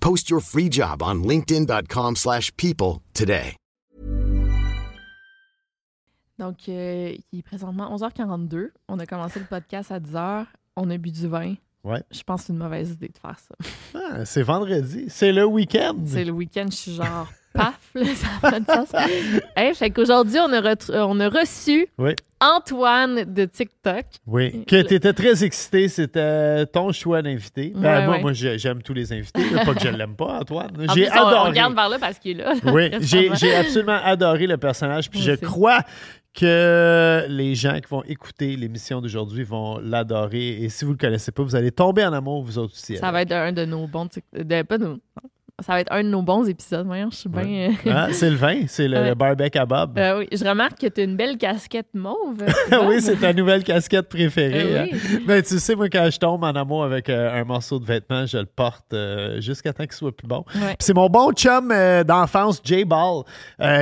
Post 0.00 0.28
your 0.30 0.40
free 0.40 0.68
job 0.70 1.02
on 1.02 1.22
linkedin.com/people 1.22 2.16
slash 2.16 2.50
people 2.56 3.00
today. 3.14 3.56
Donc, 6.38 6.70
euh, 6.70 7.14
il 7.32 7.40
est 7.40 7.42
présentement 7.42 7.94
11h42. 7.94 8.72
On 8.88 8.98
a 8.98 9.04
commencé 9.04 9.38
le 9.38 9.44
podcast 9.44 9.92
à 9.92 10.00
10h. 10.00 10.46
On 10.74 10.88
a 10.88 10.96
bu 10.96 11.10
du 11.10 11.28
vin. 11.28 11.54
Ouais. 11.84 12.02
Je 12.10 12.22
pense 12.22 12.40
que 12.40 12.46
c'est 12.46 12.52
une 12.54 12.58
mauvaise 12.58 12.92
idée 12.92 13.08
de 13.08 13.18
faire 13.18 13.38
ça. 13.38 13.54
Ah, 13.94 14.24
c'est 14.24 14.42
vendredi. 14.42 15.04
C'est 15.08 15.32
le 15.32 15.44
week-end. 15.44 15.96
C'est 16.06 16.24
le 16.24 16.32
week-end, 16.32 16.66
je 16.70 16.76
suis 16.76 16.94
genre 16.94 17.28
paf, 17.52 17.78
là, 17.94 18.04
ça 18.14 18.26
n'a 18.42 18.50
pas 18.50 18.60
de 18.60 18.66
sens. 18.66 18.88
Hey, 19.56 19.74
fait 19.74 19.90
qu'aujourd'hui, 19.90 20.38
on, 20.38 20.52
a 20.52 20.74
on 21.06 21.20
a 21.20 21.28
reçu 21.28 21.86
Oui. 21.98 22.12
Antoine 22.42 23.24
de 23.24 23.44
TikTok. 23.44 24.06
Oui. 24.26 24.64
Que 24.64 24.80
tu 24.82 24.94
étais 24.94 25.12
très 25.12 25.44
excité. 25.44 25.88
C'était 25.88 26.64
ton 26.66 26.90
choix 26.90 27.20
d'invité. 27.20 27.72
Ben, 27.74 27.82
Ouais, 28.00 28.06
moi, 28.06 28.14
ouais. 28.16 28.20
moi 28.22 28.32
j'ai- 28.32 28.58
j'aime 28.58 28.82
tous 28.82 28.94
les 28.94 29.12
invités. 29.12 29.42
Pas 29.64 29.74
que 29.74 29.80
je 29.80 29.88
l'aime 29.96 30.16
pas, 30.16 30.38
Antoine. 30.40 30.70
J'ai 30.94 31.08
on- 31.10 31.12
adoré. 31.12 31.50
regarde 31.50 31.74
vers 31.74 31.88
là 31.90 31.98
parce 31.98 32.18
qu'il 32.18 32.40
est 32.40 32.44
là. 32.44 32.54
Oui, 32.64 32.90
j'ai 33.00 33.54
absolument 33.54 34.00
adoré 34.02 34.46
le 34.46 34.56
personnage. 34.56 35.10
Puis 35.10 35.20
je 35.20 35.32
crois 35.32 35.80
que 36.32 37.26
les 37.28 37.54
gens 37.54 37.74
qui 37.80 37.88
vont 37.90 38.04
écouter 38.04 38.56
l'émission 38.56 39.00
d'aujourd'hui 39.02 39.42
vont 39.44 39.78
l'adorer. 39.78 40.62
Et 40.62 40.68
si 40.68 40.84
vous 40.84 40.92
le 40.92 40.96
connaissez 40.96 41.32
pas, 41.32 41.42
vous 41.42 41.56
allez 41.56 41.72
tomber 41.72 42.04
en 42.04 42.12
amour, 42.12 42.42
vous 42.42 42.56
autres 42.56 42.72
aussi. 42.74 42.96
Ça 42.96 43.10
va 43.12 43.22
être 43.22 43.32
un 43.32 43.52
de 43.52 43.64
nos 43.64 43.86
bons. 43.86 44.08
de- 44.32 44.62
pas 44.62 44.78
Ça 45.62 45.72
va 45.74 45.80
être 45.80 45.92
un 45.92 46.02
de 46.02 46.08
nos 46.08 46.22
bons 46.22 46.48
épisodes. 46.48 46.86
Voyons, 46.86 47.08
je 47.10 47.16
suis 47.16 47.28
bien. 47.28 47.70
euh, 47.86 47.90
Hein? 47.90 48.08
C'est 48.12 48.30
le 48.30 48.36
vin, 48.36 48.62
c'est 48.66 48.88
le, 48.88 48.96
Ouais. 48.98 49.08
le 49.10 49.14
barbecue 49.14 49.58
à 49.58 49.66
Bob. 49.66 49.98
Euh, 49.98 50.18
oui, 50.20 50.28
je 50.32 50.44
remarque 50.44 50.78
que 50.80 50.86
tu 50.86 51.00
as 51.00 51.04
une 51.04 51.16
belle 51.16 51.36
casquette 51.38 51.88
mauve. 51.94 52.44
oui, 52.86 53.00
c'est 53.00 53.16
ta 53.16 53.32
nouvelle 53.32 53.62
casquette 53.64 54.08
préférée. 54.08 54.74
Euh, 54.74 54.82
hein. 54.82 54.86
oui. 54.92 55.24
Ben, 55.26 55.42
tu 55.42 55.58
sais, 55.58 55.74
moi, 55.74 55.88
quand 55.88 56.08
je 56.10 56.18
tombe 56.18 56.42
en 56.44 56.52
amour 56.54 56.84
avec 56.84 57.08
euh, 57.08 57.40
un 57.40 57.44
morceau 57.44 57.78
de 57.78 57.84
vêtement, 57.84 58.26
je 58.26 58.38
le 58.38 58.46
porte 58.46 58.94
jusqu'à 59.38 59.72
temps 59.72 59.84
qu'il 59.84 59.92
soit 59.92 60.16
plus 60.16 60.26
bon. 60.26 60.44
Ouais. 60.54 60.76
C'est 60.78 60.94
mon 60.94 61.08
bon 61.08 61.32
chum 61.32 61.72
d'enfance, 62.06 62.60
Jay 62.64 62.84
Ball, 62.84 63.22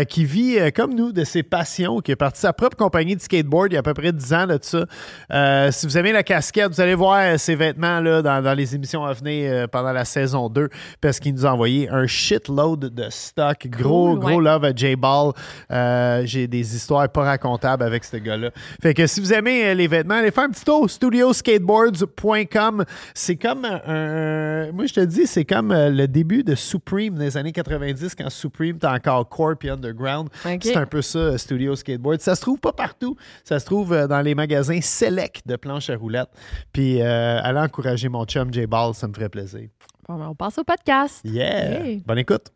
qui 0.09 0.25
vit 0.25 0.57
comme 0.75 0.95
nous 0.95 1.13
de 1.13 1.25
ses 1.25 1.43
passions, 1.43 2.01
qui 2.01 2.13
est 2.13 2.17
parti 2.17 2.41
sa 2.41 2.53
propre 2.53 2.77
compagnie 2.77 3.17
de 3.17 3.21
skateboard 3.21 3.73
il 3.73 3.75
y 3.75 3.77
a 3.77 3.81
à 3.81 3.83
peu 3.83 3.95
près 3.95 4.13
10 4.13 4.33
ans 4.35 4.47
de 4.47 4.59
ça. 4.63 5.71
Si 5.73 5.87
vous 5.87 5.99
aimez 5.99 6.13
la 6.13 6.23
casquette, 6.23 6.69
vous 6.73 6.81
allez 6.81 6.95
voir 6.95 7.39
ses 7.39 7.55
vêtements 7.55 8.01
là, 8.01 8.23
dans, 8.23 8.43
dans 8.43 8.55
les 8.55 8.75
émissions 8.75 9.05
à 9.05 9.13
venir 9.13 9.69
pendant 9.69 9.93
la 9.93 10.05
saison 10.05 10.49
2 10.49 10.69
parce 11.01 11.21
qu'il 11.21 11.35
nous 11.35 11.47
a 11.47 11.53
envoyé 11.53 11.68
un 11.91 12.07
shitload 12.07 12.87
de 12.95 13.07
stock. 13.11 13.67
Gros, 13.69 14.11
Cool, 14.15 14.19
gros 14.21 14.29
ouais. 14.39 14.45
love 14.45 14.65
à 14.65 14.73
J 14.75 14.97
Ball. 14.97 15.33
Euh, 15.71 16.23
J'ai 16.25 16.47
des 16.47 16.75
histoires 16.77 17.09
pas 17.09 17.23
racontables 17.25 17.83
avec 17.83 18.05
ce 18.05 18.17
gars-là. 18.17 18.51
Fait 18.83 18.95
que 18.95 19.07
si 19.07 19.21
vous 19.21 19.33
aimez 19.33 19.65
euh, 19.67 19.75
les 19.75 19.87
vêtements, 19.87 20.15
allez 20.15 20.31
faire 20.31 20.45
un 20.45 20.51
petit 20.51 20.65
tour. 20.65 20.89
Studioscateboards.com. 20.91 22.85
C'est 23.15 23.37
comme 23.37 23.65
un, 23.65 23.81
un- 23.87 24.73
Moi, 24.73 24.87
je 24.87 24.95
te 24.95 25.01
dis, 25.01 25.27
c'est 25.27 25.45
comme 25.45 25.73
euh, 25.73 25.91
le 25.91 26.07
début 26.09 26.43
de 26.45 26.55
Supreme 26.55 27.15
des 27.17 27.37
années 27.37 27.53
90 27.53 28.15
quand 28.15 28.31
Supreme 28.31 28.77
était 28.77 28.87
encore 28.87 29.29
core 29.29 29.57
puis 29.59 29.71
underground. 29.71 30.29
C'est 30.63 30.77
un 30.77 30.87
peu 30.87 31.03
ça, 31.03 31.19
euh, 31.19 31.39
Studio 31.39 31.75
Skateboard. 31.77 32.21
Ça 32.21 32.35
se 32.35 32.41
trouve 32.43 32.59
pas 32.59 32.73
partout. 32.73 33.17
Ça 33.45 33.59
se 33.59 33.65
trouve 33.67 33.93
euh, 33.93 34.07
dans 34.07 34.21
les 34.21 34.35
magasins 34.35 34.81
select 34.81 35.43
de 35.47 35.57
planches 35.57 35.91
à 35.91 35.97
roulettes. 35.97 36.31
Puis 36.73 37.01
euh, 37.01 37.41
allez 37.43 37.61
encourager 37.61 38.09
mon 38.09 38.25
chum 38.25 38.53
J 38.53 38.67
Ball, 38.67 38.95
ça 38.95 39.09
me 39.09 39.13
ferait 39.13 39.29
plaisir. 39.29 39.69
On 40.11 40.35
passe 40.35 40.57
au 40.59 40.65
podcast. 40.65 41.21
Yeah! 41.25 41.85
Hey. 41.85 42.03
Bonne 42.07 42.19
écoute. 42.19 42.51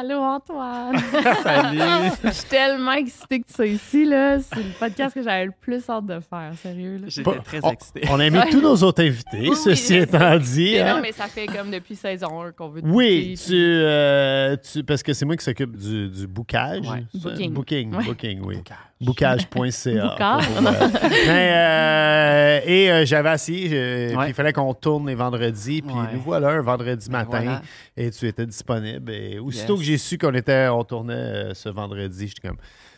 Allô, 0.00 0.20
Antoine. 0.20 0.96
Salut! 1.42 1.78
Je 2.24 2.30
suis 2.30 2.48
tellement 2.48 2.92
excitée 2.92 3.40
que 3.40 3.46
tu 3.48 3.54
sois 3.54 3.66
ici. 3.66 4.04
là. 4.04 4.38
C'est 4.38 4.62
le 4.62 4.78
podcast 4.78 5.14
que 5.14 5.22
j'avais 5.22 5.46
le 5.46 5.52
plus 5.60 5.88
hâte 5.90 6.06
de 6.06 6.20
faire. 6.20 6.52
Sérieux. 6.62 6.98
Là. 6.98 7.06
J'étais 7.08 7.22
Pas- 7.30 7.38
très 7.40 7.58
on, 7.64 7.70
excité. 7.72 8.02
on 8.10 8.20
a 8.20 8.30
mis 8.30 8.38
tous 8.50 8.60
nos 8.60 8.76
autres 8.76 9.02
invités, 9.02 9.48
Oui, 9.48 9.56
ceci 9.56 9.94
oui, 9.94 10.00
étant 10.02 10.36
dit. 10.38 10.72
Mais 10.74 10.80
hein. 10.82 10.94
non, 10.96 11.02
mais 11.02 11.12
ça 11.12 11.24
fait 11.26 11.46
comme 11.46 11.70
depuis 11.70 11.96
saison 11.96 12.42
1 12.42 12.52
qu'on 12.52 12.68
veut 12.68 12.82
te 12.82 12.86
Oui, 12.86 13.34
tu, 13.44 13.54
euh, 13.54 14.56
tu- 14.56 14.84
parce 14.84 15.02
que 15.02 15.12
c'est 15.12 15.24
moi 15.24 15.36
qui 15.36 15.44
s'occupe 15.44 15.76
du, 15.76 16.08
du 16.08 16.26
bookage. 16.28 16.88
Ouais. 16.88 17.04
ça? 17.20 17.30
Booking. 17.30 17.52
Booking, 17.52 17.94
Ouais. 17.94 18.04
booking, 18.04 18.40
oui. 18.44 18.56
Bookage. 19.00 19.46
pour, 19.46 19.62
euh, 19.64 19.70
mais, 21.26 21.52
euh, 21.54 22.60
et 22.66 22.90
euh, 22.90 23.04
j'avais 23.06 23.28
assis, 23.28 23.68
Ouais. 23.70 24.12
puis 24.16 24.28
il 24.28 24.34
fallait 24.34 24.52
qu'on 24.52 24.74
tourne 24.74 25.06
les 25.06 25.14
vendredis, 25.14 25.82
puis 25.82 25.94
Ouais. 25.94 26.06
nous 26.14 26.20
voilà 26.20 26.48
un 26.48 26.60
vendredi 26.62 27.08
Ben 27.08 27.18
matin, 27.18 27.40
voilà. 27.42 27.62
et 27.96 28.10
tu 28.10 28.26
étais 28.26 28.46
disponible. 28.46 29.12
Et 29.12 29.38
aussitôt 29.38 29.74
Yes. 29.74 29.80
que 29.80 29.86
j'ai 29.86 29.98
su 29.98 30.18
qu'on 30.18 30.34
était, 30.34 30.68
on 30.68 30.82
tournait 30.84 31.14
euh, 31.14 31.54
ce 31.54 31.68
vendredi, 31.68 32.26
j'étais 32.28 32.48
comme, 32.48 32.56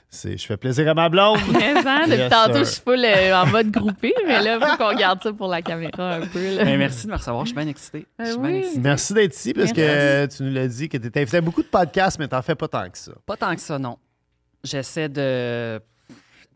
c'est, 0.08 0.36
je 0.38 0.46
fais 0.46 0.56
plaisir 0.56 0.88
à 0.88 0.94
ma 0.94 1.08
blonde. 1.08 1.38
Mais 1.52 1.74
hein, 1.76 2.00
depuis 2.06 2.16
Yes, 2.18 2.30
tantôt, 2.30 2.52
sir. 2.54 2.64
je 2.64 2.70
suis 2.70 2.80
full 2.82 3.04
euh, 3.04 3.34
en 3.42 3.46
mode 3.46 3.70
groupé, 3.70 4.12
mais 4.26 4.42
là, 4.42 4.58
il 4.60 4.66
faut 4.66 4.76
qu'on 4.76 4.94
garde 4.96 5.22
ça 5.22 5.32
pour 5.32 5.48
la 5.48 5.62
caméra 5.62 6.14
un 6.14 6.20
peu. 6.26 6.56
Là. 6.56 6.64
Ben, 6.64 6.78
merci 6.78 7.06
de 7.06 7.12
me 7.12 7.16
recevoir. 7.16 7.44
Je 7.44 7.50
suis 7.50 7.56
bien 7.56 7.68
excité. 7.68 8.06
Je 8.18 8.24
suis 8.24 8.36
Ben 8.36 8.42
bien 8.42 8.50
oui. 8.52 8.58
excité. 8.60 8.80
Merci 8.80 9.14
d'être 9.14 9.34
ici, 9.36 9.52
parce 9.54 9.72
que 9.72 10.26
tu 10.26 10.42
nous 10.44 10.52
l'as 10.52 10.66
dit, 10.66 10.88
que 10.88 10.96
tu 10.96 11.06
étais 11.06 11.20
invité 11.20 11.36
à 11.36 11.40
beaucoup 11.42 11.62
de 11.62 11.68
podcasts, 11.68 12.18
mais 12.18 12.26
t'en 12.26 12.40
fais 12.42 12.54
pas 12.56 12.66
tant 12.68 12.88
que 12.88 12.98
ça. 12.98 13.12
Pas 13.26 13.36
tant 13.36 13.54
que 13.54 13.60
ça, 13.60 13.78
non. 13.78 13.98
J'essaie 14.64 15.08
de. 15.08 15.80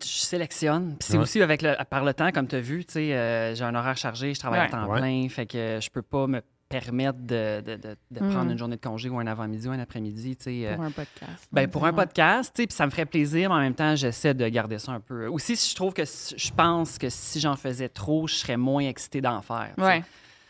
Je 0.03 0.09
sélectionne. 0.09 0.97
Puis 0.99 1.09
c'est 1.09 1.17
Ouais. 1.17 1.23
aussi 1.23 1.41
avec 1.41 1.63
le, 1.63 1.75
par 1.89 2.05
le 2.05 2.13
temps, 2.13 2.31
comme 2.33 2.47
tu 2.49 2.57
as 2.57 2.61
vu, 2.61 2.85
tu 2.85 2.95
sais, 2.95 3.15
euh, 3.15 3.55
j'ai 3.55 3.65
un 3.65 3.75
horaire 3.75 3.97
chargé, 3.97 4.35
je 4.35 4.41
travaille 4.41 4.61
Ouais. 4.61 4.67
à 4.67 4.71
temps 4.71 4.87
Ouais. 4.91 4.99
plein, 5.01 5.29
fait 5.29 5.47
que 5.47 5.79
je 5.81 5.89
peux 5.89 6.03
pas 6.03 6.27
me 6.27 6.43
permettre 6.69 7.19
de, 7.21 7.61
de- 7.65 7.77
de- 7.77 7.97
de 8.11 8.21
Mm. 8.25 8.31
prendre 8.31 8.51
une 8.51 8.59
journée 8.59 8.77
de 8.77 8.81
congé 8.81 9.09
ou 9.09 9.19
un 9.21 9.27
avant-midi 9.27 9.69
ou 9.69 9.71
un 9.71 9.79
après-midi, 9.79 10.37
tu 10.37 10.45
sais. 10.45 10.67
euh, 10.67 10.75
Pour 10.75 10.85
un 10.85 10.91
podcast. 10.91 11.49
Ben, 11.53 11.71
pour 11.71 11.87
un 11.87 11.93
podcast, 11.93 12.53
tu 12.55 12.63
sais, 12.63 12.67
puis 12.67 12.75
ça 12.77 12.85
me 12.85 12.91
ferait 12.91 13.07
plaisir, 13.07 13.49
mais 13.51 13.55
en 13.57 13.61
même 13.61 13.75
temps, 13.75 13.95
j'essaie 13.95 14.35
de 14.35 14.47
garder 14.49 14.79
ça 14.79 14.93
un 14.93 15.01
peu. 15.01 15.29
Aussi, 15.29 15.55
je 15.55 15.75
trouve 15.77 15.93
que 15.95 16.05
si- 16.05 16.35
je 16.37 16.53
pense 16.53 16.99
que 16.99 17.09
si 17.09 17.39
j'en 17.41 17.55
faisais 17.57 17.89
trop, 17.89 18.27
je 18.27 18.35
serais 18.35 18.57
moins 18.57 18.83
excité 18.83 19.21
d'en 19.21 19.41
faire. 19.41 19.73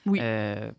Oui. 0.07 0.19
Euh, 0.21 0.71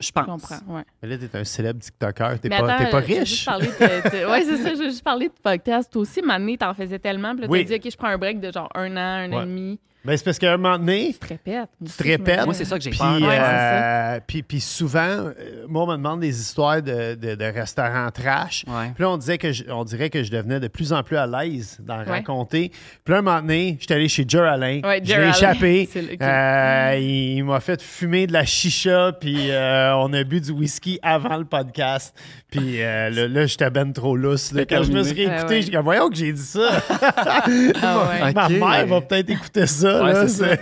je 0.00 0.06
Je 0.06 0.12
pense. 0.12 0.26
comprends. 0.26 0.74
Ouais. 0.74 0.82
Mais 1.02 1.08
là, 1.08 1.18
t'es 1.18 1.36
un 1.38 1.44
célèbre 1.44 1.80
TikToker, 1.80 2.38
t'es 2.40 2.48
pas, 2.48 2.78
t'es 2.78 2.90
pas 2.90 2.96
euh, 2.98 3.00
riche. 3.00 3.46
ouais, 3.48 4.42
c'est 4.44 4.56
ça. 4.58 4.74
Je 4.74 4.78
veux 4.78 4.90
juste 4.90 5.02
parler 5.02 5.28
de 5.28 5.34
podcast. 5.42 5.90
Toi 5.92 6.02
aussi, 6.02 6.22
Mané, 6.22 6.56
t'en 6.56 6.72
faisais 6.74 6.98
tellement. 6.98 7.32
Puis 7.32 7.42
là, 7.42 7.48
Oui. 7.50 7.64
t'as 7.66 7.76
dit, 7.78 7.86
OK, 7.86 7.92
je 7.92 7.96
prends 7.96 8.08
un 8.08 8.18
break 8.18 8.40
de 8.40 8.52
genre 8.52 8.68
un 8.74 8.96
an, 8.96 9.00
un 9.00 9.32
an 9.32 9.36
Ouais. 9.38 9.42
et 9.42 9.46
demi. 9.46 9.80
Ben, 10.04 10.16
c'est 10.16 10.24
parce 10.24 10.38
qu'à 10.38 10.54
un 10.54 10.56
moment 10.56 10.78
donné, 10.78 11.12
Tu 11.12 11.18
te 11.18 11.26
répètes. 11.26 11.68
tu 11.84 11.92
te 11.92 12.02
répètes. 12.02 12.44
Moi, 12.44 12.54
c'est 12.54 12.64
ça 12.64 12.78
que 12.78 12.84
j'ai 12.84 12.90
Puis, 12.90 12.98
peur. 12.98 13.20
Ouais, 13.20 13.38
euh, 13.38 14.20
puis, 14.26 14.42
puis 14.42 14.60
souvent, 14.60 15.00
euh, 15.00 15.32
moi, 15.68 15.82
on 15.82 15.86
me 15.88 15.96
demande 15.96 16.20
des 16.20 16.40
histoires 16.40 16.80
de, 16.80 17.14
de- 17.14 17.34
de 17.34 17.44
restaurants 17.44 18.10
trash. 18.10 18.64
Ouais. 18.68 18.92
Puis 18.94 19.02
là, 19.02 19.10
on, 19.10 19.16
disait 19.18 19.36
que 19.38 19.52
je- 19.52 19.64
on 19.70 19.84
dirait 19.84 20.08
que 20.08 20.22
je 20.22 20.30
devenais 20.30 20.60
de 20.60 20.68
plus 20.68 20.92
en 20.92 21.02
plus 21.02 21.16
à 21.16 21.26
l'aise 21.26 21.78
d'en 21.80 21.98
Ouais. 21.98 22.04
raconter. 22.04 22.70
Puis 23.04 23.12
là, 23.12 23.18
un 23.18 23.22
moment 23.22 23.40
donné, 23.40 23.76
j'étais 23.80 23.94
allé 23.94 24.08
chez 24.08 24.24
Jer 24.26 24.44
Alain. 24.44 24.80
Ouais, 24.82 25.00
je 25.02 25.08
Jer 25.08 25.18
l'ai 25.18 25.24
Alain. 25.24 25.32
échappé. 25.36 25.88
Euh, 26.22 26.96
il 26.98 27.18
il 27.38 27.44
m'a 27.44 27.60
fait 27.60 27.82
fumer 27.82 28.26
de 28.26 28.32
la 28.32 28.44
chicha, 28.44 29.12
puis 29.20 29.50
euh, 29.50 29.94
on 29.96 30.12
a 30.12 30.24
bu 30.24 30.40
du 30.40 30.52
whisky 30.52 30.98
avant 31.02 31.36
le 31.36 31.44
podcast. 31.44 32.14
Puis 32.50 32.80
euh, 32.82 33.10
là, 33.10 33.28
là, 33.28 33.46
j'étais 33.46 33.68
ben 33.70 33.92
trop 33.92 34.16
lousse. 34.16 34.52
là. 34.52 34.64
Quand 34.64 34.82
je 34.82 34.92
me 34.92 35.02
suis 35.02 35.14
réécouté, 35.14 35.36
Ah 35.40 35.46
ouais. 35.48 35.62
j'ai 35.62 35.70
dit, 35.70 35.76
voyons 35.82 36.08
que 36.08 36.16
j'ai 36.16 36.32
dit 36.32 36.40
ça. 36.42 36.68
Ah 37.22 37.44
ouais. 37.48 38.32
Ma 38.32 38.48
mère 38.48 38.86
va 38.86 39.00
peut-être 39.00 39.30
écouter 39.30 39.66
ça. 39.66 39.97
Ouais, 40.04 40.12
là, 40.12 40.28
c'est 40.28 40.60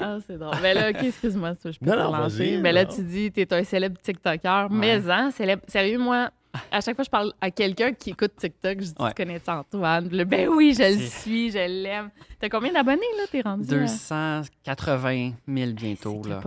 Ah, 0.00 0.18
c'est 0.26 0.38
drôle. 0.38 0.56
Mais 0.62 0.74
là, 0.74 0.90
OK, 0.90 1.02
excuse-moi, 1.02 1.54
ça, 1.62 1.70
je 1.70 1.78
peux 1.78 1.86
Non, 1.86 1.92
te 1.92 1.98
non, 1.98 2.12
lancer. 2.12 2.58
Mais 2.60 2.72
là, 2.72 2.84
non. 2.84 2.90
tu 2.94 3.02
dis, 3.02 3.30
t'es 3.30 3.52
un 3.52 3.62
célèbre 3.64 4.00
TikToker. 4.02 4.68
Mais, 4.70 5.08
hein, 5.10 5.30
célèbre. 5.30 5.62
Sérieux, 5.68 5.98
moi, 5.98 6.30
à 6.70 6.80
chaque 6.80 6.96
fois 6.96 7.02
que 7.02 7.06
je 7.06 7.10
parle 7.10 7.32
à 7.40 7.50
quelqu'un 7.50 7.92
qui 7.92 8.10
écoute 8.10 8.32
TikTok, 8.36 8.80
je 8.80 8.86
dis 8.86 8.94
Ouais. 8.98 9.08
Tu 9.10 9.14
connais 9.22 9.40
Antoine 9.46 10.08
là, 10.10 10.24
Ben 10.24 10.48
oui, 10.48 10.74
je 10.76 10.82
le 10.98 11.06
suis, 11.06 11.50
je 11.50 11.58
l'aime. 11.58 12.10
T'as 12.40 12.48
combien 12.48 12.72
d'abonnés, 12.72 13.00
là 13.18 13.24
T'es 13.30 13.40
rendu 13.42 13.72
à- 13.72 13.78
280 13.78 15.32
000 15.48 15.70
bientôt, 15.72 16.22
là. 16.28 16.40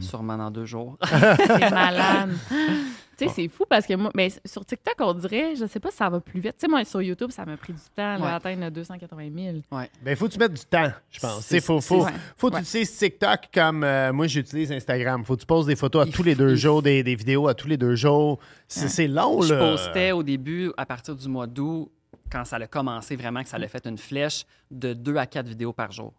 Sûrement 0.00 0.36
dans 0.36 0.50
deux 0.50 0.66
jours. 0.66 0.96
C'est 1.04 1.70
malade. 1.70 2.30
tu 3.24 3.28
sais, 3.28 3.34
c'est 3.42 3.48
fou 3.48 3.64
parce 3.68 3.86
que 3.86 3.94
moi, 3.94 4.10
mais 4.14 4.28
sur 4.44 4.64
TikTok, 4.64 4.94
on 5.00 5.14
dirait, 5.14 5.54
je 5.56 5.66
sais 5.66 5.80
pas 5.80 5.90
si 5.90 5.96
ça 5.96 6.08
va 6.08 6.20
plus 6.20 6.40
vite. 6.40 6.52
Tu 6.58 6.60
sais, 6.60 6.68
moi, 6.68 6.84
sur 6.84 7.02
YouTube, 7.02 7.30
ça 7.30 7.44
m'a 7.44 7.56
pris 7.56 7.72
du 7.72 7.80
temps 7.94 8.16
là, 8.16 8.20
Ouais. 8.20 8.26
à 8.28 8.34
atteindre 8.36 8.64
le 8.64 8.70
280 8.70 9.28
000. 9.34 9.56
Ben, 10.02 10.16
faut 10.16 10.26
que 10.28 10.32
tu 10.32 10.38
mettes 10.38 10.54
du 10.54 10.64
temps, 10.64 10.90
je 11.10 11.20
pense. 11.20 11.40
C'est- 11.44 11.56
Il 11.56 11.62
faut, 11.62 11.80
faut, 11.80 12.06
c'est- 12.06 12.12
faut 12.36 12.50
que 12.50 12.54
ouais. 12.56 12.60
tu 12.62 12.66
utilises 12.68 12.96
TikTok 12.98 13.40
comme 13.52 13.84
euh, 13.84 14.12
moi, 14.12 14.26
j'utilise 14.26 14.72
Instagram. 14.72 15.24
faut 15.24 15.34
que 15.36 15.40
tu 15.40 15.46
poses 15.46 15.66
des 15.66 15.76
photos 15.76 16.04
à 16.04 16.08
Il 16.08 16.12
tous 16.12 16.22
les 16.22 16.34
deux 16.34 16.50
il 16.52 16.56
jours, 16.56 16.82
des, 16.82 17.02
des 17.02 17.14
vidéos 17.14 17.48
à 17.48 17.54
tous 17.54 17.68
les 17.68 17.76
deux 17.76 17.94
jours. 17.94 18.38
C'est 18.68 19.06
long, 19.08 19.40
Je 19.42 19.54
là. 19.54 19.60
postais 19.72 20.12
au 20.12 20.22
début, 20.22 20.72
à 20.76 20.86
partir 20.86 21.14
du 21.16 21.28
mois 21.28 21.46
d'août, 21.46 21.90
quand 22.30 22.44
ça 22.44 22.56
a 22.56 22.66
commencé 22.66 23.16
vraiment, 23.16 23.42
que 23.42 23.48
ça 23.48 23.56
a 23.56 23.66
fait 23.68 23.86
une 23.86 23.98
flèche, 23.98 24.44
de 24.70 24.92
deux 24.92 25.16
à 25.16 25.26
quatre 25.26 25.48
vidéos 25.48 25.72
par 25.72 25.90
jour. 25.90 26.12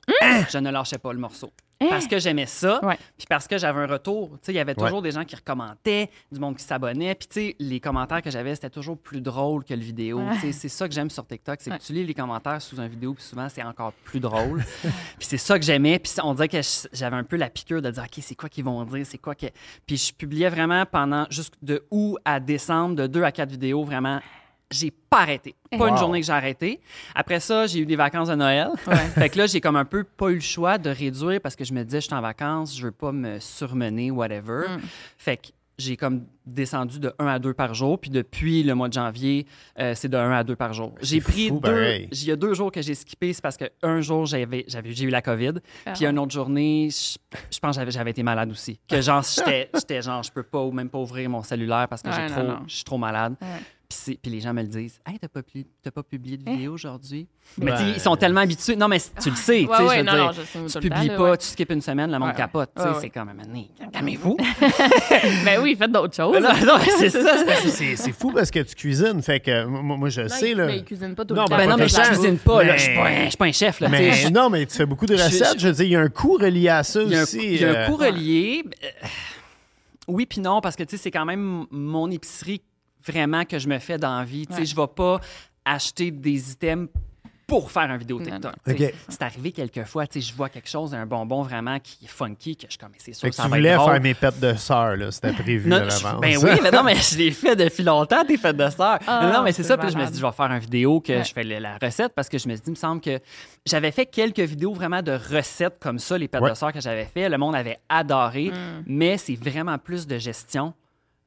Je 0.50 0.58
ne 0.58 0.70
lâchais 0.72 0.98
pas 0.98 1.14
le 1.14 1.20
morceau. 1.20 1.52
Parce 1.90 2.08
que 2.08 2.20
j'aimais 2.20 2.46
ça, 2.46 2.80
puis 3.18 3.26
parce 3.28 3.48
que 3.48 3.58
j'avais 3.58 3.80
un 3.82 3.88
retour. 3.88 4.32
Tu 4.34 4.38
sais, 4.44 4.52
il 4.54 4.56
y 4.56 4.60
avait 4.60 4.72
Ouais. 4.80 4.86
toujours 4.86 5.02
des 5.02 5.12
gens 5.12 5.24
qui 5.26 5.36
recommentaient, 5.36 6.10
du 6.32 6.40
monde 6.40 6.56
qui 6.58 6.64
s'abonnait. 6.64 7.16
Puis, 7.16 7.28
tu 7.28 7.34
sais, 7.34 7.56
les 7.60 7.80
commentaires 7.80 8.22
que 8.22 8.30
j'avais, 8.32 8.56
c'était 8.56 8.70
toujours 8.70 8.98
plus 8.98 9.22
drôle 9.22 9.64
que 9.64 9.74
le 9.74 9.82
vidéo. 9.82 10.20
Ouais. 10.20 10.34
Tu 10.36 10.40
sais, 10.42 10.52
C'est 10.52 10.70
ça 10.70 10.88
que 10.88 10.94
j'aime 10.94 11.10
sur 11.10 11.26
TikTok, 11.26 11.58
c'est 11.62 11.72
Ouais. 11.72 11.78
que 11.78 11.84
tu 11.84 11.94
lis 11.94 12.06
les 12.06 12.14
commentaires 12.14 12.62
sous 12.62 12.78
une 12.80 12.88
vidéo, 12.88 13.14
puis 13.14 13.24
souvent, 13.24 13.48
c'est 13.50 13.64
encore 13.64 13.94
plus 14.04 14.20
drôle. 14.20 14.64
puis 14.84 15.28
c'est 15.28 15.38
ça 15.38 15.58
que 15.60 15.66
j'aimais. 15.66 16.00
Puis 16.00 16.14
on 16.24 16.34
dirait 16.34 16.48
que 16.50 16.62
j'avais 16.94 17.16
un 17.18 17.24
peu 17.24 17.36
la 17.36 17.50
piqûre 17.50 17.82
de 17.82 17.90
dire, 17.92 18.04
OK, 18.04 18.20
c'est 18.22 18.36
quoi 18.36 18.50
qu'ils 18.50 18.64
vont 18.64 18.84
dire, 18.86 19.06
c'est 19.06 19.18
quoi 19.18 19.36
que. 19.36 19.48
Puis 19.86 19.98
je 19.98 20.14
publiais 20.14 20.50
vraiment 20.50 20.86
pendant, 20.86 21.26
juste 21.30 21.56
de 21.62 21.86
août 21.92 22.18
à 22.26 22.40
décembre, 22.40 22.96
de 22.96 23.08
deux 23.08 23.24
à 23.24 23.32
quatre 23.32 23.50
vidéos, 23.52 23.84
vraiment. 23.84 24.20
J'ai 24.72 24.92
pas 24.92 25.20
arrêté. 25.22 25.56
Pas 25.70 25.78
Wow. 25.78 25.88
une 25.90 25.98
journée 25.98 26.20
que 26.22 26.26
j'ai 26.26 26.32
arrêté. 26.34 26.80
Après 27.14 27.40
ça, 27.40 27.68
j'ai 27.68 27.80
eu 27.80 27.86
des 27.86 27.96
vacances 27.98 28.30
de 28.30 28.36
Noël. 28.36 28.70
fait 29.16 29.30
que 29.30 29.38
là, 29.38 29.46
j'ai 29.48 29.60
comme 29.62 29.76
un 29.76 29.86
peu 29.86 30.04
pas 30.04 30.30
eu 30.30 30.36
le 30.36 30.40
choix 30.42 30.78
de 30.78 30.90
réduire 30.90 31.42
parce 31.42 31.56
que 31.56 31.64
je 31.66 31.74
me 31.74 31.84
disais, 31.84 32.00
je 32.02 32.06
suis 32.08 32.16
en 32.16 32.22
vacances, 32.22 32.78
je 32.78 32.84
veux 32.86 32.92
pas 32.92 33.12
me 33.12 33.40
surmener, 33.40 34.12
whatever. 34.12 34.68
Mm. 34.70 34.80
Fait 35.18 35.38
que 35.38 35.48
j'ai 35.78 35.98
comme 35.98 36.26
descendu 36.46 37.00
de 37.00 37.12
1 37.18 37.26
à 37.26 37.40
2 37.40 37.54
par 37.54 37.74
jour. 37.74 38.00
Puis 38.00 38.12
depuis 38.12 38.62
le 38.64 38.76
mois 38.76 38.88
de 38.88 38.94
janvier, 38.94 39.48
euh, 39.80 39.94
c'est 39.96 40.10
de 40.10 40.18
1 40.18 40.32
à 40.32 40.44
2 40.44 40.56
par 40.56 40.74
jour. 40.74 40.94
J'ai 41.02 41.20
pris 41.22 41.48
fou, 41.50 41.56
deux. 41.56 41.72
pareil. 41.72 42.08
Il 42.12 42.26
y 42.26 42.32
a 42.32 42.36
deux 42.36 42.54
jours 42.54 42.72
que 42.72 42.82
j'ai 42.82 42.94
skippé, 42.94 43.34
c'est 43.34 43.42
parce 43.42 43.58
qu'un 43.58 44.00
jour, 44.02 44.26
j'avais, 44.28 44.64
j'avais, 44.68 44.92
j'ai 44.92 45.06
eu 45.06 45.10
la 45.10 45.22
COVID. 45.24 45.54
Puis 45.96 46.06
une 46.06 46.20
autre 46.20 46.32
journée, 46.34 46.90
je, 46.92 47.18
je 47.52 47.60
pense 47.60 47.72
que 47.76 47.82
j'avais, 47.82 47.92
j'avais 47.92 48.12
été 48.12 48.22
malade 48.22 48.52
aussi. 48.52 48.80
Que 48.88 49.02
genre, 49.02 49.24
j'étais, 49.24 49.70
j'étais 49.76 50.02
genre, 50.04 50.22
je 50.22 50.32
peux 50.32 50.44
pas 50.44 50.62
ou 50.62 50.72
même 50.72 50.90
pas 50.90 51.00
ouvrir 51.00 51.30
mon 51.30 51.42
cellulaire 51.42 51.88
parce 51.90 52.04
que 52.04 52.10
Ouais, 52.10 52.28
j'ai 52.28 52.34
trop, 52.34 52.44
je 52.68 52.76
suis 52.76 52.84
trop 52.84 52.98
malade. 53.00 53.36
Ouais. 53.42 53.48
Puis, 54.22 54.32
les 54.32 54.40
gens 54.40 54.54
me 54.54 54.62
le 54.62 54.68
disent. 54.68 55.00
Hey, 55.06 55.18
t'as 55.20 55.28
pas, 55.28 55.42
pu- 55.44 55.66
t'as 55.84 55.92
pas 55.92 56.04
publié 56.04 56.38
de 56.38 56.48
Hein? 56.50 56.54
vidéo 56.54 56.74
aujourd'hui? 56.74 57.28
Mais 57.58 57.72
Ben- 57.72 57.94
ils 57.96 58.00
sont 58.00 58.16
tellement 58.16 58.42
habitués. 58.42 58.76
Non, 58.76 58.88
mais 58.88 59.00
tu 59.00 59.30
le 59.30 59.36
sais. 59.36 59.60
tu 59.62 59.66
sais, 59.66 59.66
Ouais, 59.68 59.78
je 59.80 59.84
ouais, 59.84 59.98
veux 60.00 60.04
non, 60.04 60.14
dire, 60.14 60.26
non, 60.26 60.32
je 60.32 60.42
sais, 60.42 60.80
tu 60.80 60.90
temps, 60.90 60.96
publies 60.96 61.10
pas, 61.16 61.32
ouais. 61.32 61.38
tu 61.38 61.46
skippes 61.48 61.72
une 61.72 61.82
semaine, 61.82 62.12
le 62.12 62.20
monde 62.20 62.30
Ouais, 62.30 62.36
capote. 62.36 62.70
ouais, 62.78 62.84
ouais. 62.84 62.90
C'est 63.02 63.10
comme, 63.10 63.32
calmez-vous. 63.94 64.38
ben 65.46 65.62
oui, 65.62 65.76
faites 65.78 65.92
d'autres 65.92 66.16
choses. 66.16 66.36
non, 66.42 66.66
non, 66.66 66.80
c'est 67.00 67.10
ça. 67.10 67.38
c'est- 67.70 68.12
fou 68.12 68.32
parce 68.32 68.52
que 68.52 68.60
tu 68.60 68.76
cuisines. 68.76 69.22
Fait 69.22 69.40
que 69.40 69.66
moi, 69.66 69.98
moi, 69.98 70.10
je 70.10 70.22
Non, 70.22 70.28
sais, 70.30 70.54
là. 70.54 70.66
mais 70.68 70.78
il 70.78 70.84
cuisine 70.86 71.16
pas 71.16 71.26
tout 71.26 71.34
Non, 71.36 71.44
le 71.44 71.50
temps. 71.50 71.58
ben 71.58 71.64
Ben 71.66 71.70
non, 71.72 71.78
mais 71.78 71.88
je 71.88 71.96
cuisine 72.02 72.38
pas. 72.38 72.78
Je 72.78 72.82
suis 72.82 72.96
pas, 72.96 73.08
un- 73.08 73.24
je 73.26 73.30
suis 73.30 73.38
pas 73.38 73.46
un 73.46 73.52
chef. 73.52 73.82
Non, 74.32 74.50
mais 74.50 74.66
tu 74.66 74.76
fais 74.76 74.86
beaucoup 74.86 75.06
de 75.06 75.14
recettes. 75.16 75.60
je- 75.60 75.68
veux 75.68 75.74
dire, 75.74 75.86
il 75.86 75.92
y 75.92 75.96
a 75.96 76.02
un 76.02 76.10
coût 76.10 76.38
relié 76.38 76.70
à 76.70 76.84
ça 76.84 77.02
aussi. 77.02 77.38
il 77.44 77.62
y 77.62 77.66
a 77.66 77.70
un 77.70 77.74
euh, 77.74 77.88
coût 77.88 77.96
relié. 77.96 78.64
Euh, 78.84 78.88
oui, 80.08 80.26
puis 80.26 80.42
non, 80.42 80.62
parce 80.62 80.76
que 80.76 80.84
tu 80.84 80.92
sais, 80.92 81.04
c'est 81.04 81.12
quand 81.12 81.26
même 81.26 81.66
mon 81.72 82.10
épicerie 82.12 82.62
vraiment 83.06 83.46
que 83.46 83.60
je 83.60 83.68
me 83.68 83.80
fais 83.80 83.98
d'envie. 83.98 84.48
Tu 84.48 84.54
sais, 84.54 84.60
Ouais. 84.62 84.66
je 84.66 84.76
vais 84.76 84.88
pas 84.88 85.20
acheter 85.66 86.12
des 86.12 86.52
items 86.52 86.88
pour 87.48 87.70
faire 87.70 87.84
une 87.92 87.98
vidéo 87.98 88.18
TikTok. 88.22 88.54
C'est 89.10 89.22
arrivé 89.24 89.52
quelques 89.52 89.84
fois, 89.84 90.08
tu 90.08 90.22
sais, 90.22 90.30
je 90.30 90.34
vois 90.34 90.48
quelque 90.48 90.70
chose, 90.70 90.94
un 90.94 91.06
bonbon 91.06 91.42
vraiment 91.42 91.78
qui 91.82 92.06
est 92.06 92.08
funky, 92.08 92.56
que 92.56 92.66
je 92.70 92.78
comme, 92.78 92.92
mais 92.94 92.98
c'est 92.98 93.12
sûr 93.12 93.24
Fait 93.24 93.30
que 93.30 93.36
ça 93.36 93.44
tu 93.44 93.50
va 93.50 93.58
voulais 93.58 93.70
être 93.70 93.78
drôle. 93.80 93.92
faire 93.92 94.02
mes 94.02 94.14
pets 94.14 94.40
de 94.40 94.54
sœur, 94.54 94.96
là. 94.96 95.12
C'était 95.12 95.34
prévu 95.34 95.70
Non, 95.70 95.80
je- 95.80 96.04
l'avance. 96.06 96.22
ben 96.22 96.38
oui, 96.42 96.50
mais 96.64 96.72
non, 96.72 96.82
mais 96.84 96.96
je 96.96 97.18
l'ai 97.18 97.32
fait 97.32 97.58
depuis 97.58 97.84
longtemps, 97.84 98.24
tes 98.24 98.38
fêtes 98.38 98.56
de 98.56 98.70
sœur. 98.70 99.00
Ah, 99.06 99.26
non, 99.28 99.34
non, 99.34 99.44
mais 99.44 99.52
c'est 99.52 99.64
ça. 99.64 99.78
Puis 99.78 99.90
je 99.92 99.98
me 99.98 100.04
suis 100.04 100.14
dit, 100.14 100.20
je 100.20 100.26
vais 100.26 100.32
faire 100.32 100.50
une 100.50 100.60
vidéo 100.60 101.02
que 101.02 101.12
Ouais. 101.12 101.24
je 101.26 101.34
fais 101.34 101.44
la 101.44 101.78
recette 101.78 102.14
parce 102.16 102.30
que 102.30 102.38
je 102.38 102.48
me 102.48 102.54
suis 102.56 102.62
dit, 102.62 102.70
il 102.70 102.72
me 102.72 102.76
semble 102.76 103.02
que 103.02 103.20
j'avais 103.66 103.92
fait 103.92 104.06
quelques 104.06 104.40
vidéos 104.40 104.74
vraiment 104.74 105.02
de 105.02 105.12
recettes 105.12 105.78
comme 105.82 106.00
ça, 106.00 106.18
les 106.18 106.30
pêtes 106.30 106.42
Ouais. 106.42 106.52
de 106.52 106.56
sœur 106.56 106.72
que 106.72 106.80
j'avais 106.80 107.06
fait. 107.06 107.28
Le 107.28 107.38
monde 107.38 107.56
avait 107.56 107.80
adoré, 107.90 108.52
Mm. 108.52 108.84
mais 108.88 109.18
c'est 109.18 109.36
vraiment 109.36 109.78
plus 109.78 110.08
de 110.08 110.18
gestion. 110.18 110.74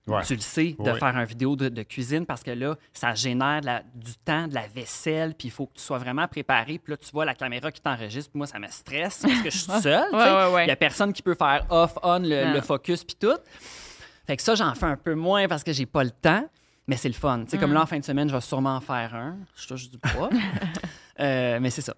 Ouais. 0.06 0.22
Tu 0.22 0.34
le 0.34 0.40
sais, 0.40 0.76
de 0.78 0.90
Ouais. 0.90 0.98
faire 0.98 1.16
une 1.16 1.24
vidéo 1.24 1.56
de, 1.56 1.70
de 1.70 1.82
cuisine 1.82 2.26
parce 2.26 2.42
que 2.42 2.50
là, 2.50 2.76
ça 2.92 3.14
génère 3.14 3.62
la- 3.62 3.82
du 3.94 4.14
temps, 4.22 4.46
de 4.46 4.54
la 4.54 4.66
vaisselle, 4.66 5.34
puis 5.34 5.48
il 5.48 5.50
faut 5.50 5.66
que 5.66 5.74
tu 5.74 5.80
sois 5.82 5.96
vraiment 5.96 6.28
préparé. 6.28 6.78
Puis 6.78 6.90
là, 6.90 6.96
tu 6.98 7.10
vois 7.10 7.24
la 7.24 7.34
caméra 7.34 7.72
qui 7.72 7.80
t'enregistre, 7.80 8.30
puis 8.30 8.36
moi, 8.38 8.46
ça 8.46 8.58
me 8.58 8.66
stresse 8.68 9.20
parce 9.22 9.40
que 9.40 9.50
je 9.50 9.56
suis 9.58 9.72
seule. 9.82 10.06
tu 10.10 10.16
Ouais, 10.16 10.22
sais. 10.24 10.34
ouais, 10.34 10.52
ouais. 10.52 10.64
Il 10.66 10.68
y 10.68 10.72
a 10.72 10.76
personne 10.76 11.12
qui 11.14 11.22
peut 11.22 11.34
faire 11.34 11.64
off, 11.70 11.94
on, 12.02 12.18
le, 12.22 12.60
focus, 12.60 13.02
puis 13.02 13.16
tout. 13.18 13.38
Fait 14.26 14.36
que 14.36 14.42
ça, 14.42 14.54
j'en 14.54 14.74
fais 14.74 14.86
un 14.86 14.96
peu 14.96 15.14
moins 15.14 15.48
parce 15.48 15.64
que 15.64 15.72
j'ai 15.72 15.86
pas 15.86 16.04
le 16.04 16.10
temps, 16.10 16.46
mais 16.86 16.96
c'est 16.98 17.08
le 17.08 17.14
fun. 17.14 17.44
Sais, 17.46 17.56
Mm. 17.56 17.60
Comme 17.60 17.72
là, 17.72 17.82
en 17.82 17.86
fin 17.86 17.98
de 17.98 18.04
semaine, 18.04 18.28
je 18.28 18.34
vais 18.34 18.40
sûrement 18.42 18.76
en 18.76 18.80
faire 18.82 19.14
un. 19.14 19.38
Je 19.56 19.66
touche 19.68 19.88
du 19.88 19.98
poids. 19.98 20.28
Euh, 21.20 21.60
mais 21.60 21.70
c'est 21.70 21.80
ça. 21.80 21.94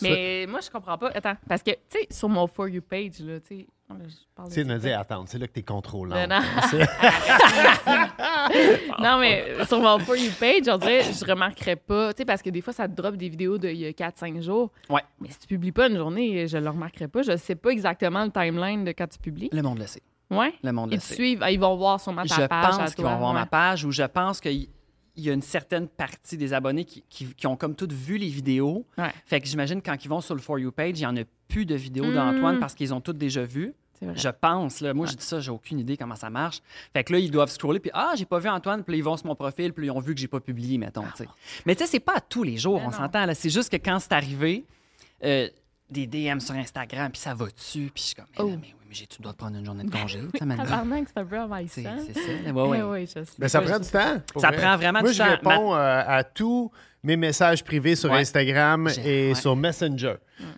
Mais 0.00 0.46
moi, 0.48 0.60
je 0.60 0.70
comprends 0.70 0.96
pas. 0.96 1.08
Attends, 1.14 1.34
parce 1.48 1.60
que, 1.62 1.72
tu 1.72 1.78
sais, 1.90 2.06
sur 2.08 2.28
mon 2.28 2.46
For 2.46 2.68
You 2.68 2.80
page, 2.82 3.18
là, 3.18 3.40
tu 3.40 3.46
sais. 3.48 3.66
Je 3.90 4.54
Tu 4.54 4.64
sais, 4.66 4.78
dire, 4.78 4.98
attends, 5.00 5.24
c'est 5.26 5.38
là 5.38 5.46
que 5.46 5.52
t'es 5.52 5.62
contrôlant. 5.62 6.16
Non, 6.26 6.28
non. 6.28 6.78
Non, 9.00 9.18
mais 9.18 9.64
sur 9.66 9.80
mon 9.80 9.98
For 9.98 10.16
You 10.16 10.30
page, 10.38 10.68
on 10.68 10.78
dirait, 10.78 11.02
je 11.02 11.24
remarquerais 11.24 11.76
pas. 11.76 12.12
Tu 12.12 12.18
sais, 12.18 12.24
parce 12.24 12.42
que 12.42 12.50
des 12.50 12.60
fois, 12.60 12.72
ça 12.72 12.88
te 12.88 12.94
drop 12.94 13.16
des 13.16 13.28
vidéos 13.28 13.58
d'il 13.58 13.76
y 13.76 13.86
a 13.86 13.90
4-5 13.90 14.40
jours. 14.42 14.70
Ouais. 14.88 15.02
Mais 15.20 15.30
si 15.30 15.38
tu 15.40 15.46
publies 15.46 15.72
pas 15.72 15.88
une 15.88 15.96
journée, 15.96 16.46
je 16.46 16.58
le 16.58 16.68
remarquerai 16.68 17.08
pas. 17.08 17.22
Je 17.22 17.36
sais 17.36 17.54
pas 17.54 17.70
exactement 17.70 18.24
le 18.24 18.30
timeline 18.30 18.84
de 18.84 18.92
quand 18.92 19.06
tu 19.08 19.18
publies. 19.18 19.48
Le 19.52 19.62
monde 19.62 19.78
le 19.78 19.86
sait. 19.86 20.02
Ouais? 20.30 20.54
Le 20.62 20.72
monde 20.72 20.90
Ils 20.92 20.96
le 20.96 21.00
te 21.00 21.06
sait. 21.06 21.14
suivent. 21.14 21.40
Ah, 21.42 21.50
Ils 21.50 21.60
vont 21.60 21.76
voir 21.76 22.02
ta 22.02 22.10
je 22.24 22.46
page. 22.46 22.48
à 22.50 22.78
pense 22.78 22.94
qu'ils 22.94 23.04
vont 23.04 23.16
voir 23.16 23.32
ouais. 23.34 23.40
ma 23.40 23.46
page 23.46 23.84
ou 23.84 23.90
je 23.92 24.02
pense 24.04 24.40
qu'il 24.40 24.68
y 25.16 25.30
a 25.30 25.32
une 25.32 25.42
certaine 25.42 25.86
partie 25.88 26.36
des 26.36 26.52
abonnés 26.54 26.84
qui, 26.84 27.04
qui- 27.08 27.34
qui 27.34 27.46
ont 27.46 27.56
comme 27.56 27.74
toutes 27.76 27.92
vu 27.92 28.16
les 28.16 28.28
vidéos. 28.28 28.86
Ouais. 28.98 29.10
Fait 29.26 29.40
que 29.40 29.46
j'imagine 29.46 29.80
quand 29.82 30.02
ils 30.04 30.08
vont 30.08 30.20
sur 30.20 30.34
le 30.34 30.40
For 30.40 30.58
You 30.58 30.72
page, 30.72 30.98
il 30.98 31.02
n'y 31.02 31.06
en 31.06 31.16
a 31.16 31.22
plus 31.48 31.66
de 31.66 31.74
vidéos 31.74 32.06
Mm. 32.06 32.14
d'Antoine 32.14 32.58
parce 32.60 32.74
qu'ils 32.74 32.92
ont 32.94 33.00
toutes 33.00 33.18
déjà 33.18 33.44
vues. 33.44 33.74
Je 34.16 34.28
pense, 34.28 34.80
là. 34.80 34.92
Moi, 34.92 35.06
j'ai 35.06 35.16
dit 35.16 35.24
ça, 35.24 35.40
j'ai 35.40 35.50
aucune 35.50 35.78
idée 35.78 35.96
comment 35.96 36.16
ça 36.16 36.28
marche. 36.28 36.60
Fait 36.92 37.02
que 37.04 37.12
là, 37.14 37.18
ils 37.18 37.30
doivent 37.30 37.48
scroller, 37.50 37.80
puis 37.80 37.90
ah, 37.94 38.12
j'ai 38.16 38.26
pas 38.26 38.38
vu 38.38 38.50
Antoine, 38.50 38.84
puis 38.84 38.92
là, 38.92 38.98
ils 38.98 39.04
vont 39.04 39.16
sur 39.16 39.26
mon 39.28 39.34
profil, 39.34 39.72
puis 39.72 39.86
ils 39.86 39.90
ont 39.90 40.00
vu 40.00 40.14
que 40.14 40.20
j'ai 40.20 40.28
pas 40.28 40.40
publié, 40.40 40.76
mettons, 40.76 41.04
sais. 41.14 41.26
Mais 41.64 41.74
tu 41.74 41.84
sais, 41.84 41.90
c'est 41.90 42.00
pas 42.00 42.16
à 42.16 42.20
tous 42.20 42.42
les 42.42 42.58
jours, 42.58 42.80
Mais 42.80 42.86
on 42.88 42.90
s'entend, 42.90 43.24
là. 43.24 43.34
C'est 43.34 43.48
juste 43.48 43.70
que 43.70 43.76
quand 43.76 43.98
c'est 44.00 44.12
arrivé, 44.12 44.66
euh, 45.24 45.48
des 45.88 46.06
DM 46.06 46.38
sur 46.40 46.54
Instagram, 46.54 47.10
puis 47.12 47.20
ça 47.20 47.32
va 47.34 47.46
dessus, 47.46 47.90
puis 47.94 48.02
je 48.02 48.06
suis 48.08 48.14
comme, 48.14 48.26
mais, 48.36 48.38
là, 48.38 48.44
Oh. 48.44 48.48
mais 48.60 48.66
oui, 48.66 48.74
mais 48.88 48.94
j'ai, 48.94 49.06
tu 49.06 49.22
dois 49.22 49.32
te 49.32 49.38
prendre 49.38 49.56
une 49.56 49.64
journée 49.64 49.84
de 49.84 49.90
congé. 49.90 50.20
Tabarnak, 50.38 51.06
c'est 51.08 51.18
un 51.20 51.24
peu 51.24 51.36
C'est 51.36 51.40
envahissant. 51.42 51.96
c'est 52.06 52.14
ça. 52.14 52.52
Ouais, 52.52 52.62
ouais. 52.68 52.78
Eh 52.78 52.82
oui, 52.82 53.06
je 53.06 53.24
sais. 53.24 53.32
Mais 53.38 53.48
ça 53.48 53.60
Ouais, 53.60 53.66
prend 53.66 53.74
je 53.78 53.82
du 53.84 53.90
temps. 53.90 54.22
Ça 54.40 54.48
vrai. 54.48 54.56
prend 54.58 54.76
vraiment 54.76 55.00
Moi, 55.00 55.10
du 55.10 55.14
je 55.16 55.22
temps. 55.22 55.30
réponds 55.30 55.74
euh, 55.76 56.02
à 56.06 56.24
tous 56.24 56.70
mes 57.04 57.16
messages 57.16 57.62
privés 57.62 57.94
sur 57.96 58.10
Ouais. 58.10 58.20
Instagram 58.20 58.88
et 59.04 59.28
ouais. 59.28 59.34
sur 59.34 59.54
Messenger. 59.54 60.14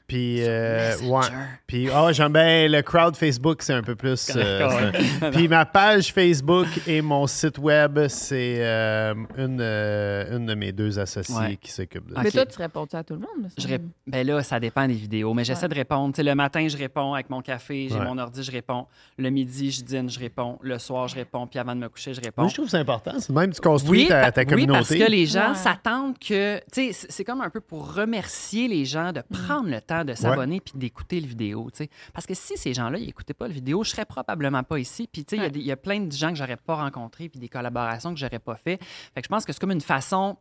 Puis, 0.06 0.38
Sur 0.38 0.46
euh, 0.48 0.90
Messenger. 0.90 1.34
Puis, 1.66 1.88
oh, 1.94 2.08
j'aime 2.10 2.32
bien 2.32 2.66
le 2.68 2.80
crowd 2.80 3.14
Facebook, 3.14 3.60
c'est 3.62 3.74
un 3.74 3.82
peu 3.82 3.94
plus. 3.94 4.30
euh, 4.36 4.90
Puis, 5.32 5.48
ma 5.48 5.66
page 5.66 6.12
Facebook 6.12 6.66
et 6.86 7.02
mon 7.02 7.26
site 7.26 7.58
web, 7.58 7.98
c'est 8.08 8.56
euh, 8.60 9.14
une, 9.36 9.58
euh, 9.60 10.36
une 10.36 10.46
de 10.46 10.54
mes 10.54 10.72
deux 10.72 10.98
associés 10.98 11.36
Ouais. 11.36 11.56
qui 11.60 11.70
s'occupe 11.70 12.08
de 12.08 12.14
ça. 12.14 12.20
Ok. 12.20 12.24
Mais 12.24 12.30
toi, 12.30 12.46
tu 12.46 12.58
réponds 12.58 12.86
à 12.92 13.02
tout 13.04 13.14
le 13.14 13.20
monde? 13.20 13.50
Je 13.58 13.66
Ben 14.06 14.26
là, 14.26 14.42
ça 14.42 14.58
dépend 14.58 14.86
des 14.86 14.94
vidéos, 14.94 15.34
mais 15.34 15.44
j'essaie 15.44 15.62
Ouais. 15.64 15.68
de 15.68 15.74
répondre. 15.74 16.14
Tu 16.14 16.18
sais, 16.18 16.22
le 16.22 16.34
matin, 16.34 16.66
je 16.68 16.76
réponds 16.76 17.12
avec 17.14 17.28
mon 17.28 17.42
café, 17.42 17.88
j'ai 17.90 17.98
Ouais. 17.98 18.04
mon 18.04 18.16
ordi, 18.18 18.42
je 18.42 18.50
réponds. 18.52 18.86
Le 19.18 19.28
midi, 19.30 19.70
je 19.72 19.82
dîne, 19.82 20.08
je 20.08 20.18
réponds. 20.18 20.58
Le 20.62 20.78
soir, 20.78 21.08
je 21.08 21.16
réponds. 21.16 21.46
Puis 21.46 21.58
avant 21.58 21.74
de 21.74 21.80
me 21.80 21.88
coucher, 21.88 22.14
je 22.14 22.20
réponds. 22.20 22.42
Moi, 22.42 22.48
je 22.48 22.54
trouve 22.54 22.66
que 22.66 22.70
c'est 22.70 22.78
important. 22.78 23.12
C'est 23.18 23.30
même 23.30 23.52
tu 23.52 23.60
construis 23.60 24.02
Oui, 24.04 24.08
ta, 24.08 24.32
ta 24.32 24.40
oui, 24.42 24.46
communauté. 24.46 24.78
parce 24.78 24.94
que 24.94 25.10
les 25.10 25.26
gens 25.26 25.50
Ouais. 25.50 25.54
s'attendent 25.56 26.18
que. 26.18 26.35
Tu 26.72 26.92
sais, 26.92 27.06
c'est 27.08 27.24
comme 27.24 27.40
un 27.40 27.50
peu 27.50 27.60
pour 27.60 27.94
remercier 27.94 28.68
les 28.68 28.84
gens 28.84 29.12
de 29.12 29.22
prendre 29.22 29.68
le 29.68 29.80
temps 29.80 30.04
de 30.04 30.14
s'abonner 30.14 30.60
puis 30.60 30.72
d'écouter 30.76 31.20
le 31.20 31.26
vidéo. 31.26 31.68
tu 31.70 31.84
sais. 31.84 31.90
Parce 32.12 32.26
que 32.26 32.34
si 32.34 32.56
ces 32.56 32.74
gens-là, 32.74 32.98
ils 32.98 33.06
n'écoutaient 33.06 33.34
pas 33.34 33.48
le 33.48 33.54
vidéo, 33.54 33.84
je 33.84 33.90
serais 33.90 34.04
probablement 34.04 34.62
pas 34.62 34.78
ici. 34.78 35.08
Puis, 35.10 35.24
tu 35.24 35.36
sais, 35.36 35.48
il 35.54 35.62
y 35.62 35.70
a 35.70 35.74
y, 35.74 35.76
plein 35.76 36.00
de 36.00 36.12
gens 36.12 36.30
que 36.30 36.36
j'aurais 36.36 36.56
pas 36.56 36.76
rencontrés 36.76 37.28
puis 37.28 37.38
des 37.38 37.48
collaborations 37.48 38.12
que 38.12 38.20
j'aurais 38.20 38.38
pas 38.38 38.56
fait. 38.56 38.78
Fait 39.14 39.20
que 39.20 39.24
je 39.24 39.28
pense 39.28 39.44
que 39.44 39.52
c'est 39.52 39.60
comme 39.60 39.70
une 39.72 39.80
façon 39.80 40.36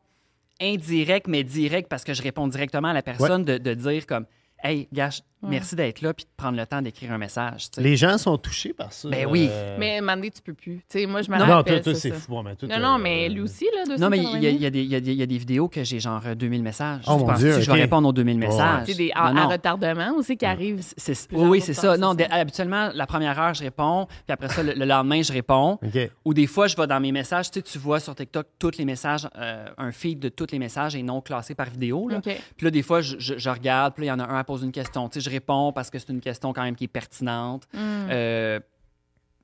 indirecte, 0.61 1.27
mais 1.27 1.43
directe, 1.43 1.89
parce 1.89 2.03
que 2.03 2.13
je 2.13 2.21
réponds 2.21 2.47
directement 2.47 2.89
à 2.89 2.93
la 2.93 3.03
personne 3.03 3.43
de, 3.43 3.57
de 3.57 3.73
dire 3.73 4.05
comme. 4.05 4.25
Hey, 4.63 4.87
gars, 4.93 5.09
merci 5.49 5.75
d'être 5.75 6.01
là 6.01 6.13
puis 6.13 6.25
de 6.25 6.29
prendre 6.37 6.57
le 6.57 6.65
temps 6.65 6.81
d'écrire 6.81 7.11
un 7.13 7.17
message. 7.17 7.67
Les 7.77 7.95
gens 7.97 8.17
sont 8.17 8.37
touchés 8.37 8.73
par 8.73 8.91
ça. 8.93 9.09
Ben 9.09 9.25
oui. 9.29 9.47
euh, 9.51 9.77
Mais 9.79 10.01
Mandé, 10.01 10.31
tu 10.31 10.41
peux 10.41 10.53
plus. 10.53 10.77
Tu 10.89 10.99
sais, 10.99 11.05
moi, 11.05 11.21
je 11.21 11.29
me 11.31 11.37
Non, 11.37 11.63
toi, 11.63 11.79
toi, 11.79 11.93
c'est 11.95 12.11
fou. 12.11 12.31
Bon, 12.31 12.43
mais 12.43 12.55
toi, 12.55 12.67
Non, 12.69 12.79
non, 12.79 12.97
mais 12.97 13.29
lui 13.29 13.41
aussi, 13.41 13.65
là, 13.75 13.95
Non, 13.97 14.09
mais 14.09 14.17
il 14.19 14.23
y, 14.23 14.47
a- 14.47 14.51
280 14.51 14.55
il 14.55 14.61
y 14.61 14.65
a 14.65 14.69
des- 14.69 14.81
il 14.83 14.89
y 14.91 14.95
a 14.95 14.99
des- 14.99 15.11
il 15.11 15.17
y 15.17 15.23
a 15.23 15.25
des 15.25 15.37
vidéos 15.37 15.67
que 15.67 15.83
j'ai 15.83 15.99
genre 15.99 16.21
euh, 16.25 16.35
2000 16.35 16.63
messages. 16.63 17.03
Oh, 17.07 17.17
Tu 17.19 17.25
mon 17.25 17.33
Dieu, 17.33 17.59
je 17.61 17.71
vais 17.71 17.81
répondre 17.81 18.07
aux 18.09 18.13
2000 18.13 18.39
Ouais. 18.39 18.47
messages? 18.47 18.85
Tu 18.85 18.91
sais, 18.91 18.97
des, 18.97 19.11
à, 19.15 19.31
Non, 19.33 19.41
à 19.41 19.43
non. 19.45 19.49
retardement 19.49 20.11
aussi 20.17 20.37
qui 20.37 20.45
arrivent. 20.45 20.81
Oui, 21.31 21.61
c'est 21.61 21.71
de 21.73 21.77
ça. 21.77 21.97
Non, 21.97 22.15
ça. 22.17 22.25
habituellement, 22.31 22.89
la 22.93 23.05
première 23.07 23.39
heure, 23.39 23.53
je 23.53 23.63
réponds, 23.63 24.05
puis 24.07 24.33
après 24.33 24.49
ça, 24.49 24.63
le, 24.63 24.73
le 24.73 24.85
lendemain, 24.85 25.21
je 25.21 25.31
réponds. 25.33 25.73
OK. 25.83 26.11
Ou 26.25 26.33
des 26.33 26.47
fois, 26.47 26.67
je 26.67 26.75
vais 26.75 26.87
dans 26.87 26.99
mes 26.99 27.11
messages, 27.11 27.51
tu 27.51 27.59
sais, 27.59 27.63
tu 27.63 27.77
vois 27.77 27.99
sur 27.99 28.15
TikTok 28.15 28.47
tous 28.59 28.77
les 28.77 28.85
messages, 28.85 29.27
euh, 29.37 29.65
un 29.77 29.91
feed 29.91 30.19
de 30.19 30.29
tous 30.29 30.47
les 30.51 30.59
messages 30.59 30.95
et 30.95 31.03
non 31.03 31.21
classés 31.21 31.55
par 31.55 31.69
vidéo. 31.69 32.07
Là. 32.09 32.21
Puis 32.21 32.35
là, 32.65 32.71
des 32.71 32.81
fois, 32.81 33.01
je, 33.01 33.15
je- 33.19 33.37
je 33.37 33.49
regarde, 33.49 33.93
puis 33.93 34.05
là, 34.05 34.13
il 34.13 34.19
y 34.19 34.21
en 34.21 34.23
a 34.23 34.27
un 34.27 34.37
à 34.39 34.43
poser 34.43 34.65
une 34.65 34.71
question. 34.71 35.07
Tu 35.09 35.19
sais, 35.21 35.29
je 35.29 35.34
réponds 35.35 35.71
parce 35.73 35.89
que 35.89 35.99
c'est 35.99 36.09
une 36.09 36.21
question 36.21 36.51
quand 36.53 36.63
même 36.63 36.75
qui 36.75 36.85
est 36.85 36.89
pertinente. 36.89 37.67
Mm. 37.73 37.77
Euh, 38.09 38.59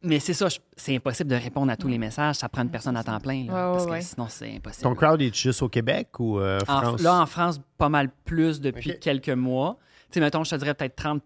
mais 0.04 0.20
c'est 0.20 0.34
ça, 0.34 0.48
c'est 0.76 0.96
impossible 0.96 1.30
de 1.30 1.36
répondre 1.36 1.72
à 1.72 1.78
tous 1.78 1.88
les 1.88 2.00
messages. 2.00 2.36
Ça 2.38 2.50
prend 2.50 2.64
une 2.64 2.72
personne 2.72 2.98
à 2.98 3.04
temps 3.04 3.20
plein, 3.20 3.46
là, 3.46 3.54
Ouais, 3.54 3.66
ouais, 3.68 3.72
parce 3.74 3.86
que 3.86 3.92
ouais. 3.92 4.02
sinon, 4.02 4.26
c'est 4.30 4.56
impossible. 4.56 4.84
Ton 4.84 4.96
crowd 4.96 5.22
est 5.22 5.36
juste 5.36 5.62
au 5.62 5.70
Québec 5.70 6.20
ou 6.20 6.40
euh, 6.40 6.58
En- 6.68 6.82
France? 6.82 7.02
là, 7.02 7.22
en 7.22 7.26
France, 7.28 7.62
pas 7.78 7.90
mal 7.90 8.10
plus 8.26 8.60
depuis 8.62 8.98
quelques 9.00 9.30
mois. 9.30 9.78
Tu 10.10 10.16
sais, 10.16 10.20
mettons, 10.20 10.44
je 10.44 10.50
te 10.50 10.56
dirais 10.56 10.74
peut-être 10.74 10.96
30 10.96 11.22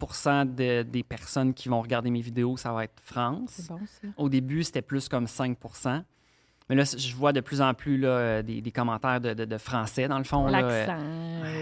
de- 0.55 0.83
des 0.83 1.03
personnes 1.03 1.53
qui 1.53 1.69
vont 1.69 1.81
regarder 1.81 2.09
mes 2.11 2.21
vidéos, 2.21 2.57
ça 2.57 2.71
va 2.73 2.83
être 2.83 2.99
France. 3.01 3.49
C'est 3.53 3.69
bon, 3.69 3.79
ça. 3.85 4.07
Au 4.17 4.27
début, 4.29 4.63
c'était 4.63 4.81
plus 4.83 5.07
comme 5.09 5.25
5 5.27 5.57
Mais 6.69 6.75
là, 6.75 6.83
je 6.83 7.15
vois 7.15 7.31
de 7.31 7.39
plus 7.41 7.61
en 7.61 7.73
plus 7.73 7.97
là, 7.97 8.07
euh, 8.09 8.41
des, 8.41 8.59
des 8.61 8.71
commentaires 8.71 9.21
de, 9.21 9.33
de- 9.33 9.45
de 9.45 9.57
français, 9.57 10.07
dans 10.07 10.17
le 10.17 10.23
fond. 10.23 10.47
là, 10.47 10.63
euh, 10.63 10.85
L'accent. 10.85 11.03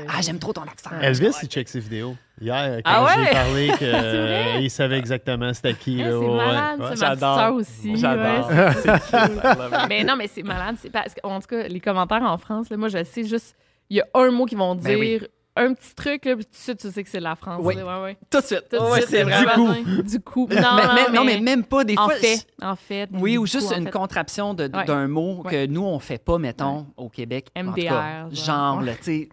Ah, 0.08 0.22
j'aime 0.22 0.40
trop 0.40 0.54
ton 0.54 0.64
accent. 0.64 0.90
Elvis, 1.02 1.34
il 1.44 1.48
check 1.50 1.68
ses 1.70 1.80
vidéos. 1.80 2.16
Hier, 2.42 2.78
quand 2.84 2.92
Ah 2.92 3.04
ouais? 3.06 3.26
j'ai 3.26 3.32
parlé 3.32 3.68
que, 3.80 3.86
euh, 3.86 4.60
il 4.62 4.70
savait 4.72 4.98
exactement 4.98 5.54
c'était 5.54 5.74
qui. 5.76 5.98
C'est 6.00 6.14
ouais, 6.14 6.36
malade, 6.38 6.80
ouais. 6.80 6.88
c'est 6.96 7.02
ma 7.02 7.16
petite 7.16 7.54
aussi. 7.70 7.98
J'adore. 7.98 8.50
ouais, 8.50 8.72
C'est 8.82 9.88
mais 9.90 10.04
non, 10.04 10.16
mais 10.16 10.28
c'est 10.28 10.44
malade. 10.44 10.76
C'est 10.82 10.90
parce 10.90 11.14
qu'en 11.14 11.40
tout 11.40 11.48
cas, 11.48 11.68
les 11.68 11.80
commentaires 11.80 12.24
en 12.24 12.38
France, 12.38 12.70
là, 12.70 12.78
moi, 12.78 12.90
je 12.90 13.04
sais 13.04 13.24
juste, 13.24 13.56
il 13.90 13.98
y 13.98 14.02
a 14.02 14.06
un 14.16 14.32
mot 14.32 14.46
qu'ils 14.46 14.58
vont 14.58 14.74
dire, 14.76 14.98
Ben 14.98 15.00
oui. 15.00 15.22
un 15.56 15.74
petit 15.76 15.94
truc, 15.94 16.26
là, 16.26 16.36
puis 16.36 16.46
tout 16.46 16.52
de 16.52 16.58
suite, 16.58 16.80
tu 16.80 16.90
sais 16.90 17.04
que 17.04 17.10
c'est 17.10 17.20
de 17.20 17.24
la 17.24 17.36
France. 17.36 17.62
Oui. 17.64 17.76
là, 17.76 17.86
ouais, 17.86 18.04
ouais. 18.04 18.18
Tout 18.32 18.40
de 18.42 18.46
suite. 18.46 18.64
Tout 18.72 18.78
de 18.78 18.82
Ouais, 18.90 18.98
suite, 19.02 19.10
c'est 19.12 19.24
du 19.26 19.30
vraiment. 19.32 19.74
coup. 19.76 20.02
Du 20.02 20.20
coup. 20.20 20.48
Non, 20.50 20.56
Mais- 20.76 20.84
non, 20.86 20.94
mais- 21.12 21.18
non, 21.20 21.24
mais 21.26 21.40
même 21.40 21.64
pas 21.64 21.84
des 21.84 21.96
en 21.98 22.06
fois. 22.10 22.16
fait, 22.16 22.48
en 22.62 22.76
fait. 22.76 23.10
Oui, 23.14 23.38
ou 23.38 23.46
juste 23.46 23.72
en 23.72 23.78
une 23.78 23.86
fait. 23.86 23.92
contraption 23.92 24.56
d'un 24.56 25.08
mot 25.08 25.44
que 25.44 25.50
Ouais. 25.50 25.68
nous, 25.68 25.84
on 25.84 26.00
fait 26.00 26.18
pas, 26.18 26.40
mettons, 26.40 26.88
au 26.98 27.10
Québec. 27.10 27.50
En 27.56 27.62
tout 27.66 27.68
MDR, 27.72 27.90
cas, 27.90 28.26
genre. 28.32 28.82
tu 28.98 29.04
sais. 29.04 29.30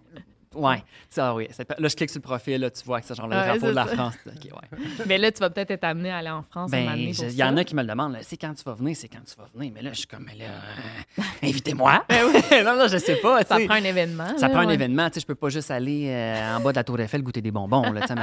Ouais. 0.52 0.82
Ça, 1.08 1.32
oui. 1.32 1.46
Là, 1.78 1.88
je 1.88 1.94
clique 1.94 2.10
sur 2.10 2.18
le 2.18 2.22
profil, 2.22 2.60
là, 2.60 2.70
tu 2.70 2.84
vois 2.84 3.00
que 3.00 3.06
c'est 3.06 3.14
genre 3.14 3.28
le 3.28 3.36
Ouais, 3.36 3.46
drapeau 3.46 3.66
de 3.66 3.70
la 3.70 3.86
ça. 3.86 3.94
France. 3.94 4.14
OK, 4.26 4.44
ouais. 4.44 4.78
Mais 5.06 5.16
là, 5.16 5.30
tu 5.30 5.38
vas 5.38 5.48
peut-être 5.48 5.70
être 5.70 5.84
amené 5.84 6.10
à 6.10 6.16
aller 6.16 6.30
en 6.30 6.42
France 6.42 6.72
Ben, 6.72 6.92
il 6.96 7.32
y 7.34 7.44
en 7.44 7.56
a 7.56 7.62
qui 7.62 7.76
me 7.76 7.82
le 7.82 7.88
demandent, 7.88 8.14
là, 8.14 8.18
c'est 8.22 8.36
quand 8.36 8.52
tu 8.54 8.64
vas 8.64 8.74
venir, 8.74 8.96
c'est 8.96 9.06
quand 9.06 9.22
tu 9.24 9.36
vas 9.36 9.48
venir. 9.54 9.70
Mais 9.72 9.82
là, 9.82 9.90
je 9.92 9.98
suis 9.98 10.06
comme, 10.08 10.26
mais 10.26 10.34
là, 10.34 10.50
euh, 11.18 11.22
invitez-moi. 11.48 12.04
non, 12.64 12.76
non, 12.76 12.88
je 12.88 12.98
sais 12.98 13.16
pas. 13.16 13.44
Ça 13.44 13.58
prend 13.60 13.74
un 13.74 13.84
événement. 13.84 14.36
Ça 14.38 14.48
là, 14.48 14.54
prend 14.54 14.66
un 14.66 14.68
événement. 14.70 15.08
Tu 15.08 15.14
sais, 15.14 15.20
je 15.20 15.26
peux 15.26 15.36
pas 15.36 15.50
juste 15.50 15.70
aller 15.70 16.08
euh, 16.08 16.56
en 16.56 16.60
bas 16.60 16.72
de 16.72 16.76
la 16.76 16.84
Tour 16.84 16.98
Eiffel 16.98 17.22
goûter 17.22 17.42
des 17.42 17.52
bonbons. 17.52 17.92
Là, 17.92 18.06
ça 18.08 18.16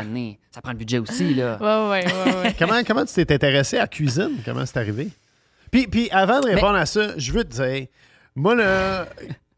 prend 0.61 0.71
le 0.71 0.77
budget 0.77 0.99
aussi. 0.99 1.33
Là. 1.33 1.57
Ouais, 1.61 1.89
ouais, 2.01 2.05
ouais, 2.05 2.35
ouais. 2.43 2.55
Comment, 2.59 2.83
comment 2.85 3.05
tu 3.05 3.13
t'es 3.13 3.33
intéressé 3.33 3.77
à 3.77 3.81
la 3.81 3.87
cuisine? 3.87 4.41
Comment 4.43 4.65
c'est 4.65 4.77
arrivé? 4.77 5.09
Puis, 5.71 5.87
puis 5.87 6.09
avant 6.11 6.41
de 6.41 6.47
répondre 6.47 6.75
à 6.75 6.85
ça, 6.85 7.17
je 7.17 7.31
veux 7.31 7.45
te 7.45 7.53
dire, 7.53 7.87
moi, 8.35 8.53
là, 8.55 9.05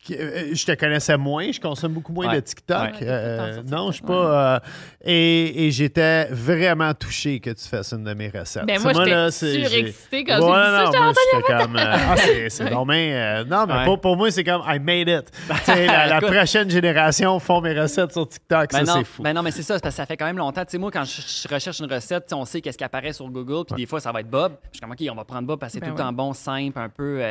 je 0.09 0.65
te 0.65 0.73
connaissais 0.75 1.17
moins, 1.17 1.51
je 1.51 1.59
consomme 1.59 1.93
beaucoup 1.93 2.11
moins 2.13 2.27
Ouais. 2.29 2.35
de 2.35 2.39
TikTok. 2.41 2.79
Ouais. 2.93 2.97
Euh, 3.03 3.63
non, 3.67 3.87
je 3.87 3.93
suis 3.93 4.01
TikTok. 4.01 4.07
pas. 4.07 4.55
euh, 4.55 4.59
et 5.05 5.67
et 5.67 5.71
j'étais 5.71 6.25
vraiment 6.31 6.93
touché 6.93 7.39
que 7.39 7.49
tu 7.51 7.67
fasses 7.67 7.91
une 7.93 8.03
de 8.03 8.13
mes 8.13 8.29
recettes. 8.29 8.65
Ben, 8.65 8.79
moi, 8.81 8.93
j'étais 8.93 9.09
là, 9.09 9.31
c'est- 9.31 9.53
j'ai- 9.61 9.65
surexcitée 9.67 10.23
quand 10.25 10.39
Ouais, 10.39 10.57
j'ai 10.57 10.87
vu 10.87 10.91
ça. 10.91 10.99
non, 10.99 11.63
comme. 11.63 11.75
euh, 11.77 11.83
ah, 11.85 12.15
c'est 12.49 12.65
bien, 12.69 12.85
euh, 12.89 13.43
non, 13.45 13.65
mais 13.67 13.73
Ouais. 13.73 13.85
pour, 13.85 14.01
pour 14.01 14.17
moi, 14.17 14.31
c'est 14.31 14.43
comme 14.43 14.61
I 14.67 14.79
made 14.79 15.07
it. 15.07 15.31
Sais, 15.63 15.85
la, 15.87 16.19
prochaine 16.21 16.69
génération 16.69 17.39
font 17.39 17.61
mes 17.61 17.79
recettes 17.79 18.11
sur 18.11 18.27
TikTok. 18.27 18.71
Ben 18.71 18.85
ça, 18.85 18.93
non, 18.93 18.99
c'est 18.99 19.05
fou. 19.05 19.23
ben 19.23 19.33
non, 19.33 19.41
mais 19.43 19.51
c'est 19.51 19.63
ça, 19.63 19.79
parce 19.79 19.93
que 19.95 19.97
ça 19.97 20.05
fait 20.05 20.17
quand 20.17 20.25
même 20.25 20.37
longtemps. 20.37 20.63
Tu 20.65 20.71
sais, 20.71 20.77
moi, 20.77 20.91
quand 20.91 21.03
je, 21.03 21.21
je 21.21 21.53
recherche 21.53 21.79
une 21.79 21.91
recette, 21.91 22.31
on 22.33 22.45
sait 22.45 22.61
qu'est-ce 22.61 22.77
qui 22.77 22.83
apparaît 22.83 23.13
sur 23.13 23.27
Google, 23.29 23.65
puis 23.65 23.81
des 23.83 23.85
fois, 23.87 23.99
ça 23.99 24.11
va 24.11 24.21
être 24.21 24.29
Bob. 24.29 24.53
Je 24.71 24.77
suis 24.77 24.81
comme, 24.81 24.91
OK, 24.91 24.97
on 25.11 25.15
va 25.15 25.23
prendre 25.25 25.47
Bob 25.47 25.59
parce 25.59 25.71
que 25.73 25.79
c'est 25.79 25.85
Ben 25.85 25.91
tout 25.91 25.97
le 25.97 26.03
temps 26.03 26.13
bon, 26.13 26.33
simple, 26.33 26.77
un 26.79 26.89
peu. 26.89 27.21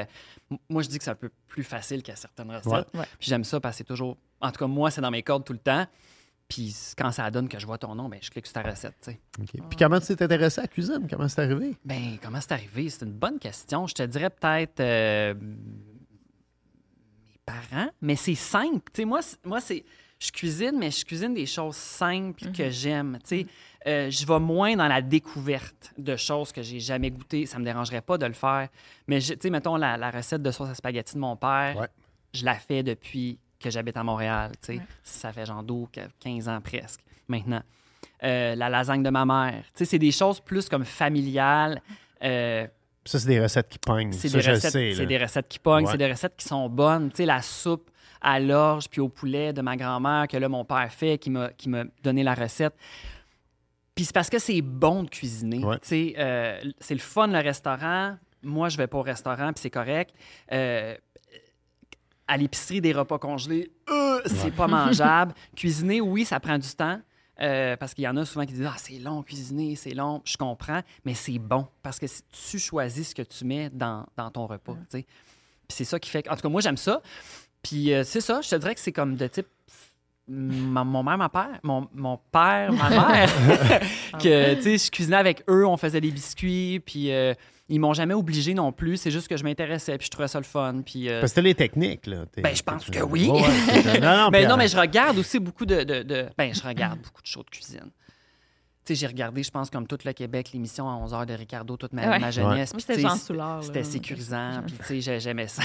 Moi, 0.69 0.83
je 0.83 0.89
dis 0.89 0.99
que 0.99 1.05
c'est 1.05 1.11
un 1.11 1.15
peu 1.15 1.31
plus 1.47 1.65
facile 1.65 2.03
qu'à 2.03 2.17
certaines 2.17 2.51
recettes. 2.51 2.89
Ouais. 2.95 3.01
Ouais. 3.01 3.07
Puis 3.19 3.29
j'aime 3.29 3.45
ça 3.45 3.61
parce 3.61 3.75
que 3.75 3.79
c'est 3.79 3.85
toujours. 3.85 4.17
En 4.41 4.51
tout 4.51 4.59
cas, 4.59 4.67
moi, 4.67 4.91
c'est 4.91 5.01
dans 5.01 5.11
mes 5.11 5.23
cordes 5.23 5.45
tout 5.45 5.53
le 5.53 5.59
temps. 5.59 5.87
Puis 6.49 6.75
quand 6.97 7.13
ça 7.13 7.31
donne 7.31 7.49
que 7.49 7.59
je 7.59 7.67
vois 7.67 7.77
ton 7.77 7.95
nom, 7.95 8.09
ben, 8.09 8.19
je 8.23 8.31
clique 8.31 8.47
sur 8.47 8.55
ta 8.55 8.63
recette, 8.63 8.95
tu 9.03 9.11
sais. 9.11 9.21
OK. 9.39 9.51
Puis 9.69 9.79
comment 9.79 10.01
tu 10.01 10.17
t'es 10.17 10.25
intéressé 10.25 10.61
à 10.61 10.63
la 10.63 10.69
cuisine? 10.69 11.07
Comment 11.11 11.29
c'est 11.29 11.43
arrivé? 11.43 11.77
Ben, 11.85 12.17
comment 12.23 12.41
c'est 12.41 12.53
arrivé? 12.53 12.89
C'est 12.89 13.05
une 13.05 13.13
bonne 13.13 13.39
question. 13.39 13.87
Je 13.87 13.95
te 13.95 14.03
dirais 14.05 14.31
peut-être 14.31 14.81
euh, 14.81 15.35
mes 15.35 17.39
parents, 17.45 17.91
mais 18.01 18.17
c'est 18.17 18.35
simple. 18.35 18.81
Tu 18.93 19.03
sais, 19.03 19.05
moi, 19.05 19.21
c'est- 19.23 19.45
moi 19.45 19.61
c'est. 19.61 19.85
Je 20.21 20.33
cuisine, 20.33 20.77
mais 20.79 20.91
je 20.91 21.05
cuisine 21.05 21.33
des 21.33 21.47
choses 21.47 21.77
simples 21.77 22.51
que 22.51 22.71
j'aime. 22.71 23.19
Tu 23.23 23.41
sais, 23.41 23.47
Euh, 23.87 24.11
je 24.11 24.27
vais 24.27 24.41
moins 24.41 24.75
dans 24.77 24.89
la 24.89 25.01
découverte 25.01 25.93
de 25.97 26.17
choses 26.17 26.51
que 26.53 26.63
j'ai 26.63 26.81
jamais 26.81 27.11
goûtées. 27.11 27.47
Ça 27.47 27.59
me 27.59 27.65
dérangerait 27.65 28.01
pas 28.03 28.19
de 28.19 28.27
le 28.27 28.33
faire. 28.33 28.69
Mais, 29.07 29.21
tu 29.21 29.37
sais, 29.41 29.51
mettons 29.51 29.77
la, 29.77 29.97
la 29.97 30.11
recette 30.11 30.43
de 30.43 30.51
sauce 30.51 30.69
à 30.71 30.75
spaghetti 30.75 31.15
de 31.15 31.21
mon 31.21 31.37
père, 31.37 31.77
Ouais. 31.79 31.89
je 32.35 32.45
la 32.45 32.55
fais 32.55 32.83
depuis 32.83 33.39
que 33.61 33.71
j'habite 33.71 33.97
à 33.97 34.03
Montréal. 34.03 34.53
tu 34.61 34.75
sais. 34.77 34.81
Ça 35.05 35.33
fait 35.33 35.47
genre 35.47 35.63
12, 35.63 35.89
15 36.21 36.49
ans 36.49 36.61
presque 36.61 37.01
maintenant. 37.29 37.63
Euh, 38.25 38.55
la 38.57 38.69
lasagne 38.69 39.03
de 39.03 39.11
ma 39.11 39.25
mère. 39.25 39.63
Tu 39.75 39.79
sais, 39.79 39.85
c'est 39.85 39.99
des 39.99 40.11
choses 40.13 40.41
plus 40.41 40.69
comme 40.69 40.85
familiales. 40.85 41.81
Euh, 42.25 42.67
Ça, 43.05 43.19
c'est 43.21 43.29
des 43.29 43.41
recettes 43.41 43.69
qui 43.69 43.79
pognent. 43.79 44.13
c'est 44.13 44.29
Ça, 44.29 44.39
des, 44.39 44.43
je 44.43 44.49
le 44.51 44.55
recettes, 44.57 44.73
sais, 44.73 44.93
c'est 44.95 45.03
là. 45.03 45.07
des 45.07 45.19
recettes 45.19 45.49
qui 45.49 45.59
pognent, 45.61 45.85
Ouais. 45.87 45.93
c'est 45.93 45.99
des 45.99 46.11
recettes 46.11 46.37
qui 46.37 46.47
sont 46.49 46.69
bonnes. 46.69 47.11
Tu 47.11 47.19
sais, 47.19 47.27
la 47.27 47.43
soupe 47.43 47.91
à 48.21 48.41
l'orge 48.41 48.89
puis 48.89 49.01
au 49.01 49.09
poulet 49.09 49.53
de 49.53 49.63
ma 49.63 49.77
grand-mère 49.77 50.27
que 50.27 50.37
là, 50.37 50.49
mon 50.49 50.65
père 50.65 50.93
fait, 50.93 51.17
qui 51.19 51.31
m'a 51.31 51.51
donné 52.03 52.25
la 52.25 52.35
recette. 52.35 52.75
Puis 53.99 54.05
c'est 54.05 54.13
parce 54.15 54.31
que 54.31 54.39
c'est 54.39 54.63
bon 54.63 55.03
de 55.03 55.11
cuisiner. 55.11 55.59
Ouais. 55.65 55.77
Euh, 56.17 56.61
c'est 56.79 56.95
le 56.95 57.01
fun, 57.01 57.27
le 57.27 57.41
restaurant. 57.41 58.17
Moi, 58.45 58.69
je 58.69 58.77
vais 58.77 58.87
pas 58.87 58.99
au 58.99 59.03
restaurant, 59.03 59.53
puis 59.53 59.61
c'est 59.61 59.71
correct. 59.71 60.15
Euh, 60.53 60.97
à 62.29 62.37
l'épicerie, 62.37 62.81
des 62.81 62.93
repas 62.93 63.19
congelés, 63.19 63.73
euh, 63.91 64.21
c'est 64.27 64.55
pas 64.55 64.67
mangeable. 64.69 65.35
Cuisiner, 65.57 66.01
oui, 66.01 66.25
ça 66.25 66.39
prend 66.39 66.59
du 66.59 66.69
temps. 66.69 67.01
euh, 67.41 67.77
parce 67.77 67.93
qu'il 67.93 68.05
y 68.05 68.09
en 68.09 68.17
a 68.17 68.25
souvent 68.25 68.47
qui 68.47 68.53
disent 68.53 68.69
Ah, 68.71 68.77
c'est 68.79 69.01
long, 69.01 69.25
cuisiner, 69.25 69.75
c'est 69.75 69.95
long. 69.95 70.23
Je 70.25 70.37
comprends, 70.37 70.83
mais 71.05 71.15
c'est 71.15 71.41
bon. 71.41 71.67
Parce 71.83 71.99
que 71.99 72.07
si 72.07 72.23
tu 72.51 72.61
choisis 72.61 73.09
ce 73.11 73.15
que 73.17 73.23
tu 73.23 73.45
mets 73.45 73.69
dans, 73.71 74.07
dans 74.17 74.31
ton 74.31 74.47
repas. 74.47 74.77
Puis 74.93 75.05
c'est 75.71 75.85
ça 75.85 75.99
qui 75.99 76.09
fait. 76.11 76.23
que- 76.23 76.31
En 76.31 76.37
tout 76.37 76.43
cas, 76.43 76.49
moi, 76.49 76.61
j'aime 76.61 76.77
ça. 76.77 77.03
Puis 77.63 77.93
euh, 77.93 78.05
c'est 78.05 78.21
ça, 78.21 78.41
je 78.43 78.49
te 78.51 78.55
dirais 78.55 78.75
que 78.77 78.81
c'est 78.81 78.93
comme 78.93 79.17
de 79.17 79.27
type. 79.27 79.49
Ma- 80.29 80.85
mon 80.85 81.03
mère, 81.03 81.19
ma 81.19 81.29
père, 81.29 81.59
mon, 81.63 81.89
mon 81.95 82.19
père, 82.31 82.73
ma 82.73 82.91
mère, 82.91 83.31
que, 84.21 84.55
tu 84.55 84.63
sais, 84.63 84.79
je 84.79 84.91
cuisinais 84.91 85.17
avec 85.17 85.43
eux, 85.49 85.67
on 85.67 85.77
faisait 85.77 86.01
des 86.01 86.11
biscuits, 86.11 86.81
puis 86.85 87.11
euh, 87.13 87.35
ils 87.69 87.79
m'ont 87.81 87.93
jamais 87.95 88.15
obligé 88.15 88.55
non 88.55 88.73
plus, 88.73 88.97
c'est 88.97 89.11
juste 89.11 89.29
que 89.29 89.37
je 89.37 89.45
m'intéressais, 89.45 89.99
puis 89.99 90.07
je 90.07 90.11
trouvais 90.11 90.29
ça 90.29 90.39
le 90.39 90.45
fun, 90.45 90.83
puis... 90.85 91.09
euh, 91.11 91.21
Parce 91.21 91.33
que 91.33 91.37
t'as 91.37 91.43
les 91.43 91.55
techniques, 91.55 92.07
là. 92.07 92.25
Ben, 92.43 92.55
je 92.55 92.63
pense 92.63 92.89
que 92.91 93.01
oui. 93.01 93.29
Ouais, 93.29 94.01
non, 94.01 94.17
non, 94.17 94.29
ben 94.31 94.41
puis, 94.41 94.47
non, 94.49 94.57
mais 94.57 94.69
je 94.69 94.77
regarde 94.77 95.19
aussi 95.19 95.39
beaucoup 95.39 95.67
de... 95.67 95.83
de- 95.83 96.03
de- 96.03 96.27
Ben, 96.37 96.55
je 96.55 96.63
regarde 96.63 96.99
beaucoup 97.01 97.23
de 97.23 97.27
shows 97.27 97.43
de 97.43 97.51
cuisine. 97.51 97.91
J'ai 98.95 99.07
regardé, 99.07 99.43
je 99.43 99.51
pense, 99.51 99.71
comme 99.71 99.87
tout 99.87 99.99
le 100.05 100.13
Québec, 100.13 100.51
l'émission 100.53 100.89
à 100.89 100.95
11h 100.95 101.27
de 101.27 101.35
Ricardo 101.35 101.77
toute 101.77 101.93
ma, 101.93 102.09
Ouais. 102.09 102.19
ma 102.19 102.31
jeunesse. 102.31 102.73
C'était 102.79 103.01
Jean 103.01 103.11
c'était- 103.11 103.25
Soulard, 103.25 103.63
C'était 103.65 103.85
sécurisant, 103.85 104.63
puis 104.67 104.77
tu 104.79 104.85
sais, 104.85 105.01
j'ai- 105.01 105.21
j'aimais 105.21 105.49
ça. 105.49 105.63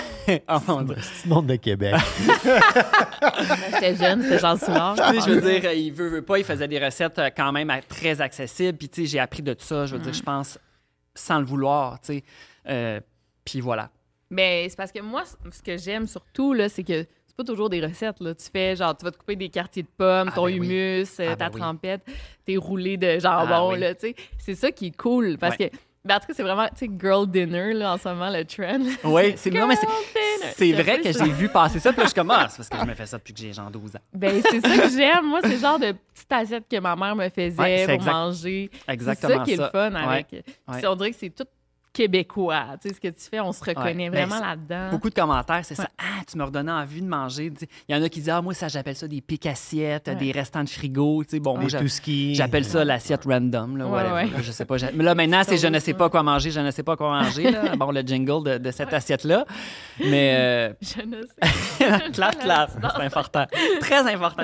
oh 0.49 0.57
mon 0.67 0.81
Dieu. 0.81 0.95
C'est 1.01 1.27
le 1.27 1.33
monde 1.35 1.47
de 1.47 1.55
Québec. 1.55 1.95
J'étais 3.73 3.95
jeune, 3.95 4.21
c'était 4.21 4.39
Jean 4.39 4.57
Soulard. 4.57 4.95
Tu 4.95 5.01
sais, 5.21 5.21
je 5.29 5.35
veux 5.35 5.41
dire, 5.41 5.69
euh, 5.69 5.73
il 5.73 5.91
veut, 5.93 6.07
veut 6.09 6.21
pas, 6.21 6.37
il 6.37 6.43
faisait 6.43 6.67
des 6.67 6.83
recettes 6.83 7.19
euh, 7.19 7.29
quand 7.35 7.51
même 7.51 7.71
très 7.87 8.21
accessibles. 8.21 8.77
Puis, 8.77 8.89
tu 8.89 9.01
sais, 9.01 9.07
j'ai 9.07 9.19
appris 9.19 9.41
de 9.43 9.53
tout 9.53 9.63
ça, 9.65 9.85
je 9.85 9.95
veux 9.95 10.01
dire, 10.01 10.13
je 10.13 10.21
pense, 10.23 10.57
sans 11.15 11.39
le 11.39 11.45
vouloir, 11.45 11.99
tu 11.99 12.07
sais. 12.17 12.23
Euh, 12.69 12.99
puis 13.45 13.59
voilà. 13.59 13.89
Mais 14.29 14.67
c'est 14.69 14.75
parce 14.77 14.91
que 14.91 14.99
moi, 15.01 15.23
ce 15.51 15.61
que 15.61 15.77
j'aime 15.77 16.07
surtout, 16.07 16.53
là, 16.53 16.69
c'est 16.69 16.83
que 16.83 17.05
c'est 17.35 17.43
pas 17.45 17.51
toujours 17.51 17.69
des 17.69 17.81
recettes. 17.83 18.19
Là. 18.19 18.35
Tu 18.35 18.45
fais, 18.51 18.75
genre, 18.75 18.95
tu 18.95 19.03
vas 19.05 19.11
te 19.11 19.17
couper 19.17 19.35
des 19.35 19.49
quartiers 19.49 19.83
de 19.83 19.87
pommes, 19.97 20.29
Ah, 20.31 20.35
ton 20.35 20.45
ben 20.45 20.55
humus, 20.55 21.07
euh, 21.19 21.29
Ah, 21.31 21.35
ta 21.35 21.49
ben 21.49 21.55
oui. 21.55 21.61
trempette, 21.61 22.01
tes 22.45 22.57
roulés 22.57 22.97
de 22.97 23.17
jambon, 23.19 23.71
Ah, 23.73 23.77
là. 23.77 23.93
C'est 24.37 24.55
ça 24.55 24.71
qui 24.71 24.87
est 24.87 24.97
cool. 24.97 25.37
Parce 25.39 25.57
Ouais. 25.57 25.69
que, 25.71 25.75
ben, 26.05 26.15
en 26.15 26.19
tout 26.19 26.27
cas, 26.27 26.33
c'est 26.35 26.43
vraiment, 26.43 26.67
tu 26.67 26.85
sais, 26.85 26.91
girl 26.99 27.27
dinner, 27.27 27.73
là, 27.73 27.93
en 27.93 27.97
ce 27.97 28.07
moment, 28.09 28.29
le 28.29 28.45
trend. 28.45 28.79
Oui, 29.05 29.33
c'est 29.37 29.49
non, 29.51 29.65
mais 29.67 29.75
c'est- 29.75 30.73
vrai 30.73 30.99
que 31.01 31.11
j'ai 31.11 31.31
vu 31.31 31.49
passer 31.49 31.79
ça, 31.79 31.91
puis 31.93 32.01
là, 32.03 32.07
je 32.07 32.13
commence, 32.13 32.55
parce 32.57 32.69
que 32.69 32.77
je 32.77 32.85
me 32.85 32.93
fais 32.93 33.05
ça 33.07 33.17
depuis 33.17 33.33
que 33.33 33.39
j'ai 33.39 33.53
genre 33.53 33.71
12 33.71 33.95
ans. 33.95 33.99
Ben, 34.13 34.41
c'est 34.49 34.59
ça 34.61 34.77
que 34.77 34.89
j'aime. 34.89 35.25
Moi, 35.25 35.39
c'est 35.41 35.53
le 35.53 35.57
genre 35.57 35.79
de 35.79 35.93
petite 36.13 36.31
assiette 36.31 36.65
que 36.69 36.79
ma 36.79 36.95
mère 36.95 37.15
me 37.15 37.29
faisait 37.29 37.59
Ouais, 37.59 37.85
pour 37.85 37.93
exact- 37.95 38.11
manger. 38.11 38.69
Exactement 38.87 39.31
C'est 39.33 39.37
ça 39.39 39.43
qui 39.45 39.51
est 39.53 39.57
le 39.57 39.69
fun 39.69 39.95
avec. 39.95 40.27
Ouais. 40.67 40.85
On 40.87 40.95
dirait 40.95 41.11
que 41.11 41.17
c'est 41.17 41.29
tout 41.29 41.45
québécois. 41.93 42.65
Tu 42.81 42.89
sais, 42.89 42.95
ce 42.95 42.99
que 42.99 43.07
tu 43.07 43.29
fais, 43.29 43.39
on 43.39 43.51
se 43.51 43.63
reconnaît 43.63 44.09
Ouais, 44.09 44.21
vraiment 44.23 44.39
ben, 44.39 44.47
là-dedans. 44.47 44.89
Beaucoup 44.91 45.09
de 45.09 45.15
commentaires, 45.15 45.61
c'est 45.63 45.75
ça. 45.75 45.87
Ah, 45.97 46.23
tu 46.29 46.37
me 46.37 46.43
redonnais 46.43 46.71
envie 46.71 47.01
de 47.01 47.07
manger. 47.07 47.51
Il 47.87 47.95
y 47.95 47.97
en 47.97 48.01
a 48.03 48.09
qui 48.09 48.19
disent, 48.19 48.29
ah, 48.29 48.41
moi, 48.41 48.53
ça, 48.53 48.67
j'appelle 48.67 48.95
ça 48.95 49.07
des 49.07 49.21
pics 49.21 49.45
assiettes, 49.45 50.07
Ouais. 50.07 50.15
des 50.15 50.31
restants 50.31 50.63
de 50.63 50.69
frigo. 50.69 51.23
Tu 51.23 51.29
sais, 51.31 51.39
bon, 51.39 51.57
moi, 51.57 51.67
j'appelle 52.33 52.65
ça 52.65 52.83
l'assiette 52.83 53.25
random. 53.25 53.77
Là, 53.77 53.85
Ouais, 53.85 53.91
whatever, 53.91 54.13
ouais. 54.13 54.25
là, 54.25 54.41
Je 54.41 54.51
sais 54.51 54.65
pas. 54.65 54.75
Mais 54.93 55.03
là, 55.03 55.15
maintenant, 55.15 55.41
c'est 55.45 55.57
je 55.57 55.67
ne 55.67 55.79
sais 55.79 55.93
pas 55.93 56.09
quoi 56.09 56.23
manger, 56.23 56.51
je 56.51 56.59
ne 56.59 56.71
sais 56.71 56.83
pas 56.83 56.95
quoi 56.95 57.09
manger. 57.23 57.51
Là. 57.51 57.75
Bon, 57.83 57.91
le 57.91 58.01
jingle 58.01 58.43
de, 58.43 58.57
de 58.59 58.71
cette 58.71 58.93
assiette-là. 58.93 59.45
Mais 59.99 60.35
euh, 60.37 60.73
Je 60.81 61.01
ne 61.05 61.21
sais. 61.21 62.09
clap, 62.13 62.39
clap, 62.39 62.71
c'est 62.95 63.03
important. 63.03 63.45
Très 63.79 64.13
important. 64.13 64.43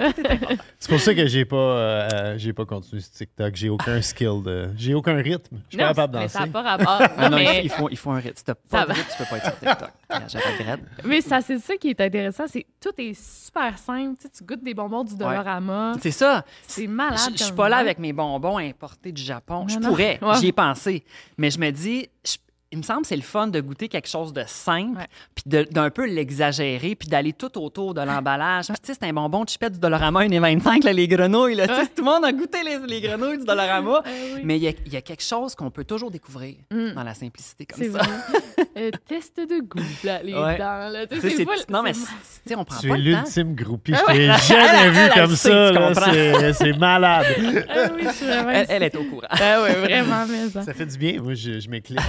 C'est 0.80 0.90
pour 0.90 1.00
ça 1.00 1.14
que 1.14 1.26
j'ai 1.28 1.46
pas, 1.46 1.56
euh, 1.56 2.34
j'ai 2.38 2.54
pas 2.54 2.66
continué 2.66 3.02
sur 3.02 3.12
TikTok. 3.12 3.56
J'ai 3.56 3.70
aucun 3.70 4.02
skill 4.02 4.42
de. 4.44 4.70
J'ai 4.78 4.94
aucun 4.94 5.16
rythme. 5.16 5.58
Je 5.70 5.78
suis 5.78 5.78
pas 5.78 5.90
capable 5.90 6.14
de 6.14 6.20
danser. 6.20 6.30
ça 6.34 6.40
n'a 6.42 6.48
pas 6.48 6.62
rapport. 6.62 7.02
Mais, 7.44 7.62
il 7.64 7.70
faut, 7.70 7.90
il 7.90 7.98
faut 7.98 8.12
un 8.12 8.20
rythme. 8.20 8.36
Si 8.36 8.44
t'as 8.44 8.56
pas 8.56 8.86
de 8.86 8.94
rythme, 8.94 9.10
tu 9.12 9.18
peux 9.18 9.30
pas 9.30 9.38
être 9.38 9.46
sur 9.46 9.60
TikTok. 9.60 9.90
Je 10.30 10.38
regrette. 10.38 10.80
mais 11.04 11.22
ça, 11.22 11.42
c'est 11.42 11.60
ça 11.60 11.76
qui 11.78 11.90
est 11.90 12.02
intéressant. 12.02 12.46
C'est 12.48 12.66
tout 12.82 12.92
est 12.98 13.14
super 13.14 13.78
simple. 13.78 14.16
Tu, 14.18 14.24
sais, 14.24 14.30
tu 14.30 14.44
goûtes 14.44 14.64
des 14.64 14.74
bonbons 14.74 15.04
du 15.04 15.16
Dollarama. 15.16 15.94
C'est 16.02 16.12
ça. 16.12 16.44
C'est 16.68 16.88
malade. 16.88 17.20
Je, 17.36 17.44
suis 17.44 17.54
pas 17.54 17.70
là 17.70 17.78
avec 17.78 18.00
mes 18.00 18.14
bonbons 18.14 18.58
importés 18.58 19.12
du 19.12 19.22
Japon. 19.22 19.68
Je 19.68 19.78
pourrais, 19.78 20.20
j'y 20.40 20.48
ai 20.48 20.52
pensé. 20.52 21.04
Mais 21.38 21.52
je 21.52 21.60
me 21.60 21.72
dis, 21.72 22.08
je- 22.26 22.38
il 22.72 22.78
me 22.78 22.84
semble 22.84 23.02
que 23.02 23.08
c'est 23.08 23.16
le 23.16 23.22
fun 23.22 23.48
de 23.48 23.60
goûter 23.62 23.88
quelque 23.88 24.08
chose 24.08 24.32
de 24.34 24.44
simple, 24.46 24.98
Ouais. 25.00 25.08
puis 25.36 25.44
de- 25.48 25.68
d'un 25.72 25.90
peu 25.90 26.06
l'exagérer, 26.06 26.96
puis 26.96 27.08
d'aller 27.10 27.34
tout 27.34 27.58
autour 27.62 27.94
de 27.94 28.02
l'emballage. 28.02 28.68
Puis 28.68 28.76
tu 28.84 28.94
sais, 28.94 29.00
c'est 29.02 29.08
un 29.10 29.14
bonbon 29.14 29.44
de 29.44 29.50
chipette 29.50 29.74
du 29.74 29.80
Dollarama 29.80 30.24
1,25, 30.26 30.84
là, 30.84 30.94
les 30.94 31.08
grenouilles. 31.08 31.56
Là, 31.56 31.68
Tu 31.68 31.74
sais, 31.74 31.80
Ouais. 31.82 31.86
Tout 31.88 32.04
le 32.06 32.12
monde 32.12 32.26
a 32.26 32.32
goûté 32.32 32.60
les, 32.64 32.78
les 32.88 33.02
grenouilles 33.02 33.40
du 33.40 33.46
Dollarama. 33.46 34.02
Ah 34.06 34.10
oui. 34.36 34.42
Mais 34.44 34.58
il 34.58 34.64
y 34.64 34.68
a, 34.68 34.72
il 34.86 34.94
y 34.94 34.98
a 34.98 35.02
quelque 35.02 35.24
chose 35.24 35.56
qu'on 35.56 35.72
peut 35.72 35.84
toujours 35.84 36.12
découvrir 36.12 36.56
Mm. 36.72 36.92
dans 36.94 37.04
la 37.04 37.14
simplicité 37.14 37.66
comme 37.66 37.82
C'est 37.84 37.90
ça. 37.92 37.98
vrai. 38.00 38.16
Euh, 38.78 38.92
test 39.08 39.38
de 39.38 39.62
goût, 39.62 39.80
là, 40.04 40.22
les 40.24 40.34
Ouais. 40.34 40.58
dents. 40.58 40.90
Là. 40.90 41.08
Tu 41.08 41.20
Tu 41.20 41.30
c'est 41.32 41.44
full- 41.44 41.56
non, 41.70 41.82
mais 41.82 41.94
tu 41.94 42.00
sais, 42.46 42.56
on 42.56 42.64
prend 42.64 42.80
Tu 42.80 42.88
pas 42.88 42.96
es 42.96 42.98
le 43.00 43.14
temps. 43.14 43.22
l'ultime 43.24 43.56
groupie. 43.56 43.94
Ah 43.96 44.04
Je 44.08 44.14
t'ai 44.14 44.26
jamais 44.54 44.78
Elle, 44.84 44.92
vu 44.92 45.10
comme 45.16 45.36
ça. 45.36 45.72
tu. 46.06 46.54
C'est 46.54 46.74
malade. 46.78 47.26
Ah 47.70 47.74
oui, 47.96 48.02
je 48.06 48.10
suis 48.12 48.26
vraiment... 48.26 48.50
Elle, 48.52 48.66
elle 48.70 48.84
est 48.84 48.96
au 48.96 49.04
courant. 49.06 49.28
Ah 49.32 49.64
oui, 49.64 49.74
vraiment, 49.82 50.26
mais 50.30 50.50
ça. 50.50 50.64
Ça 50.64 50.74
fait 50.74 50.86
du 50.86 50.98
bien. 50.98 51.22
Moi, 51.22 51.34
je, 51.34 51.60
je 51.60 51.70
m'éclipse. 51.70 52.04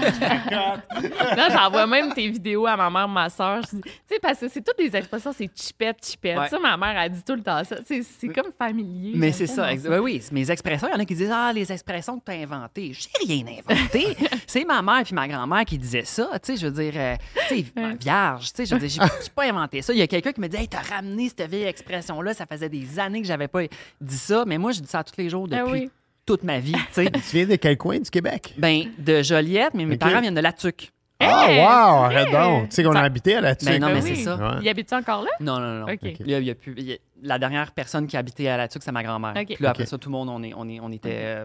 Ça. 0.00 1.34
Là, 1.36 1.48
j'envoie 1.50 1.86
même 1.86 2.12
tes 2.12 2.28
vidéos 2.28 2.66
à 2.66 2.76
ma 2.76 2.90
mère, 2.90 3.08
ma 3.08 3.28
soeur. 3.28 3.60
Tu 3.68 3.78
sais, 4.08 4.18
parce 4.20 4.38
que 4.38 4.48
c'est 4.48 4.62
toutes 4.62 4.78
les 4.78 4.94
expressions, 4.94 5.32
c'est 5.32 5.50
chipette, 5.54 6.04
chipette. 6.04 6.38
Ouais. 6.38 6.48
Ça, 6.48 6.58
ma 6.58 6.76
mère, 6.76 6.98
elle 7.00 7.12
dit 7.12 7.22
tout 7.22 7.34
le 7.34 7.42
temps 7.42 7.62
ça. 7.64 7.76
C'est 7.86 8.02
c'est 8.02 8.28
comme 8.28 8.52
familier. 8.56 9.12
Mais 9.14 9.32
c'est 9.32 9.46
ça. 9.46 9.66
tellement 9.68 9.70
ex- 9.70 9.84
oui, 9.88 9.98
oui, 9.98 10.20
c'est 10.22 10.32
mes 10.32 10.50
expressions. 10.50 10.88
Il 10.88 10.92
y 10.92 10.96
en 10.96 11.00
a 11.00 11.04
qui 11.04 11.14
disent 11.14 11.32
Ah, 11.32 11.52
les 11.52 11.70
expressions 11.72 12.18
que 12.18 12.24
tu 12.24 12.32
as 12.32 12.40
inventées. 12.42 12.92
J'ai 12.92 13.08
rien 13.26 13.44
inventé. 13.58 14.16
c'est 14.46 14.64
ma 14.64 14.82
mère 14.82 15.02
puis 15.04 15.14
ma 15.14 15.28
grand-mère 15.28 15.64
qui 15.64 15.78
disaient 15.78 16.04
ça. 16.04 16.28
Tu 16.42 16.52
sais, 16.52 16.56
je 16.60 16.66
veux 16.66 16.82
dire, 16.82 16.92
euh, 16.96 17.16
tu 17.48 17.56
sais, 17.58 17.64
vierge. 18.00 18.46
Tu 18.52 18.56
sais, 18.56 18.66
je 18.66 18.74
veux 18.74 18.80
dire, 18.86 18.88
j'ai 18.88 19.00
j'ai 19.24 19.30
pas 19.34 19.44
inventé 19.44 19.82
ça. 19.82 19.92
Il 19.92 19.98
y 19.98 20.02
a 20.02 20.06
quelqu'un 20.06 20.32
qui 20.32 20.40
me 20.40 20.48
dit 20.48 20.56
Hey, 20.56 20.68
t'as 20.68 20.82
ramené 20.82 21.28
cette 21.28 21.48
vieille 21.50 21.64
expression-là. 21.64 22.34
Ça 22.34 22.46
faisait 22.46 22.68
des 22.68 22.98
années 22.98 23.20
que 23.20 23.26
j'avais 23.26 23.48
pas 23.48 23.62
dit 24.00 24.16
ça. 24.18 24.44
Mais 24.46 24.58
moi, 24.58 24.72
je 24.72 24.80
dis 24.80 24.88
ça 24.88 25.02
tous 25.04 25.14
les 25.18 25.28
jours 25.28 25.46
depuis 25.48 25.60
Ah 25.60 25.70
oui. 25.70 25.90
Toute 26.28 26.42
ma 26.44 26.60
vie. 26.60 26.74
Tu 26.94 27.08
viens 27.32 27.46
de 27.46 27.56
quel 27.56 27.76
coin 27.76 27.98
du 27.98 28.10
Québec? 28.10 28.54
ben, 28.58 28.84
de 28.98 29.22
Joliette, 29.22 29.74
mais 29.74 29.84
mes 29.86 29.96
parents 29.96 30.20
viennent 30.20 30.34
de 30.34 30.40
Latuc. 30.40 30.92
Ah, 31.20 31.46
Hey, 31.48 31.58
wow! 31.64 32.04
Arrête 32.04 32.30
donc. 32.30 32.68
Tu 32.68 32.76
sais 32.76 32.82
qu'on 32.84 32.92
a 32.94 33.00
habité 33.00 33.34
à 33.36 33.40
la 33.40 33.54
Ben 33.54 33.80
non, 33.80 33.88
mais 33.88 34.02
oui. 34.02 34.12
c'est 34.16 34.22
ça. 34.24 34.36
Ouais. 34.36 34.58
Il 34.62 34.68
habite 34.68 34.92
encore 34.92 35.22
là? 35.22 35.30
Non, 35.40 35.58
non, 35.58 35.80
non. 35.86 35.92
OK. 35.92 35.98
Il 36.02 36.28
y 36.30 36.34
a- 36.34 36.38
il 36.38 36.44
y 36.46 36.50
a 36.50 36.54
plus- 36.54 36.74
il 36.76 36.84
y 36.84 36.92
a- 36.92 36.96
la 37.22 37.38
dernière 37.40 37.72
personne 37.72 38.06
qui 38.06 38.16
habitait 38.16 38.46
à 38.46 38.56
Latuc, 38.56 38.82
c'est 38.84 38.92
ma 38.92 39.02
grand-mère. 39.02 39.32
OK. 39.36 39.46
Puis 39.46 39.56
là, 39.58 39.70
après 39.70 39.86
ça, 39.86 39.98
tout 39.98 40.10
le 40.10 40.12
monde, 40.12 40.28
on, 40.28 40.40
est, 40.44 40.52
on, 40.54 40.68
est, 40.68 40.78
on 40.80 40.92
était 40.92 41.10
euh, 41.14 41.44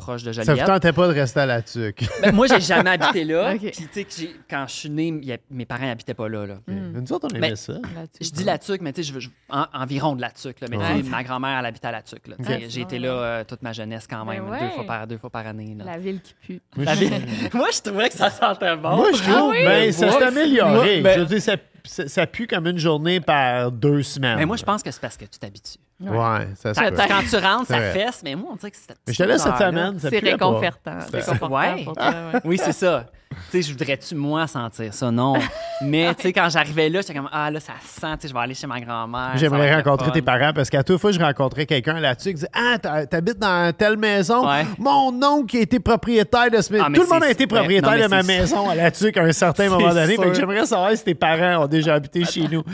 proche 0.00 0.22
de 0.22 0.32
Ça 0.32 0.54
vous 0.54 0.64
tentait 0.64 0.92
pas 0.92 1.06
de 1.08 1.12
rester 1.12 1.40
à 1.40 1.46
la 1.46 1.62
tuque? 1.62 2.04
Ben, 2.22 2.34
moi, 2.34 2.46
j'ai 2.48 2.60
jamais 2.60 2.90
habité 2.90 3.24
là. 3.24 3.54
Puis, 3.58 3.70
tu 3.92 4.06
sais, 4.08 4.30
quand 4.48 4.64
je 4.66 4.72
suis 4.74 4.90
né, 4.90 5.12
a- 5.32 5.36
mes 5.50 5.64
parents 5.64 5.86
n'habitaient 5.86 6.14
pas 6.14 6.28
là. 6.28 6.46
là. 6.46 6.54
Mais 6.66 7.00
Nous 7.00 7.12
autres, 7.12 7.28
on 7.30 7.34
aimait 7.36 7.50
Ben, 7.50 7.56
ça. 7.56 7.74
Je 8.20 8.30
dis 8.30 8.44
la 8.44 8.58
tuque, 8.58 8.80
mais 8.80 8.92
tu 8.92 9.02
sais, 9.02 9.08
je 9.08 9.14
veux- 9.14 9.20
je- 9.20 9.28
en- 9.50 9.66
environ 9.74 10.16
de 10.16 10.20
la 10.20 10.30
tuque. 10.30 10.60
Là. 10.60 10.66
Mais 10.70 10.76
Ouais. 10.78 11.02
ma 11.04 11.22
grand-mère, 11.22 11.58
elle 11.60 11.66
habitait 11.66 11.88
à 11.88 11.92
la 11.92 12.02
tuque. 12.02 12.22
J'ai 12.68 12.80
été 12.80 12.98
là 12.98 13.08
euh, 13.10 13.44
toute 13.44 13.62
ma 13.62 13.72
jeunesse 13.72 14.06
quand 14.08 14.24
Ben 14.24 14.32
même, 14.32 14.48
ouais. 14.50 14.60
deux, 14.60 14.70
fois 14.70 14.84
par, 14.86 15.06
deux 15.06 15.18
fois 15.18 15.30
par 15.30 15.46
année. 15.46 15.74
là. 15.78 15.84
La 15.84 15.98
ville 15.98 16.20
qui 16.20 16.34
pue. 16.34 16.60
Moi, 16.76 16.84
La 16.86 16.94
je- 16.94 17.00
vie- 17.04 17.10
moi, 17.54 17.68
je 17.72 17.80
trouvais 17.80 18.08
que 18.08 18.16
ça 18.16 18.30
sentait 18.30 18.76
bon. 18.76 18.96
Moi, 18.96 19.08
je 19.14 19.22
trouve, 19.22 19.50
oui? 19.50 19.64
ben, 19.64 19.92
ça 19.92 20.10
s'est 20.10 20.22
amélioré. 20.24 21.00
moi, 21.00 21.02
ben- 21.02 21.14
je 21.14 21.20
veux 21.20 21.26
dire, 21.26 21.42
ça, 21.42 21.56
ça, 21.84 22.08
ça 22.08 22.26
pue 22.26 22.46
comme 22.46 22.66
une 22.66 22.78
journée 22.78 23.20
par 23.20 23.70
deux 23.72 24.02
semaines. 24.02 24.36
Mais 24.38 24.46
moi, 24.46 24.56
je 24.56 24.64
pense 24.64 24.82
que 24.82 24.90
c'est 24.90 25.00
parce 25.00 25.16
que 25.16 25.24
tu 25.24 25.38
t'habitues. 25.38 25.78
Ouais, 26.00 26.48
ça 26.56 26.72
se 26.74 26.80
Quand- 26.80 26.88
peut. 26.90 26.96
Quand 27.08 27.20
tu 27.28 27.36
rentres, 27.44 27.66
ça 27.66 27.80
fesse, 27.92 28.22
mais 28.24 28.34
moi, 28.34 28.50
on 28.52 28.56
dirait 28.56 28.70
que 28.70 28.76
c'est 28.78 28.94
Mais 29.06 29.12
j'étais 29.12 29.26
là 29.26 29.38
cette 29.38 29.54
odeur-là. 29.54 29.68
semaine. 29.86 29.98
ça 29.98 30.08
C'est 30.10 30.18
réconfortant. 30.18 30.98
C'est 31.10 31.16
réconfortant 31.18 31.54
Ouais. 31.54 31.84
pour 31.84 31.92
toi, 31.94 32.06
ouais. 32.34 32.40
Oui, 32.44 32.58
c'est 32.62 32.72
ça. 32.72 33.06
Tu 33.30 33.36
sais, 33.52 33.62
je 33.62 33.72
voudrais-tu, 33.78 34.14
moi, 34.16 34.46
sentir 34.48 34.92
ça? 34.92 35.08
Non. 35.12 35.34
Mais, 35.82 36.12
tu 36.16 36.22
sais, 36.22 36.32
quand 36.32 36.48
j'arrivais 36.48 36.88
là, 36.88 37.00
j'étais 37.00 37.14
comme, 37.14 37.28
ah, 37.30 37.48
là, 37.48 37.60
ça 37.60 37.74
sent, 37.80 38.06
tu 38.16 38.22
sais, 38.22 38.28
je 38.28 38.34
vais 38.34 38.40
aller 38.40 38.54
chez 38.54 38.66
ma 38.66 38.80
grand-mère. 38.80 39.32
J'aimerais 39.36 39.72
rencontrer 39.76 40.10
tes 40.10 40.20
parents 40.20 40.52
parce 40.52 40.68
qu'à 40.68 40.82
toute 40.82 41.00
fois 41.00 41.12
je 41.12 41.20
rencontrais 41.20 41.64
quelqu'un 41.64 42.00
là-dessus 42.00 42.30
qui 42.30 42.34
disait 42.34 42.48
Ah, 42.52 42.76
t'habites 43.06 43.38
dans 43.38 43.72
telle 43.72 43.96
maison? 43.98 44.48
Ouais. 44.48 44.66
Mon 44.78 45.12
oncle 45.22 45.46
qui 45.46 45.58
a 45.58 45.60
été 45.60 45.78
propriétaire 45.78 46.50
de 46.50 46.60
ce 46.60 46.72
maison. 46.72 46.84
Ah, 46.86 46.90
mais 46.90 46.98
Tout 46.98 47.04
le 47.04 47.10
monde 47.10 47.22
a 47.22 47.30
été 47.30 47.46
propriétaire 47.46 47.96
non, 47.96 48.02
de 48.04 48.08
ma 48.08 48.22
maison 48.24 48.68
à 48.68 48.74
la 48.74 48.90
tuque 48.90 49.16
à 49.16 49.22
un 49.22 49.32
certain 49.32 49.68
moment 49.68 49.94
donné. 49.94 50.16
Fait 50.16 50.22
que 50.22 50.34
j'aimerais 50.34 50.66
savoir 50.66 50.96
si 50.96 51.04
tes 51.04 51.14
parents 51.14 51.64
ont 51.64 51.68
déjà 51.68 51.94
habité 51.94 52.24
chez 52.24 52.48
nous. 52.48 52.64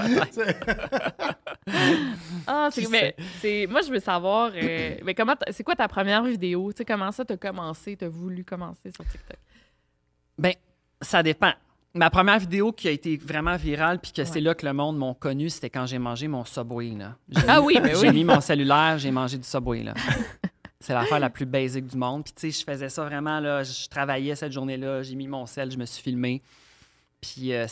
Ah, 2.47 2.69
c'est, 2.71 2.89
mais, 2.89 3.16
c'est, 3.41 3.67
moi, 3.69 3.81
je 3.83 3.91
veux 3.91 4.01
savoir, 4.01 4.51
euh, 4.55 4.97
mais 5.05 5.15
comment, 5.15 5.35
c'est 5.51 5.65
quoi 5.65 5.75
ta 5.77 5.89
première 5.89 6.23
vidéo? 6.25 6.73
Tu 6.73 6.79
sais, 6.79 6.85
comment 6.85 7.11
ça 7.13 7.25
t'as 7.25 7.37
commencé, 7.37 7.97
t'as 7.97 8.09
voulu 8.09 8.45
commencer 8.45 8.91
sur 8.95 9.05
TikTok? 9.05 9.39
Ben, 10.39 10.53
ça 11.01 11.23
dépend. 11.23 11.53
Ma 11.95 12.11
première 12.11 12.39
vidéo 12.39 12.73
qui 12.73 12.89
a 12.89 12.91
été 12.91 13.17
vraiment 13.17 13.57
virale, 13.57 13.99
puis 14.01 14.13
que 14.13 14.25
c'est 14.25 14.41
là 14.43 14.55
que 14.55 14.67
le 14.67 14.75
monde 14.75 14.99
m'a 14.99 15.15
connu, 15.15 15.49
c'était 15.49 15.71
quand 15.71 15.87
j'ai 15.87 15.99
mangé 15.99 16.29
mon 16.29 16.45
Subway. 16.45 16.91
Là. 16.91 17.17
J'ai 17.29 17.41
Ah 17.49 17.61
mis- 17.61 17.67
oui, 17.67 17.79
ben 17.83 17.97
J'ai 17.97 18.09
oui. 18.09 18.15
mis 18.15 18.25
mon 18.25 18.41
cellulaire, 18.43 18.99
j'ai 18.99 19.11
mangé 19.11 19.39
du 19.39 19.47
Subway. 19.49 19.83
Là. 19.83 19.95
C'est 20.81 20.93
l'affaire 20.93 21.19
la 21.19 21.31
plus 21.31 21.47
basique 21.47 21.87
du 21.87 21.97
monde. 21.97 22.23
Puis, 22.23 22.35
tu 22.35 22.53
sais, 22.53 22.61
je 22.61 22.65
faisais 22.65 22.91
ça 22.91 23.03
vraiment, 23.05 23.41
là. 23.41 23.63
Je 23.65 23.89
travaillais 23.89 24.37
cette 24.37 24.53
journée-là, 24.53 25.03
j'ai 25.03 25.15
mis 25.17 25.27
mon 25.27 25.47
sel, 25.47 25.71
je 25.73 25.79
me 25.79 25.87
suis 25.87 26.03
filmé. 26.03 26.43
Puis, 27.21 27.55
euh, 27.55 27.67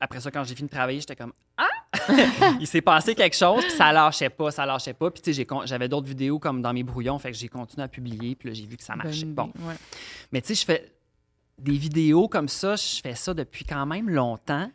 après 0.00 0.20
ça, 0.20 0.30
quand 0.30 0.42
j'ai 0.44 0.54
fini 0.54 0.68
de 0.68 0.72
travailler, 0.72 1.00
j'étais 1.00 1.16
comme 1.16 1.32
Ah! 1.56 1.66
Il 2.60 2.66
s'est 2.66 2.80
passé 2.80 3.14
quelque 3.14 3.36
chose, 3.36 3.62
puis 3.62 3.72
ça 3.76 3.92
lâchait 3.92 4.30
pas, 4.30 4.50
ça 4.50 4.64
lâchait 4.64 4.94
pas. 4.94 5.10
Puis, 5.10 5.22
tu 5.22 5.34
sais, 5.34 5.46
j'avais 5.64 5.88
d'autres 5.88 6.06
vidéos 6.06 6.38
comme 6.38 6.62
dans 6.62 6.72
mes 6.72 6.82
brouillons, 6.82 7.18
fait 7.18 7.30
que 7.30 7.36
j'ai 7.36 7.48
continué 7.48 7.84
à 7.84 7.88
publier, 7.88 8.34
puis 8.34 8.48
là, 8.48 8.54
j'ai 8.54 8.64
vu 8.66 8.76
que 8.76 8.82
ça 8.82 8.96
marchait. 8.96 9.26
Bon. 9.26 9.52
ouais. 9.60 9.74
Mais 10.32 10.40
tu 10.40 10.48
sais, 10.48 10.54
je 10.54 10.64
fais 10.64 10.92
des 11.58 11.76
vidéos 11.76 12.28
comme 12.28 12.48
ça, 12.48 12.76
je 12.76 13.00
fais 13.02 13.14
ça 13.14 13.34
depuis 13.34 13.64
quand 13.64 13.84
même 13.86 14.08
longtemps. 14.08 14.70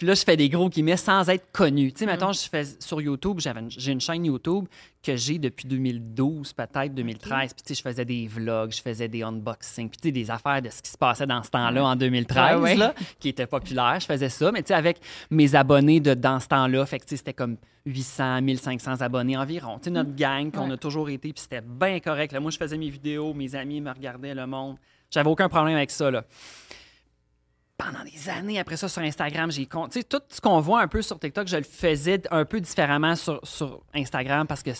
Puis 0.00 0.06
là, 0.06 0.14
je 0.14 0.22
fais 0.24 0.34
des 0.34 0.48
gros 0.48 0.70
guillemets 0.70 0.96
sans 0.96 1.28
être 1.28 1.52
connu. 1.52 1.92
Tu 1.92 1.98
sais, 1.98 2.06
mettons, 2.06 2.32
je 2.32 2.48
fais 2.48 2.64
sur 2.78 3.02
YouTube, 3.02 3.38
j'ai 3.68 3.92
une 3.92 4.00
chaîne 4.00 4.24
YouTube 4.24 4.64
que 5.02 5.14
j'ai 5.14 5.38
depuis 5.38 5.68
2012, 5.68 6.54
peut-être 6.54 6.94
2013. 6.94 7.52
Puis 7.52 7.62
tu 7.62 7.68
sais, 7.68 7.74
je 7.74 7.82
faisais 7.82 8.06
des 8.06 8.26
vlogs, 8.26 8.72
je 8.74 8.80
faisais 8.80 9.08
des 9.08 9.22
unboxings, 9.22 9.90
puis 9.90 9.98
tu 10.00 10.08
sais, 10.08 10.12
des 10.12 10.30
affaires 10.30 10.62
de 10.62 10.70
ce 10.70 10.80
qui 10.80 10.90
se 10.90 10.96
passait 10.96 11.26
dans 11.26 11.42
ce 11.42 11.50
temps-là, 11.50 11.84
en 11.84 11.96
2013, 11.96 12.56
Ouais, 12.56 12.62
ouais. 12.62 12.74
là, 12.76 12.94
qui 13.18 13.28
était 13.28 13.46
populaire. 13.46 13.98
Je 14.00 14.06
faisais 14.06 14.30
ça, 14.30 14.50
mais 14.50 14.62
tu 14.62 14.68
sais, 14.68 14.74
avec 14.74 15.00
mes 15.30 15.54
abonnés 15.54 16.00
de 16.00 16.14
dans 16.14 16.40
ce 16.40 16.48
temps-là, 16.48 16.86
fait 16.86 16.98
que 16.98 17.04
tu 17.04 17.10
sais, 17.10 17.16
c'était 17.18 17.34
comme 17.34 17.58
800, 17.84 18.40
1500 18.40 19.02
abonnés 19.02 19.36
environ. 19.36 19.76
Tu 19.80 19.84
sais, 19.84 19.90
notre 19.90 20.14
gang 20.16 20.50
qu'on 20.50 20.68
Ouais. 20.68 20.72
a 20.72 20.76
toujours 20.78 21.10
été, 21.10 21.30
puis 21.34 21.42
c'était 21.42 21.60
bien 21.60 22.00
correct. 22.00 22.32
Là, 22.32 22.40
moi, 22.40 22.50
je 22.50 22.56
faisais 22.56 22.78
mes 22.78 22.88
vidéos, 22.88 23.34
mes 23.34 23.54
amis 23.54 23.82
me 23.82 23.90
regardaient, 23.90 24.34
le 24.34 24.46
monde. 24.46 24.76
J'avais 25.10 25.28
aucun 25.28 25.50
problème 25.50 25.76
avec 25.76 25.90
ça, 25.90 26.10
là 26.10 26.24
pendant 27.80 28.04
des 28.04 28.28
années. 28.28 28.58
Après 28.58 28.76
ça 28.76 28.88
sur 28.88 29.02
Instagram, 29.02 29.50
j'ai 29.50 29.66
tout 29.66 30.20
ce 30.28 30.40
qu'on 30.40 30.60
voit 30.60 30.82
un 30.82 30.88
peu 30.88 31.02
sur 31.02 31.18
TikTok, 31.18 31.48
je 31.48 31.56
le 31.56 31.62
faisais 31.62 32.22
un 32.30 32.44
peu 32.44 32.60
différemment 32.60 33.16
sur, 33.16 33.40
sur 33.42 33.82
Instagram 33.94 34.46
parce 34.46 34.62
que 34.62 34.70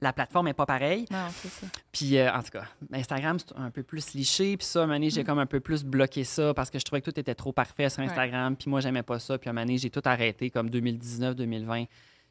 la 0.00 0.12
plateforme 0.12 0.48
est 0.48 0.54
pas 0.54 0.64
pareille. 0.64 1.04
Non, 1.10 1.26
c'est 1.34 1.48
ça. 1.48 1.66
Puis 1.92 2.16
euh, 2.16 2.32
en 2.32 2.42
tout 2.42 2.50
cas, 2.50 2.64
Instagram 2.92 3.38
c'est 3.38 3.54
un 3.56 3.70
peu 3.70 3.82
plus 3.82 4.14
liché, 4.14 4.56
puis 4.56 4.66
ça, 4.66 4.80
à 4.80 4.84
un 4.84 4.86
moment 4.86 5.08
j'ai 5.08 5.24
comme 5.24 5.38
un 5.38 5.46
peu 5.46 5.60
plus 5.60 5.84
bloqué 5.84 6.24
ça 6.24 6.54
parce 6.54 6.70
que 6.70 6.78
je 6.78 6.84
trouvais 6.84 7.02
que 7.02 7.10
tout 7.10 7.20
était 7.20 7.34
trop 7.34 7.52
parfait 7.52 7.88
sur 7.90 8.02
Instagram, 8.02 8.56
puis 8.56 8.70
moi 8.70 8.80
j'aimais 8.80 9.02
pas 9.02 9.18
ça, 9.18 9.36
puis 9.36 9.48
à 9.48 9.50
un 9.50 9.54
moment 9.54 9.66
donné, 9.66 9.78
j'ai 9.78 9.90
tout 9.90 10.02
arrêté 10.04 10.50
comme 10.50 10.70
2019, 10.70 11.34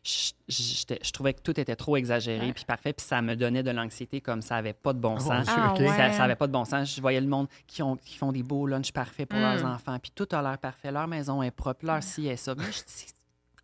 2020. 0.03 0.33
Je, 0.47 0.95
je 1.03 1.12
trouvais 1.12 1.33
que 1.33 1.41
tout 1.41 1.59
était 1.59 1.75
trop 1.75 1.95
exagéré 1.97 2.47
Ouais. 2.47 2.53
puis 2.53 2.65
parfait, 2.65 2.93
puis 2.93 3.05
ça 3.05 3.21
me 3.21 3.35
donnait 3.35 3.63
de 3.63 3.71
l'anxiété 3.71 4.21
comme 4.21 4.41
ça 4.41 4.55
avait 4.57 4.73
pas 4.73 4.93
de 4.93 4.99
bon 4.99 5.19
sens. 5.19 5.45
Dieu, 5.75 5.88
Ah. 5.89 5.95
Ça, 5.97 6.13
ça 6.13 6.23
avait 6.23 6.35
pas 6.35 6.47
de 6.47 6.51
bon 6.53 6.65
sens. 6.65 6.93
Je 6.95 7.01
voyais 7.01 7.21
le 7.21 7.27
monde 7.27 7.47
qui, 7.67 7.81
ont, 7.83 7.95
qui 7.97 8.17
font 8.17 8.31
des 8.31 8.43
beaux 8.43 8.65
lunchs 8.65 8.91
parfaits 8.91 9.27
pour 9.29 9.38
Mm. 9.39 9.41
leurs 9.43 9.65
enfants, 9.65 9.97
puis 9.99 10.12
tout 10.15 10.27
a 10.31 10.41
l'air 10.41 10.57
parfait. 10.57 10.91
Leur 10.91 11.07
maison 11.07 11.43
est 11.43 11.51
propre, 11.51 11.85
leur 11.85 12.01
ci 12.03 12.27
et 12.27 12.38
ça. 12.38 12.55
Mais 12.55 12.63
je 12.65 12.79
dis, 12.83 13.05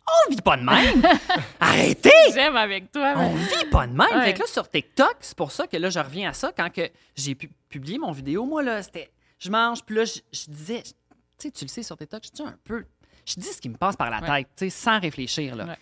on 0.28 0.30
vit 0.30 0.40
pas 0.42 0.56
de 0.56 0.62
même! 0.62 1.02
Arrêtez! 1.60 2.10
J'aime 2.32 2.56
avec 2.56 2.92
toi. 2.92 3.14
On 3.16 3.34
vit 3.34 3.64
pas 3.70 3.86
de 3.86 3.92
même! 3.92 4.06
Ouais. 4.16 4.24
Fait 4.26 4.34
que 4.34 4.40
là, 4.40 4.46
sur 4.46 4.68
TikTok, 4.70 5.16
c'est 5.20 5.36
pour 5.36 5.50
ça 5.50 5.66
que 5.66 5.76
là, 5.76 5.90
je 5.90 5.98
reviens 5.98 6.30
à 6.30 6.32
ça. 6.32 6.52
Quand 6.56 6.72
que 6.72 6.88
j'ai 7.16 7.34
pu 7.34 7.50
publié 7.68 7.98
mon 7.98 8.12
vidéo, 8.12 8.44
moi, 8.44 8.62
là, 8.62 8.82
c'était. 8.82 9.10
Je 9.38 9.50
mange, 9.50 9.82
puis 9.84 9.96
là, 9.96 10.04
je, 10.04 10.20
je 10.32 10.50
disais. 10.50 10.82
Tu 10.82 10.92
sais, 11.38 11.50
tu 11.50 11.64
le 11.64 11.68
sais, 11.68 11.82
sur 11.82 11.96
TikTok, 11.96 12.22
je 12.24 12.30
dis 12.30 12.42
un 12.42 12.54
peu. 12.64 12.84
Je 13.26 13.34
dis 13.34 13.46
ce 13.48 13.60
qui 13.60 13.68
me 13.68 13.76
passe 13.76 13.96
par 13.96 14.08
la 14.08 14.20
Ouais. 14.20 14.26
tête, 14.44 14.48
tu 14.56 14.64
sais, 14.64 14.70
sans 14.70 15.00
réfléchir, 15.00 15.56
là. 15.56 15.64
Ouais. 15.66 15.76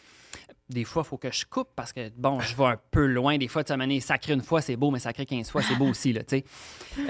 Des 0.71 0.85
fois, 0.85 1.03
il 1.05 1.09
faut 1.09 1.19
que 1.19 1.31
je 1.31 1.45
coupe 1.45 1.69
parce 1.77 1.93
que, 1.93 2.09
bon, 2.17 2.41
je 2.41 2.57
vais 2.57 2.65
un 2.65 2.79
peu 2.91 3.05
loin. 3.07 3.37
Des 3.37 3.49
fois, 3.49 3.63
tu 3.65 3.75
sais, 3.75 4.01
sacré 4.01 4.33
une 4.33 4.43
fois, 4.43 4.63
c'est 4.63 4.77
beau, 4.77 4.91
mais 4.91 4.99
sacré 4.99 5.27
15 5.27 5.51
fois, 5.51 5.61
c'est 5.63 5.75
beau 5.77 5.87
aussi, 5.89 6.13
là, 6.15 6.23
tu 6.25 6.39
sais. 6.39 6.45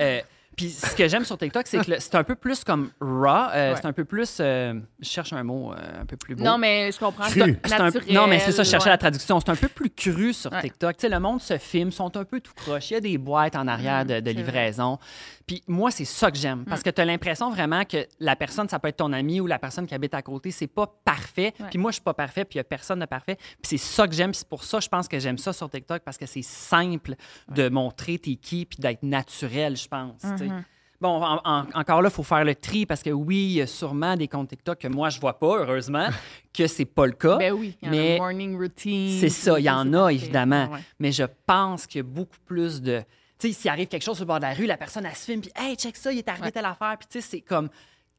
Euh, 0.01 0.21
Puis 0.57 0.71
ce 0.71 0.95
que 0.95 1.09
j'aime 1.09 1.25
sur 1.25 1.37
TikTok, 1.37 1.67
c'est 1.67 1.85
que 1.85 1.99
c'est 1.99 2.15
un 2.15 2.23
peu 2.23 2.37
plus 2.37 2.63
comme 2.63 2.91
raw. 3.01 3.49
euh, 3.53 3.71
Ouais. 3.73 3.77
C'est 3.81 3.87
un 3.87 3.93
peu 3.93 4.05
plus. 4.05 4.37
euh, 4.41 4.75
je 5.01 5.09
cherche 5.09 5.33
un 5.33 5.43
mot 5.43 5.73
euh, 5.73 6.03
un 6.03 6.07
peu 6.07 6.17
plus 6.17 6.37
beau. 6.37 6.45
Non, 6.45 6.59
mais 6.59 6.93
je 6.93 6.99
comprends. 7.01 7.25
Cru. 7.25 7.57
C'est 7.65 7.75
un- 7.75 7.85
Naturel, 7.91 8.15
non, 8.15 8.27
mais 8.29 8.39
c'est 8.39 8.53
ça, 8.53 8.63
je 8.63 8.71
cherchais 8.71 8.85
ouais. 8.87 8.91
la 8.91 8.99
traduction. 8.99 9.41
C'est 9.41 9.51
un 9.51 9.57
peu 9.57 9.67
plus 9.69 9.91
cru 9.91 10.33
sur 10.33 10.53
Ouais. 10.53 10.61
TikTok. 10.63 10.97
Tu 10.97 11.01
sais, 11.03 11.09
le 11.09 11.19
monde 11.19 11.41
se 11.41 11.59
filme, 11.59 11.91
sont 11.91 12.17
un 12.17 12.25
peu 12.25 12.41
tout 12.41 12.55
croche. 12.55 12.91
Il 12.91 12.95
y 12.95 12.97
a 12.97 13.01
des 13.01 13.19
boîtes 13.19 13.57
en 13.57 13.67
arrière 13.67 14.05
de, 14.05 14.21
de 14.21 14.31
Mm, 14.31 14.35
Mm. 14.35 14.37
livraison. 14.37 14.99
Puis 15.47 15.63
moi, 15.67 15.91
c'est 15.91 16.05
ça 16.07 16.31
que 16.31 16.39
j'aime. 16.39 16.65
Parce 16.65 16.83
que 16.83 16.89
tu 16.91 17.01
as 17.01 17.05
l'impression 17.05 17.51
vraiment 17.51 17.85
que 17.85 18.07
la 18.19 18.35
personne, 18.35 18.69
ça 18.69 18.79
peut 18.79 18.89
être 18.89 18.97
ton 18.97 19.13
ami 19.13 19.41
ou 19.41 19.47
la 19.47 19.59
personne 19.59 19.87
qui 19.87 19.95
habite 19.95 20.15
à 20.15 20.23
côté, 20.23 20.51
c'est 20.51 20.67
pas 20.67 20.87
parfait. 21.05 21.53
Ouais. 21.61 21.67
Puis 21.71 21.79
moi, 21.79 21.91
je 21.91 21.97
suis 21.97 22.03
pas 22.03 22.15
parfait, 22.15 22.45
puis 22.45 22.55
il 22.57 22.59
y 22.59 22.61
a 22.61 22.65
personne 22.65 23.01
de 23.01 23.07
parfait. 23.07 23.37
Puis 23.37 23.65
c'est 23.65 23.77
ça 23.77 24.09
que 24.09 24.15
j'aime. 24.15 24.31
Puis 24.31 24.39
c'est 24.39 24.49
pour 24.49 24.65
ça, 24.65 24.81
je 24.81 24.89
pense 24.89 25.07
que 25.07 25.19
j'aime 25.19 25.37
ça 25.39 25.53
sur 25.53 25.69
TikTok, 25.69 26.03
parce 26.03 26.17
que 26.17 26.27
c'est 26.27 26.43
simple 26.43 27.15
de 27.49 27.69
montrer 27.69 28.19
t'es 28.19 28.37
qui, 28.37 28.65
puis 28.65 28.79
d'être 28.79 29.03
naturel, 29.03 29.77
je 29.77 29.87
pense. 29.89 30.23
Mm-hmm. 30.23 30.63
Bon, 31.01 31.23
en- 31.23 31.41
en- 31.45 31.67
encore 31.75 32.01
là, 32.01 32.09
il 32.09 32.15
faut 32.15 32.23
faire 32.23 32.45
le 32.45 32.55
tri 32.55 32.87
parce 32.87 33.03
que 33.03 33.11
oui, 33.11 33.37
il 33.37 33.53
y 33.55 33.61
a 33.61 33.67
sûrement 33.67 34.17
des 34.17 34.29
comptes 34.29 34.49
TikTok 34.49 34.79
que 34.79 34.89
moi, 34.89 35.11
je 35.11 35.21
vois 35.21 35.39
pas, 35.39 35.59
heureusement, 35.59 36.09
que 36.55 36.67
c'est 36.67 36.87
pas 36.87 37.05
le 37.05 37.13
cas. 37.13 37.37
Ben 37.37 37.53
oui, 37.53 37.77
il 37.83 37.87
y 37.87 37.91
en 37.91 37.93
a 37.93 37.97
mais 37.97 38.19
morning 38.19 38.57
routine. 38.57 39.19
c'est 39.21 39.29
ça, 39.29 39.59
il 39.59 39.65
y 39.65 39.71
en 39.71 39.93
a 39.93 40.11
évidemment. 40.11 40.71
Ouais. 40.71 40.79
Mais 40.99 41.13
je 41.13 41.25
pense 41.47 41.87
qu'il 41.87 41.99
y 41.99 42.01
a 42.01 42.05
beaucoup 42.09 42.39
plus 42.47 42.81
de. 42.81 43.03
Tu 43.49 43.53
sais, 43.53 43.61
s'il 43.61 43.71
arrive 43.71 43.89
quelque 43.89 44.03
chose 44.03 44.17
sur 44.17 44.25
le 44.25 44.29
bord 44.29 44.39
de 44.39 44.45
la 44.45 44.55
rue, 44.55 44.65
la 44.65 44.77
personne, 44.79 45.05
elle 45.05 45.15
se 45.15 45.25
filme, 45.27 45.43
puis 45.43 45.51
hey, 45.55 45.77
check 45.77 45.97
ça, 45.97 46.11
il 46.13 46.19
est 46.19 46.29
arrivé 46.29 46.47
Ouais. 46.47 46.53
telle 46.53 46.65
affaire. 46.65 46.97
Puis 46.99 47.09
tu 47.11 47.21
sais, 47.21 47.29
c'est 47.29 47.41
comme 47.43 47.69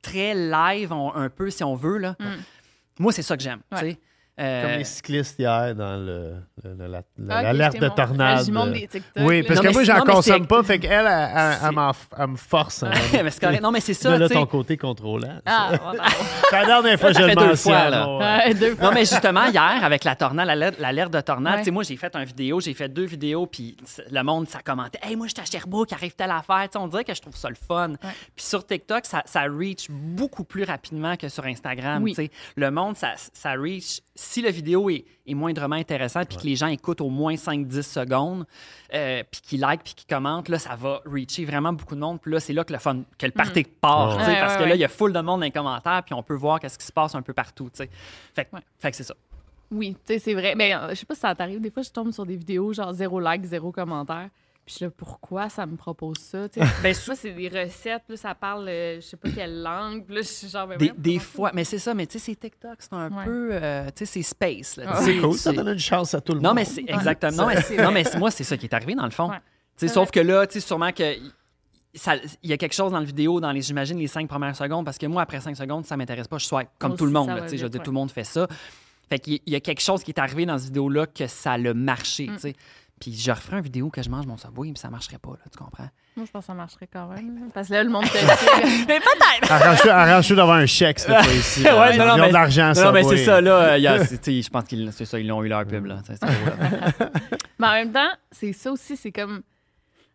très 0.01 0.35
live, 0.35 0.91
on- 0.93 1.13
un 1.15 1.29
peu, 1.29 1.49
si 1.49 1.63
on 1.63 1.73
veut. 1.75 1.97
Là. 1.97 2.15
Moi, 2.99 3.11
c'est 3.11 3.23
ça 3.23 3.35
que 3.35 3.41
j'aime. 3.41 3.61
Mm. 3.71 3.75
Ouais. 3.75 3.97
Euh, 4.37 4.61
Comme 4.63 4.71
les 4.79 4.83
cyclistes 4.83 5.39
hier 5.39 5.73
dans 5.75 5.95
le, 5.95 6.33
le- 6.61 6.73
le- 6.87 6.95
Ah, 7.29 7.37
ok, 7.37 7.43
l'alerte 7.43 7.75
je 7.75 7.79
de 7.81 7.85
montré. 7.87 8.03
tornade. 8.05 8.45
Ah, 8.53 8.67
des 8.67 8.87
TikTok, 8.87 9.23
oui, 9.25 9.43
parce 9.43 9.61
Non, 9.61 9.69
que 9.69 9.73
moi, 9.73 9.83
j'en 9.85 10.01
consomme 10.01 10.45
pas, 10.45 10.61
fait 10.63 10.77
qu'elle, 10.77 10.91
elle, 10.91 11.31
elle, 11.33 11.57
elle 11.63 11.91
elle 12.19 12.27
me 12.27 12.35
force. 12.35 12.83
hein. 12.83 12.91
mais 13.23 13.29
c'est 13.31 13.39
correct. 13.39 13.61
Non, 13.63 13.71
mais 13.71 13.79
c'est 13.79 13.93
ça. 13.93 14.17
Là, 14.17 14.27
ton 14.27 14.45
côté 14.45 14.75
contrôlant. 14.75 15.39
Ah, 15.45 15.71
voilà. 15.81 16.03
C'est 16.49 16.59
la 16.59 16.65
dernière 16.65 16.99
fois 16.99 17.09
que 17.09 17.15
Ça 17.15 17.21
je 17.21 17.27
le 17.27 17.35
deux 17.35 17.45
mentionne. 17.47 17.73
fois, 17.73 17.89
là. 17.89 18.07
ouais. 18.17 18.23
Ouais, 18.47 18.53
deux 18.53 18.75
fois. 18.75 18.85
Non, 18.85 18.91
mais 18.93 18.99
justement, 19.05 19.45
hier, 19.45 19.79
avec 19.83 20.03
la 20.03 20.15
tornade, 20.15 20.47
l'alerte 20.47 20.79
l'alerte 20.79 21.13
de 21.13 21.21
tornade, 21.21 21.65
Ouais. 21.65 21.71
moi, 21.71 21.83
j'ai 21.83 21.95
fait 21.95 22.13
une 22.15 22.23
vidéo, 22.25 22.59
j'ai 22.59 22.73
fait 22.73 22.89
deux 22.89 23.05
vidéos, 23.05 23.47
puis 23.47 23.77
le 24.11 24.21
monde, 24.21 24.47
ça 24.49 24.59
commentait 24.59 24.99
Hey, 25.01 25.15
moi, 25.15 25.27
je 25.27 25.33
suis 25.33 25.41
à 25.41 25.45
Sherbrooke, 25.59 25.93
arrive 25.93 26.13
telle 26.13 26.31
affaire. 26.31 26.63
Tu 26.63 26.73
sais, 26.73 26.77
on 26.77 26.87
dirait 26.87 27.03
que 27.05 27.13
je 27.15 27.21
trouve 27.21 27.35
ça 27.37 27.47
le 27.49 27.55
fun. 27.55 27.93
Puis 28.35 28.45
sur 28.45 28.65
TikTok, 28.65 29.05
ça, 29.05 29.23
ça 29.25 29.43
reach 29.43 29.87
beaucoup 29.89 30.43
plus 30.43 30.63
rapidement 30.65 31.15
que 31.15 31.29
sur 31.29 31.45
Instagram. 31.45 32.03
Oui. 32.03 32.15
Le 32.57 32.69
monde, 32.71 32.97
ça, 32.97 33.13
ça 33.33 33.53
reach. 33.53 34.01
Si 34.25 34.41
la 34.41 34.49
vidéo 34.51 34.89
est, 34.89 35.05
est 35.27 35.33
moindrement 35.33 35.75
intéressante, 35.75 36.27
puis 36.27 36.37
que 36.37 36.43
les 36.43 36.55
gens 36.55 36.67
écoutent 36.67 37.01
au 37.01 37.09
moins 37.09 37.35
5-10 37.35 37.81
secondes, 37.83 38.45
euh, 38.93 39.23
puis 39.31 39.41
qu'ils 39.41 39.59
like, 39.61 39.83
puis 39.83 39.93
qu'ils 39.93 40.07
commentent, 40.07 40.49
là, 40.49 40.57
ça 40.59 40.75
va 40.75 40.99
reacher 41.05 41.45
vraiment 41.45 41.71
beaucoup 41.71 41.95
de 41.95 41.99
monde. 41.99 42.19
Puis 42.19 42.31
là, 42.31 42.39
c'est 42.39 42.53
là 42.53 42.63
que 42.63 42.73
le 42.73 42.79
fun, 42.79 43.03
que 43.17 43.25
le 43.25 43.31
party 43.31 43.63
part. 43.63 44.17
Ouais, 44.17 44.39
parce 44.39 44.55
ouais, 44.55 44.63
que 44.63 44.69
là, 44.69 44.75
il 44.75 44.81
y 44.81 44.83
a 44.83 44.87
full 44.89 45.13
de 45.13 45.19
monde 45.19 45.39
dans 45.39 45.45
les 45.45 45.51
commentaires, 45.51 46.01
puis 46.03 46.13
on 46.13 46.23
peut 46.23 46.33
voir 46.35 46.59
qu'est-ce 46.59 46.77
qui 46.77 46.85
se 46.85 46.91
passe 46.91 47.15
un 47.15 47.21
peu 47.21 47.33
partout. 47.33 47.65
tu 47.65 47.77
sais. 47.83 47.89
Fait, 48.33 48.45
que- 48.45 48.55
Ouais. 48.55 48.61
fait 48.79 48.91
que 48.91 48.97
c'est 48.97 49.03
ça. 49.03 49.15
Oui, 49.71 49.93
tu 50.05 50.13
sais, 50.13 50.19
c'est 50.19 50.33
vrai. 50.33 50.53
Mais 50.55 50.73
euh, 50.75 50.89
je 50.89 50.95
sais 50.95 51.05
pas 51.05 51.15
si 51.15 51.21
ça 51.21 51.33
t'arrive. 51.35 51.59
Des 51.61 51.71
fois, 51.71 51.83
je 51.83 51.89
tombe 51.91 52.11
sur 52.11 52.25
des 52.25 52.35
vidéos, 52.35 52.73
genre 52.73 52.93
zéro 52.93 53.19
like, 53.19 53.43
zéro 53.45 53.71
commentaire. 53.71 54.29
Puis 54.65 54.77
là, 54.81 54.89
pourquoi 54.89 55.47
ça 55.49 55.65
me 55.67 55.75
propose 55.75 56.17
ça? 56.17 56.49
Tu 56.49 56.59
sais, 56.59 56.65
Ben, 56.83 56.95
Moi, 57.07 57.15
c'est 57.15 57.31
des 57.31 57.49
recettes, 57.49 58.03
là, 58.09 58.17
ça 58.17 58.33
parle, 58.33 58.67
euh, 58.67 58.95
je 58.95 59.01
sais 59.01 59.17
pas 59.17 59.29
quelle 59.29 59.61
langue. 59.61 60.05
Puis 60.05 60.15
là, 60.15 60.21
je 60.21 60.27
suis 60.27 60.47
genre, 60.49 60.67
ben 60.67 60.77
Des, 60.97 61.19
fois, 61.19 61.51
mais 61.53 61.63
c'est 61.63 61.77
ça, 61.77 61.93
mais 61.93 62.07
tu 62.07 62.13
sais, 62.17 62.25
c'est 62.25 62.35
TikTok, 62.35 62.75
c'est 62.79 62.93
un 62.93 63.11
Ouais. 63.15 63.25
peu, 63.25 63.49
euh, 63.51 63.85
tu 63.95 64.05
sais, 64.05 64.05
c'est 64.05 64.23
space. 64.23 64.77
Là, 64.77 64.85
Ah, 64.87 65.01
C'est 65.03 65.17
cool, 65.19 65.33
ça 65.37 65.53
donne 65.53 65.67
une 65.69 65.77
chance 65.79 66.13
à 66.15 66.21
tout 66.21 66.33
le 66.33 66.39
Non, 66.39 66.49
monde. 66.49 66.55
mais 66.55 66.65
c'est 66.65 66.81
exactement. 66.87 67.31
Non, 67.43 67.47
mais, 67.47 67.61
c'est- 67.61 67.77
non, 67.77 67.91
mais 67.91 68.03
moi, 68.17 68.31
c'est 68.31 68.43
ça 68.43 68.57
qui 68.57 68.65
est 68.65 68.73
arrivé 68.73 68.95
dans 68.95 69.05
le 69.05 69.11
fond. 69.11 69.29
Ouais. 69.29 69.37
Tu 69.77 69.87
sais, 69.87 69.93
sauf 69.93 70.09
que 70.09 70.19
là, 70.19 70.47
tu 70.47 70.53
sais, 70.53 70.59
sûrement 70.65 70.91
que. 70.91 71.03
ça- 71.93 72.15
Il 72.43 72.49
y 72.49 72.53
a 72.53 72.57
quelque 72.57 72.73
chose 72.73 72.91
dans 72.91 72.99
la 72.99 73.05
vidéo, 73.05 73.39
dans 73.39 73.51
les, 73.51 73.61
j'imagine, 73.61 73.97
les 73.99 74.07
cinq 74.07 74.27
premières 74.27 74.55
secondes, 74.55 74.83
parce 74.83 74.97
que 74.97 75.05
moi, 75.05 75.21
après 75.21 75.39
cinq 75.41 75.55
secondes, 75.55 75.85
ça 75.85 75.95
m'intéresse 75.95 76.27
pas. 76.27 76.37
Je 76.39 76.45
swipe 76.45 76.67
comme 76.79 76.89
Moi 76.91 76.97
tout 76.97 77.05
le 77.05 77.11
monde. 77.11 77.27
ça 77.27 77.35
là, 77.35 77.39
va 77.41 77.45
tu 77.45 77.51
sais, 77.51 77.57
je 77.57 77.63
veux 77.63 77.69
dire, 77.69 77.83
tout 77.83 77.91
le 77.91 77.95
monde 77.95 78.11
fait 78.11 78.23
ça. 78.25 78.47
Fait 79.09 79.19
qu'il 79.19 79.33
y- 79.33 79.41
il 79.45 79.53
y 79.53 79.55
a 79.55 79.59
quelque 79.59 79.81
chose 79.81 80.03
qui 80.03 80.09
est 80.11 80.19
arrivé 80.19 80.45
dans 80.47 80.57
cette 80.57 80.67
vidéo-là 80.69 81.05
que 81.05 81.27
ça 81.27 81.53
a 81.53 81.73
marché, 81.73 82.27
Mm. 82.27 82.37
Puis 82.99 83.13
je 83.13 83.29
referais 83.29 83.57
une 83.57 83.63
vidéo 83.63 83.89
que 83.89 84.01
je 84.01 84.09
mange 84.09 84.25
mon 84.25 84.37
subway, 84.37 84.69
puis 84.71 84.79
ça 84.79 84.89
marcherait 84.89 85.17
pas, 85.17 85.31
là, 85.31 85.39
tu 85.51 85.57
comprends? 85.57 85.89
Moi, 86.15 86.25
je 86.25 86.31
pense 86.31 86.43
que 86.43 86.47
ça 86.47 86.53
marcherait 86.53 86.87
quand 86.91 87.07
même. 87.09 87.35
là. 87.35 87.45
Parce 87.53 87.67
que 87.67 87.73
là, 87.73 87.83
le 87.83 87.89
monde 87.89 88.05
te. 88.09 88.85
Mais 88.87 88.99
peut-être! 88.99 89.51
Arrange-toi 89.91 90.35
d'avoir 90.37 90.57
un 90.57 90.65
chèque 90.65 90.99
cette 90.99 91.13
fois 91.13 91.33
ici. 91.33 91.63
Ouais, 91.63 91.93
Ils 91.93 91.99
non, 91.99 92.05
non, 92.05 92.13
ont 92.13 92.17
mais- 92.19 92.27
de 92.29 92.33
l'argent, 92.33 92.67
Non, 92.69 92.73
ça. 92.73 92.91
mais 92.93 93.03
oui. 93.05 93.17
c'est 93.17 93.25
ça, 93.25 93.41
là. 93.41 93.51
euh, 93.73 93.77
il 93.77 93.83
y 93.83 93.87
a- 93.87 94.05
c'est- 94.05 94.17
tu 94.19 94.31
sais, 94.37 94.41
je 94.41 94.49
pense 94.49 94.63
qu'ils 94.63 94.91
c'est 94.93 95.03
ça, 95.05 95.19
ils 95.19 95.27
l'ont 95.27 95.43
eu 95.43 95.49
leur 95.49 95.65
pub, 95.65 95.85
là. 95.85 95.99
C'est- 96.05 96.15
c'est 96.15 96.25
beau, 96.25 96.45
là. 96.45 97.09
Mais 97.59 97.67
en 97.67 97.71
même 97.73 97.91
temps, 97.91 98.11
c'est 98.31 98.53
ça 98.53 98.71
aussi, 98.71 98.95
c'est 98.95 99.11
comme. 99.11 99.41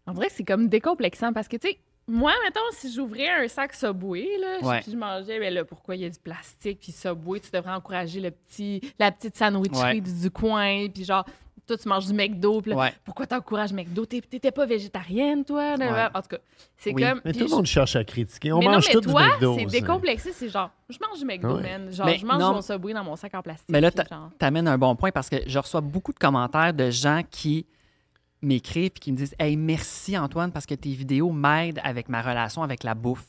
En 0.06 0.14
vrai, 0.14 0.28
c'est 0.30 0.44
comme 0.44 0.68
décomplexant 0.68 1.32
parce 1.34 1.48
que, 1.48 1.56
tu 1.58 1.68
sais, 1.68 1.78
moi, 2.08 2.32
mettons, 2.44 2.60
si 2.72 2.92
j'ouvrais 2.92 3.28
un 3.28 3.46
sac 3.46 3.74
Subway, 3.74 4.26
là, 4.40 4.66
Ouais. 4.66 4.80
puis 4.80 4.90
je 4.92 4.96
mangeais, 4.96 5.38
ben 5.38 5.52
là, 5.52 5.64
pourquoi 5.64 5.94
il 5.96 6.00
y 6.02 6.04
a 6.06 6.08
du 6.08 6.18
plastique, 6.18 6.80
puis 6.80 6.92
Subway, 6.92 7.38
tu 7.40 7.50
devrais 7.52 7.72
encourager 7.72 8.20
le 8.20 8.30
petit, 8.30 8.80
la 8.98 9.12
petite 9.12 9.36
sandwicherie 9.36 9.96
Ouais. 9.96 10.00
du, 10.00 10.12
du 10.22 10.30
coin, 10.30 10.86
puis 10.92 11.04
genre, 11.04 11.24
toi, 11.74 11.78
tu 11.78 11.88
manges 11.88 12.06
du 12.06 12.12
McDo, 12.12 12.60
puis 12.60 12.70
là, 12.72 12.76
Ouais. 12.76 12.92
pourquoi 13.04 13.26
t'encourages 13.26 13.72
McDo? 13.72 14.04
T'étais 14.06 14.50
pas 14.50 14.66
végétarienne, 14.66 15.44
toi? 15.44 15.76
là, 15.76 15.92
Ouais. 15.92 16.08
En 16.14 16.22
tout 16.22 16.28
cas, 16.28 16.38
c'est 16.76 16.92
Oui. 16.92 17.02
comme. 17.02 17.20
Mais 17.24 17.32
tout 17.32 17.40
le 17.40 17.46
je- 17.48 17.54
monde 17.54 17.66
cherche 17.66 17.96
à 17.96 18.04
critiquer. 18.04 18.52
On 18.52 18.58
mais 18.58 18.66
mange 18.66 18.86
non, 18.86 18.92
tout 18.92 19.00
mais 19.00 19.06
du 19.06 19.12
toi, 19.12 19.26
McDo. 19.34 19.56
c'est 19.58 19.66
décomplexé, 19.80 20.32
c'est 20.32 20.48
genre, 20.48 20.70
je 20.88 20.98
mange 21.08 21.18
du 21.18 21.24
McDo, 21.24 21.56
Ouais. 21.56 21.62
man. 21.62 21.92
Genre, 21.92 22.06
Mais 22.06 22.18
je 22.18 22.26
mange 22.26 22.40
non. 22.40 22.54
mon 22.54 22.62
Subway 22.62 22.92
dans 22.92 23.04
mon 23.04 23.16
sac 23.16 23.34
en 23.34 23.42
plastique. 23.42 23.68
Mais 23.70 23.80
là, 23.80 23.90
puis 23.90 24.04
t'a- 24.04 24.14
genre- 24.14 24.30
t'amènes 24.38 24.68
un 24.68 24.78
bon 24.78 24.94
point 24.96 25.10
parce 25.12 25.28
que 25.28 25.36
je 25.46 25.58
reçois 25.58 25.80
beaucoup 25.80 26.12
de 26.12 26.18
commentaires 26.18 26.74
de 26.74 26.90
gens 26.90 27.22
qui 27.30 27.66
m'écrivent 28.42 28.86
et 28.86 28.90
qui 28.90 29.12
me 29.12 29.16
disent 29.18 29.34
Hey, 29.38 29.56
merci 29.56 30.16
Antoine 30.16 30.50
parce 30.50 30.64
que 30.66 30.74
tes 30.74 30.90
vidéos 30.92 31.30
m'aident 31.30 31.80
avec 31.84 32.08
ma 32.08 32.22
relation 32.22 32.62
avec 32.62 32.84
la 32.84 32.94
bouffe. 32.94 33.26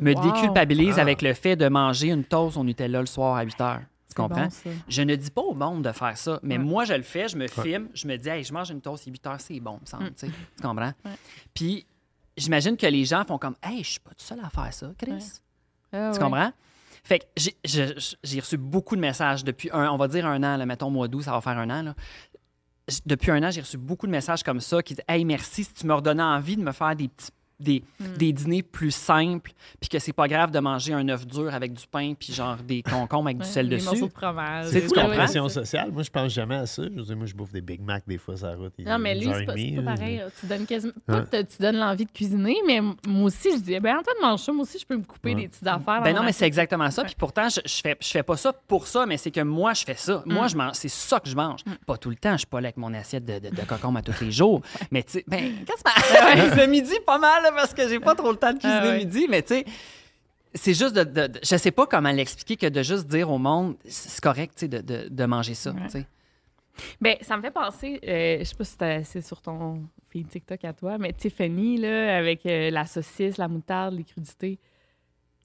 me 0.00 0.14
wow. 0.14 0.20
déculpabilise 0.32 0.96
Ah. 0.98 1.02
avec 1.02 1.22
le 1.22 1.32
fait 1.34 1.54
de 1.56 1.68
manger 1.68 2.08
une 2.08 2.24
toast 2.24 2.56
au 2.56 2.64
Nutella 2.64 3.00
le 3.00 3.06
soir 3.06 3.36
à 3.36 3.42
8 3.44 3.60
heures. 3.60 3.80
Tu 4.14 4.22
C'est 4.22 4.28
comprends? 4.28 4.46
bon. 4.46 4.72
Je 4.88 5.02
ne 5.02 5.14
dis 5.16 5.30
pas 5.30 5.42
au 5.42 5.54
monde 5.54 5.82
de 5.84 5.92
faire 5.92 6.16
ça, 6.16 6.38
mais 6.42 6.56
Ouais. 6.58 6.64
moi, 6.64 6.84
je 6.84 6.94
le 6.94 7.02
fais, 7.02 7.28
je 7.28 7.36
me 7.36 7.46
filme, 7.48 7.88
je 7.94 8.06
me 8.06 8.16
dis, 8.16 8.28
hey, 8.28 8.44
je 8.44 8.52
mange 8.52 8.70
une 8.70 8.80
toast 8.80 9.06
à 9.06 9.10
8 9.10 9.26
heures, 9.26 9.40
c'est 9.40 9.60
bon, 9.60 9.78
me 9.80 9.86
semble, 9.86 10.04
Mm. 10.04 10.14
tu 10.14 10.26
comprends? 10.62 10.92
Puis, 11.54 11.86
j'imagine 12.36 12.76
que 12.76 12.86
les 12.86 13.04
gens 13.04 13.24
font 13.24 13.38
comme, 13.38 13.56
hey, 13.62 13.82
je 13.82 13.90
suis 13.90 14.00
pas 14.00 14.10
tout 14.10 14.24
seul 14.24 14.40
à 14.42 14.48
faire 14.50 14.72
ça, 14.72 14.90
Chris. 14.98 15.10
Ouais. 15.12 15.18
Ah, 15.92 16.10
Tu 16.12 16.18
ouais. 16.18 16.24
comprends? 16.24 16.52
Fait 17.04 17.18
que 17.18 17.24
j'ai- 17.64 18.40
reçu 18.40 18.56
beaucoup 18.56 18.94
de 18.96 19.00
messages 19.00 19.42
depuis 19.44 19.68
un, 19.72 19.90
on 19.90 19.96
va 19.96 20.06
dire 20.08 20.24
un 20.24 20.42
an, 20.42 20.56
là, 20.56 20.64
mettons 20.66 20.88
mois 20.90 21.08
d'août, 21.08 21.22
ça 21.22 21.32
va 21.32 21.40
faire 21.40 21.58
un 21.58 21.68
an. 21.70 21.82
Là. 21.82 21.94
Depuis 23.06 23.30
un 23.30 23.42
an, 23.42 23.50
j'ai 23.50 23.60
reçu 23.60 23.76
beaucoup 23.78 24.06
de 24.06 24.12
messages 24.12 24.42
comme 24.42 24.60
ça 24.60 24.82
qui 24.82 24.94
disent 24.94 25.04
Hey, 25.08 25.24
merci, 25.24 25.64
si 25.64 25.72
tu 25.74 25.86
me 25.86 25.94
redonnais 25.94 26.22
envie 26.22 26.56
de 26.56 26.62
me 26.62 26.72
faire 26.72 26.94
des 26.94 27.08
petits. 27.08 27.30
Des, 27.62 27.82
Hmm. 28.00 28.16
des 28.16 28.32
dîners 28.32 28.62
plus 28.62 28.90
simples, 28.90 29.52
puis 29.80 29.88
que 29.88 29.98
c'est 29.98 30.12
pas 30.12 30.26
grave 30.26 30.50
de 30.50 30.58
manger 30.58 30.92
un 30.94 31.08
œuf 31.08 31.26
dur 31.26 31.52
avec 31.54 31.72
du 31.72 31.84
pain, 31.86 32.14
puis 32.18 32.32
genre 32.32 32.56
des 32.56 32.82
concombres 32.90 33.28
avec 33.28 33.38
du 33.38 33.44
sel 33.48 33.68
des 33.68 33.76
dessus. 33.76 33.86
morceaux 33.86 34.08
de 34.08 34.12
fromage. 34.12 34.66
C'est- 34.66 34.86
comprends? 34.92 35.08
pression 35.10 35.48
sociale? 35.48 35.90
Moi, 35.92 36.02
je 36.02 36.10
pense 36.10 36.32
jamais 36.32 36.56
à 36.56 36.66
ça. 36.66 36.82
Je 36.84 36.88
veux 36.98 37.02
dire, 37.02 37.16
moi, 37.16 37.26
je 37.26 37.34
bouffe 37.34 37.52
des 37.52 37.60
Big 37.60 37.80
Mac 37.80 38.02
des 38.06 38.18
fois 38.18 38.36
sur 38.36 38.46
la 38.46 38.56
route. 38.56 38.72
Non, 38.78 38.98
mais 38.98 39.14
lui, 39.14 39.24
c'est 39.32 39.44
pas, 39.44 39.54
10h30, 39.54 39.68
c'est 39.70 39.76
pas 39.76 39.90
là. 39.90 39.96
pareil. 39.96 40.22
Tu 40.40 40.46
donnes 40.46 40.66
quasiment. 40.66 40.92
Pas 41.06 41.22
tu 41.44 41.56
donnes 41.60 41.76
l'envie 41.76 42.04
de 42.04 42.10
cuisiner, 42.10 42.56
mais 42.66 42.80
moi 42.80 43.24
aussi, 43.24 43.50
je 43.52 43.62
dis, 43.62 43.78
ben 43.80 43.96
Antoine 43.98 44.16
mange 44.20 44.40
ça, 44.40 44.52
moi 44.52 44.62
aussi, 44.62 44.78
je 44.78 44.86
peux 44.86 44.96
me 44.96 45.04
couper 45.04 45.34
des 45.34 45.48
petites 45.48 45.66
affaires. 45.66 46.02
Ben 46.02 46.12
non, 46.14 46.20
ma 46.20 46.26
mais 46.26 46.32
c'est 46.32 46.46
exactement 46.46 46.90
ça. 46.90 47.04
Puis 47.04 47.14
pourtant, 47.16 47.48
je, 47.48 47.60
je 47.64 47.80
fais, 47.80 47.96
je 48.00 48.08
fais 48.08 48.22
pas 48.22 48.36
ça 48.36 48.52
pour 48.52 48.86
ça, 48.86 49.06
mais 49.06 49.16
c'est 49.16 49.30
que 49.30 49.40
moi, 49.40 49.74
je 49.74 49.84
fais 49.84 49.94
ça. 49.94 50.22
Mm. 50.26 50.32
Moi, 50.32 50.48
je 50.48 50.56
mange, 50.56 50.74
c'est 50.74 50.88
ça 50.88 51.20
que 51.20 51.28
je 51.28 51.36
mange. 51.36 51.60
Pas 51.86 51.96
tout 51.96 52.10
le 52.10 52.16
temps. 52.16 52.32
Je 52.32 52.38
suis 52.38 52.46
pas 52.46 52.60
là 52.60 52.66
avec 52.68 52.76
mon 52.76 52.92
assiette 52.94 53.24
de, 53.24 53.38
de, 53.38 53.48
de 53.50 53.62
à 53.62 54.02
tous 54.02 54.24
les 54.24 54.30
jours. 54.32 54.60
mais 54.90 55.02
tu 55.02 55.12
sais, 55.12 55.24
ben, 55.26 55.52
qu'est-ce 55.66 55.82
que 55.84 56.60
Le 56.62 56.66
midi, 56.66 56.92
pas 57.06 57.18
mal, 57.18 57.42
là, 57.42 57.50
parce 57.54 57.74
que 57.74 57.88
j'ai 57.88 58.00
pas 58.00 58.14
trop 58.14 58.30
le 58.30 58.36
temps 58.36 58.52
de 58.52 58.58
cuisiner 58.58 58.80
Ah 58.82 58.86
ouais. 58.88 58.98
midi, 58.98 59.26
mais 59.28 59.42
tu 59.42 59.54
sais. 59.54 59.64
C'est 60.54 60.74
juste 60.74 60.94
de, 60.94 61.02
de- 61.04 61.26
de- 61.28 61.40
Je 61.42 61.56
sais 61.56 61.70
pas 61.70 61.86
comment 61.86 62.12
l'expliquer 62.12 62.56
que 62.56 62.66
de 62.66 62.82
juste 62.82 63.06
dire 63.06 63.30
au 63.30 63.38
monde, 63.38 63.74
c'est 63.86 64.20
correct, 64.20 64.52
tu 64.54 64.60
sais, 64.60 64.68
de, 64.68 64.78
de, 64.82 65.08
de 65.08 65.24
manger 65.24 65.54
ça. 65.54 65.70
Ouais. 65.72 66.04
Ben, 67.00 67.16
ça 67.22 67.36
me 67.36 67.42
fait 67.42 67.50
penser, 67.50 67.98
euh, 68.06 68.38
je 68.40 68.44
sais 68.44 68.54
pas 68.54 68.64
si 68.64 68.76
c'est 69.10 69.20
sur 69.22 69.40
ton 69.40 69.82
feed 70.10 70.28
TikTok 70.28 70.62
à 70.64 70.72
toi, 70.74 70.98
mais 70.98 71.12
Tiffany, 71.14 71.78
là, 71.78 72.16
avec 72.18 72.44
euh, 72.46 72.70
la 72.70 72.84
saucisse, 72.86 73.36
la 73.38 73.48
moutarde, 73.48 73.94
les 73.94 74.04
crudités. 74.04 74.58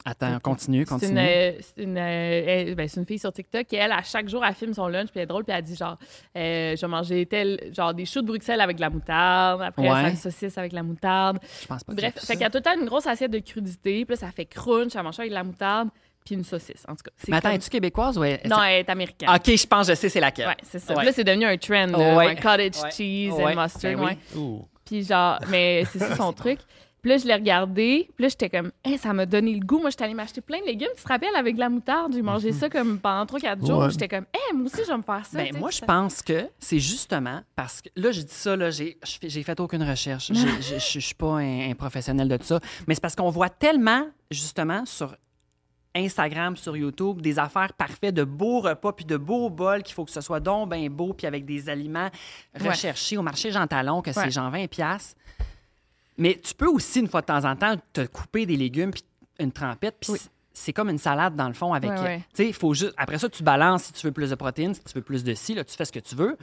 Attends, 0.10 0.40
continue, 0.40 0.86
C'est 0.88 0.94
une, 0.94 1.00
continue. 1.00 1.20
euh, 1.20 1.52
c'est 1.60 1.84
une, 1.84 1.98
euh, 1.98 2.44
elle- 2.48 2.76
ben, 2.76 2.88
c'est 2.88 3.00
une 3.00 3.06
fille 3.06 3.20
sur 3.20 3.32
TikTok 3.34 3.72
et 3.74 3.76
elle, 3.76 3.92
à 3.92 4.02
chaque 4.04 4.30
jour, 4.30 4.46
elle 4.46 4.54
filme 4.54 4.74
son 4.74 4.88
lunch, 4.88 5.08
puis 5.10 5.18
elle 5.18 5.24
est 5.24 5.28
drôle, 5.28 5.44
puis 5.44 5.54
elle 5.56 5.64
dit 5.64 5.76
genre, 5.76 5.98
euh, 6.38 6.76
je 6.76 6.82
vais 6.82 6.88
manger 6.88 7.26
tel, 7.26 7.60
genre 7.76 7.94
des 7.94 8.06
choux 8.06 8.22
de 8.22 8.28
Bruxelles 8.28 8.62
avec 8.62 8.78
de 8.78 8.82
la 8.82 8.90
moutarde, 8.90 9.62
après 9.62 9.90
Ouais. 9.90 10.16
sa 10.16 10.30
saucisse 10.32 10.58
avec 10.58 10.72
la 10.72 10.84
moutarde. 10.84 11.40
Je 11.62 11.68
pense 11.68 11.84
pas 11.84 11.92
que 11.94 11.98
Bref, 11.98 12.14
vu 12.14 12.20
fait 12.22 12.26
ça. 12.26 12.34
qu'il 12.34 12.42
y 12.42 12.46
a 12.46 12.50
tout 12.50 12.58
le 12.58 12.64
temps 12.64 12.80
une 12.80 12.86
grosse 12.88 13.06
assiette 13.08 13.32
de 13.32 13.40
crudités, 13.40 14.06
puis 14.06 14.16
là, 14.16 14.16
ça 14.16 14.32
fait 14.32 14.46
crunch, 14.46 14.96
elle 14.96 15.04
mange 15.04 15.16
ça 15.16 15.24
avec 15.24 15.32
de 15.32 15.36
la 15.36 15.44
moutarde, 15.44 15.90
puis 16.26 16.36
une 16.36 16.44
saucisse, 16.44 16.84
en 16.88 16.92
tout 16.96 17.04
cas. 17.04 17.12
Mais 17.28 17.38
attends, 17.38 17.50
comme- 17.50 17.56
es-tu 17.58 17.70
québécoise 17.70 18.18
ou 18.18 18.24
est- 18.24 18.46
Non, 18.48 18.64
elle 18.64 18.80
est 18.82 18.90
américaine. 18.90 19.30
OK, 19.30 19.56
je 19.56 19.68
pense, 19.68 19.88
je 19.88 19.94
sais, 19.96 20.10
c'est 20.10 20.20
laquelle. 20.20 20.48
Ouais, 20.48 20.58
c'est 20.64 20.80
ça. 20.80 20.94
Ouais. 20.96 21.04
Là, 21.06 21.12
c'est 21.12 21.24
devenu 21.24 21.46
un 21.46 21.58
trend, 21.58 21.88
là, 21.88 22.20
un 22.20 22.36
cottage 22.36 22.82
Ouais. 22.84 22.92
cheese 22.92 23.32
Ouais. 23.34 23.56
and 23.58 23.62
mustard. 23.62 23.96
Ben 23.98 24.18
oui. 24.36 24.60
Puis 24.86 25.04
genre, 25.04 25.38
mais 25.50 25.84
c'est 25.92 26.00
ça 26.00 26.16
son 26.16 26.32
truc. 26.34 26.60
Puis 27.02 27.12
là, 27.12 27.18
je 27.18 27.26
l'ai 27.26 27.34
regardé. 27.36 28.10
Puis 28.16 28.24
là, 28.24 28.30
j'étais 28.30 28.50
comme, 28.50 28.72
Hey, 28.84 28.98
ça 28.98 29.14
m'a 29.14 29.26
donné 29.26 29.54
le 29.54 29.66
goût. 29.66 29.80
Moi, 29.80 29.90
j'étais 29.92 30.04
allée 30.06 30.14
m'acheter 30.14 30.42
plein 30.42 30.60
de 30.60 30.66
légumes. 30.66 30.88
Tu 30.98 31.04
te 31.04 31.08
rappelles, 31.08 31.36
avec 31.36 31.56
de 31.56 31.60
la 31.60 31.70
moutarde, 31.70 32.14
j'ai 32.14 32.22
mangé 32.22 32.52
ça 32.52 32.70
comme 32.70 33.00
pendant 33.00 33.26
3-4 33.26 33.66
jours. 33.66 33.80
Ouais. 33.80 33.90
J'étais 33.92 34.08
comme, 34.08 34.26
Hey, 34.34 34.56
moi 34.56 34.66
aussi, 34.66 34.82
je 34.84 34.92
vais 34.92 34.98
me 34.98 35.04
faire 35.04 35.26
ça. 35.26 35.38
Ben, 35.38 35.58
moi, 35.58 35.70
je 35.72 35.82
pense 35.82 36.22
que 36.22 36.48
c'est 36.60 36.80
justement 36.80 37.42
parce 37.56 37.82
que 37.82 37.90
là, 37.96 38.12
je 38.12 38.22
dis 38.22 38.34
ça, 38.34 38.56
là, 38.56 38.72
j'ai 38.72 38.98
je 39.06 39.12
fais- 39.22 39.30
j'ai 39.30 39.44
fait 39.44 39.60
aucune 39.60 39.84
recherche. 39.84 40.32
Je 40.34 40.78
je 40.80 41.00
suis 41.00 41.16
pas 41.16 41.38
un, 41.38 41.70
un 41.72 41.76
professionnel 41.76 42.28
de 42.28 42.38
ça. 42.42 42.60
Mais 42.88 42.96
c'est 42.96 43.02
parce 43.02 43.16
qu'on 43.16 43.30
voit 43.30 43.50
tellement, 43.50 44.08
justement, 44.32 44.86
sur 44.86 45.16
Instagram, 45.96 46.56
sur 46.56 46.78
YouTube, 46.78 47.22
des 47.22 47.40
affaires 47.40 47.74
parfaites, 47.74 48.14
de 48.14 48.24
beaux 48.24 48.60
repas, 48.60 48.92
puis 48.94 49.06
de 49.06 49.18
beaux 49.18 49.50
bols, 49.50 49.82
qu'il 49.82 49.96
faut 49.96 50.06
que 50.06 50.12
ce 50.12 50.22
soit 50.22 50.40
donc 50.40 50.72
bien 50.72 50.88
beau, 50.90 51.14
puis 51.14 51.26
avec 51.26 51.44
des 51.46 51.70
aliments 51.70 52.10
Ouais. 52.60 52.70
recherchés 52.70 53.18
au 53.18 53.24
marché 53.24 53.52
Jean 53.52 53.66
Talon, 53.66 54.02
que 54.02 54.10
Ouais. 54.12 54.14
c'est 54.26 54.30
genre 54.32 54.52
20 54.52 54.68
pièces. 54.68 55.16
Mais 56.18 56.40
tu 56.44 56.54
peux 56.54 56.68
aussi, 56.68 57.00
une 57.00 57.08
fois 57.08 57.22
de 57.22 57.28
temps 57.28 57.46
en 57.46 57.56
temps, 57.56 57.76
te 57.94 58.06
couper 58.06 58.46
des 58.46 58.58
légumes, 58.58 58.92
puis 58.92 59.04
une 59.40 59.52
trempette, 59.52 59.98
puis 60.00 60.14
Oui. 60.14 60.20
c'est- 60.52 60.74
comme 60.74 60.90
une 60.90 60.98
salade, 60.98 61.36
dans 61.36 61.48
le 61.48 61.54
fond, 61.54 61.74
avec... 61.74 61.92
Ouais, 61.92 62.00
ouais. 62.02 62.18
Tu 62.34 62.44
sais, 62.44 62.48
il 62.48 62.54
faut 62.54 62.74
juste... 62.74 62.94
Après 62.98 63.20
ça, 63.20 63.30
tu 63.30 63.44
balances 63.44 63.84
si 63.84 63.94
tu 63.94 64.08
veux 64.08 64.12
plus 64.14 64.32
de 64.32 64.36
protéines, 64.36 64.74
si 64.74 64.84
tu 64.84 64.94
veux 64.96 65.02
plus 65.04 65.24
de 65.24 65.34
ci, 65.36 65.54
là, 65.54 65.64
tu 65.64 65.76
fais 65.76 65.86
ce 65.86 65.92
que 65.92 66.00
tu 66.00 66.16
veux. 66.16 66.36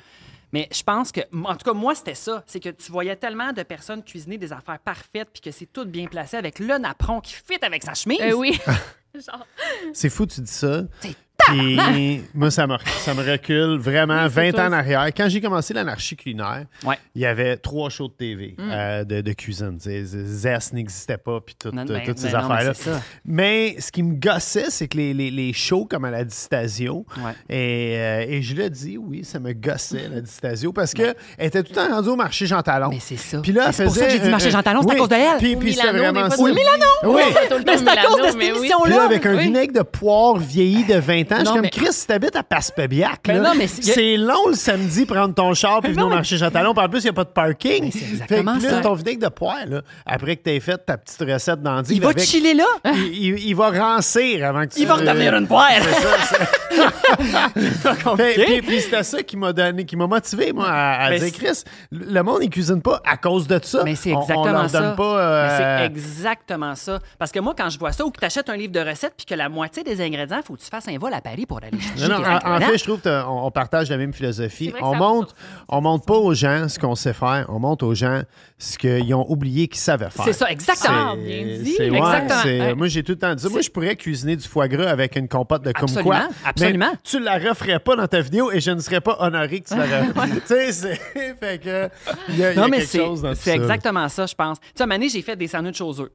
Mais 0.53 0.69
je 0.73 0.83
pense 0.85 1.11
que, 1.11 1.21
en 1.45 1.57
tout 1.57 1.65
cas, 1.65 1.73
moi, 1.73 1.97
c'était 1.97 2.15
ça. 2.15 2.45
C'est 2.47 2.61
que 2.61 2.69
tu 2.69 2.93
voyais 2.93 3.17
tellement 3.17 3.53
de 3.53 3.65
personnes 3.65 4.05
cuisiner 4.05 4.39
des 4.39 4.53
affaires 4.53 4.79
parfaites, 4.79 5.29
puis 5.33 5.43
que 5.43 5.51
c'est 5.51 5.67
tout 5.67 5.85
bien 5.85 6.07
placé 6.07 6.37
avec 6.37 6.61
le 6.61 6.79
napperon 6.79 7.21
qui 7.21 7.35
fit 7.35 7.59
avec 7.63 7.83
sa 7.83 7.95
chemise. 7.95 8.21
Euh, 8.21 8.33
oui. 8.35 8.57
Genre, 9.15 9.47
C'est 9.93 10.11
fou, 10.11 10.27
tu 10.27 10.41
dis 10.41 10.51
ça. 10.53 10.83
C'est 11.01 11.17
Puis 11.49 12.23
moi, 12.35 12.51
ça 12.51 12.67
me, 12.67 12.77
ça 13.05 13.15
me 13.15 13.23
recule 13.31 13.79
vraiment 13.79 14.25
Oui, 14.25 14.31
c'est 14.35 14.51
20 14.51 14.53
toi 14.53 14.63
ans 14.65 14.69
en 14.69 14.73
arrière. 14.73 15.07
Quand 15.17 15.29
j'ai 15.29 15.41
commencé 15.41 15.75
l'anarchie 15.75 16.17
culinaire, 16.17 16.65
Ouais. 16.85 16.99
il 17.15 17.23
y 17.23 17.27
avait 17.27 17.57
trois 17.57 17.91
shows 17.91 18.09
de 18.09 18.13
TV 18.15 18.55
Mm. 18.59 18.71
euh, 18.71 19.05
de, 19.05 19.21
de 19.21 19.33
cuisine. 19.33 19.79
Zest 19.81 20.73
n'existait 20.73 21.17
pas, 21.19 21.41
puis 21.41 21.55
tout- 21.59 21.71
Non, 21.73 21.83
euh, 21.83 21.85
ben- 21.87 22.03
toutes 22.05 22.19
ces 22.19 22.31
ben 22.31 22.47
mais 22.49 22.55
affaires-là. 22.55 23.01
Mais 23.25 23.77
ce 23.79 23.91
qui 23.93 24.03
me 24.03 24.15
gossait, 24.15 24.71
c'est 24.71 24.89
que 24.89 24.97
les, 24.97 25.15
les, 25.15 25.31
les 25.31 25.53
shows 25.53 25.87
comme 25.87 26.05
à 26.05 26.11
la 26.11 26.25
Distasio, 26.25 27.05
Ouais. 27.19 27.33
et, 27.49 27.97
euh, 27.99 28.25
et 28.29 28.43
je 28.43 28.55
le 28.55 28.69
dis, 28.71 28.97
oui, 28.99 29.25
ça 29.25 29.39
me 29.41 29.53
gossait, 29.53 30.09
la 30.13 30.21
Distasio, 30.21 30.73
parce 30.73 30.93
qu'elle 30.95 31.15
était 31.39 31.63
tout 31.63 31.71
le 31.71 31.75
temps 31.77 31.89
rendue 31.95 32.09
au 32.11 32.17
marché 32.17 32.47
Jean 32.47 32.63
Talon. 32.63 32.91
Mais 32.91 32.99
c'est 33.01 33.17
ça. 33.17 33.39
Puis 33.41 33.53
là, 33.53 33.73
c'est 33.73 33.85
pour 33.85 33.95
ça 33.95 34.07
que 34.07 34.13
j'ai 34.13 34.19
dit 34.19 34.29
marché 34.29 34.51
Jean 34.51 34.63
Talon, 34.63 34.83
c'est 34.83 34.93
à 34.95 34.97
cause 34.97 35.09
de 35.09 35.15
elle. 35.15 35.39
Puis, 35.39 35.57
puis 35.57 35.75
c'était 35.75 35.91
vraiment 35.93 36.31
ça. 36.31 36.37
Oui, 36.43 36.53
Oui, 36.55 36.61
Oui. 37.05 37.23
Mais 37.67 37.77
c'est 37.79 37.89
à 37.89 38.05
cause 38.07 38.21
de 38.23 38.27
cette 38.31 38.43
émission-là. 38.57 38.97
là, 38.97 39.05
avec 39.05 39.27
un 39.27 39.35
vinaigre 39.37 39.73
de 39.73 39.83
poire 39.83 40.37
vieilli 40.37 40.85
de 40.85 40.95
20 40.95 41.33
ans, 41.33 41.34
je 41.41 41.45
suis 41.45 41.55
comme 41.55 41.71
Chris, 41.71 41.93
si 41.93 42.07
t'habites 42.07 42.37
à 42.37 42.43
Passepébiac, 42.43 43.21
Ben 43.27 43.45
c'est- 43.67 43.83
c'est 43.83 44.17
long 44.17 44.49
le 44.49 44.55
samedi 44.55 45.05
prendre 45.07 45.35
ton 45.35 45.53
char 45.55 45.81
puis 45.81 45.93
venir 45.93 46.07
au 46.07 46.11
marché 46.11 46.37
Jean-Talon. 46.37 46.75
Puis 46.75 46.85
en 46.85 46.89
plus, 46.89 47.01
il 47.01 47.05
n'y 47.05 47.11
a 47.11 47.13
pas 47.13 47.25
de 47.25 47.29
parking. 47.31 47.85
Mais 47.85 47.91
c'est 47.91 47.99
Fait 47.99 48.07
que 48.07 48.13
exactement 48.13 48.55
là, 48.55 48.71
ça. 48.71 48.81
ton 48.81 48.95
vinaigre 48.95 49.21
de 49.23 49.29
poire, 49.33 49.67
là, 49.69 49.83
après 50.07 50.37
que 50.37 50.43
tu 50.45 50.51
aies 50.51 50.61
fait 50.61 50.79
ta 50.79 50.97
petite 50.97 51.21
recette 51.21 51.63
d'endive 51.63 51.97
Il 51.97 52.03
va 52.03 52.11
avec- 52.11 52.25
chiller 52.25 52.55
là. 52.55 52.65
il, 52.95 53.15
il- 53.15 53.47
il 53.47 53.55
va 53.57 53.71
rancir 53.71 54.45
avant 54.47 54.63
que 54.67 54.75
tu... 54.75 54.81
Il 54.81 54.87
va 54.87 54.95
redevenir 54.95 55.35
une 55.35 55.47
poire. 55.47 55.69
Fait- 55.71 56.49
Puis, 58.47 58.63
puis 58.63 58.81
c'était 58.81 59.03
ça 59.03 59.23
qui 59.23 59.37
m'a 59.37 59.53
donné, 59.53 59.85
qui 59.85 59.97
m'a 59.97 60.07
motivé, 60.07 60.53
moi, 60.53 60.67
à, 60.69 61.05
à 61.07 61.11
Mais 61.11 61.19
dire, 61.21 61.33
Chris, 61.33 61.63
le 61.91 62.23
monde, 62.23 62.41
il 62.43 62.51
cuisine 62.51 62.81
pas 62.83 63.01
à 63.07 63.17
cause 63.17 63.47
de 63.47 63.59
ça. 63.63 63.83
Mais 63.85 63.95
c'est 63.95 64.13
On- 64.15 64.21
exactement 64.23 64.51
on, 64.51 64.53
leur 64.53 64.71
ça. 64.71 64.81
donne 64.81 64.97
pas... 64.97 65.19
euh, 65.21 65.49
Mais 65.49 65.57
c'est 65.59 65.87
exactement 65.87 66.75
ça. 66.75 66.99
Parce 67.19 67.31
que 67.33 67.41
moi, 67.41 67.55
quand 67.57 67.69
je 67.71 67.79
vois 67.79 67.93
ça, 67.93 68.05
ou 68.05 68.11
que 68.11 68.19
tu 68.21 68.25
achètes 68.27 68.49
un 68.49 68.57
livre 68.57 68.73
de 68.73 68.81
recettes, 68.81 69.15
puis 69.17 69.27
que 69.27 69.35
la 69.35 69.49
moitié 69.49 69.83
des 69.83 70.01
ingrédients, 70.01 70.39
il 70.39 70.43
faut 70.45 70.55
que 70.55 70.61
tu 70.63 70.69
fasses 70.69 70.89
un 70.89 70.99
vol 70.99 71.13
à 71.15 71.21
Paris 71.21 71.47
pour 71.47 71.59
aller 71.59 71.79
chercher 71.81 72.09
Non, 72.09 72.19
non, 72.21 72.39
en, 72.45 72.61
fait, 72.61 72.79
je 72.79 72.85
trouve 72.85 73.01
qu'on 73.01 73.45
on 73.47 73.51
partage 73.51 73.91
la 73.91 73.97
même 73.97 74.13
philosophie. 74.13 74.73
On 74.81 74.95
montre, 74.97 75.35
on 75.69 75.81
montre 75.81 76.05
pas 76.07 76.15
aux 76.17 76.35
gens 76.35 76.69
ce 76.69 76.79
qu'on 76.79 76.95
sait 76.95 77.13
faire, 77.13 77.47
on 77.49 77.59
montre 77.59 77.87
aux 77.87 77.95
gens 77.95 78.23
ce 78.59 78.79
qu'ils 78.79 79.13
ont 79.15 79.27
oublié 79.31 79.69
qu'ils 79.69 79.81
savaient 79.81 80.11
faire. 80.11 80.25
C'est 80.25 80.33
ça, 80.33 80.51
exactement. 80.51 81.17
Bien 81.17 81.45
dit. 81.45 81.75
c'est- 81.77 81.91
ouais, 81.91 81.99
Exactement. 81.99 82.41
c'est- 82.43 82.55
Ouais. 82.61 82.75
Moi, 82.75 82.87
j'ai 82.89 83.03
tout 83.03 83.13
le 83.13 83.19
temps 83.19 83.35
dit, 83.35 83.47
moi, 83.51 83.61
je 83.61 83.71
pourrais 83.71 83.97
cuisiner 83.97 84.37
du 84.37 84.47
foie 84.47 84.69
gras 84.69 84.89
avec 84.89 85.17
une 85.17 85.29
compote 85.29 85.63
de 85.63 85.71
Absolument, 85.75 86.11
kumquat. 86.11 86.29
absolument. 86.45 86.64
Mais 86.73 86.87
tu 87.03 87.21
la 87.21 87.39
referais 87.39 87.79
pas 87.79 87.97
dans 87.97 88.07
ta 88.09 88.21
vidéo 88.21 88.51
et 88.53 88.61
je 88.61 88.71
ne 88.71 88.81
serais 88.81 89.01
pas 89.01 89.17
honoré 89.21 89.61
que 89.61 89.69
tu 89.69 89.77
la 89.77 90.03
refais. 90.13 90.41
tu 90.41 90.47
sais, 90.47 90.73
c'est. 90.73 90.95
fait 91.41 91.63
que. 91.63 91.89
Il 92.31 92.37
y 92.39 92.45
a, 92.45 92.53
il 92.53 92.57
y 92.57 92.59
a 92.59 92.63
Non, 92.63 92.69
mais 92.69 92.79
quelque 92.79 92.99
chose 93.05 93.23
dans 93.23 93.35
c'est 93.35 93.55
exactement 93.55 94.09
ça, 94.09 94.27
je 94.27 94.35
pense. 94.35 94.61
Tu 94.61 94.67
sais, 94.75 94.83
à 94.85 94.87
donné, 94.87 95.09
j'ai 95.09 95.23
fait 95.23 95.37
des 95.37 95.49
sandwichs 95.49 95.81
aux 95.81 96.01
œufs. 96.01 96.11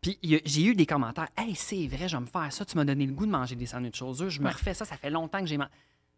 Puis 0.00 0.18
j'ai 0.22 0.62
eu 0.64 0.74
des 0.74 0.86
commentaires. 0.86 1.28
Hey, 1.36 1.54
c'est 1.54 1.86
vrai, 1.88 2.08
je 2.08 2.16
vais 2.16 2.20
me 2.22 2.26
faire 2.26 2.52
ça. 2.52 2.64
Tu 2.64 2.76
m'as 2.76 2.84
donné 2.84 3.06
le 3.06 3.12
goût 3.12 3.26
de 3.26 3.30
manger 3.30 3.56
des 3.56 3.66
sandwichs 3.66 4.02
aux 4.02 4.22
œufs. 4.22 4.28
Je 4.28 4.40
me 4.40 4.48
refais 4.50 4.74
ça. 4.74 4.84
Ça 4.84 4.96
fait 4.96 5.10
longtemps 5.10 5.40
que 5.40 5.46
j'ai 5.46 5.56
mangé. 5.56 5.70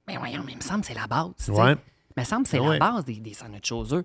Mais 0.06 0.16
voyons, 0.16 0.42
mais 0.44 0.52
il 0.52 0.56
me 0.58 0.62
semble 0.62 0.80
que 0.80 0.86
c'est 0.88 0.94
la 0.94 1.06
base. 1.06 1.30
Ouais. 1.48 1.74
Il 2.16 2.20
me 2.20 2.24
semble 2.24 2.42
que 2.44 2.48
c'est 2.50 2.58
Ouais. 2.58 2.78
la 2.78 2.90
base 2.92 3.04
des, 3.04 3.14
des 3.14 3.34
sandwichs 3.34 3.72
aux 3.72 3.94
œufs. 3.94 4.04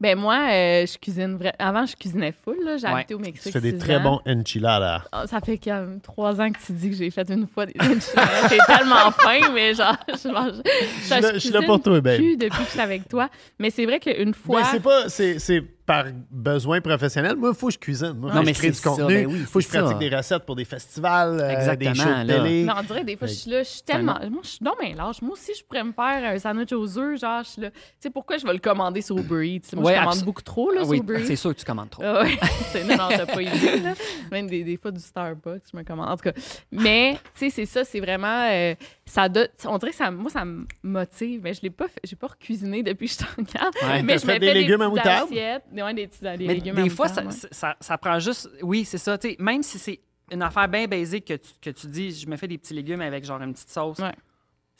Ben 0.00 0.16
moi, 0.16 0.36
euh, 0.52 0.86
je 0.86 0.96
cuisine 0.96 1.36
vrai. 1.36 1.52
Avant, 1.58 1.84
je 1.84 1.96
cuisinais 1.96 2.32
full. 2.44 2.56
là. 2.64 2.76
J'ai 2.76 2.86
Ouais. 2.86 2.92
habité 2.92 3.14
au 3.14 3.18
Tu 3.18 3.24
Mexique. 3.24 3.52
fais 3.52 3.60
des 3.60 3.76
très 3.78 3.96
ans. 3.96 4.20
bons 4.24 4.32
enchiladas. 4.32 5.02
Ah, 5.10 5.26
Ça 5.26 5.40
fait 5.40 5.58
comme 5.58 6.00
trois 6.00 6.40
ans 6.40 6.50
que 6.52 6.58
tu 6.64 6.72
dis 6.72 6.90
que 6.90 6.96
j'ai 6.96 7.10
fait 7.10 7.28
une 7.30 7.48
fois 7.48 7.66
des 7.66 7.74
enchiladas. 7.80 8.48
J'ai 8.48 8.58
tellement 8.66 9.10
faim, 9.10 9.50
mais 9.52 9.74
genre, 9.74 9.96
je 10.08 10.28
mange. 10.28 10.52
Je 11.00 11.04
suis 11.04 11.20
là- 11.20 11.32
je 11.34 11.38
suis 11.38 11.50
là 11.50 11.62
pour 11.62 11.82
toi, 11.82 12.00
babe. 12.00 12.20
Depuis 12.20 12.38
que 12.48 12.64
je 12.64 12.70
suis 12.70 12.80
avec 12.80 13.08
toi. 13.08 13.28
Mais 13.58 13.70
c'est 13.70 13.86
vrai 13.86 13.98
qu'une 13.98 14.34
fois. 14.34 14.60
Mais 14.60 14.66
c'est 14.70 14.80
pas. 14.80 15.08
C'est, 15.08 15.40
c'est 15.40 15.64
par 15.88 16.04
besoin 16.30 16.82
professionnel. 16.82 17.34
Moi, 17.34 17.48
il 17.54 17.58
faut 17.58 17.68
que 17.68 17.72
je 17.72 17.78
cuisine. 17.78 18.12
Moi, 18.12 18.30
Non, 18.34 18.42
mais 18.42 18.52
je 18.52 18.58
crée 18.58 18.70
du 18.70 18.78
ben 19.06 19.26
oui, 19.26 19.38
faut 19.38 19.58
que 19.58 19.64
je 19.64 19.68
pratique 19.70 19.88
ça. 19.92 19.94
des 19.94 20.14
recettes 20.14 20.44
pour 20.44 20.54
des 20.54 20.66
festivals, 20.66 21.40
euh, 21.40 21.48
des 21.48 21.54
Exactement, 21.54 21.94
shows 21.94 22.22
de 22.24 22.26
télé. 22.26 22.64
Mais 22.66 22.72
on 22.76 22.82
dirait, 22.82 23.04
des 23.04 23.16
fois, 23.16 23.26
je 23.26 23.32
suis 23.32 23.50
là, 23.50 23.62
je 23.62 23.68
suis 23.68 23.82
tellement. 23.82 24.18
Moi, 24.30 24.40
je 24.44 24.48
suis 24.48 24.58
non, 24.62 24.72
mais 24.78 24.92
lâche. 24.94 25.22
Moi 25.22 25.32
aussi, 25.32 25.52
je 25.58 25.64
pourrais 25.64 25.82
me 25.84 25.92
faire 25.92 26.30
un 26.30 26.38
sandwich 26.38 26.72
aux 26.74 26.98
œufs. 26.98 27.18
Genre, 27.18 27.42
je 27.42 27.48
suis 27.48 27.62
là. 27.62 27.70
Tu 27.70 27.76
sais, 28.00 28.10
pourquoi 28.10 28.36
je 28.36 28.46
vais 28.46 28.52
le 28.52 28.58
commander 28.58 29.00
sur 29.00 29.16
Uber 29.18 29.48
Eats? 29.48 29.74
Moi, 29.74 29.84
Ouais, 29.86 29.94
je 29.94 30.00
commande 30.00 30.22
beaucoup 30.24 30.42
trop, 30.42 30.70
là, 30.70 30.80
Ah 30.82 30.84
sur 30.84 30.90
oui, 30.90 30.98
Uber 30.98 31.24
c'est 31.24 31.36
sûr 31.36 31.54
que 31.54 31.58
tu 31.60 31.64
commandes 31.64 31.88
trop. 31.88 32.02
Ah 32.04 32.24
non, 32.86 32.96
non, 32.96 33.08
t'as 33.08 33.24
pas 33.26 33.40
idée, 33.42 33.80
là. 33.80 33.94
Même 34.30 34.46
des, 34.46 34.64
des 34.64 34.76
fois 34.76 34.90
du 34.90 35.00
Starbucks, 35.00 35.62
je 35.72 35.76
me 35.76 35.82
commande. 35.84 36.10
En 36.10 36.16
tout 36.18 36.24
cas, 36.24 36.32
mais, 36.70 37.14
tu 37.38 37.48
sais, 37.48 37.50
c'est 37.50 37.66
ça, 37.66 37.84
c'est 37.84 38.00
vraiment. 38.00 38.46
euh, 38.50 38.74
ça 39.08 39.28
donne- 39.28 39.48
on 39.66 39.78
dirait 39.78 39.90
que 39.92 39.96
ça, 39.96 40.10
moi, 40.10 40.30
ça 40.30 40.44
me 40.44 40.66
motive. 40.82 41.40
Mais 41.42 41.54
je 41.54 41.62
l'ai 41.62 41.70
pas 41.70 41.88
fait, 41.88 42.00
j'ai 42.04 42.16
pas 42.16 42.28
recuisiné 42.28 42.82
depuis 42.82 43.06
que 43.08 43.12
je 43.14 43.18
t'en 43.18 43.42
garde. 43.42 43.74
Ouais. 43.82 44.02
mais 44.02 44.14
je 44.18 44.24
fait 44.24 44.34
me 44.34 44.38
des 44.38 44.46
fais 44.48 44.54
légumes 44.54 44.82
à 44.82 44.88
moutarde? 44.88 45.30
Ouais, 45.30 45.94
des 45.94 46.06
petits 46.06 46.20
des 46.20 46.46
Mais 46.46 46.54
légumes 46.54 46.74
des 46.74 46.82
à 46.82 46.88
fois, 46.90 47.08
moutarde, 47.08 47.32
ça, 47.32 47.46
ouais. 47.46 47.48
ça, 47.52 47.76
ça 47.80 47.98
prend 47.98 48.18
juste. 48.18 48.50
Oui, 48.62 48.84
c'est 48.84 48.98
ça. 48.98 49.16
tu 49.18 49.30
sais, 49.30 49.36
même 49.38 49.62
si 49.62 49.78
c'est 49.78 50.00
une 50.30 50.42
affaire 50.42 50.68
bien 50.68 50.86
basique 50.86 51.24
que 51.26 51.34
tu, 51.34 51.48
que 51.60 51.70
tu 51.70 51.86
dis, 51.86 52.12
je 52.12 52.26
me 52.28 52.36
fais 52.36 52.46
des 52.48 52.58
petits 52.58 52.74
légumes 52.74 53.00
avec 53.00 53.24
genre 53.24 53.40
une 53.40 53.52
petite 53.54 53.70
sauce, 53.70 53.98
Ouais. 53.98 54.12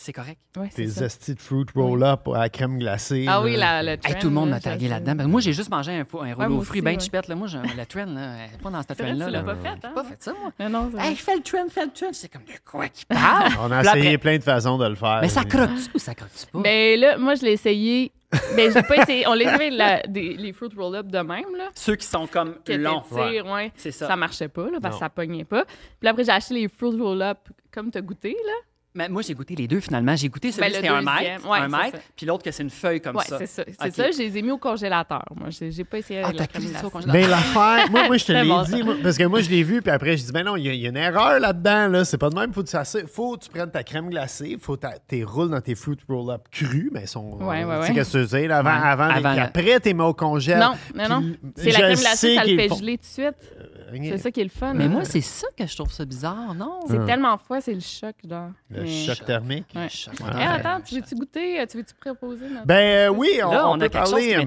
C'est 0.01 0.13
correct. 0.13 0.39
Ouais, 0.57 0.69
c'est 0.71 0.85
Tes 0.85 1.05
estis 1.05 1.35
de 1.35 1.41
fruit 1.41 1.65
roll-up 1.75 2.29
à 2.29 2.39
la 2.39 2.49
crème 2.49 2.79
glacée. 2.79 3.27
Ah 3.29 3.43
oui, 3.43 3.57
la, 3.57 3.83
le 3.83 3.89
Hey, 3.91 3.99
trend, 3.99 4.15
tout 4.21 4.29
le 4.29 4.33
monde 4.33 4.51
m'a 4.51 4.61
tagué 4.61 4.87
là-dedans. 4.87 5.17
Ben, 5.17 5.27
moi, 5.27 5.41
j'ai 5.41 5.53
juste 5.53 5.71
mangé 5.71 5.91
un, 5.93 6.05
fou- 6.05 6.21
un 6.21 6.33
rouleau 6.35 6.49
moi 6.51 6.59
aux 6.59 6.63
fruits 6.63 6.81
bien 6.83 6.93
ouais. 6.95 7.01
chipette. 7.01 7.27
Là. 7.27 7.35
Moi, 7.35 7.49
le 7.49 7.85
trend, 7.87 8.07
là, 8.07 8.37
elle 8.45 8.55
est 8.55 8.63
pas 8.63 8.71
dans 8.71 8.81
cette 8.83 8.97
trend-là. 8.97 9.27
tu 9.27 9.33
l'as 9.33 9.43
pas 9.43 9.57
fait, 9.57 9.69
hein? 9.87 9.91
Pas 9.95 10.05
fait 10.05 10.23
ça, 10.23 10.33
moi. 10.41 10.53
Mais 10.59 10.69
non, 10.69 10.91
c'est 10.95 11.05
Hey, 11.05 11.17
fais 11.17 11.35
le 11.37 11.43
trend, 11.43 11.67
fais 11.69 11.85
le 11.85 11.91
trend. 11.93 12.11
C'est 12.13 12.29
comme 12.33 12.45
de 12.45 12.53
quoi 12.65 12.89
qu'il 12.89 13.07
parle? 13.09 13.53
On 13.61 13.73
a 13.73 13.81
essayé 13.81 13.99
après- 14.15 14.19
plein 14.19 14.39
de 14.39 14.45
façons 14.45 14.79
de 14.79 14.87
le 14.87 14.95
faire. 14.95 15.19
Mais 15.21 15.29
ça 15.29 15.45
croque-tu 15.45 15.91
ou 15.95 15.99
ça 15.99 16.15
croque-tu 16.15 16.47
pas? 16.47 16.61
Ben 16.61 17.01
là, 17.01 17.19
moi, 17.19 17.35
je 17.35 17.43
l'ai 17.43 17.53
essayé. 17.53 18.13
Ben, 18.55 18.71
j'ai 18.73 18.83
pas 18.83 18.99
essayé. 19.03 19.27
On 19.27 19.35
les 19.35 19.47
avait 19.47 19.71
la- 19.71 20.03
des- 20.03 20.35
les 20.37 20.53
fruit 20.53 20.69
roll-up 20.77 21.07
de 21.09 21.19
même, 21.19 21.57
là. 21.57 21.71
Ceux 21.75 21.97
qui 21.97 22.07
sont 22.07 22.27
comme 22.29 22.55
longs. 22.69 23.03
tires, 23.11 23.47
ouais. 23.47 23.73
C'est 23.75 23.91
ça. 23.91 24.07
Ça 24.07 24.15
marchait 24.17 24.49
pas, 24.49 24.71
là, 24.71 24.79
parce 24.81 24.95
Non. 24.95 24.99
que 25.01 25.05
ça 25.07 25.11
pognait 25.11 25.45
pas. 25.45 25.65
Puis 25.99 26.09
après, 26.09 26.23
j'ai 26.25 26.31
acheté 26.31 26.55
les 26.55 26.69
fruit 26.69 27.01
roll-up 27.01 27.39
comme 27.73 27.91
t'as 27.91 28.01
goûté, 28.03 28.37
là. 28.47 28.53
Mais 28.99 29.09
moi, 29.09 29.23
j'ai 29.23 29.33
goûté 29.35 29.55
les 29.55 29.69
deux 29.69 29.79
finalement. 29.79 30.17
J'ai 30.17 30.29
goûté 30.29 30.51
celui 30.51 30.69
Ben, 30.71 30.75
c'était 30.75 30.89
un 30.89 31.03
mètre, 31.03 31.49
Ouais, 31.49 31.59
un 31.59 31.69
mètre, 31.69 31.99
puis 32.17 32.27
l'autre 32.27 32.43
que 32.43 32.51
c'est 32.51 32.65
une 32.65 32.71
feuille 32.71 33.01
comme 33.01 33.15
Ouais, 33.17 33.25
ça. 33.25 33.39
c'est 33.39 33.47
ça. 33.47 33.63
C'est 33.67 33.87
Ok. 33.89 33.95
ça, 33.95 34.11
je 34.11 34.19
les 34.19 34.37
ai 34.39 34.43
mis 34.43 34.51
au 34.51 34.59
congélateur. 34.59 35.25
Moi, 35.37 35.51
j'ai 35.51 35.71
j'ai 35.71 35.85
pas 35.85 35.99
essayé 35.99 36.21
Ah, 36.25 36.33
la 36.33 36.47
crème 36.49 36.65
au 36.85 36.91
congélateur. 36.91 37.23
Ben 37.23 37.31
l'affaire, 37.31 37.91
moi, 37.93 38.07
moi 38.09 38.17
je 38.17 38.25
te 38.25 38.33
l'ai 38.43 38.49
bon, 38.49 38.63
dit, 38.65 38.83
moi, 38.83 38.97
parce 39.01 39.17
que 39.17 39.25
moi 39.25 39.41
je 39.41 39.51
l'ai 39.51 39.63
vu, 39.63 39.81
puis 39.83 39.91
après 39.93 40.17
je 40.17 40.25
dis, 40.25 40.33
ben 40.33 40.43
non, 40.45 40.57
il 40.57 40.67
y, 40.67 40.69
a- 40.69 40.73
il 40.73 40.81
y 40.81 40.87
a 40.87 40.91
une 40.91 40.97
erreur 40.97 41.39
là-dedans, 41.39 41.87
là. 41.89 42.05
c'est 42.05 42.19
pas 42.19 42.29
de 42.31 42.35
même, 42.35 42.53
faut 42.53 42.63
que 42.63 42.67
tu, 42.69 42.73
fasses- 42.77 42.97
faut 43.07 43.37
que 43.37 43.45
tu 43.45 43.51
prennes 43.51 43.71
ta 43.71 43.85
crème 43.85 44.11
glacée, 44.11 44.59
faut 44.61 44.77
que 44.77 44.87
tu 45.09 45.25
roules 45.25 45.51
dans 45.51 45.61
tes 45.61 45.77
fruit 45.77 45.97
roll-up 46.09 46.43
crus, 46.51 46.91
mais 46.93 47.03
ils 47.03 47.09
sont, 47.09 47.35
Ouais, 47.41 47.63
ouais, 47.65 47.79
ouais. 47.79 48.05
tu 48.05 48.19
veux 48.19 48.27
dire, 48.27 48.53
avant, 48.53 48.71
Ouais. 48.71 48.77
avant, 48.89 49.05
Avant 49.05 49.15
puis 49.31 49.37
la- 49.37 49.45
après 49.45 49.79
t'es 49.81 49.95
mis 49.95 50.03
au 50.03 50.15
congèle. 50.15 50.59
Non, 50.59 50.73
non, 50.97 51.21
non. 51.21 51.33
C'est 51.57 51.71
la 51.71 51.79
crème 51.79 51.99
glacée, 51.99 52.35
ça 52.35 52.45
le 52.45 52.57
fait 52.57 52.69
geler 52.77 52.99
tout 52.99 53.05
de 53.05 53.05
suite. 53.05 53.53
Euh, 53.93 53.97
C'est 54.11 54.19
ça 54.19 54.31
qui 54.31 54.41
est 54.41 54.45
le 54.45 54.51
fun. 54.51 54.75
Mais 54.75 54.85
hein. 54.85 54.89
moi, 54.89 55.05
c'est 55.05 55.21
ça 55.21 55.47
que 55.57 55.67
je 55.67 55.75
trouve 55.75 55.91
ça 55.93 56.05
bizarre, 56.05 56.55
non? 56.55 56.81
c'est 56.89 57.05
tellement 57.07 57.37
froid, 57.39 57.61
c'est 57.61 57.75
le 57.75 57.81
choc, 57.81 58.15
genre. 58.29 58.51
Le 58.71 58.83
Mais- 58.83 58.89
choc 58.89 59.25
thermique. 59.25 59.67
Ouais. 59.75 59.89
Choc. 59.89 60.15
Ouais. 60.21 60.43
attends, 60.45 60.81
tu 60.81 60.97
veux-tu 60.97 61.15
goûter? 61.15 61.65
Tu 61.71 61.79
veux-tu 61.79 61.95
proposer? 62.01 62.49
notre- 62.49 62.67
Ben 62.67 63.09
euh, 63.09 63.09
oui, 63.09 63.41
on, 63.45 63.51
Là, 63.51 63.69
on 63.69 63.73
on 63.77 63.81
a 63.81 63.89
quelque 63.89 64.09
chose 64.09 64.21
qui 64.21 64.35
euh, 64.35 64.41
Ouais, 64.41 64.45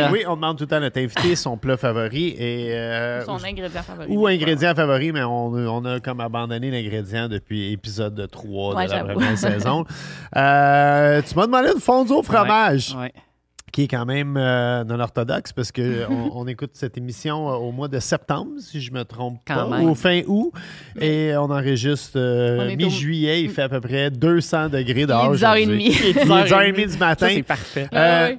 là. 0.00 0.08
Oui, 0.12 0.24
on 0.26 0.36
demande 0.36 0.56
tout 0.58 0.64
le 0.64 0.68
temps 0.68 0.76
à 0.76 0.80
notre 0.80 0.98
invité 1.00 1.34
son 1.36 1.56
plat 1.56 1.76
favori 1.76 2.28
et 2.38 2.72
euh, 2.74 3.24
Son 3.24 3.42
ingrédient 3.44 3.82
favori. 3.82 4.06
ou 4.10 4.26
ingrédient 4.26 4.74
favori, 4.74 5.12
mais 5.12 5.22
on, 5.22 5.46
on 5.52 5.84
a 5.84 6.00
comme 6.00 6.20
abandonné 6.20 6.70
l'ingrédient 6.70 7.28
depuis 7.28 7.72
épisode 7.72 8.28
3 8.30 8.74
Ouais, 8.76 8.86
de 8.86 8.92
la 8.92 9.04
première 9.04 9.38
saison. 9.38 9.84
Euh, 10.36 11.22
tu 11.22 11.34
m'as 11.36 11.46
demandé 11.46 11.70
une 11.74 11.80
fondue 11.80 12.12
au 12.12 12.22
fromage, 12.22 12.94
Ouais. 12.98 13.12
Qui 13.74 13.82
est 13.82 13.88
quand 13.88 14.06
même 14.06 14.36
euh, 14.36 14.84
non 14.84 15.00
orthodoxe 15.00 15.52
parce 15.52 15.72
que 15.72 16.06
on, 16.08 16.30
on 16.42 16.46
écoute 16.46 16.70
cette 16.74 16.96
émission 16.96 17.48
euh, 17.50 17.54
au 17.56 17.72
mois 17.72 17.88
de 17.88 17.98
septembre, 17.98 18.52
si 18.60 18.80
je 18.80 18.92
me 18.92 19.04
trompe 19.04 19.40
Quand 19.46 19.68
pas, 19.68 19.78
même. 19.78 19.88
ou 19.88 19.94
fin 19.96 20.22
août, 20.28 20.52
et 21.00 21.32
on 21.36 21.50
enregistre 21.50 22.12
euh, 22.16 22.74
mi-juillet, 22.76 23.42
il 23.42 23.50
fait 23.50 23.62
à 23.62 23.68
peu 23.68 23.80
près 23.80 24.10
200 24.12 24.68
degrés 24.68 25.06
dehors. 25.06 25.24
10h30. 25.24 25.34
aujourd'hui. 25.34 25.86
Il 25.88 26.06
est 26.16 26.24
10h30 26.24 26.90
du 26.92 26.98
matin. 26.98 27.28
C'est 27.28 27.42
parfait. 27.42 27.88
Ouais, 27.92 27.98
Euh, 27.98 28.28
ouais. 28.28 28.38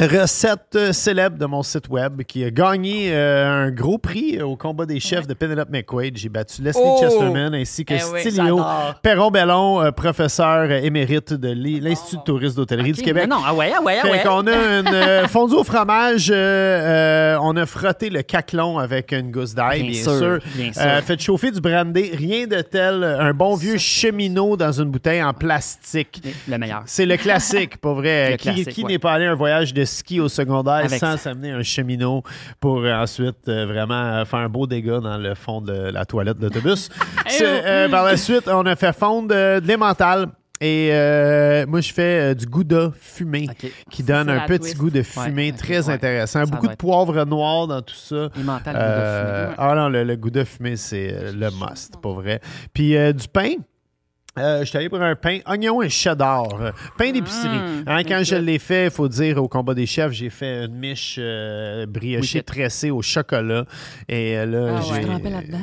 Recette 0.00 0.74
euh, 0.74 0.92
célèbre 0.92 1.38
de 1.38 1.46
mon 1.46 1.62
site 1.62 1.88
web 1.88 2.22
qui 2.24 2.42
a 2.44 2.50
gagné 2.50 3.10
euh, 3.12 3.66
un 3.66 3.70
gros 3.70 3.96
prix 3.98 4.42
au 4.42 4.56
combat 4.56 4.86
des 4.86 4.98
chefs 4.98 5.26
de 5.28 5.34
Penelope 5.34 5.70
McQuaid. 5.70 6.16
J'ai 6.16 6.28
battu 6.28 6.62
Leslie 6.62 6.82
Oh! 6.84 6.98
Chesterman 7.00 7.54
ainsi 7.54 7.84
que 7.84 7.94
Eh 7.94 8.00
oui, 8.12 8.20
Stilio. 8.20 8.60
Perron-Bellon, 9.02 9.82
euh, 9.82 9.90
professeur 9.92 10.70
émérite 10.72 11.32
de 11.32 11.48
l'I- 11.50 11.78
l'Institut 11.80 12.16
de 12.16 12.22
tourisme 12.22 12.56
d'hôtellerie 12.56 12.92
du 12.92 13.02
Québec. 13.02 13.28
Non, 13.28 13.36
ah 13.46 13.54
ouais, 13.54 13.72
ah 13.76 13.80
ouais, 13.82 13.98
ah 14.02 14.06
Fait 14.06 14.10
ouais. 14.12 14.22
qu'on 14.22 14.46
a 14.48 14.52
une 14.80 14.88
euh, 14.94 15.28
fondue 15.28 15.54
au 15.54 15.64
fromage. 15.64 16.28
on 16.30 17.56
a 17.56 17.66
frotté 17.66 18.10
le 18.10 18.22
caclon 18.22 18.78
avec 18.78 19.12
une 19.12 19.30
gousse 19.30 19.54
d'ail, 19.54 19.82
bien, 19.82 19.90
Bien 19.92 20.02
sûr. 20.02 20.18
sûr, 20.18 20.38
bien 20.56 20.72
sûr. 20.72 20.82
Fait 21.04 21.20
chauffer 21.20 21.50
du 21.52 21.60
brandy. 21.60 22.10
Rien 22.16 22.46
de 22.48 22.60
tel. 22.62 23.04
Un 23.04 23.32
bon 23.32 23.54
vieux 23.54 23.78
cheminot 23.78 24.56
dans 24.56 24.72
une 24.72 24.90
bouteille 24.90 25.22
en 25.22 25.32
plastique. 25.32 26.20
Le 26.48 26.58
meilleur. 26.58 26.82
C'est 26.86 27.06
le 27.06 27.16
classique, 27.16 27.76
pour 27.76 27.94
vrai. 27.94 28.30
Le 28.32 28.36
qui 28.36 28.42
classique, 28.48 28.68
qui 28.70 28.82
ouais. 28.84 28.92
n'est 28.92 28.98
pas 28.98 29.12
allé 29.12 29.26
à 29.26 29.30
un 29.32 29.34
voyage 29.34 29.72
de 29.72 29.83
ski 29.84 30.20
au 30.20 30.28
secondaire 30.28 30.74
Avec 30.84 31.00
sans 31.00 31.16
s'amener 31.16 31.50
un 31.50 31.62
cheminot 31.62 32.22
pour 32.60 32.78
euh, 32.78 32.92
ensuite 32.94 33.48
euh, 33.48 33.66
vraiment 33.66 33.94
euh, 33.94 34.24
faire 34.24 34.40
un 34.40 34.48
beau 34.48 34.66
dégât 34.66 35.00
dans 35.00 35.18
le 35.18 35.34
fond 35.34 35.60
de 35.60 35.72
la 35.72 36.04
toilette 36.04 36.38
d'autobus? 36.38 36.88
C'est, 37.28 37.44
euh, 37.66 37.88
par 37.88 38.04
la 38.04 38.16
suite, 38.16 38.48
on 38.48 38.64
a 38.66 38.76
fait 38.76 38.92
fondre 38.96 39.28
de 39.28 39.60
l'emmental. 39.66 40.28
Et 40.60 40.90
euh, 40.92 41.66
moi, 41.66 41.80
je 41.80 41.92
fais 41.92 42.30
euh, 42.30 42.34
du 42.34 42.46
gouda 42.46 42.92
fumé 42.98 43.48
qui 43.90 44.02
donne 44.02 44.30
un 44.30 44.46
petit 44.46 44.60
twist. 44.60 44.76
goût 44.78 44.88
de 44.90 45.02
fumée 45.02 45.50
Ouais, 45.50 45.56
très 45.58 45.88
ouais. 45.88 45.94
intéressant. 45.94 46.44
Ça 46.44 46.46
Beaucoup 46.46 46.68
de 46.68 46.76
poivre 46.76 47.24
noir 47.24 47.66
dans 47.66 47.82
tout 47.82 47.94
ça. 47.96 48.28
Et 48.38 48.42
mental, 48.42 48.76
Euh, 48.78 49.48
euh... 49.50 49.52
ah 49.58 49.74
non, 49.74 49.88
le, 49.88 50.04
le 50.04 50.16
gouda 50.16 50.44
fumé, 50.44 50.76
c'est 50.76 51.32
le 51.34 51.50
must, 51.50 52.00
pas 52.00 52.12
vrai. 52.12 52.40
Puis 52.72 52.90
du 53.12 53.28
pain. 53.28 53.54
Euh, 54.36 54.60
je 54.60 54.64
suis 54.64 54.76
allé 54.78 54.88
pour 54.88 55.00
un 55.00 55.14
pain 55.14 55.38
oignon 55.46 55.80
et 55.80 55.88
cheddar. 55.88 56.48
euh, 56.60 56.72
pain 56.98 57.12
d'épicerie. 57.12 57.48
Mmh, 57.56 57.84
Hein, 57.86 58.02
quand 58.02 58.22
je 58.24 58.34
l'ai 58.36 58.58
fait, 58.58 58.86
il 58.86 58.90
faut 58.90 59.06
dire, 59.08 59.40
au 59.42 59.46
combat 59.46 59.74
des 59.74 59.86
chefs, 59.86 60.10
j'ai 60.12 60.30
fait 60.30 60.64
une 60.64 60.74
miche 60.74 61.16
euh, 61.20 61.86
briochée 61.86 62.38
Oui, 62.38 62.44
tressée 62.44 62.90
au 62.90 63.00
chocolat. 63.02 63.64
Et 64.08 64.36
euh, 64.38 64.46
là, 64.46 64.74
Ah 64.78 64.80
j'ai... 64.82 65.02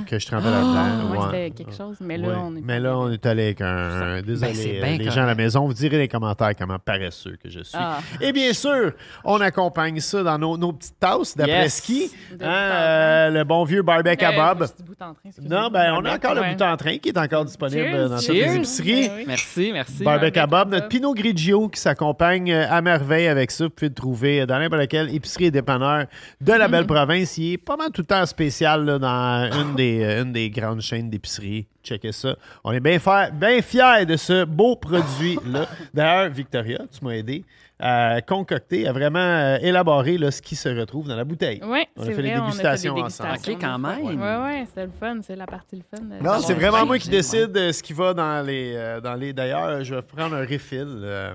Que 0.05 0.19
je 0.19 0.25
trempais 0.27 0.49
là-dedans. 0.51 1.09
ouais, 1.11 1.17
ouais. 1.17 1.25
c'était 1.31 1.51
quelque 1.63 1.75
chose, 1.75 1.97
mais 1.99 2.17
là, 2.17 2.27
Ouais. 2.29 2.33
on 2.37 2.55
est 2.55 2.61
Mais 2.61 2.79
là, 2.79 2.97
on 2.97 3.05
allé. 3.07 3.13
est 3.15 3.25
allé 3.25 3.43
avec 3.43 3.61
un... 3.61 4.21
Désolé, 4.21 4.51
Ben, 4.53 4.59
euh, 4.59 4.81
bien 4.97 4.97
les 5.05 5.11
gens 5.11 5.23
à 5.23 5.25
la 5.27 5.35
maison, 5.35 5.65
vous 5.67 5.73
direz 5.73 5.97
dans 5.97 6.01
les 6.01 6.07
commentaires 6.07 6.51
comment 6.57 6.79
paresseux 6.79 7.37
que 7.43 7.49
je 7.49 7.61
suis. 7.63 7.77
Ah. 7.77 7.99
Et 8.21 8.31
bien 8.31 8.53
sûr, 8.53 8.93
on 9.25 9.41
accompagne 9.41 9.99
ça 9.99 10.23
dans 10.23 10.37
nos, 10.37 10.57
nos 10.57 10.71
petites 10.73 10.99
tasses 10.99 11.35
d'après-ski. 11.35 12.03
Yes. 12.03 12.11
Hein, 12.41 12.45
euh, 12.45 13.29
le 13.31 13.43
bon 13.43 13.63
vieux 13.65 13.81
barbecue 13.81 14.23
à 14.23 14.31
moi, 14.31 14.53
Bob. 14.55 14.69
bout 14.85 15.01
en 15.01 15.13
train. 15.13 15.29
Non, 15.41 15.69
ben, 15.69 15.93
on 15.97 16.05
a 16.05 16.15
encore 16.15 16.35
le 16.35 16.53
bout 16.55 16.61
en 16.61 16.77
train 16.77 16.97
qui 16.99 17.09
est 17.09 17.17
encore 17.17 17.43
disponible 17.45 17.81
Cheers, 17.83 18.09
dans 18.09 18.17
toutes 18.17 18.27
les 18.29 18.60
Ben 18.61 19.11
oui. 19.17 19.23
Merci, 19.27 19.71
merci. 19.73 20.03
Barbecue 20.03 20.39
à 20.39 20.47
Bob, 20.47 20.69
notre. 20.69 20.87
Pinot 20.87 21.13
Grigio 21.13 21.69
qui 21.69 21.79
s'accompagne 21.79 22.51
euh, 22.51 22.69
à 22.69 22.81
merveille 22.81 23.27
avec 23.27 23.51
ça. 23.51 23.65
Vous 23.65 23.69
pouvez 23.69 23.89
le 23.89 23.95
trouver 23.95 24.45
dans 24.45 24.59
n'importe 24.59 24.87
quelle 24.87 25.13
épicerie 25.13 25.45
et 25.45 25.51
dépanneur 25.51 26.05
de 26.39 26.53
la 26.53 26.67
belle 26.67 26.85
province. 26.85 27.37
Il 27.37 27.53
est 27.53 27.57
pas 27.57 27.77
mal 27.77 27.91
tout 27.91 28.01
le 28.01 28.07
temps 28.07 28.25
spécial 28.25 28.85
là, 28.85 28.99
dans 28.99 29.49
une 29.51 29.75
des, 29.75 30.03
euh, 30.03 30.23
une 30.23 30.31
des 30.31 30.49
grandes 30.49 30.81
chaînes 30.81 31.09
d'épicerie. 31.09 31.67
Checkez 31.83 32.11
ça. 32.11 32.35
On 32.63 32.71
est 32.71 32.79
bien 32.79 32.97
bien 33.33 33.61
fiers 33.61 34.05
de 34.05 34.15
ce 34.15 34.45
beau 34.45 34.75
produit-là. 34.75 35.67
D'ailleurs, 35.93 36.29
Victoria, 36.29 36.79
tu 36.91 37.03
m'as 37.03 37.13
aidé 37.13 37.43
à 37.81 38.21
concocter, 38.21 38.87
à 38.87 38.91
vraiment 38.93 39.19
euh, 39.19 39.57
élaborer 39.61 40.17
là, 40.17 40.29
ce 40.31 40.41
qui 40.41 40.55
se 40.55 40.69
retrouve 40.69 41.07
dans 41.07 41.15
la 41.15 41.23
bouteille. 41.23 41.59
Oui, 41.63 41.79
On 41.97 42.03
a 42.03 42.05
c'est 42.05 42.13
fait 42.13 42.21
les 42.21 42.31
vrai, 42.31 42.39
dégustations 42.41 42.93
on 42.93 42.95
a 42.95 42.97
fait 42.97 43.01
des 43.01 43.05
ensemble. 43.23 43.29
dégustations 43.31 43.53
Ok, 43.53 43.61
quand 43.61 43.75
une 43.75 43.81
fois. 44.03 44.11
même. 44.13 44.21
Ouais, 44.21 44.43
ouais, 44.59 44.65
c'était 44.67 44.85
le 44.85 44.91
fun. 44.99 45.19
C'est 45.23 45.35
la 45.35 45.45
partie 45.47 45.75
le 45.77 45.83
fun. 45.89 46.03
de 46.03 46.23
Non, 46.23 46.39
c'est 46.39 46.53
vraiment 46.53 46.85
moi 46.85 46.97
qui 46.99 47.05
c'est 47.05 47.11
décide 47.11 47.51
de 47.51 47.71
ce 47.71 47.81
qui 47.81 47.93
va 47.93 48.13
dans 48.13 48.45
les. 48.45 48.73
euh, 48.75 49.01
dans 49.01 49.15
les... 49.15 49.33
D'ailleurs, 49.33 49.83
je 49.83 49.95
vais 49.95 50.01
prendre 50.03 50.35
un 50.35 50.41
refill 50.45 50.85
euh, 50.87 51.33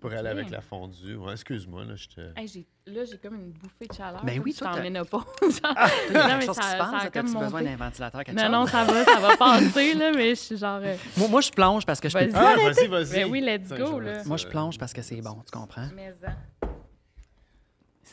pour 0.00 0.12
aller 0.12 0.28
avec 0.28 0.50
la 0.50 0.60
fondue. 0.60 1.16
Ouais, 1.16 1.32
excuse-moi, 1.32 1.84
là, 1.84 1.94
je 1.96 2.08
te. 2.08 2.20
Hey, 2.38 2.46
j'ai- 2.48 2.66
là, 2.86 3.04
j'ai 3.04 3.18
comme 3.18 3.34
une 3.34 3.50
bouffée 3.52 3.86
de 3.88 3.94
chaleur. 3.94 4.24
Ben 4.24 4.36
là, 4.36 4.42
oui, 4.44 4.54
toi, 4.54 4.70
t'en 4.74 4.82
ménopause. 4.82 5.24
Il 5.42 6.14
y 6.14 6.16
a 6.16 6.28
Non, 6.28 6.36
mais 6.38 6.46
ça- 6.46 6.54
ça 6.54 6.76
passe? 6.78 7.04
a 7.06 7.10
comme 7.10 7.32
besoin 7.34 7.62
d'un 7.62 7.76
ventilateur, 7.76 8.24
quelque 8.24 8.36
Non, 8.40 8.48
non, 8.48 8.66
ça 8.66 8.84
va, 8.84 9.04
ça 9.04 9.20
va 9.20 9.36
passer, 9.36 9.94
là, 9.94 10.12
mais 10.14 10.30
je 10.30 10.40
suis 10.40 10.56
genre. 10.56 10.80
euh, 10.82 10.96
Moi, 11.16 11.28
moi, 11.28 11.40
je 11.40 11.50
plonge 11.50 11.84
parce 11.84 12.00
que 12.00 12.08
je 12.08 12.16
peux... 12.18 12.26
Vas-y. 12.26 12.32
Ah, 12.34 12.56
vas-y, 12.56 12.86
vas-y. 12.86 13.12
Ben 13.24 13.30
oui, 13.30 13.40
let's 13.40 13.68
go, 13.70 13.98
là. 14.00 14.22
Moi, 14.24 14.36
je 14.36 14.46
plonge 14.46 14.78
parce 14.78 14.92
que 14.92 15.02
c'est 15.02 15.20
bon, 15.20 15.42
tu 15.44 15.50
comprends? 15.56 15.88
mais, 15.94 16.14
hein. 16.26 16.32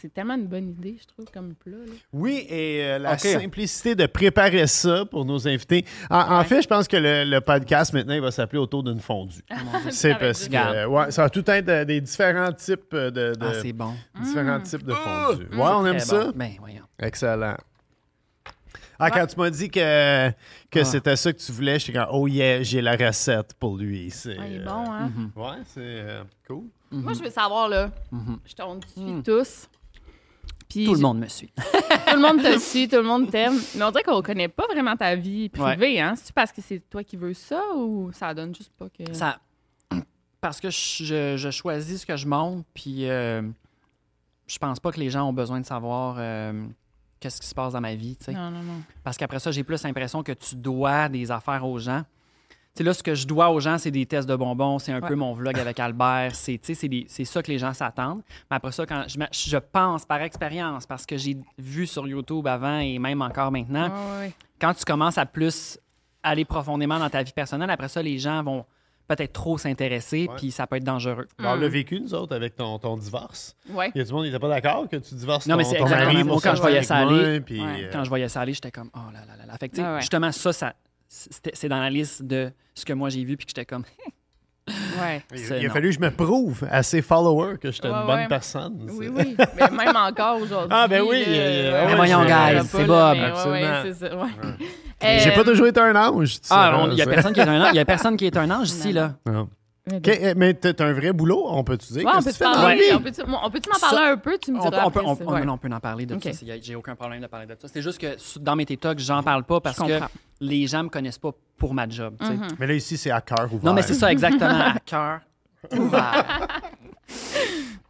C'est 0.01 0.13
tellement 0.13 0.35
une 0.35 0.47
bonne 0.47 0.69
idée, 0.69 0.97
je 1.01 1.05
trouve, 1.07 1.25
comme 1.33 1.53
plat. 1.55 1.77
Là. 1.77 1.93
Oui, 2.11 2.45
et 2.49 2.83
euh, 2.83 2.99
la 2.99 3.17
simplicité 3.17 3.95
de 3.95 4.05
préparer 4.05 4.67
ça 4.67 5.05
pour 5.05 5.23
nos 5.25 5.47
invités. 5.47 5.85
En, 6.09 6.39
en 6.39 6.43
fait, 6.43 6.61
je 6.61 6.67
pense 6.67 6.87
que 6.87 6.97
le, 6.97 7.23
le 7.23 7.39
podcast 7.41 7.93
maintenant, 7.93 8.13
il 8.13 8.21
va 8.21 8.31
s'appeler 8.31 8.59
autour 8.59 8.83
d'une 8.83 8.99
fondue. 8.99 9.41
C'est 9.85 9.91
Ça 9.91 10.09
va 10.09 10.15
parce 10.15 10.47
que. 10.47 10.55
Euh, 10.55 10.87
ouais, 10.87 11.11
ça 11.11 11.23
va 11.23 11.29
tout 11.29 11.49
être 11.49 11.69
euh, 11.69 11.85
des 11.85 12.01
différents 12.01 12.51
types 12.51 12.93
de. 12.93 13.09
de- 13.09 13.33
Ah, 13.41 13.53
c'est 13.61 13.73
bon. 13.73 13.93
différents 14.21 14.59
types 14.59 14.83
de 14.83 14.93
fondue. 14.93 15.47
Ouais, 15.53 15.57
on 15.71 15.85
aime 15.85 15.99
ça. 15.99 16.25
bon. 16.25 16.31
Ben, 16.35 16.51
voyons. 16.59 16.83
Excellent. 16.99 17.55
Ah, 18.97 19.11
quand 19.11 19.25
tu 19.27 19.37
m'as 19.37 19.49
dit 19.49 19.69
que, 19.69 20.29
que 20.71 20.79
Ah. 20.79 20.85
c'était 20.85 21.15
ça 21.17 21.33
que 21.33 21.37
tu 21.39 21.51
voulais, 21.51 21.79
j'étais 21.79 21.99
comme, 21.99 22.07
oh 22.11 22.27
yeah, 22.27 22.63
j'ai 22.63 22.81
la 22.81 22.95
recette 22.95 23.53
pour 23.59 23.75
lui. 23.77 24.09
C'est, 24.09 24.37
Ah, 24.39 24.47
il 24.47 24.55
est 24.55 24.59
euh, 24.59 24.65
bon, 24.65 24.91
hein? 24.91 25.11
Ouais, 25.35 25.57
c'est 25.67 25.79
euh, 25.81 26.23
cool. 26.47 26.63
Moi, 26.91 27.11
je 27.13 27.21
veux 27.23 27.29
savoir, 27.29 27.67
là. 27.67 27.91
Je 28.45 28.53
t'en 28.55 28.79
suis 28.81 29.21
tous. 29.23 29.67
Puis 30.69 30.85
Tout 30.85 30.95
le 30.95 30.99
monde 31.01 31.19
me 31.19 31.27
suit. 31.27 31.51
Tout 31.55 32.15
le 32.15 32.21
monde 32.21 32.41
te 32.41 32.59
suit, 32.59 32.87
tout 32.87 32.95
le 32.97 33.03
monde 33.03 33.29
t'aime. 33.29 33.59
Mais 33.75 33.83
on 33.83 33.91
dirait 33.91 34.03
qu'on 34.03 34.21
connaît 34.21 34.47
pas 34.47 34.65
vraiment 34.67 34.95
ta 34.95 35.15
vie 35.15 35.49
privée, 35.49 35.99
hein? 36.01 36.15
C'est-tu 36.15 36.33
parce 36.33 36.51
que 36.51 36.61
c'est 36.61 36.79
toi 36.89 37.03
qui 37.03 37.17
veux 37.17 37.33
ça 37.33 37.61
ou 37.75 38.11
ça 38.13 38.33
donne 38.33 38.53
juste 38.53 38.73
pas 38.77 38.87
que. 38.89 39.13
Ça... 39.13 39.39
Parce 40.41 40.59
que 40.59 40.69
je, 40.69 41.35
je 41.37 41.49
choisis 41.49 42.01
ce 42.01 42.05
que 42.05 42.15
je 42.15 42.27
monte, 42.27 42.65
puis 42.75 43.09
euh, 43.09 43.41
je 44.47 44.57
pense 44.59 44.79
pas 44.79 44.91
que 44.91 44.99
les 44.99 45.09
gens 45.09 45.27
ont 45.27 45.33
besoin 45.33 45.59
de 45.59 45.65
savoir 45.65 46.17
euh, 46.19 46.67
qu'est-ce 47.19 47.41
qui 47.41 47.47
se 47.47 47.55
passe 47.55 47.73
dans 47.73 47.81
ma 47.81 47.95
vie, 47.95 48.15
tu 48.15 48.25
sais. 48.25 48.33
Non, 48.33 48.51
non, 48.51 48.61
non. 48.61 48.81
Parce 49.03 49.17
qu'après 49.17 49.39
ça, 49.39 49.51
j'ai 49.51 49.63
plus 49.63 49.81
l'impression 49.83 50.21
que 50.21 50.33
tu 50.33 50.55
dois 50.55 51.09
des 51.09 51.31
affaires 51.31 51.65
aux 51.65 51.79
gens. 51.79 52.03
Tu 52.75 52.79
sais, 52.79 52.83
là, 52.83 52.93
ce 52.93 53.01
que 53.03 53.15
je 53.15 53.25
dois 53.25 53.51
aux 53.51 53.59
gens, 53.61 53.77
c'est 53.77 53.89
des 53.91 54.05
tests 54.05 54.27
de 54.27 54.35
bonbons, 54.35 54.79
c'est 54.79 54.91
un 54.91 54.99
Ouais. 55.01 55.07
peu 55.07 55.15
mon 55.15 55.31
vlog 55.33 55.57
avec 55.57 55.79
Albert, 55.79 56.35
c'est 56.35 56.57
tu 56.57 56.67
sais, 56.67 56.73
c'est 56.73 56.89
des- 56.89 57.05
c'est 57.07 57.23
ça 57.23 57.41
que 57.41 57.49
les 57.49 57.57
gens 57.57 57.73
s'attendent. 57.73 58.21
Mais 58.51 58.57
après 58.57 58.73
ça, 58.73 58.85
quand 58.85 59.05
je, 59.07 59.17
je 59.31 59.57
pense 59.57 60.05
par 60.05 60.21
expérience, 60.21 60.85
parce 60.85 61.05
que 61.05 61.15
j'ai 61.15 61.37
vu 61.57 61.87
sur 61.87 62.05
YouTube 62.05 62.45
avant 62.47 62.79
et 62.79 62.99
même 62.99 63.21
encore 63.21 63.49
maintenant, 63.51 63.85
Ouais, 63.87 63.93
ouais, 63.93 64.19
ouais. 64.25 64.33
quand 64.59 64.73
tu 64.73 64.83
commences 64.83 65.17
à 65.17 65.25
plus 65.25 65.79
aller 66.21 66.43
profondément 66.43 66.99
dans 66.99 67.09
ta 67.09 67.23
vie 67.23 67.31
personnelle, 67.31 67.69
après 67.69 67.87
ça, 67.87 68.01
les 68.01 68.17
gens 68.19 68.43
vont 68.43 68.65
peut-être 69.07 69.31
trop 69.33 69.57
s'intéresser, 69.57 70.27
puis 70.35 70.51
ça 70.51 70.65
peut 70.67 70.75
être 70.77 70.83
dangereux. 70.83 71.27
Alors, 71.37 71.53
on 71.53 71.55
l'a 71.55 71.67
vécu, 71.69 72.01
nous 72.01 72.13
autres, 72.15 72.35
avec 72.35 72.55
ton, 72.57 72.77
ton 72.79 72.97
divorce. 72.97 73.55
Ouais. 73.69 73.91
Il 73.95 73.99
y 73.99 74.01
a 74.01 74.03
du 74.03 74.11
monde 74.11 74.23
qui 74.23 74.31
n'était 74.31 74.39
pas 74.41 74.49
d'accord 74.49 74.89
que 74.89 74.97
tu 74.97 75.13
divorces 75.15 75.45
Non, 75.47 75.53
ton, 75.53 75.57
mais 75.59 75.63
c'est 75.63 75.77
ton 75.77 75.83
exactement 75.83 76.11
mari 76.13 76.23
moi, 76.25 76.33
pour 76.33 76.43
quand 76.43 76.55
je 76.55 76.61
voyais 76.61 76.81
ça 76.83 77.05
moi, 77.05 77.13
aller, 77.19 77.39
puis, 77.39 77.61
Ouais. 77.61 77.85
euh, 77.85 77.89
Quand 77.93 78.03
je 78.03 78.09
voyais 78.09 78.27
ça 78.27 78.41
aller, 78.41 78.53
j'étais 78.53 78.71
comme, 78.71 78.89
oh 78.95 78.99
là 79.13 79.19
là 79.27 79.37
là 79.37 79.45
là. 79.45 79.57
Fait 79.59 79.69
que, 79.69 79.75
tu 79.75 79.81
sais, 79.81 79.87
Ah 79.87 79.93
ouais. 79.93 80.01
justement, 80.01 80.31
ça, 80.33 80.51
ça 80.51 80.73
c'est 81.07 81.69
dans 81.69 81.79
la 81.79 81.89
liste 81.89 82.23
de 82.23 82.51
ce 82.73 82.85
que 82.85 82.93
moi 82.93 83.09
j'ai 83.09 83.23
vu, 83.23 83.37
puis 83.37 83.45
que 83.45 83.51
j'étais 83.51 83.65
comme, 83.65 83.83
Ouais. 84.99 85.21
il, 85.35 85.53
a 85.53 85.61
non. 85.67 85.73
fallu 85.73 85.89
que 85.89 85.95
je 85.95 85.99
me 85.99 86.09
prouve 86.09 86.65
à 86.71 86.81
ses 86.81 87.03
followers 87.03 87.57
que 87.59 87.71
j'étais 87.71 87.87
Ouais, 87.87 87.93
une 87.99 88.05
bonne 88.07 88.15
ouais. 88.21 88.27
personne. 88.27 88.89
Oui, 88.93 89.09
oui. 89.13 89.35
Mais 89.55 89.69
même 89.85 89.95
encore 89.95 90.41
aujourd'hui. 90.41 90.69
Ah, 90.71 90.87
ben 90.87 91.03
oui, 91.07 91.23
euh, 91.27 91.85
ouais, 91.85 91.95
voyons, 91.95 92.23
je- 92.23 92.27
guys, 92.27 92.67
c'est 92.67 92.87
pas, 92.87 93.13
Bob. 93.13 93.17
mais 93.17 93.25
Absolument. 93.25 93.59
ouais, 93.61 93.81
c'est 93.83 93.93
ça, 94.09 94.15
ouais. 94.17 95.19
J'ai 95.19 95.31
pas 95.33 95.43
toujours 95.43 95.67
été 95.67 95.79
un 95.79 95.95
ange. 95.95 96.41
tu 96.41 96.47
ah, 96.49 96.87
il 96.91 96.97
y 96.97 97.01
a 97.01 97.05
c'est- 97.05 97.11
personne 97.11 97.33
qui 97.33 97.39
est 97.41 97.47
un 97.47 97.61
ange, 97.61 97.69
il 97.73 97.75
y 97.75 97.79
a 97.79 97.85
personne 97.85 98.17
qui 98.17 98.25
est 98.25 98.37
un 98.37 98.49
ange 98.49 98.69
ici, 98.69 98.91
là. 98.91 99.13
Non. 99.27 99.49
Mais 99.87 99.97
Ok, 99.97 100.07
eh, 100.07 100.33
mais 100.35 100.53
t'as 100.55 100.85
un 100.85 100.93
vrai 100.93 101.13
boulot, 101.13 101.45
on 101.47 101.63
peut-tu 101.63 101.93
dire? 101.93 102.05
Ouais, 102.05 102.11
on 102.15 102.21
peut-tu 102.23 102.43
m'en 102.43 102.53
Ça- 102.53 102.61
parler 102.61 102.89
un 102.91 104.17
peu? 104.17 104.37
Tu 104.39 104.51
me 104.51 104.59
On 104.59 104.63
peut, 104.63 104.69
diras 104.71 104.85
on, 104.85 104.91
peut, 104.91 104.99
après, 104.99 105.11
on, 105.11 105.15
c'est- 105.15 105.23
on- 105.25 105.31
ouais. 105.33 105.45
non, 105.45 105.53
on 105.53 105.57
peut 105.57 105.69
en 105.71 105.79
parler 105.79 106.05
de 106.05 106.19
ça. 106.19 106.33
c'est- 106.33 106.61
J'ai 106.63 106.75
aucun 106.75 106.95
problème 106.95 107.21
de 107.21 107.27
parler 107.27 107.45
de 107.45 107.55
ça. 107.59 107.67
C'est 107.67 107.81
juste 107.81 107.99
que 107.99 108.15
dans 108.39 108.55
mes 108.55 108.65
TikTok, 108.65 108.97
j'en 108.99 109.21
parle 109.23 109.43
pas 109.43 109.59
parce 109.61 109.77
que 109.77 109.99
les 110.39 110.65
gens 110.67 110.83
me 110.83 110.89
connaissent 110.89 111.19
pas 111.19 111.31
pour 111.57 111.73
ma 111.73 111.87
job. 111.87 112.15
Mhm. 112.19 112.47
Mais 112.59 112.67
là, 112.67 112.73
ici, 112.73 112.97
c'est 112.97 113.11
à 113.11 113.21
cœur 113.21 113.45
ouvert. 113.53 113.63
Non, 113.63 113.73
mais 113.73 113.81
c'est 113.83 113.93
ça, 113.93 114.11
exactement. 114.11 114.49
à 114.75 114.79
cœur 114.85 115.21
ouvert. 115.77 116.47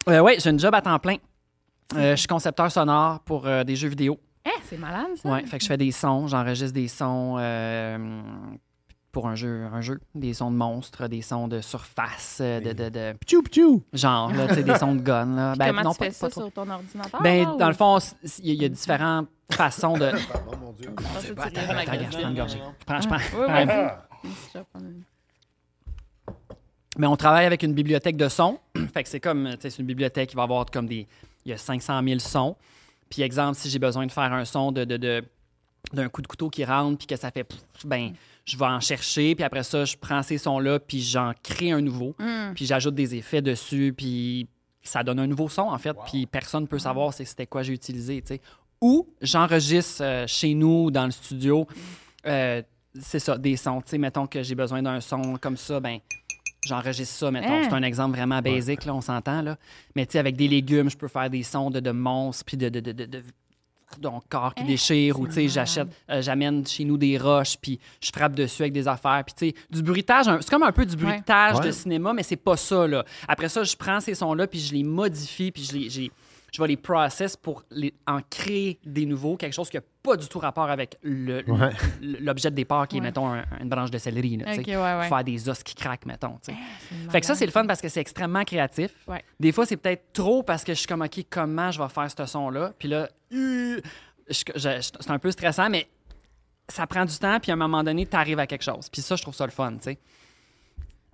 Euh, 0.07 0.19
oui, 0.19 0.33
j'ai 0.37 0.51
une 0.51 0.59
job 0.59 0.75
à 0.75 0.81
temps 0.81 0.99
plein. 0.99 1.15
Euh, 1.95 2.11
je 2.11 2.15
suis 2.17 2.27
concepteur 2.27 2.71
sonore 2.71 3.21
pour 3.21 3.47
euh, 3.47 3.63
des 3.63 3.75
jeux 3.75 3.87
vidéo. 3.87 4.19
Eh, 4.45 4.49
c'est 4.69 4.77
malade, 4.77 5.07
ça. 5.15 5.27
Ouais, 5.29 5.43
fait 5.45 5.57
que 5.57 5.63
je 5.63 5.67
fais 5.67 5.77
des 5.77 5.91
sons, 5.91 6.27
j'enregistre 6.27 6.73
des 6.73 6.87
sons 6.87 7.37
euh, 7.39 7.97
pour 9.15 9.29
un 9.29 9.35
jeu, 9.35 9.63
un 9.71 9.79
jeu, 9.79 10.01
des 10.13 10.33
sons 10.33 10.51
de 10.51 10.57
monstres, 10.57 11.07
des 11.07 11.21
sons 11.21 11.47
de 11.47 11.61
surface, 11.61 12.39
euh, 12.41 12.59
de, 12.59 12.73
de, 12.73 12.89
de- 12.89 13.13
Ptchou, 13.21 13.41
ptchou. 13.43 13.81
genre, 13.93 14.29
là, 14.33 14.45
tu 14.49 14.55
sais, 14.55 14.63
des 14.63 14.77
sons 14.77 14.93
de 14.93 14.99
gun. 14.99 15.33
Là. 15.37 15.51
Puis 15.53 15.59
Ben, 15.59 15.67
comment 15.67 15.83
non, 15.83 15.91
tu 15.93 15.99
pas- 15.99 16.05
fais 16.05 16.11
pas 16.11 16.15
ça 16.17 16.29
trop. 16.29 16.41
sur 16.41 16.51
ton 16.51 16.69
ordinateur? 16.69 17.21
Ben, 17.23 17.45
là, 17.45 17.55
dans 17.57 17.65
ou- 17.65 17.69
le 17.69 17.73
fond, 17.75 17.97
il 18.43 18.45
y, 18.47 18.51
a- 18.51 18.53
il 18.55 18.61
y 18.61 18.65
a 18.65 18.67
différentes 18.69 19.29
façons 19.49 19.97
de. 19.97 20.11
Ah, 21.37 21.73
la 21.73 21.79
attends, 21.79 21.91
gueule. 21.93 22.05
je 22.11 22.17
prends 22.17 22.29
une 22.29 22.35
gorgée. 22.35 22.57
Je 22.79 22.85
prends- 22.85 23.01
je 23.01 23.07
prends- 23.07 23.17
Oui, 23.39 24.81
Mais 26.97 27.07
on 27.07 27.15
travaille 27.15 27.45
avec 27.45 27.63
une 27.63 27.73
bibliothèque 27.73 28.17
de 28.17 28.27
sons. 28.27 28.59
fait 28.93 29.03
que 29.03 29.09
c'est 29.09 29.19
comme, 29.21 29.45
tu 29.55 29.61
sais, 29.61 29.69
c'est 29.69 29.79
une 29.79 29.85
bibliothèque 29.87 30.29
qui 30.29 30.35
va 30.35 30.43
avoir 30.43 30.65
comme 30.65 30.87
des. 30.87 31.07
Il 31.45 31.51
y 31.51 31.53
a 31.53 31.57
500 31.57 32.01
000 32.03 32.19
sons. 32.19 32.55
Puis, 33.09 33.21
exemple, 33.21 33.55
si 33.57 33.69
j'ai 33.69 33.79
besoin 33.79 34.05
de 34.05 34.11
faire 34.11 34.33
un 34.33 34.45
son 34.45 34.71
de, 34.71 34.83
de, 34.83 34.97
de- 34.97 35.23
d'un 35.93 36.09
coup 36.09 36.21
de 36.21 36.27
couteau 36.27 36.49
qui 36.49 36.63
rentre, 36.65 36.97
puis 36.97 37.07
que 37.07 37.15
ça 37.15 37.31
fait. 37.31 37.43
pff, 37.43 37.59
ben, 37.85 38.13
je 38.45 38.57
vais 38.57 38.65
en 38.65 38.79
chercher, 38.79 39.33
puis 39.35 39.43
après 39.43 39.63
ça, 39.63 39.85
je 39.85 39.95
prends 39.97 40.21
ces 40.21 40.37
sons-là, 40.37 40.79
puis 40.79 41.01
j'en 41.01 41.33
crée 41.41 41.71
un 41.71 41.81
nouveau. 41.81 42.15
Mm. 42.19 42.53
Puis 42.55 42.65
j'ajoute 42.65 42.95
des 42.95 43.15
effets 43.15 43.41
dessus, 43.41 43.93
puis 43.95 44.47
ça 44.83 45.03
donne 45.03 45.19
un 45.19 45.27
nouveau 45.27 45.49
son, 45.49 45.63
en 45.63 45.77
fait, 45.79 45.95
puis 46.05 46.25
personne 46.27 46.63
ne 46.63 46.67
peut 46.67 46.77
savoir 46.79 47.11
c'est- 47.13 47.25
c'était 47.25 47.47
quoi 47.47 47.63
j'ai 47.63 47.73
utilisé, 47.73 48.21
tu 48.21 48.35
sais. 48.35 48.41
Ou 48.81 49.07
j'enregistre 49.21 50.03
euh, 50.03 50.27
chez 50.27 50.53
nous, 50.53 50.91
dans 50.91 51.05
le 51.05 51.11
studio, 51.11 51.65
euh, 52.27 52.61
c'est 52.99 53.19
ça, 53.19 53.37
des 53.37 53.55
sons. 53.57 53.81
Tu 53.81 53.91
sais, 53.91 53.97
mettons 53.97 54.27
que 54.27 54.43
j'ai 54.43 54.53
besoin 54.53 54.83
d'un 54.83 55.01
son 55.01 55.37
comme 55.37 55.57
ça, 55.57 55.79
ben 55.79 55.97
j'enregistre 56.67 57.15
ça, 57.15 57.31
mettons. 57.31 57.53
Hein? 57.53 57.61
C'est 57.63 57.73
un 57.73 57.83
exemple 57.83 58.15
vraiment 58.17 58.41
basic, 58.41 58.85
là, 58.85 58.93
on 58.93 59.01
s'entend, 59.01 59.41
là. 59.41 59.57
Mais 59.95 60.05
tu 60.05 60.13
sais, 60.13 60.19
avec 60.19 60.35
des 60.35 60.47
légumes, 60.47 60.89
je 60.89 60.97
peux 60.97 61.07
faire 61.07 61.29
des 61.29 61.43
sons 61.43 61.69
de, 61.71 61.79
de 61.79 61.91
monstres, 61.91 62.43
puis 62.45 62.57
de, 62.57 62.69
de, 62.69 62.79
de, 62.79 62.91
de, 62.91 63.23
donc 63.99 64.23
corps 64.29 64.53
qui 64.53 64.63
déchire 64.63 65.19
ou 65.19 65.27
tu 65.27 65.33
sais 65.33 65.47
j'achète 65.47 65.87
euh, 66.09 66.21
j'amène 66.21 66.65
chez 66.65 66.83
nous 66.83 66.97
des 66.97 67.17
roches 67.17 67.55
puis 67.61 67.79
je 68.01 68.09
frappe 68.13 68.33
dessus 68.35 68.63
avec 68.63 68.73
des 68.73 68.87
affaires 68.87 69.23
puis 69.25 69.33
tu 69.37 69.49
sais 69.49 69.55
du 69.69 69.81
bruitage 69.83 70.27
un- 70.27 70.39
c'est 70.41 70.49
comme 70.49 70.63
un 70.63 70.71
peu 70.71 70.85
du 70.85 70.95
bruitage 70.95 71.57
Ouais. 71.59 71.67
de 71.67 71.71
cinéma 71.71 72.11
mais 72.13 72.23
c'est 72.23 72.35
pas 72.35 72.57
ça 72.57 72.87
là. 72.87 73.05
Après 73.27 73.47
ça 73.47 73.63
je 73.63 73.75
prends 73.75 73.99
ces 73.99 74.15
sons 74.15 74.33
là 74.33 74.47
puis 74.47 74.59
je 74.59 74.73
les 74.73 74.83
modifie 74.83 75.51
puis 75.51 75.63
je 75.63 75.73
les 75.77 75.89
j'ai- 75.89 76.11
je 76.55 76.61
vais 76.61 76.67
les 76.69 76.77
process 76.77 77.35
pour 77.35 77.63
les, 77.69 77.93
en 78.07 78.19
créer 78.29 78.79
des 78.85 79.05
nouveaux, 79.05 79.35
quelque 79.35 79.53
chose 79.53 79.69
qui 79.69 79.75
n'a 79.75 79.83
pas 80.01 80.15
du 80.15 80.27
tout 80.29 80.39
rapport 80.39 80.69
avec 80.69 80.97
le- 81.03 81.43
Ouais. 81.51 81.71
l'objet 82.01 82.49
de 82.49 82.55
départ 82.55 82.87
qui 82.87 82.95
est, 82.97 82.99
Ouais. 83.01 83.07
mettons, 83.07 83.27
un- 83.27 83.43
une 83.59 83.67
branche 83.67 83.91
de 83.91 83.97
céleri. 83.97 84.37
Là, 84.37 84.45
tu 84.45 84.53
sais. 84.53 84.59
Ok, 84.61 84.67
ouais, 84.67 85.09
Faire 85.09 85.23
des 85.23 85.49
os 85.49 85.61
qui 85.63 85.75
craquent, 85.75 86.05
mettons. 86.05 86.37
C'est 86.41 86.53
Fait 87.11 87.19
que 87.19 87.25
ça, 87.25 87.35
c'est 87.35 87.45
le 87.45 87.51
fun 87.51 87.65
parce 87.67 87.81
que 87.81 87.89
c'est 87.89 87.99
extrêmement 87.99 88.43
créatif. 88.45 88.91
Ouais. 89.07 89.21
Des 89.39 89.51
fois, 89.51 89.65
c'est 89.65 89.75
peut-être 89.77 90.13
trop 90.13 90.43
parce 90.43 90.63
que 90.63 90.73
je 90.73 90.77
suis 90.79 90.87
comme, 90.87 91.01
OK, 91.01 91.25
comment 91.29 91.71
je 91.71 91.81
vais 91.81 91.89
faire 91.89 92.09
ce 92.09 92.25
son-là? 92.25 92.71
Puis 92.79 92.87
là, 92.87 93.09
euh, 93.33 93.81
je- 94.29 94.43
je- 94.55 94.81
c'est 94.99 95.11
un 95.11 95.19
peu 95.19 95.31
stressant, 95.31 95.69
mais 95.69 95.87
ça 96.69 96.87
prend 96.87 97.03
du 97.05 97.17
temps, 97.17 97.39
puis 97.41 97.51
à 97.51 97.55
un 97.55 97.57
moment 97.57 97.83
donné, 97.83 98.05
tu 98.05 98.15
arrives 98.15 98.39
à 98.39 98.47
quelque 98.47 98.63
chose. 98.63 98.87
Puis 98.89 99.01
ça, 99.01 99.15
je 99.17 99.21
trouve 99.23 99.35
ça 99.35 99.45
le 99.45 99.51
fun, 99.51 99.73
tu 99.73 99.81
sais. 99.81 99.99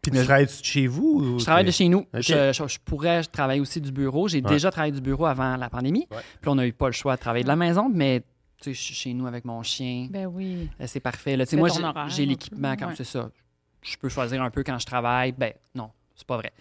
Puis 0.02 0.12
tu 0.12 0.18
travailles 0.24 0.45
de 0.47 0.52
chez 0.64 0.88
vous? 0.88 1.20
ou 1.36 1.39
Je 1.39 1.43
travaille 1.45 1.66
de 1.66 1.72
chez 1.72 1.88
nous. 1.88 2.08
Je, 2.14 2.22
je- 2.54 2.68
je 2.68 2.80
pourrais 2.84 3.22
travailler 3.24 3.62
aussi 3.62 3.80
du 3.80 3.91
bureau. 3.91 4.28
J'ai 4.28 4.41
Ouais. 4.41 4.49
déjà 4.49 4.72
travaillé 4.72 4.91
du 4.93 5.02
bureau 5.02 5.26
avant 5.28 5.56
la 5.58 5.70
pandémie. 5.70 6.08
Ouais. 6.10 6.18
Puis 6.41 6.49
on 6.49 6.56
n'a 6.56 6.66
eu 6.66 6.74
pas 6.74 6.88
le 6.88 6.91
choix 6.93 7.16
de 7.16 7.22
travailler 7.22 7.43
de 7.43 7.47
la 7.49 7.56
maison, 7.56 7.88
mais 7.93 8.22
tu 8.58 8.64
sais, 8.66 8.74
je 8.74 8.82
suis 8.82 8.95
chez 8.95 9.14
nous 9.14 9.28
avec 9.28 9.45
mon 9.45 9.62
chien. 9.62 10.08
Ben 10.10 10.26
oui. 10.26 10.70
Euh, 10.80 10.86
C'est 10.88 10.99
parfait. 10.99 11.38
Là. 11.38 11.45
Tu 11.45 11.52
sais, 11.52 11.58
Moi, 11.58 11.70
j'ai- 11.70 11.84
horaire 11.84 12.10
j'ai 12.10 12.24
un 12.24 12.26
l'équipement 12.28 12.76
comme 12.76 12.89
ouais. 12.89 12.95
c'est 12.95 13.04
ça. 13.04 13.30
Je 13.84 13.95
peux 13.97 14.10
choisir 14.10 14.41
un 14.41 14.49
peu 14.49 14.64
quand 14.64 14.78
je 14.80 14.86
travaille. 14.88 15.34
Ben 15.34 15.54
non, 15.76 15.91
c'est 16.16 16.26
pas 16.28 16.38
vrai. 16.38 16.52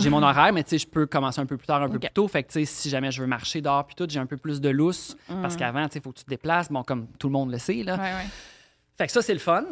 J'ai 0.00 0.10
mon 0.10 0.22
horaire, 0.22 0.52
mais 0.52 0.62
tu 0.64 0.70
sais, 0.70 0.78
je 0.78 0.86
peux 0.88 1.06
commencer 1.06 1.40
un 1.40 1.46
peu 1.46 1.56
plus 1.56 1.66
tard, 1.66 1.82
un 1.82 1.88
peu 1.88 1.98
plus 2.00 2.10
tôt. 2.12 2.26
Fait 2.28 2.42
que 2.42 2.48
tu 2.52 2.60
sais, 2.60 2.64
si 2.64 2.88
jamais 2.90 3.10
je 3.12 3.20
veux 3.20 3.26
marcher 3.28 3.60
dehors 3.60 3.84
puis 3.86 3.94
tout, 3.96 4.06
j'ai 4.08 4.18
un 4.20 4.26
peu 4.26 4.36
plus 4.36 4.60
de 4.60 4.68
lousse. 4.70 5.16
Parce 5.28 5.56
qu'avant, 5.56 5.86
tu 5.86 5.94
sais, 5.94 5.98
il 6.00 6.02
faut 6.02 6.10
que 6.12 6.18
tu 6.18 6.24
te 6.24 6.30
déplaces. 6.30 6.68
Bon, 6.70 6.82
comme 6.82 7.06
tout 7.18 7.28
le 7.28 7.32
monde 7.32 7.50
le 7.52 7.58
sait, 7.58 7.82
là. 7.84 7.94
Ouais, 7.96 8.02
ouais. 8.02 8.26
Fait 8.96 9.06
que 9.06 9.12
ça, 9.12 9.22
c'est 9.22 9.32
le 9.34 9.38
fun. 9.40 9.64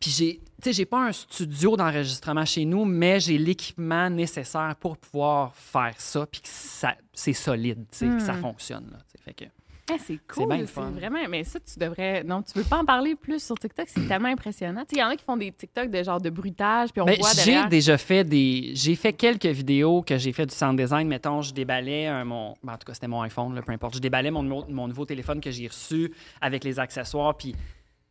Puis 0.00 0.10
j'ai, 0.10 0.36
tu 0.36 0.42
sais, 0.64 0.72
j'ai 0.72 0.86
pas 0.86 1.06
un 1.06 1.12
studio 1.12 1.76
d'enregistrement 1.76 2.44
chez 2.44 2.64
nous, 2.64 2.84
mais 2.84 3.20
j'ai 3.20 3.36
l'équipement 3.38 4.08
nécessaire 4.08 4.74
pour 4.80 4.96
pouvoir 4.96 5.54
faire 5.54 5.94
ça, 5.98 6.26
puis 6.26 6.40
que 6.40 6.48
ça, 6.48 6.94
c'est 7.12 7.32
solide, 7.34 7.84
tu 7.90 7.98
sais, 7.98 8.06
que 8.08 8.20
ça 8.20 8.34
fonctionne. 8.34 8.88
Là, 8.90 8.98
fait 9.24 9.34
que, 9.34 9.44
Ah, 9.90 9.96
c'est 10.02 10.18
cool. 10.26 10.46
C'est 10.60 10.66
fun. 10.66 10.90
vraiment. 10.92 11.18
Mais 11.28 11.44
ça, 11.44 11.58
tu 11.60 11.78
devrais. 11.78 12.24
Non, 12.24 12.40
tu 12.42 12.58
veux 12.58 12.64
pas 12.64 12.78
en 12.78 12.86
parler 12.86 13.14
plus 13.14 13.44
sur 13.44 13.58
TikTok? 13.58 13.86
C'est 13.86 14.06
tellement 14.08 14.28
impressionnant. 14.30 14.80
Tu 14.88 14.94
sais, 14.94 14.96
Il 14.96 15.00
y 15.00 15.04
en 15.04 15.08
a 15.10 15.16
qui 15.16 15.22
font 15.24 15.36
des 15.36 15.52
TikTok 15.52 15.90
de 15.90 16.02
genre 16.02 16.18
de 16.22 16.30
bruitage, 16.30 16.90
puis 16.90 17.02
on 17.02 17.04
Ben, 17.04 17.18
voit 17.18 17.28
j'ai 17.34 17.44
derrière. 17.52 17.68
déjà 17.68 17.98
fait 17.98 18.24
des, 18.24 18.70
j'ai 18.74 18.94
fait 18.96 19.12
quelques 19.12 19.44
vidéos 19.44 20.00
que 20.00 20.16
j'ai 20.16 20.32
fait 20.32 20.46
du 20.46 20.54
sound 20.54 20.80
design. 20.80 21.06
Mettons, 21.06 21.42
je 21.42 21.52
déballais 21.52 22.06
un- 22.06 22.24
mon, 22.24 22.54
ben, 22.64 22.72
en 22.72 22.78
tout 22.78 22.86
cas 22.86 22.94
c'était 22.94 23.08
mon 23.08 23.20
iPhone, 23.20 23.54
là, 23.54 23.60
peu 23.60 23.72
importe. 23.72 23.96
Je 23.96 24.00
déballais 24.00 24.30
mon, 24.30 24.42
mon 24.42 24.88
nouveau 24.88 25.04
téléphone 25.04 25.42
que 25.42 25.50
j'ai 25.50 25.68
reçu 25.68 26.10
avec 26.40 26.64
les 26.64 26.78
accessoires, 26.78 27.36
puis 27.36 27.54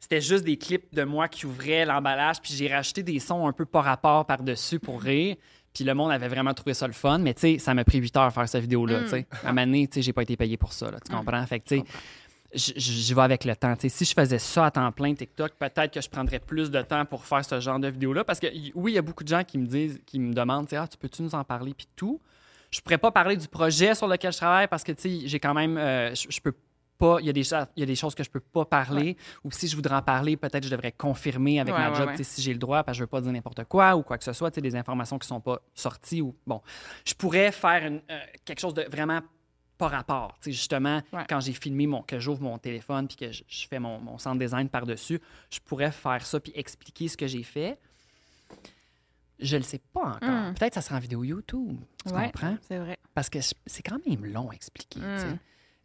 c'était 0.03 0.19
juste 0.19 0.43
des 0.43 0.57
clips 0.57 0.93
de 0.93 1.05
moi 1.05 1.29
qui 1.29 1.45
ouvraient 1.45 1.85
l'emballage, 1.85 2.41
puis 2.41 2.53
j'ai 2.53 2.67
rajouté 2.67 3.03
des 3.03 3.19
sons 3.19 3.47
un 3.47 3.53
peu 3.53 3.63
par 3.63 3.85
rapport 3.85 4.25
par-dessus 4.25 4.77
pour 4.77 5.01
rire. 5.01 5.37
Puis 5.73 5.85
le 5.85 5.93
monde 5.93 6.11
avait 6.11 6.27
vraiment 6.27 6.53
trouvé 6.53 6.73
ça 6.73 6.87
le 6.87 6.93
fun, 6.93 7.19
mais 7.19 7.33
tu 7.33 7.39
sais, 7.39 7.57
ça 7.57 7.73
m'a 7.73 7.85
pris 7.85 7.99
8 7.99 8.17
heures 8.17 8.23
à 8.23 8.31
faire 8.31 8.49
cette 8.49 8.63
vidéo-là, 8.63 9.03
tu 9.03 9.07
sais. 9.07 9.25
À 9.45 9.53
tu 9.53 9.87
sais, 9.89 10.01
j'ai 10.01 10.11
pas 10.11 10.23
été 10.23 10.35
payé 10.35 10.57
pour 10.57 10.73
ça, 10.73 10.91
là, 10.91 10.97
tu 10.99 11.09
comprends? 11.09 11.45
Fait 11.45 11.61
que, 11.61 11.69
tu 11.69 11.79
sais, 11.79 11.85
j'y 12.75 13.13
vais 13.13 13.21
avec 13.21 13.45
le 13.45 13.55
temps. 13.55 13.73
Tu 13.75 13.83
sais, 13.83 13.89
si 13.89 14.03
je 14.03 14.13
faisais 14.13 14.39
ça 14.39 14.65
à 14.65 14.71
temps 14.71 14.91
plein 14.91 15.15
TikTok, 15.15 15.53
peut-être 15.53 15.93
que 15.93 16.01
je 16.01 16.09
prendrais 16.09 16.39
plus 16.39 16.69
de 16.69 16.81
temps 16.81 17.05
pour 17.05 17.23
faire 17.23 17.45
ce 17.45 17.61
genre 17.61 17.79
de 17.79 17.87
vidéo-là. 17.87 18.25
Parce 18.25 18.41
que 18.41 18.47
oui, 18.75 18.91
il 18.91 18.95
y 18.95 18.97
a 18.97 19.01
beaucoup 19.01 19.23
de 19.23 19.29
gens 19.29 19.45
qui 19.45 19.57
me 19.57 19.65
disent, 19.65 20.01
qui 20.05 20.19
me 20.19 20.33
demandent, 20.33 20.65
tu 20.65 20.71
sais, 20.71 20.75
ah, 20.75 20.87
tu 20.87 20.97
peux-tu 20.97 21.21
nous 21.21 21.33
en 21.33 21.45
parler 21.45 21.73
puis 21.73 21.87
tout. 21.95 22.19
Je 22.71 22.81
pourrais 22.81 22.97
pas 22.97 23.11
parler 23.11 23.37
du 23.37 23.47
projet 23.47 23.95
sur 23.95 24.07
lequel 24.07 24.33
je 24.33 24.37
travaille 24.37 24.67
parce 24.67 24.83
que 24.83 24.91
tu 24.91 25.21
sais, 25.21 25.27
j'ai 25.29 25.39
quand 25.39 25.53
même, 25.53 25.77
euh, 25.77 26.13
je 26.13 26.41
peux 26.41 26.53
pas. 26.97 27.17
Il 27.19 27.25
y 27.25 27.29
a 27.29 27.33
des 27.33 27.41
il 27.75 27.79
y 27.79 27.83
a 27.83 27.85
des 27.85 27.95
choses 27.95 28.15
que 28.15 28.23
je 28.23 28.29
peux 28.29 28.39
pas 28.39 28.65
parler. 28.65 29.17
Ou 29.43 29.51
si 29.51 29.67
je 29.67 29.75
voudrais 29.75 29.95
en 29.95 30.01
parler, 30.01 30.37
peut-être 30.37 30.63
je 30.63 30.69
devrais 30.69 30.91
confirmer 30.91 31.59
avec 31.59 31.73
ma 31.73 31.93
job, 31.93 32.11
si 32.21 32.41
j'ai 32.41 32.53
le 32.53 32.59
droit, 32.59 32.83
parce 32.83 32.95
que 32.95 32.99
je 32.99 33.03
veux 33.03 33.07
pas 33.07 33.21
dire 33.21 33.31
n'importe 33.31 33.63
quoi 33.65 33.95
ou 33.95 34.03
quoi 34.03 34.17
que 34.17 34.23
ce 34.23 34.33
soit, 34.33 34.57
des 34.57 34.75
informations 34.75 35.17
qui 35.19 35.27
sont 35.27 35.41
pas 35.41 35.59
sorties 35.73 36.21
ou 36.21 36.35
bon, 36.47 36.61
je 37.05 37.13
pourrais 37.13 37.51
faire 37.51 37.85
une- 37.85 38.01
euh, 38.09 38.19
quelque 38.45 38.59
chose 38.59 38.73
de 38.73 38.83
vraiment 38.89 39.19
pas 39.77 39.87
rapport. 39.87 40.37
Justement, 40.45 41.01
Ouais. 41.11 41.25
quand 41.27 41.39
j'ai 41.39 41.51
filmé 41.53 41.87
mon, 41.87 42.03
que 42.03 42.19
j'ouvre 42.19 42.41
mon 42.43 42.57
téléphone 42.59 43.07
puis 43.07 43.17
que 43.17 43.31
je, 43.31 43.43
je 43.47 43.67
fais 43.67 43.79
mon, 43.79 43.99
mon 43.99 44.17
sound 44.19 44.39
design 44.39 44.69
par-dessus, 44.69 45.19
je 45.49 45.59
pourrais 45.59 45.91
faire 45.91 46.23
ça 46.25 46.39
puis 46.39 46.51
expliquer 46.55 47.07
ce 47.07 47.17
que 47.17 47.25
j'ai 47.27 47.43
fait. 47.43 47.79
Je 49.39 49.57
le 49.57 49.63
sais 49.63 49.81
pas 49.91 50.01
encore. 50.15 50.29
Mm. 50.29 50.53
Peut-être 50.53 50.69
que 50.69 50.75
ça 50.75 50.81
sera 50.81 50.95
en 50.97 50.99
vidéo 50.99 51.23
YouTube. 51.23 51.77
Tu 52.05 52.13
Ouais, 52.13 52.25
comprends? 52.27 52.55
C'est 52.61 52.77
vrai. 52.77 52.97
Parce 53.13 53.29
que 53.29 53.39
c'est- 53.41 53.81
quand 53.83 53.97
même 54.07 54.25
long 54.25 54.49
à 54.51 54.53
expliquer. 54.53 54.99
Mm. 54.99 55.39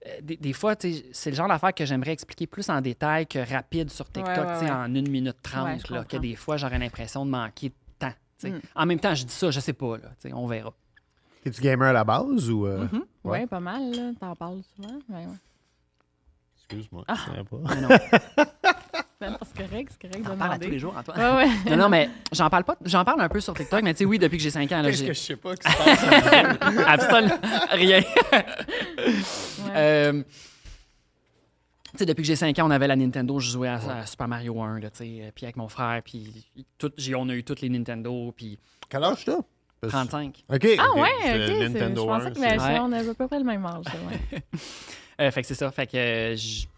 Euh, 0.06 0.20
Des, 0.22 0.36
des 0.36 0.52
fois, 0.52 0.74
c'est 0.78 1.30
le 1.30 1.36
genre 1.36 1.48
d'affaire 1.48 1.74
que 1.74 1.84
j'aimerais 1.84 2.12
expliquer 2.12 2.46
plus 2.46 2.68
en 2.70 2.80
détail 2.80 3.26
que 3.26 3.38
rapide 3.38 3.90
sur 3.90 4.04
TikTok, 4.10 4.26
Ouais, 4.36 4.38
ouais, 4.44 4.52
tu 4.54 4.58
sais, 4.60 4.64
ouais. 4.66 4.70
en 4.70 4.84
1 4.84 4.88
minute 5.08 5.36
30, 5.42 5.64
Ouais, 5.66 5.78
je 5.86 5.92
là, 5.94 6.04
que 6.04 6.16
des 6.16 6.36
fois, 6.36 6.56
j'aurais 6.56 6.78
l'impression 6.78 7.26
de 7.26 7.30
manquer 7.30 7.70
de 7.70 7.74
temps. 7.98 8.12
Mm. 8.44 8.58
En 8.76 8.86
même 8.86 9.00
temps, 9.00 9.14
je 9.14 9.24
dis 9.24 9.32
ça, 9.32 9.50
je 9.50 9.58
sais 9.60 9.72
pas, 9.72 9.96
là, 9.98 10.10
on 10.34 10.46
verra. 10.46 10.72
Es-tu 11.44 11.60
gamer 11.60 11.88
à 11.88 11.92
la 11.92 12.04
base 12.04 12.48
ou. 12.50 12.66
euh, 12.66 12.84
Mm-hmm. 12.86 12.94
Ouais. 13.24 13.40
Ouais. 13.40 13.46
pas 13.46 13.60
mal, 13.60 13.90
là. 13.90 14.12
T'en 14.20 14.34
parles 14.36 14.60
souvent. 14.76 14.94
Ouais, 15.08 15.26
ouais. 15.26 15.38
Excuse-moi, 16.70 17.04
Ah. 17.08 17.16
je 17.36 17.42
pas. 17.42 18.74
C'est 19.20 19.26
correct, 19.68 19.88
c'est 20.00 20.08
correct 20.08 20.28
on 20.32 20.36
parle 20.36 20.52
à 20.52 20.58
tous 20.60 20.70
les 20.70 20.78
jours, 20.78 20.94
Antoine. 20.96 21.18
Ouais, 21.18 21.44
ouais. 21.44 21.70
Non, 21.70 21.76
non, 21.76 21.88
mais 21.88 22.08
j'en 22.30 22.48
parle 22.48 22.62
pas. 22.62 22.76
J'en 22.84 23.04
parle 23.04 23.20
un 23.20 23.28
peu 23.28 23.40
sur 23.40 23.52
TikTok, 23.52 23.82
mais 23.82 23.92
tu 23.92 23.98
sais, 23.98 24.04
oui, 24.04 24.16
depuis 24.20 24.36
que 24.36 24.42
j'ai 24.44 24.50
5 24.50 24.70
ans, 24.70 24.80
là, 24.80 24.90
Qu'est-ce 24.90 25.00
j'ai 25.02 25.08
que 25.08 25.12
je 25.14 25.18
sais 25.18 25.36
pas 25.36 25.56
qui 25.56 25.68
se 25.68 25.76
passe? 25.76 26.86
absolument 26.86 27.38
rien. 27.72 28.00
Ouais. 28.32 28.44
Euh, 29.74 30.22
tu 30.22 31.98
sais, 31.98 32.06
depuis 32.06 32.22
que 32.22 32.28
j'ai 32.28 32.36
5 32.36 32.56
ans, 32.60 32.66
on 32.68 32.70
avait 32.70 32.86
la 32.86 32.94
Nintendo, 32.94 33.40
je 33.40 33.50
jouais 33.50 33.66
à, 33.68 33.80
à 34.02 34.06
Super 34.06 34.28
Mario 34.28 34.60
1, 34.62 34.78
là, 34.78 34.90
tu 34.90 34.98
sais, 34.98 35.32
puis 35.34 35.46
avec 35.46 35.56
mon 35.56 35.68
frère, 35.68 36.00
puis 36.04 36.46
tout, 36.78 36.92
j'ai- 36.96 37.16
on 37.16 37.28
a 37.28 37.34
eu 37.34 37.42
toutes 37.42 37.60
les 37.60 37.70
Nintendo, 37.70 38.32
puis 38.36 38.56
Quel 38.88 39.02
âge 39.02 39.24
t'as? 39.24 39.38
Parce- 39.80 39.92
35. 39.94 40.44
OK. 40.48 40.66
Ah 40.78 40.92
ouais, 40.96 41.02
ok. 41.02 41.22
c'est- 41.24 41.68
Nintendo 41.68 42.02
je 42.02 42.06
pensais 42.06 42.26
1, 42.26 42.30
que 42.30 42.38
c'est- 42.38 42.56
mais 42.56 42.62
Ouais. 42.62 42.78
on 42.80 42.92
avait 42.92 43.08
à 43.10 43.14
peu 43.14 43.26
près 43.26 43.38
le 43.38 43.44
même 43.44 43.66
âge. 43.66 43.84
Euh, 45.20 45.32
fait 45.32 45.40
que 45.42 45.48
c'est 45.48 45.56
ça, 45.56 45.68
fait 45.72 45.88
que 45.88 45.96
euh, 45.96 46.36
j- 46.36 46.68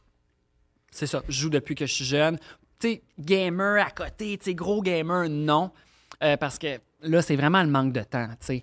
c'est 1.00 1.06
ça, 1.06 1.22
je 1.28 1.40
joue 1.40 1.50
depuis 1.50 1.74
que 1.74 1.86
je 1.86 1.92
suis 1.92 2.04
jeune. 2.04 2.38
Tu 2.78 2.88
sais, 2.88 3.02
gamer 3.18 3.84
à 3.84 3.90
côté, 3.90 4.38
tu 4.38 4.44
sais, 4.44 4.54
gros 4.54 4.80
gamer, 4.82 5.28
non, 5.28 5.70
Euh, 6.22 6.36
parce 6.36 6.58
que 6.58 6.78
là, 7.02 7.22
c'est 7.22 7.36
vraiment 7.36 7.62
le 7.62 7.68
manque 7.70 7.92
de 7.92 8.02
temps, 8.02 8.28
tu 8.40 8.46
sais. 8.46 8.62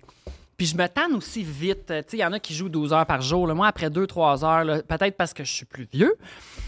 Puis 0.56 0.66
je 0.66 0.76
me 0.76 0.86
tanne 0.88 1.12
aussi 1.14 1.42
vite. 1.44 1.90
euh, 1.90 2.02
Tu 2.02 2.10
sais, 2.10 2.16
il 2.18 2.20
y 2.20 2.24
en 2.24 2.32
a 2.32 2.38
qui 2.40 2.52
jouent 2.54 2.68
12 2.68 2.92
heures 2.92 3.06
par 3.06 3.20
jour. 3.20 3.46
là. 3.46 3.54
Moi, 3.54 3.66
après 3.68 3.90
2-3 3.90 4.44
heures, 4.44 4.82
peut-être 4.84 5.16
parce 5.16 5.32
que 5.34 5.44
je 5.44 5.52
suis 5.52 5.64
plus 5.66 5.88
vieux, 5.92 6.14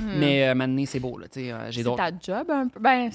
mais 0.00 0.48
euh, 0.48 0.54
maintenant, 0.54 0.84
c'est 0.86 1.00
beau. 1.00 1.16
là, 1.18 1.26
tu 1.28 1.40
sais, 1.40 1.52
euh, 1.52 1.70
j'ai 1.70 1.82
C'est 1.84 1.94
ta 1.96 2.10
job 2.10 2.50
un 2.50 2.68
peu? 2.68 2.78
Ben, 2.80 3.10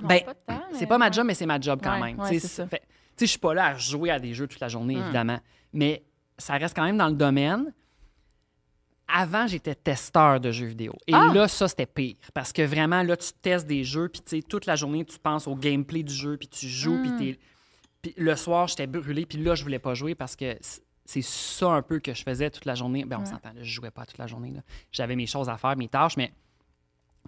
non, 0.00 0.08
Ben, 0.08 0.20
pas 0.24 0.34
c'est 0.72 0.80
mais 0.82 0.86
pas 0.86 0.98
ma 0.98 1.10
job, 1.10 1.26
mais 1.26 1.34
c'est 1.34 1.46
ma 1.46 1.60
job 1.60 1.80
quand 1.82 1.94
Ouais, 2.00 2.12
même. 2.12 2.20
ouais, 2.20 2.28
Tu 2.28 2.34
sais, 2.40 2.40
c'est 2.48 2.54
ça. 2.62 2.66
fait- 2.66 2.80
tu 2.80 2.86
sais, 3.16 3.26
je 3.26 3.30
suis 3.30 3.38
pas 3.38 3.54
là 3.54 3.66
à 3.68 3.74
jouer 3.76 4.10
à 4.10 4.18
des 4.18 4.34
jeux 4.34 4.46
toute 4.46 4.60
la 4.60 4.68
journée, 4.68 4.96
Mm. 4.96 5.02
évidemment. 5.04 5.38
Mais 5.72 6.02
ça 6.38 6.54
reste 6.54 6.74
quand 6.74 6.84
même 6.84 6.96
dans 6.98 7.08
le 7.08 7.14
domaine. 7.14 7.72
Avant, 9.06 9.46
j'étais 9.46 9.74
testeur 9.74 10.40
de 10.40 10.50
jeux 10.50 10.66
vidéo. 10.66 10.94
Et 11.06 11.14
Ah! 11.14 11.30
là, 11.34 11.46
ça, 11.48 11.68
c'était 11.68 11.86
pire. 11.86 12.16
Parce 12.32 12.52
que 12.52 12.62
vraiment, 12.62 13.02
là, 13.02 13.16
tu 13.16 13.30
testes 13.42 13.66
des 13.66 13.84
jeux, 13.84 14.08
puis 14.08 14.22
tu 14.22 14.36
sais, 14.36 14.42
toute 14.42 14.66
la 14.66 14.76
journée, 14.76 15.04
tu 15.04 15.18
penses 15.18 15.46
au 15.46 15.54
gameplay 15.54 16.02
du 16.02 16.14
jeu, 16.14 16.36
puis 16.36 16.48
tu 16.48 16.66
joues, 16.68 16.98
puis 17.02 17.32
Mm. 17.32 17.36
Puis 18.02 18.14
le 18.18 18.36
soir, 18.36 18.68
j'étais 18.68 18.86
brûlé, 18.86 19.24
puis 19.24 19.38
là, 19.38 19.54
je 19.54 19.62
voulais 19.62 19.78
pas 19.78 19.94
jouer 19.94 20.14
parce 20.14 20.36
que 20.36 20.56
c'est 21.06 21.22
ça 21.22 21.70
un 21.70 21.80
peu 21.82 22.00
que 22.00 22.12
je 22.12 22.22
faisais 22.22 22.50
toute 22.50 22.66
la 22.66 22.74
journée. 22.74 23.04
Ben, 23.06 23.16
on 23.16 23.20
Ouais. 23.20 23.26
s'entend, 23.26 23.48
là, 23.54 23.62
je 23.62 23.70
jouais 23.72 23.90
pas 23.90 24.04
toute 24.04 24.18
la 24.18 24.26
journée. 24.26 24.50
là. 24.50 24.60
J'avais 24.92 25.16
mes 25.16 25.26
choses 25.26 25.48
à 25.48 25.56
faire, 25.56 25.74
mes 25.76 25.88
tâches, 25.88 26.16
mais 26.18 26.32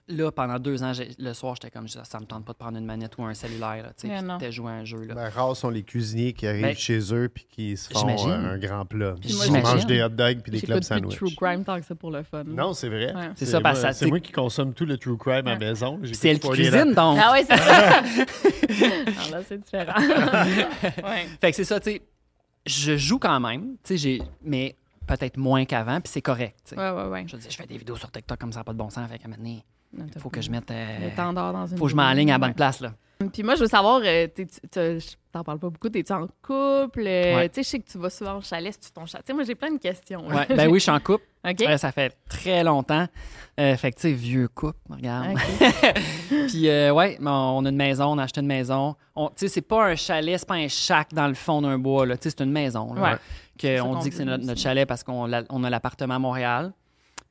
là, 0.09 0.31
pendant 0.31 0.59
deux 0.59 0.83
ans, 0.85 0.93
le 1.19 1.33
soir, 1.33 1.55
j'étais 1.57 1.71
comme, 1.71 1.89
ça 1.89 2.21
me 2.21 2.27
tente 2.27 2.45
pas 2.45 2.53
de 2.53 2.59
prendre 2.59 2.79
une 2.79 2.85
manette 2.85 3.19
ou 3.19 3.25
un 3.25 3.35
cellulaire, 3.35 3.83
là, 3.83 3.93
tu 3.99 4.09
sais, 4.09 4.53
jouer 4.53 4.71
à 4.71 4.75
un 4.75 4.85
jeu. 4.85 5.03
Là. 5.05 5.15
Ben, 5.15 5.29
rares 5.29 5.57
sont 5.57 5.69
les 5.71 5.83
cuisiniers 5.83 6.33
qui 6.33 6.47
arrivent 6.47 6.63
Ben, 6.63 6.77
chez 6.77 7.01
eux 7.13 7.29
puis 7.29 7.47
qui 7.51 7.77
se 7.77 7.91
font 7.93 8.09
euh, 8.29 8.55
un 8.55 8.59
grand 8.59 8.85
plat. 8.87 9.15
Puis 9.21 9.31
Ils 9.47 9.53
mangent 9.63 9.87
des 9.87 10.03
hot 10.03 10.09
dogs 10.11 10.41
puis 10.43 10.53
des 10.53 10.61
clubs 10.61 10.83
sandwich. 10.83 11.17
true 11.17 11.35
crime 11.35 11.65
tant 11.65 11.79
que 11.81 11.85
c'est 11.87 11.95
pour 11.97 12.11
le 12.11 12.23
fun. 12.23 12.45
Non, 12.45 12.73
c'est 12.73 12.89
vrai. 12.89 13.15
Ouais. 13.15 13.31
C'est 13.35 13.47
ça, 13.47 13.61
parce 13.61 13.81
ça- 13.81 13.93
C'est 13.93 14.07
moi 14.07 14.21
qui 14.21 14.33
consomme 14.33 14.73
tout 14.75 14.87
le 14.87 14.97
true 14.97 15.17
crime 15.19 15.47
à 15.49 15.53
la 15.53 15.59
maison. 15.59 16.01
C'est 16.13 16.29
elle 16.31 16.41
qui 16.41 16.49
cuisine, 16.51 16.95
donc. 16.95 17.19
Ah 17.21 17.33
oui, 17.35 17.41
c'est 17.49 17.57
ça. 17.57 18.03
non, 18.03 19.31
là, 19.37 19.43
c'est 19.47 19.59
différent. 19.59 19.99
ouais. 21.05 21.27
Fait 21.41 21.51
que 21.51 21.57
c'est 21.57 21.65
ça, 21.65 21.81
tu 21.81 21.91
sais. 21.91 22.03
Je 22.65 22.97
joue 22.97 23.19
quand 23.19 23.39
même, 23.41 23.77
tu 23.85 23.97
sais, 23.97 23.97
j'ai- 23.97 24.23
mais 24.43 24.75
peut-être 25.07 25.37
moins 25.37 25.65
qu'avant, 25.65 26.01
puis 26.01 26.13
c'est 26.13 26.23
correct. 26.23 26.57
tu 26.65 26.75
sais. 26.75 26.77
Ouais, 26.81 26.91
ouais, 26.91 27.09
ouais. 27.09 27.25
Je 27.29 27.37
veux 27.37 27.43
dire, 27.43 27.51
je 27.51 27.57
fais 27.57 27.67
des 27.67 27.79
vidéos 27.79 27.97
sur 27.97 28.11
TikTok 28.11 28.39
comme 28.41 28.53
ça, 28.53 28.65
pas 28.65 28.73
de 28.73 28.79
bon 28.79 28.91
sens. 28.91 29.09
Fait 29.09 29.19
qu'à 29.19 29.29
un 29.29 29.33
il 30.14 30.20
faut 30.20 30.30
que 30.30 30.40
je 30.40 30.51
mette. 30.51 30.70
euh, 30.70 31.11
Le 31.11 31.16
temps 31.16 31.32
d'or 31.32 31.53
dans 31.53 31.66
une 31.66 31.76
faut 31.78 31.84
que 31.84 31.90
je 31.90 31.97
m'enligne 31.97 32.30
à 32.30 32.34
la 32.34 32.38
bonne 32.38 32.55
place, 32.55 32.80
là. 32.80 32.92
Puis 33.32 33.42
moi, 33.42 33.55
je 33.55 33.61
veux 33.61 33.66
savoir, 33.66 34.03
euh, 34.05 34.26
tu- 34.34 34.47
je 34.74 35.14
t'en 35.32 35.42
parle 35.42 35.59
pas 35.59 35.70
beaucoup, 35.70 35.88
t'es-tu 35.88 36.12
en 36.12 36.26
couple? 36.42 37.01
Euh, 37.07 37.36
Ouais. 37.36 37.49
Tu 37.49 37.55
sais, 37.57 37.62
je 37.62 37.68
sais 37.70 37.78
que 37.80 37.90
tu 37.90 37.97
vas 37.97 38.11
souvent 38.11 38.36
au 38.36 38.40
chalet, 38.42 38.70
c'est-tu 38.74 38.92
ton 38.92 39.07
chalet? 39.07 39.24
Tu 39.24 39.30
sais, 39.30 39.34
moi, 39.34 39.44
j'ai 39.44 39.55
plein 39.55 39.72
de 39.72 39.78
questions. 39.78 40.26
Ouais, 40.28 40.47
ben 40.55 40.68
oui, 40.68 40.78
je 40.78 40.82
suis 40.82 40.90
en 40.92 41.01
couple. 41.01 41.24
Ça 41.78 41.92
fait 41.92 42.14
très 42.28 42.62
longtemps. 42.62 43.07
Euh, 43.59 43.74
fait 43.76 43.92
que, 43.92 43.97
tu 43.97 44.03
sais, 44.03 44.12
vieux 44.12 44.49
couple, 44.49 44.78
regarde. 44.90 45.28
Puis, 46.49 46.68
euh, 46.68 46.92
ouais, 46.92 47.16
on 47.24 47.64
a 47.64 47.68
une 47.68 47.76
maison, 47.76 48.07
on 48.12 48.18
a 48.18 48.24
acheté 48.24 48.40
une 48.40 48.47
maison. 48.47 48.97
On- 49.14 49.28
Tu 49.28 49.34
sais, 49.36 49.49
c'est 49.49 49.61
pas 49.62 49.86
un 49.86 49.94
chalet, 49.94 50.38
c'est 50.38 50.49
pas 50.49 50.55
un 50.57 50.68
shack 50.68 51.14
dans 51.14 51.28
le 51.28 51.34
fond 51.34 51.62
d'un 51.62 51.78
bois, 51.78 52.05
là. 52.07 52.16
Tu 52.16 52.24
sais, 52.28 52.36
c'est 52.36 52.44
une 52.44 52.53
maison. 52.53 52.92
là. 52.94 53.03
Ouais. 53.03 53.16
Que 53.59 53.80
on 53.80 53.97
dit 54.01 54.11
que 54.11 54.16
c'est 54.16 54.24
notre, 54.26 54.59
chalet 54.59 54.86
parce 54.86 55.03
qu'on 55.03 55.30
on 55.49 55.64
a 55.64 55.70
l'appartement 55.70 56.14
à 56.16 56.18
Montréal. 56.18 56.72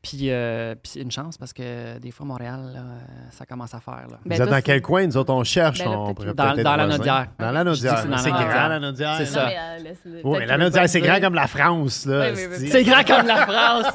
Puis, 0.07 0.29
euh, 0.29 0.75
puis 0.75 0.91
c'est 0.93 0.99
une 1.01 1.09
chance 1.09 1.35
parce 1.35 1.51
que 1.51 1.97
des 1.97 2.11
fois, 2.11 2.27
Montréal, 2.27 2.59
là, 2.75 2.79
euh, 2.79 2.83
ça 3.31 3.43
commence 3.47 3.73
à 3.73 3.79
faire. 3.79 4.05
Là. 4.07 4.17
Ben, 4.23 4.35
Vous 4.35 4.41
êtes 4.43 4.47
toi, 4.47 4.57
dans 4.57 4.61
quel 4.61 4.79
coin? 4.83 5.07
Nous 5.07 5.17
autres, 5.17 5.33
on 5.33 5.43
cherche. 5.43 5.79
Ben 5.79 5.89
là, 5.89 5.97
on 5.97 6.13
pourrait 6.13 6.35
Dans- 6.35 6.43
la. 6.75 6.85
Naudière. 6.85 7.25
Dans 7.39 7.49
la 7.51 7.63
Naudière. 7.63 8.05
c'est 8.19 8.29
grand, 8.29 8.67
la 8.67 8.79
Naudière. 8.79 9.15
C'est 9.17 9.23
Non, 9.23 9.29
ça. 9.31 9.47
euh, 9.47 9.77
Oui, 10.23 10.37
mais 10.39 10.45
la 10.45 10.57
pas 10.59 10.87
c'est 10.87 11.01
grand 11.01 11.19
comme 11.19 11.33
la 11.33 11.47
France. 11.47 12.05
Là, 12.05 12.19
Oui, 12.29 12.33
oui, 12.35 12.55
oui. 12.59 12.67
c'est- 12.69 12.83
grand 12.83 13.03
comme 13.03 13.25
la 13.25 13.47
France. 13.47 13.93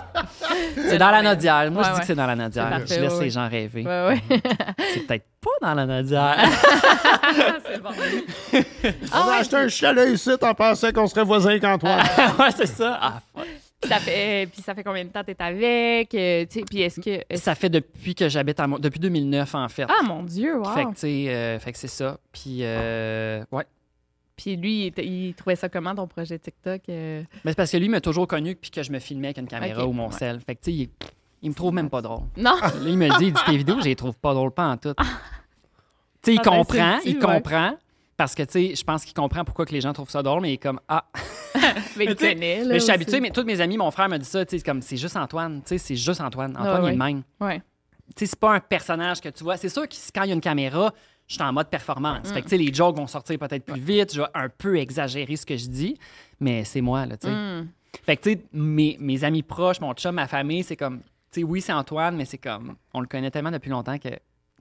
c'est 0.88 0.98
dans 0.98 1.10
la 1.12 1.22
Naudière. 1.22 1.70
Moi, 1.70 1.84
je 1.84 1.88
Ouais, 1.90 1.94
dis 1.94 2.00
que 2.00 2.06
c'est 2.06 2.14
dans 2.16 2.26
la 2.26 2.34
parfait, 2.70 2.94
je 2.96 3.00
laisse 3.02 3.20
les 3.20 3.30
gens 3.30 3.48
rêver. 3.48 3.84
Ouais, 3.86 4.06
ouais. 4.08 4.20
C'est 4.92 5.06
peut-être 5.06 5.24
pas 5.40 5.50
dans 5.68 5.74
la 5.74 5.86
Naudière. 5.86 6.36
c'est 7.66 7.80
bon. 7.80 7.90
On 9.14 9.28
a 9.30 9.36
acheté 9.36 9.56
un 9.56 9.68
chalet 9.68 10.10
ici, 10.12 10.30
t'en 10.40 10.54
pensais 10.54 10.92
qu'on 10.92 11.06
serait 11.06 11.22
voisins 11.24 11.56
qu'Antoine. 11.60 12.00
ouais, 12.38 12.50
c'est 12.56 12.66
ça. 12.66 12.98
Ah, 13.00 13.20
ça 13.86 13.98
fait, 13.98 14.48
puis 14.52 14.62
ça 14.62 14.74
fait 14.74 14.84
combien 14.84 15.04
de 15.04 15.10
temps 15.10 15.24
t'es 15.24 15.36
avec? 15.38 16.14
euh, 16.14 16.44
tu 16.44 16.58
sais, 16.60 16.64
puis 16.64 16.82
est-ce 16.82 17.00
que... 17.00 17.36
Ça 17.36 17.54
fait 17.54 17.70
depuis 17.70 18.14
que 18.14 18.28
j'habite 18.28 18.60
à 18.60 18.66
depuis 18.66 19.00
2009 19.00 19.54
en 19.54 19.68
fait. 19.68 19.86
Ah, 19.88 20.02
mon 20.04 20.22
Dieu, 20.22 20.58
wow! 20.58 20.64
Fait 20.74 20.84
que 20.84 21.28
euh, 21.28 21.58
que 21.58 21.78
c'est 21.78 21.88
ça. 21.88 22.18
Puis 22.32 22.58
euh, 22.60 23.42
ouais. 23.52 23.64
Puis 24.36 24.56
lui, 24.56 24.92
il, 24.96 25.34
trouvait 25.34 25.56
ça 25.56 25.68
comment, 25.68 25.94
ton 25.94 26.06
projet 26.06 26.38
TikTok? 26.38 26.82
euh? 26.88 27.22
Mais 27.44 27.50
c'est 27.50 27.56
parce 27.56 27.70
que 27.70 27.76
lui 27.76 27.86
il 27.86 27.90
m'a 27.90 28.00
toujours 28.00 28.26
connu 28.26 28.54
puis 28.56 28.70
que 28.70 28.82
je 28.82 28.90
me 28.90 28.98
filmais 28.98 29.28
avec 29.28 29.38
une 29.38 29.48
caméra 29.48 29.86
ou 29.86 29.92
mon 29.92 30.08
ouais. 30.08 30.12
sel. 30.14 30.40
Fait 30.40 30.54
que 30.54 30.60
tu 30.62 30.70
sais, 30.70 30.76
il, 30.76 30.88
il 31.42 31.50
me 31.50 31.54
trouve 31.54 31.72
même 31.74 31.90
pas 31.90 32.02
drôle. 32.02 32.24
Non! 32.36 32.56
Là, 32.60 32.70
il 32.86 32.96
me 32.98 33.08
le 33.08 33.18
dit, 33.18 33.26
il 33.26 33.32
dit 33.32 33.40
tes 33.46 33.56
vidéos, 33.56 33.78
je 33.80 33.84
les 33.84 33.96
trouve 33.96 34.14
pas 34.16 34.34
drôles 34.34 34.52
pas 34.52 34.68
en 34.68 34.76
tout. 34.76 34.94
Tu 36.22 36.32
sais, 36.32 36.34
il 36.34 36.40
Ah, 36.40 36.50
ben, 36.50 36.56
comprend, 36.58 36.98
il 37.06 37.14
ouais. 37.16 37.20
comprend. 37.20 37.78
Parce 38.20 38.34
que, 38.34 38.42
tu 38.42 38.52
sais, 38.52 38.74
je 38.74 38.84
pense 38.84 39.02
qu'il 39.06 39.14
comprend 39.14 39.46
pourquoi 39.46 39.64
que 39.64 39.72
les 39.72 39.80
gens 39.80 39.94
trouvent 39.94 40.10
ça 40.10 40.22
drôle, 40.22 40.42
mais 40.42 40.50
il 40.50 40.52
est 40.52 40.58
comme, 40.58 40.78
ah, 40.88 41.06
mais 41.96 42.04
il 42.04 42.14
tu 42.14 42.22
sais, 42.22 42.34
connaît, 42.34 42.56
là, 42.58 42.64
je 42.64 42.68
suis 42.68 42.76
aussi. 42.76 42.90
habitué, 42.90 43.18
mais 43.18 43.30
tous 43.30 43.44
mes 43.44 43.62
amis, 43.62 43.78
mon 43.78 43.90
frère 43.90 44.10
me 44.10 44.18
dit 44.18 44.26
ça, 44.26 44.44
tu 44.44 44.50
sais, 44.50 44.58
c'est 44.58 44.62
comme, 44.66 44.82
c'est 44.82 44.98
juste 44.98 45.16
Antoine, 45.16 45.62
tu 45.62 45.68
sais, 45.68 45.78
c'est 45.78 45.96
juste 45.96 46.20
Antoine. 46.20 46.50
Antoine, 46.54 46.68
Ah, 46.68 46.76
il 46.76 46.80
est 46.80 46.84
ouais. 46.84 46.90
le 46.92 46.98
même. 46.98 47.22
Ouais. 47.40 47.62
Tu 48.08 48.12
sais, 48.18 48.26
c'est 48.26 48.38
pas 48.38 48.52
un 48.52 48.60
personnage 48.60 49.22
que 49.22 49.30
tu 49.30 49.42
vois. 49.42 49.56
C'est 49.56 49.70
sûr 49.70 49.88
que 49.88 49.94
quand 50.14 50.24
il 50.24 50.28
y 50.28 50.32
a 50.32 50.34
une 50.34 50.42
caméra, 50.42 50.92
je 51.28 51.32
suis 51.32 51.42
en 51.42 51.50
mode 51.50 51.68
performance. 51.70 52.30
Fait 52.30 52.40
que, 52.40 52.44
tu 52.44 52.50
sais, 52.50 52.58
les 52.58 52.74
jokes 52.74 52.94
vont 52.94 53.06
sortir 53.06 53.38
peut-être 53.38 53.64
plus 53.64 53.80
vite. 53.80 54.12
Je 54.14 54.20
vais 54.20 54.28
un 54.34 54.50
peu 54.50 54.76
exagérer 54.76 55.36
ce 55.36 55.46
que 55.46 55.56
je 55.56 55.68
dis, 55.68 55.96
mais 56.40 56.64
c'est 56.64 56.82
moi, 56.82 57.06
là, 57.06 57.16
tu 57.16 57.26
sais. 57.26 57.32
Mm. 57.32 57.68
Fait 58.04 58.18
que, 58.18 58.22
tu 58.24 58.32
sais, 58.32 58.40
mes, 58.52 58.98
mes 59.00 59.24
amis 59.24 59.42
proches, 59.42 59.80
mon 59.80 59.94
chum, 59.94 60.14
ma 60.16 60.26
famille, 60.26 60.62
c'est 60.62 60.76
comme, 60.76 60.98
tu 61.32 61.40
sais, 61.40 61.42
oui, 61.42 61.62
c'est 61.62 61.72
Antoine, 61.72 62.16
mais 62.16 62.26
c'est 62.26 62.36
comme, 62.36 62.76
on 62.92 63.00
le 63.00 63.06
connaît 63.06 63.30
tellement 63.30 63.50
depuis 63.50 63.70
longtemps 63.70 63.96
que 63.96 64.10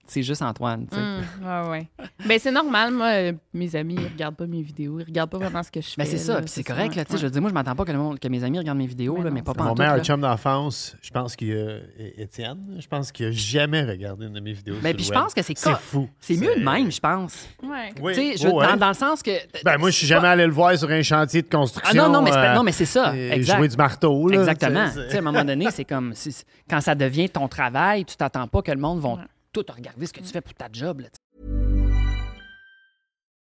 c'est 0.09 0.23
juste 0.23 0.41
Antoine, 0.41 0.87
tu 0.87 0.95
sais. 0.95 1.01
Mm, 1.01 1.45
ouais, 1.45 1.69
ouais. 1.69 1.87
Ben, 2.25 2.37
c'est 2.39 2.51
normal. 2.51 2.91
Moi, 2.93 3.07
euh, 3.07 3.33
mes 3.53 3.75
amis, 3.75 3.95
ils 3.97 4.07
regardent 4.13 4.35
pas 4.35 4.47
mes 4.47 4.61
vidéos. 4.61 4.99
Ils 4.99 5.05
regardent 5.05 5.29
pas 5.29 5.37
vraiment 5.37 5.63
ce 5.63 5.71
que 5.71 5.81
je 5.81 5.87
fais. 5.89 5.93
Ben, 5.97 6.05
c'est 6.05 6.17
ça, 6.17 6.39
puis 6.41 6.49
c'est 6.49 6.63
correct, 6.63 6.95
là, 6.95 7.05
tu 7.05 7.09
sais. 7.11 7.13
ouais. 7.15 7.19
Je 7.21 7.25
veux 7.25 7.31
dire, 7.31 7.41
moi, 7.41 7.49
je 7.49 7.53
m'attends 7.53 7.75
pas 7.75 7.85
que, 7.85 7.91
le 7.91 7.97
monde, 7.97 8.19
que 8.19 8.27
mes 8.27 8.43
amis 8.43 8.57
regardent 8.59 8.77
mes 8.79 8.87
vidéos, 8.87 9.13
Mais 9.17 9.23
là, 9.23 9.29
non, 9.29 9.35
mais 9.35 9.41
pas 9.41 9.53
c'est 9.55 9.63
Mon 9.63 9.75
meilleur 9.75 9.97
là. 9.97 10.03
chum 10.03 10.21
d'enfance, 10.21 10.95
je 11.01 11.11
pense 11.11 11.35
qu'il 11.35 11.53
a. 11.55 11.77
Étienne, 12.17 12.77
je 12.79 12.87
pense 12.87 13.11
qu'il 13.11 13.27
a 13.27 13.31
jamais 13.31 13.83
regardé 13.83 14.25
une 14.25 14.33
de 14.33 14.39
mes 14.39 14.53
vidéos. 14.53 14.75
Ben, 14.81 14.95
puis 14.95 15.05
je 15.05 15.11
pense 15.11 15.33
que 15.33 15.41
c'est 15.41 15.57
C'est 15.57 15.75
fou. 15.77 16.09
C'est 16.19 16.35
mieux 16.37 16.55
de 16.55 16.63
même, 16.63 16.91
je 16.91 16.99
pense. 16.99 17.47
Ouais. 17.63 17.93
Oui. 18.01 18.13
Tu 18.13 18.19
sais, 18.37 18.37
je- 18.43 18.47
Oh, 18.51 18.59
ouais. 18.59 18.67
dans, 18.67 18.77
dans 18.77 18.87
le 18.89 18.93
sens 18.93 19.21
que. 19.21 19.31
Ben, 19.63 19.77
moi, 19.77 19.89
je 19.91 19.95
suis 19.97 20.07
jamais 20.07 20.27
allé 20.27 20.45
le 20.45 20.51
voir 20.51 20.77
sur 20.77 20.89
un 20.89 21.01
chantier 21.01 21.41
de 21.41 21.49
construction. 21.49 21.91
Ah 22.03 22.07
non, 22.07 22.13
non, 22.13 22.21
mais 22.21 22.31
c'est, 22.31 22.37
euh, 22.37 22.55
non, 22.55 22.63
mais 22.63 22.71
c'est 22.71 22.85
ça. 22.85 23.15
et 23.15 23.29
Exact. 23.31 23.57
Jouer 23.57 23.67
du 23.67 23.77
marteau. 23.77 24.27
Là, 24.27 24.39
Exactement. 24.39 24.79
à 24.79 25.17
un 25.17 25.21
moment 25.21 25.43
donné, 25.45 25.67
c'est 25.71 25.85
comme 25.85 26.13
si- 26.15 26.43
quand 26.69 26.81
ça 26.81 26.95
devient 26.95 27.29
ton 27.29 27.47
travail, 27.47 28.05
tu 28.05 28.15
t'attends 28.15 28.47
pas 28.47 28.61
que 28.61 28.71
le 28.71 28.77
monde 28.79 28.99
va 28.99 29.09
tout 29.51 29.65
regarder 29.69 30.05
ce 30.05 30.13
que 30.13 30.19
tu 30.19 30.27
fais 30.27 30.41
pour 30.41 30.53
ta 30.53 30.67
job. 30.71 31.01
là. 31.01 31.09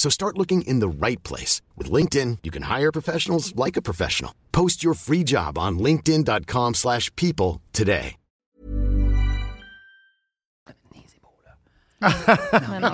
So 0.00 0.08
start 0.08 0.38
looking 0.38 0.62
in 0.62 0.80
the 0.80 0.88
right 0.88 1.22
place. 1.24 1.60
With 1.76 1.90
LinkedIn, 1.92 2.38
you 2.42 2.50
can 2.50 2.62
hire 2.62 2.90
professionals 2.90 3.54
like 3.54 3.76
a 3.76 3.82
professional. 3.82 4.32
Post 4.50 4.82
your 4.82 4.94
free 4.94 5.22
job 5.24 5.58
on 5.58 5.78
linkedin.com/people 5.78 6.72
slash 6.72 7.14
people 7.16 7.60
today. 7.72 8.16
Ouais, 12.02 12.80
non, 12.80 12.92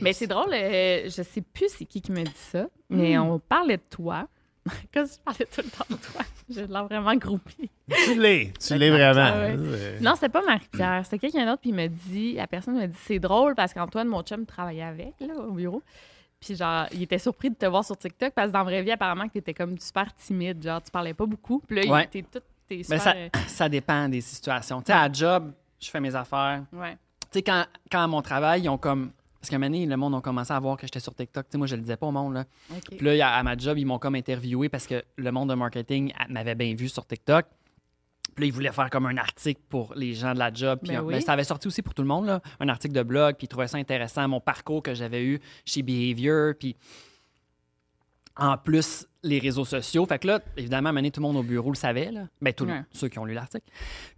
Mais 0.00 0.14
c'est 0.14 0.26
drôle, 0.26 0.54
euh, 0.54 1.02
je 1.04 1.22
sais 1.22 1.42
plus 1.42 1.68
c'est 1.68 1.84
qui 1.84 2.00
qui 2.00 2.12
me 2.12 2.22
dit 2.24 2.32
ça, 2.34 2.66
mais 2.88 3.18
Hmm. 3.18 3.22
on 3.32 3.38
parlait 3.38 3.76
de 3.76 3.82
toi. 3.90 4.26
Si 4.94 5.16
je 5.16 5.20
parlais 5.22 5.44
tout 5.54 5.60
le 5.62 5.68
temps 5.70 5.84
de 5.90 5.96
toi. 5.96 6.22
J'ai 6.48 6.66
l'air 6.66 6.86
vraiment 6.86 7.14
groupie. 7.16 7.68
Tu 8.06 8.18
l'es. 8.18 8.54
Tu 8.58 8.74
l'es 8.78 8.88
vraiment. 8.90 9.20
Ah 9.34 9.38
ouais. 9.38 9.54
Euh, 9.58 9.98
Non, 10.00 10.14
c'était 10.14 10.30
pas 10.30 10.40
Marie-Pierre. 10.42 11.02
C'était 11.04 11.18
quelqu'un 11.18 11.44
d'autre, 11.44 11.60
puis 11.60 11.70
il 11.70 11.76
me 11.76 11.88
dit, 11.88 12.34
la 12.34 12.46
personne 12.46 12.78
me 12.78 12.86
dit, 12.86 12.96
c'est 13.04 13.18
drôle 13.18 13.54
parce 13.54 13.74
qu'Antoine, 13.74 14.08
mon 14.08 14.22
chum, 14.22 14.46
travaillait 14.46 14.82
avec, 14.82 15.12
là, 15.20 15.34
au 15.36 15.52
bureau. 15.52 15.82
Puis 16.44 16.56
genre, 16.56 16.86
il 16.92 17.02
était 17.02 17.18
surpris 17.18 17.50
de 17.50 17.54
te 17.54 17.66
voir 17.66 17.84
sur 17.84 17.96
TikTok 17.96 18.32
parce 18.34 18.48
que 18.48 18.52
dans 18.52 18.58
la 18.58 18.64
vraie 18.64 18.82
vie, 18.82 18.90
apparemment, 18.90 19.28
que 19.28 19.34
t'étais 19.34 19.54
comme 19.54 19.78
super 19.78 20.12
timide. 20.14 20.60
Genre, 20.62 20.82
tu 20.82 20.90
parlais 20.90 21.14
pas 21.14 21.24
beaucoup. 21.24 21.62
Puis 21.66 21.76
là, 21.86 21.92
Ouais. 21.92 22.04
était 22.04 22.22
tout. 22.22 22.40
T'es 22.68 22.82
super. 22.82 23.00
ça, 23.00 23.14
ça 23.46 23.68
dépend 23.68 24.08
des 24.08 24.20
situations. 24.20 24.80
Tu 24.82 24.86
sais, 24.86 24.92
à 24.98 25.10
job, 25.12 25.52
je 25.80 25.88
fais 25.88 26.00
mes 26.00 26.14
affaires. 26.14 26.64
ouais. 26.72 26.96
Tu 27.30 27.38
sais, 27.38 27.42
quand, 27.42 27.64
quand 27.90 28.02
à 28.02 28.06
mon 28.08 28.20
travail, 28.22 28.62
ils 28.62 28.68
ont 28.68 28.76
comme. 28.78 29.10
Parce 29.40 29.50
qu'à 29.50 29.56
un 29.56 29.58
moment 29.58 29.70
donné, 29.72 29.86
le 29.86 29.96
monde 29.96 30.14
a 30.16 30.20
commencé 30.20 30.52
à 30.52 30.58
voir 30.60 30.76
que 30.76 30.86
j'étais 30.86 31.00
sur 31.00 31.14
TikTok. 31.14 31.46
Tu 31.46 31.52
sais, 31.52 31.58
moi, 31.58 31.66
je 31.66 31.74
le 31.76 31.82
disais 31.82 31.96
pas 31.96 32.06
au 32.06 32.12
monde, 32.12 32.34
là. 32.34 32.44
Puis 32.88 32.98
là, 33.00 33.34
à 33.36 33.42
ma 33.42 33.56
job, 33.56 33.78
ils 33.78 33.84
m'ont 33.86 33.98
comme 33.98 34.14
interviewé 34.16 34.68
parce 34.68 34.86
que 34.86 35.02
le 35.16 35.32
monde 35.32 35.48
de 35.50 35.54
marketing 35.54 36.12
m'avait 36.28 36.54
bien 36.54 36.74
vu 36.74 36.88
sur 36.88 37.06
TikTok. 37.06 37.46
Puis 38.34 38.44
là, 38.44 38.46
ils 38.46 38.52
voulaient 38.52 38.72
faire 38.72 38.90
comme 38.90 39.06
un 39.06 39.16
article 39.16 39.60
pour 39.68 39.92
les 39.94 40.14
gens 40.14 40.34
de 40.34 40.38
la 40.38 40.52
job. 40.52 40.78
Puis 40.82 40.92
Ben 40.92 40.98
euh, 41.00 41.02
oui. 41.02 41.14
ben, 41.14 41.20
ça 41.20 41.32
avait 41.32 41.44
sorti 41.44 41.68
aussi 41.68 41.82
pour 41.82 41.94
tout 41.94 42.02
le 42.02 42.08
monde, 42.08 42.26
là, 42.26 42.40
un 42.60 42.68
article 42.68 42.94
de 42.94 43.02
blog. 43.02 43.36
Puis 43.36 43.44
ils 43.46 43.48
trouvaient 43.48 43.68
ça 43.68 43.78
intéressant, 43.78 44.26
mon 44.28 44.40
parcours 44.40 44.82
que 44.82 44.94
j'avais 44.94 45.24
eu 45.24 45.40
chez 45.64 45.82
Behavior. 45.82 46.54
Puis 46.58 46.76
en 48.36 48.56
plus, 48.56 49.06
les 49.22 49.38
réseaux 49.38 49.64
sociaux. 49.64 50.06
Fait 50.06 50.18
que 50.18 50.26
là, 50.26 50.40
évidemment, 50.56 50.90
à 50.90 51.02
tout 51.10 51.20
le 51.20 51.26
monde 51.26 51.36
au 51.36 51.42
bureau 51.42 51.70
le 51.70 51.76
savait. 51.76 52.10
Là. 52.10 52.22
Ben, 52.40 52.52
tous 52.52 52.64
Ouais. 52.64 52.82
ceux 52.92 53.08
qui 53.08 53.18
ont 53.18 53.24
lu 53.24 53.34
l'article. 53.34 53.66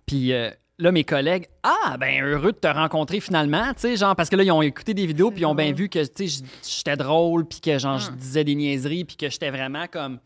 Puis 0.07 0.33
euh, 0.33 0.51
là, 0.79 0.93
mes 0.93 1.03
collègues, 1.05 1.49
ah, 1.65 1.97
ben 1.99 2.23
heureux 2.23 2.53
de 2.53 2.59
te 2.59 2.69
rencontrer 2.69 3.19
finalement, 3.21 3.75
tu 3.75 3.81
sais, 3.81 3.97
genre, 3.97 4.15
parce 4.15 4.29
que 4.31 4.37
là, 4.37 4.45
ils 4.45 4.53
ont 4.53 4.63
écouté 4.63 4.95
des 4.95 5.07
vidéos, 5.07 5.31
puis 5.31 5.41
ils 5.43 5.47
ont 5.47 5.55
bien 5.55 5.73
vu 5.73 5.89
que, 5.89 6.05
tu 6.07 6.29
sais, 6.29 6.45
j'étais 6.65 6.97
drôle, 6.97 7.45
puis 7.47 7.61
que, 7.61 7.77
genre, 7.79 7.99
je 7.99 8.11
disais 8.13 8.45
des 8.45 8.55
niaiseries, 8.55 9.05
puis 9.05 9.17
que 9.17 9.29
j'étais 9.29 9.51
vraiment 9.51 9.87
comme 9.89 10.21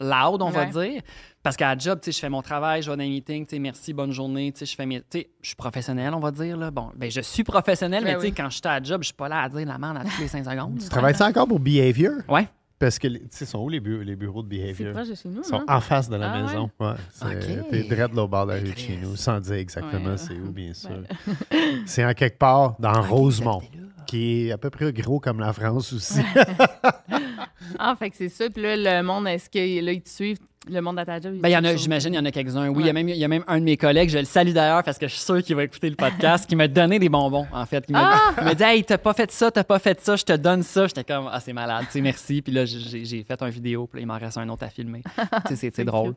loud, 0.00 0.42
on 0.42 0.50
va 0.50 0.64
Ouais. 0.66 0.90
dire. 0.92 1.02
Parce 1.42 1.56
qu'à 1.56 1.74
la 1.74 1.78
job, 1.78 1.98
tu 2.00 2.06
sais, 2.06 2.12
je 2.16 2.20
fais 2.20 2.28
mon 2.30 2.40
travail, 2.42 2.80
je 2.82 2.90
vais 2.90 2.96
dans 2.96 3.02
les 3.02 3.08
meetings, 3.10 3.44
tu 3.46 3.56
sais, 3.56 3.58
merci, 3.60 3.92
bonne 3.92 4.12
journée, 4.12 4.50
tu 4.52 4.60
sais, 4.60 4.66
je 4.66 4.74
fais 4.74 4.86
mes. 4.86 5.00
Tu 5.02 5.06
sais, 5.20 5.30
je 5.42 5.48
suis 5.48 5.56
professionnel, 5.56 6.14
on 6.14 6.20
va 6.20 6.30
dire, 6.30 6.56
là. 6.56 6.70
Bon, 6.70 6.90
ben, 6.96 7.10
je 7.10 7.20
suis 7.20 7.44
professionnel, 7.44 8.02
Ben 8.02 8.10
mais 8.10 8.14
tu 8.16 8.20
sais, 8.22 8.26
oui. 8.28 8.34
quand 8.34 8.48
je 8.48 8.54
suis 8.56 8.62
à 8.64 8.80
la 8.80 8.82
job, 8.84 9.02
je 9.02 9.06
suis 9.08 9.14
pas 9.14 9.28
là 9.28 9.42
à 9.42 9.48
dire 9.48 9.66
la 9.66 9.76
merde 9.78 9.98
à 9.98 10.04
toutes 10.04 10.18
les 10.20 10.28
5 10.28 10.44
secondes. 10.44 10.78
Tu 10.80 10.88
travailles 10.88 11.14
ça 11.14 11.26
encore 11.26 11.46
pour 11.46 11.60
Behavior? 11.60 12.14
Ouais. 12.28 12.48
Parce 12.78 12.98
que, 12.98 13.06
tu 13.06 13.20
sais, 13.30 13.46
sont 13.46 13.60
où 13.60 13.68
les, 13.68 13.78
bu- 13.80 14.02
les 14.04 14.16
bureaux 14.16 14.42
de 14.42 14.48
C'est 14.52 14.58
Behavior? 14.72 14.92
proche 14.92 15.08
de 15.08 15.14
chez 15.14 15.28
nous, 15.28 15.42
Ils 15.42 15.44
sont 15.44 15.58
non? 15.60 15.64
en 15.68 15.80
face 15.80 16.08
de 16.10 16.16
la 16.16 16.32
Ah 16.32 16.42
maison. 16.42 16.70
Ouais. 16.80 16.92
C'est- 17.12 17.24
Ok. 17.26 17.68
T'es 17.70 17.82
direct 17.84 18.10
de 18.10 18.16
l'autre 18.16 18.28
bord 18.30 18.46
de 18.46 18.52
la 18.52 18.58
rue 18.58 18.72
de 18.72 18.78
chez 18.78 18.96
nous, 19.00 19.14
sans 19.16 19.38
dire 19.40 19.54
exactement 19.54 20.10
Ouais. 20.10 20.16
c'est 20.16 20.34
où, 20.34 20.50
bien 20.50 20.72
sûr. 20.74 20.90
c'est 21.86 22.04
en 22.04 22.12
quelque 22.14 22.38
part 22.38 22.74
dans 22.80 23.00
Rosemont, 23.02 23.62
qui 24.06 24.48
est 24.48 24.52
à 24.52 24.58
peu 24.58 24.70
près 24.70 24.92
gros 24.92 25.20
comme 25.20 25.40
la 25.40 25.52
France 25.52 25.92
aussi. 25.92 26.20
Ah, 27.78 27.96
fait 27.98 28.10
que 28.10 28.16
c'est 28.16 28.28
ça. 28.28 28.48
Puis 28.50 28.62
là, 28.62 28.76
le 28.76 29.02
monde, 29.06 29.26
est-ce 29.26 29.48
que 29.48 29.58
là, 29.84 29.92
ils 29.92 30.02
te 30.02 30.08
suivent? 30.08 30.38
Le 30.70 30.80
monde 30.80 30.98
à 30.98 31.04
ta 31.04 31.20
job. 31.20 31.34
Ben, 31.40 31.48
il 31.48 31.52
y 31.52 31.56
en 31.56 31.64
a, 31.64 31.76
j'imagine, 31.76 32.12
il 32.12 32.16
y 32.16 32.18
en 32.20 32.24
a 32.24 32.30
quelques-uns. 32.30 32.68
Oui, 32.68 32.76
il 32.82 32.86
y 32.86 32.90
a 32.90 32.92
Ouais. 32.92 32.92
même, 32.92 33.08
y 33.08 33.24
a 33.24 33.28
même 33.28 33.44
un 33.46 33.58
de 33.58 33.64
mes 33.64 33.76
collègues, 33.76 34.08
je 34.10 34.18
le 34.18 34.24
salue 34.24 34.52
d'ailleurs 34.52 34.82
parce 34.82 34.98
que 34.98 35.08
je 35.08 35.14
suis 35.14 35.22
sûr 35.22 35.42
qu'il 35.42 35.56
va 35.56 35.64
écouter 35.64 35.90
le 35.90 35.96
podcast, 35.96 36.48
qui 36.48 36.56
m'a 36.56 36.68
donné 36.68 36.98
des 36.98 37.08
bonbons, 37.08 37.46
en 37.52 37.66
fait. 37.66 37.84
Il 37.88 37.92
m'a 37.92 38.18
Ah! 38.36 38.54
dit, 38.54 38.62
hey, 38.62 38.84
t'as 38.84 38.96
pas 38.98 39.12
fait 39.14 39.30
ça, 39.30 39.50
t'as 39.50 39.64
pas 39.64 39.78
fait 39.78 39.98
ça, 40.00 40.16
je 40.16 40.24
te 40.24 40.32
donne 40.36 40.62
ça. 40.62 40.86
J'étais 40.86 41.04
comme, 41.04 41.28
ah, 41.30 41.40
c'est 41.40 41.52
malade, 41.52 41.84
tu 41.86 41.92
sais, 41.92 42.00
merci. 42.00 42.40
Puis 42.42 42.52
là, 42.52 42.64
j'ai 42.66 43.24
fait 43.24 43.42
une 43.42 43.50
vidéo, 43.50 43.86
puis 43.86 43.98
là, 44.00 44.02
il 44.04 44.06
m'en 44.06 44.18
reste 44.18 44.38
un 44.38 44.48
autre 44.48 44.64
à 44.64 44.68
filmer. 44.68 45.02
tu 45.46 45.48
sais, 45.50 45.56
c'est- 45.56 45.76
c'est 45.76 45.84
drôle. 45.84 46.14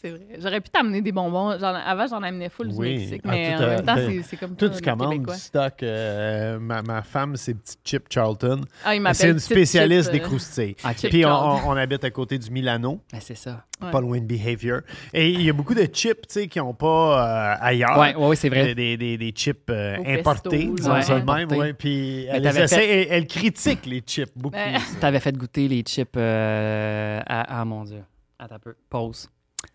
C'est 0.00 0.10
vrai. 0.10 0.20
J'aurais 0.38 0.60
pu 0.62 0.70
t'amener 0.70 1.02
des 1.02 1.12
bonbons. 1.12 1.58
J'en- 1.58 1.74
avant, 1.74 2.06
j'en 2.06 2.22
amenais 2.22 2.48
full 2.48 2.68
du 2.68 2.74
Oui. 2.76 2.96
Mexique, 2.96 3.20
Ah, 3.24 3.28
mais 3.30 3.56
tout 3.56 3.62
en 3.62 3.66
même 3.66 3.84
temps, 3.84 3.96
c'est- 3.96 4.22
c'est 4.22 4.36
comme 4.38 4.56
Toi, 4.56 4.68
ça, 4.72 4.74
tu 4.78 4.82
commandes 4.82 5.12
Québécois. 5.12 5.34
du 5.34 5.40
stock. 5.40 5.82
euh, 5.82 6.58
ma, 6.58 6.80
ma 6.82 7.02
femme, 7.02 7.36
c'est 7.36 7.52
petit 7.54 7.76
Chip 7.84 8.04
Charlton. 8.08 8.62
Ah, 8.84 8.94
il 8.94 9.02
C'est 9.14 9.28
une 9.30 9.38
spécialiste 9.38 10.10
chip, 10.10 10.12
des 10.18 10.24
euh, 10.24 10.26
croustilles. 10.28 10.76
Chip 10.96 11.10
Puis 11.10 11.26
on, 11.26 11.28
Charlton. 11.28 11.60
on- 11.66 11.72
on 11.72 11.76
habite 11.76 12.02
à 12.04 12.10
côté 12.10 12.38
du 12.38 12.50
Milano, 12.50 13.00
Ben, 13.12 13.20
c'est 13.20 13.34
ça. 13.34 13.64
Ouais. 13.82 13.90
pas 13.90 14.00
loin 14.00 14.18
de 14.18 14.24
Behavior. 14.24 14.80
Et 15.12 15.30
il 15.30 15.42
y 15.42 15.50
a 15.50 15.52
beaucoup 15.52 15.74
de 15.74 15.84
chips 15.84 16.26
tu 16.28 16.32
sais, 16.34 16.48
qui 16.48 16.58
n'ont 16.58 16.74
pas 16.74 17.54
euh, 17.56 17.56
ailleurs. 17.60 17.98
Ouais, 17.98 18.14
ouais, 18.14 18.26
ouais, 18.28 18.36
c'est 18.36 18.48
vrai. 18.48 18.74
Des, 18.74 18.74
des, 18.74 18.96
des- 18.96 19.18
des 19.18 19.30
chips 19.34 19.68
euh, 19.70 19.96
importés, 20.06 20.70
disons 20.74 20.92
Ouais, 20.94 21.24
même. 21.46 21.50
Ouais. 21.58 21.72
Puis 21.74 22.24
elle, 22.26 22.42
fait- 22.52 23.26
critique 23.26 23.84
les 23.86 24.00
chips 24.00 24.32
beaucoup. 24.36 24.56
Ben. 24.56 24.78
T'avais 25.00 25.20
fait 25.20 25.36
goûter 25.36 25.68
les 25.68 25.82
chips 25.82 26.08
euh, 26.16 27.20
à. 27.26 27.60
Ah, 27.60 27.64
mon 27.64 27.84
Dieu. 27.84 28.02
Attends 28.38 28.54
un 28.54 28.58
peu. 28.58 28.74
Pause. 28.88 29.28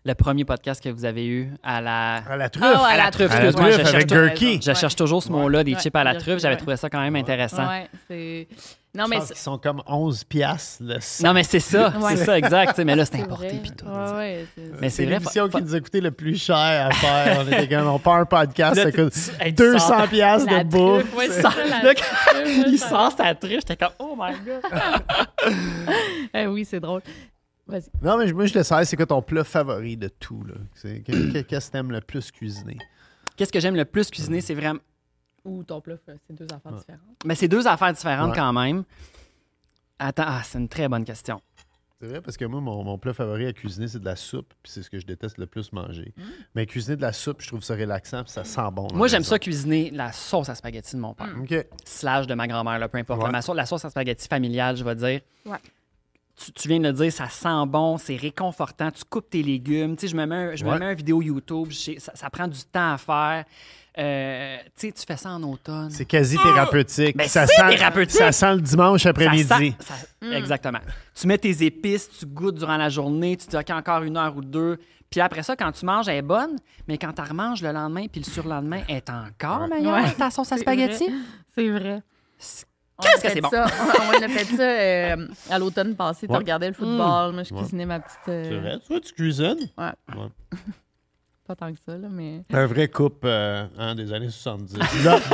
Le 0.04 0.14
premier 0.14 0.44
podcast 0.44 0.82
que 0.82 0.88
vous 0.88 1.04
avez 1.04 1.26
eu 1.26 1.50
à 1.64 1.80
la. 1.80 2.16
À 2.28 2.36
la 2.36 2.48
truffe. 2.48 2.64
Ah 2.64 2.86
à 2.86 2.96
la 2.96 3.10
truffe, 3.10 3.32
excuse-moi, 3.32 3.70
je 3.70 3.80
avec 3.80 3.86
cherche, 3.88 4.06
Gurky. 4.06 4.60
je 4.62 4.72
cherche 4.72 4.94
toujours 4.96 5.20
ce 5.22 5.30
mot-là, 5.30 5.64
des 5.64 5.74
Ouais. 5.74 5.80
chips 5.80 5.96
à 5.96 6.04
la 6.04 6.12
Ouais. 6.12 6.18
truffe. 6.18 6.40
J'avais 6.40 6.56
trouvé 6.56 6.76
ça 6.76 6.88
quand 6.88 7.00
même 7.00 7.16
intéressant. 7.16 7.66
C'est. 8.08 8.46
Non, 8.94 9.04
Je 9.04 9.10
mais 9.10 9.16
pense 9.18 9.26
qu'ils 9.28 9.36
sont 9.36 9.58
comme 9.58 9.82
11 9.86 10.24
piastres 10.24 10.82
le. 10.82 10.98
Non, 11.24 11.34
mais 11.34 11.42
c'est 11.42 11.60
ça, 11.60 11.92
Ouais. 11.98 12.16
c'est 12.16 12.24
ça, 12.24 12.38
exact. 12.38 12.78
Mais 12.78 12.94
là, 12.96 13.04
c'est 13.04 13.20
importé 13.20 13.48
vrai. 13.48 13.58
puis 13.60 13.70
tout. 13.72 13.84
Ouais, 13.84 14.12
ouais, 14.16 14.46
c'est- 14.54 14.80
Mais 14.80 14.88
c'est 14.90 15.04
l'émission 15.06 15.48
qui 15.48 15.60
nous 15.62 15.74
a 15.74 15.80
coûté 15.80 16.00
le 16.00 16.10
plus 16.12 16.40
cher 16.42 16.56
à 16.56 16.90
faire. 16.92 17.38
On 17.44 17.46
était 17.52 17.68
comme, 17.68 17.86
on 17.88 17.98
part 17.98 18.14
un 18.14 18.24
podcast, 18.24 18.76
Là, 18.76 18.84
ça 18.84 18.92
coûte 18.92 19.12
tu- 19.12 19.44
hey, 19.44 19.54
tu 19.54 19.62
200 19.62 19.98
sors- 19.98 20.08
piastres 20.08 20.48
de 20.48 20.62
bouffe. 20.64 21.30
Ça- 21.30 21.50
la 21.68 21.82
là, 21.82 21.94
truffe, 21.94 22.64
Il 22.68 22.78
sort 22.78 23.12
sa 23.14 23.34
truffe, 23.34 23.50
j'étais 23.68 23.76
comme, 23.76 23.92
oh 23.98 24.16
my 24.18 24.32
god. 24.46 24.62
Eh 26.34 26.46
oui, 26.46 26.64
c'est 26.64 26.80
drôle. 26.80 27.02
Vas-y. 27.66 27.90
Non, 28.00 28.16
mais 28.18 28.32
moi, 28.32 28.46
je 28.46 28.54
le 28.56 28.62
sais, 28.62 28.84
c'est 28.84 28.96
quoi 28.96 29.06
ton 29.06 29.22
plat 29.22 29.42
favori 29.44 29.96
de 29.96 30.08
tout? 30.08 30.42
là? 30.44 30.54
C'est- 30.74 31.00
Qu'est-ce 31.02 31.66
que 31.68 31.72
t'aimes 31.72 31.90
le 31.90 32.00
plus 32.00 32.30
cuisiner? 32.30 32.76
Qu'est-ce 33.36 33.52
que 33.52 33.60
j'aime 33.60 33.76
le 33.76 33.84
plus 33.84 34.08
cuisiner, 34.10 34.40
c'est 34.40 34.54
vraiment. 34.54 34.80
Ou 35.44 35.62
ton 35.62 35.80
plat, 35.80 35.94
c'est 36.06 36.34
deux 36.34 36.46
affaires 36.52 36.72
différentes. 36.72 37.00
Mais 37.24 37.34
c'est 37.34 37.48
deux 37.48 37.66
affaires 37.66 37.92
différentes 37.92 38.30
Ouais. 38.30 38.36
quand 38.36 38.52
même. 38.52 38.84
Attends, 39.98 40.24
ah, 40.26 40.42
c'est 40.44 40.58
une 40.58 40.68
très 40.68 40.88
bonne 40.88 41.04
question. 41.04 41.40
C'est 42.00 42.08
vrai, 42.08 42.20
parce 42.20 42.36
que 42.36 42.44
moi, 42.44 42.60
mon, 42.60 42.84
mon 42.84 42.98
plat 42.98 43.14
favori 43.14 43.46
à 43.46 43.52
cuisiner, 43.54 43.88
c'est 43.88 44.00
de 44.00 44.04
la 44.04 44.16
soupe, 44.16 44.52
puis 44.62 44.70
c'est 44.70 44.82
ce 44.82 44.90
que 44.90 44.98
je 44.98 45.06
déteste 45.06 45.38
le 45.38 45.46
plus 45.46 45.72
manger. 45.72 46.12
Mais 46.54 46.66
cuisiner 46.66 46.96
de 46.96 47.00
la 47.00 47.12
soupe, 47.14 47.40
je 47.40 47.48
trouve 47.48 47.62
ça 47.62 47.74
relaxant, 47.74 48.22
puis 48.22 48.32
ça 48.32 48.44
sent 48.44 48.60
bon. 48.72 48.86
Moi, 48.92 49.08
j'aime 49.08 49.20
maison. 49.20 49.30
ça 49.30 49.38
cuisiner 49.38 49.90
la 49.90 50.12
sauce 50.12 50.48
à 50.50 50.54
spaghetti 50.54 50.94
de 50.96 51.00
mon 51.00 51.14
père. 51.14 51.34
OK. 51.40 51.66
Slash 51.86 52.26
de 52.26 52.34
ma 52.34 52.46
grand-mère, 52.46 52.78
là, 52.78 52.88
peu 52.88 52.98
importe. 52.98 53.22
Ouais. 53.22 53.32
La, 53.32 53.40
sauce, 53.40 53.56
la 53.56 53.64
sauce 53.64 53.84
à 53.86 53.90
spaghetti 53.90 54.28
familiale, 54.28 54.76
je 54.76 54.84
vais 54.84 54.94
dire. 54.94 55.20
Ouais. 55.46 55.56
Tu, 56.36 56.52
tu 56.52 56.68
viens 56.68 56.78
de 56.80 56.84
le 56.88 56.92
dire, 56.92 57.10
ça 57.12 57.28
sent 57.30 57.66
bon, 57.66 57.96
c'est 57.96 58.16
réconfortant. 58.16 58.90
Tu 58.90 59.02
coupes 59.08 59.30
tes 59.30 59.42
légumes. 59.42 59.96
Tu 59.96 60.02
sais, 60.02 60.08
je 60.12 60.16
me 60.16 60.26
mets, 60.26 60.34
un- 60.34 60.54
je 60.54 60.64
me 60.64 60.78
mets 60.78 60.84
une 60.90 60.94
vidéo 60.96 61.22
YouTube. 61.22 61.72
Ça, 61.72 62.12
ça 62.14 62.28
prend 62.30 62.46
du 62.46 62.62
temps 62.64 62.92
à 62.92 62.98
faire. 62.98 63.44
Euh, 63.98 64.58
tu 64.78 64.88
sais, 64.88 64.92
tu 64.92 65.02
fais 65.06 65.16
ça 65.16 65.30
en 65.30 65.42
automne. 65.44 65.88
C'est 65.90 66.04
quasi 66.04 66.36
thérapeutique. 66.36 67.16
Ben, 67.16 67.26
ça 67.26 67.46
c'est 67.46 67.54
sent, 67.54 67.76
thérapeutique. 67.76 68.18
Ça 68.18 68.30
sent 68.32 68.54
le 68.56 68.60
dimanche 68.60 69.06
après-midi. 69.06 69.74
Exactement. 70.30 70.80
Tu 71.18 71.26
mets 71.26 71.38
tes 71.38 71.64
épices, 71.64 72.10
tu 72.18 72.26
goûtes 72.26 72.56
durant 72.56 72.76
la 72.76 72.90
journée, 72.90 73.38
tu 73.38 73.46
te 73.46 73.50
dis, 73.52 73.56
OK, 73.56 73.70
encore 73.70 74.02
une 74.02 74.18
heure 74.18 74.36
ou 74.36 74.42
deux. 74.42 74.76
Puis 75.08 75.20
après 75.22 75.42
ça, 75.42 75.56
quand 75.56 75.72
tu 75.72 75.86
manges, 75.86 76.08
elle 76.08 76.16
est 76.16 76.22
bonne, 76.22 76.56
mais 76.86 76.98
quand 76.98 77.12
tu 77.14 77.22
remanges 77.22 77.62
le 77.62 77.72
lendemain 77.72 78.06
puis 78.12 78.20
le 78.20 78.30
surlendemain, 78.30 78.82
elle 78.88 78.96
est 78.96 79.08
encore 79.08 79.66
meilleure, 79.68 79.94
Ouais. 80.04 80.12
ta 80.12 80.30
sauce 80.30 80.52
à 80.52 80.56
C'est 80.56 80.62
spaghetti? 80.62 81.04
vrai. 81.06 81.14
C'est 81.54 81.70
vrai. 81.70 82.02
On 82.98 83.02
Qu'est-ce 83.02 83.22
que 83.22 83.28
c'est 83.30 83.40
bon? 83.40 83.50
ça- 83.50 83.66
On 84.08 84.22
a 84.22 84.28
fait 84.28 84.44
ça 84.56 84.62
euh, 84.62 85.28
à 85.50 85.58
l'automne 85.58 85.94
passé. 85.96 86.26
Tu 86.26 86.32
Ouais. 86.32 86.38
regardais 86.38 86.68
le 86.68 86.74
football. 86.74 87.32
Moi, 87.34 87.42
je 87.42 87.52
Ouais. 87.54 87.60
cuisinais 87.60 87.84
ma 87.86 88.00
petite. 88.00 88.18
euh, 88.28 88.44
C'est 88.48 88.56
vrai, 88.58 88.78
tu 88.80 88.86
vois, 88.88 89.00
tu 89.00 89.12
cuisines? 89.12 89.68
Ouais. 89.76 89.92
Ouais. 90.16 90.28
Pas 91.46 91.54
tant 91.54 91.72
que 91.72 91.78
ça, 91.84 91.96
là, 91.96 92.08
mais. 92.10 92.42
Un 92.52 92.66
vrai 92.66 92.88
couple 92.88 93.26
euh, 93.28 93.66
hein, 93.78 93.94
des 93.94 94.12
années 94.12 94.30
70. 94.30 94.76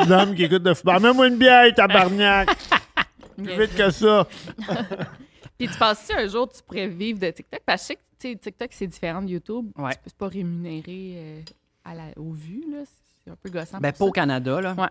L'homme- 0.08 0.34
qui 0.34 0.44
écoute 0.44 0.62
de 0.62 0.74
football. 0.74 1.00
Mets-moi 1.00 1.28
une 1.28 1.38
bière, 1.38 1.72
tabarnak! 1.74 2.48
Plus 3.36 3.58
vite 3.60 3.74
que 3.74 3.90
ça. 3.90 4.26
Puis 5.58 5.68
tu 5.68 5.78
penses-tu 5.78 6.14
un 6.14 6.26
jour 6.26 6.48
tu 6.52 6.62
pourrais 6.64 6.88
vivre 6.88 7.18
de 7.20 7.30
TikTok? 7.30 7.60
Parce 7.64 7.82
que 7.82 7.86
je 7.86 7.86
sais 7.88 7.94
que 7.96 8.00
tu 8.18 8.28
sais, 8.32 8.36
TikTok, 8.36 8.68
c'est 8.72 8.86
différent 8.88 9.22
de 9.22 9.30
YouTube. 9.30 9.66
Ouais. 9.78 9.92
Tu 9.94 10.10
peux 10.10 10.26
pas 10.26 10.28
rémunérer 10.28 11.14
euh, 11.16 11.40
à 11.84 11.94
la, 11.94 12.02
aux 12.16 12.32
vues, 12.32 12.64
là. 12.70 12.78
C'est 13.24 13.30
un 13.30 13.36
peu 13.40 13.48
gossant. 13.50 13.78
Ben, 13.80 13.92
pas 13.92 14.04
au. 14.04 14.10
Canada, 14.10 14.60
là. 14.60 14.74
Ouais. 14.76 14.86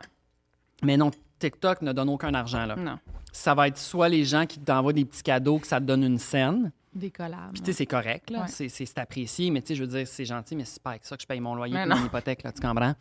Mais 0.82 0.98
non, 0.98 1.12
TikTok 1.40 1.82
ne 1.82 1.94
donne 1.94 2.10
aucun 2.10 2.34
argent, 2.34 2.66
là. 2.66 2.76
Non. 2.76 3.00
Ça 3.32 3.54
va 3.54 3.68
être 3.68 3.78
soit 3.78 4.10
les 4.10 4.26
gens 4.26 4.46
qui 4.46 4.60
t'envoient 4.60 4.94
des 4.94 5.06
petits 5.06 5.24
cadeaux, 5.24 5.60
que 5.60 5.68
ça 5.68 5.80
te 5.80 5.86
donne 5.86 6.04
une 6.04 6.18
scène. 6.18 6.72
Des 6.94 7.10
collabs. 7.10 7.54
Puis, 7.54 7.62
tu 7.62 7.68
sais, 7.68 7.74
c'est 7.74 7.86
correct, 7.86 8.30
là. 8.30 8.46
Ouais. 8.46 8.68
C'est, 8.70 8.98
apprécié, 8.98 9.50
mais 9.50 9.62
tu 9.62 9.70
sais, 9.70 9.76
je 9.76 9.84
veux 9.84 9.90
dire, 9.90 10.08
c'est 10.08 10.26
gentil, 10.26 10.56
mais 10.56 10.66
c'est 10.66 10.82
pas 10.82 10.92
avec 10.92 11.06
ça 11.06 11.16
que 11.16 11.22
je 11.22 11.28
paye 11.28 11.40
mon 11.40 11.56
loyer 11.56 11.78
et 11.78 11.86
mon 11.86 12.06
hypothèque, 12.06 12.44
là, 12.44 12.52
tu 12.52 12.62
comprends? 12.62 12.94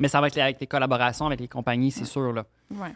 Mais 0.00 0.08
ça 0.08 0.20
va 0.20 0.26
être 0.26 0.38
avec 0.38 0.60
les 0.60 0.66
collaborations 0.66 1.26
avec 1.26 1.40
les 1.40 1.48
compagnies, 1.48 1.92
c'est 1.92 2.04
sûr, 2.04 2.32
là. 2.32 2.44
Ouais. 2.70 2.94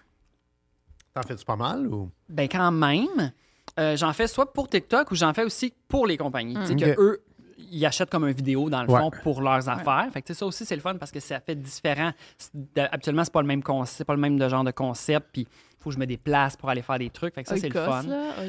T'en 1.15 1.23
fais-tu 1.23 1.45
pas 1.45 1.57
mal 1.57 1.87
ou? 1.87 2.11
Ben 2.29 2.49
quand 2.49 2.73
même, 2.73 3.33
euh, 3.79 3.97
j'en 3.97 4.13
fais 4.13 4.27
soit 4.27 4.53
pour 4.53 4.69
TikTok 4.69 5.11
ou 5.11 5.15
j'en 5.15 5.33
fais 5.35 5.45
aussi 5.45 5.73
pour 5.87 6.07
les 6.07 6.17
compagnies. 6.17 6.55
Tu 6.55 6.67
sais, 6.67 6.77
que 6.77 7.01
eux, 7.01 7.23
ils 7.71 7.85
achètent 7.87 8.11
comme 8.11 8.25
une 8.27 8.33
vidéo 8.35 8.69
dans 8.71 8.83
le 8.83 8.91
Ouais. 8.91 9.01
fond 9.01 9.11
pour 9.23 9.41
leurs 9.43 9.69
affaires. 9.69 10.09
Fait 10.13 10.23
que 10.23 10.27
tu 10.27 10.35
sais, 10.35 10.39
ça 10.41 10.47
aussi, 10.47 10.65
c'est 10.65 10.75
le 10.77 10.83
fun 10.83 10.97
parce 10.97 11.11
que 11.13 11.21
ça 11.21 11.41
fait 11.41 11.55
différent. 11.55 12.13
Habituellement, 12.77 13.25
c'est 13.25 13.33
pas 13.33 13.43
le 13.43 13.47
même 13.49 13.63
concept, 13.63 13.97
c'est 13.99 14.05
pas 14.05 14.15
le 14.15 14.21
même 14.21 14.49
genre 14.49 14.65
de 14.65 14.71
concept. 14.71 15.29
Puis 15.33 15.43
il 15.43 15.83
faut 15.83 15.91
que 15.91 15.95
je 15.95 16.01
me 16.01 16.07
déplace 16.07 16.57
pour 16.57 16.69
aller 16.71 16.83
faire 16.83 16.99
des 16.99 17.11
trucs. 17.11 17.35
Fait 17.35 17.43
que 17.43 17.49
ça, 17.49 17.57
c'est 17.57 17.69
le 17.69 17.75
fun. 17.81 18.05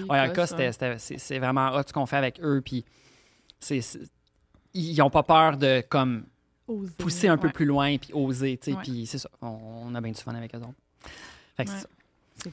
Ouais, 0.09 0.97
c'est 0.97 1.17
c'est 1.19 1.39
vraiment 1.39 1.73
hot 1.75 1.81
ce 1.87 1.93
qu'on 1.93 2.05
fait 2.05 2.17
avec 2.17 2.39
eux. 2.41 2.61
Puis 2.63 2.83
c'est- 3.59 3.99
ils 4.73 5.01
ont 5.01 5.09
pas 5.09 5.23
peur 5.23 5.57
de 5.57 5.83
comme 5.89 6.25
Oser. 6.67 6.91
pousser 6.97 7.27
un 7.27 7.37
peu 7.37 7.49
plus 7.49 7.65
loin 7.65 7.97
puis 7.97 8.11
oser. 8.13 8.57
tu 8.57 8.71
sais. 8.71 8.77
Ouais. 8.77 8.83
Puis 8.83 9.05
c'est 9.05 9.17
ça. 9.19 9.29
On, 9.41 9.57
on 9.87 9.95
a 9.95 10.01
bien 10.01 10.11
du 10.11 10.21
fun 10.21 10.33
avec 10.35 10.53
eux 10.55 10.59
autres. 10.59 10.73
Fait 11.57 11.65
que 11.65 11.69
c'est 11.69 11.75
Ouais. 11.75 11.81
ça. 11.81 11.87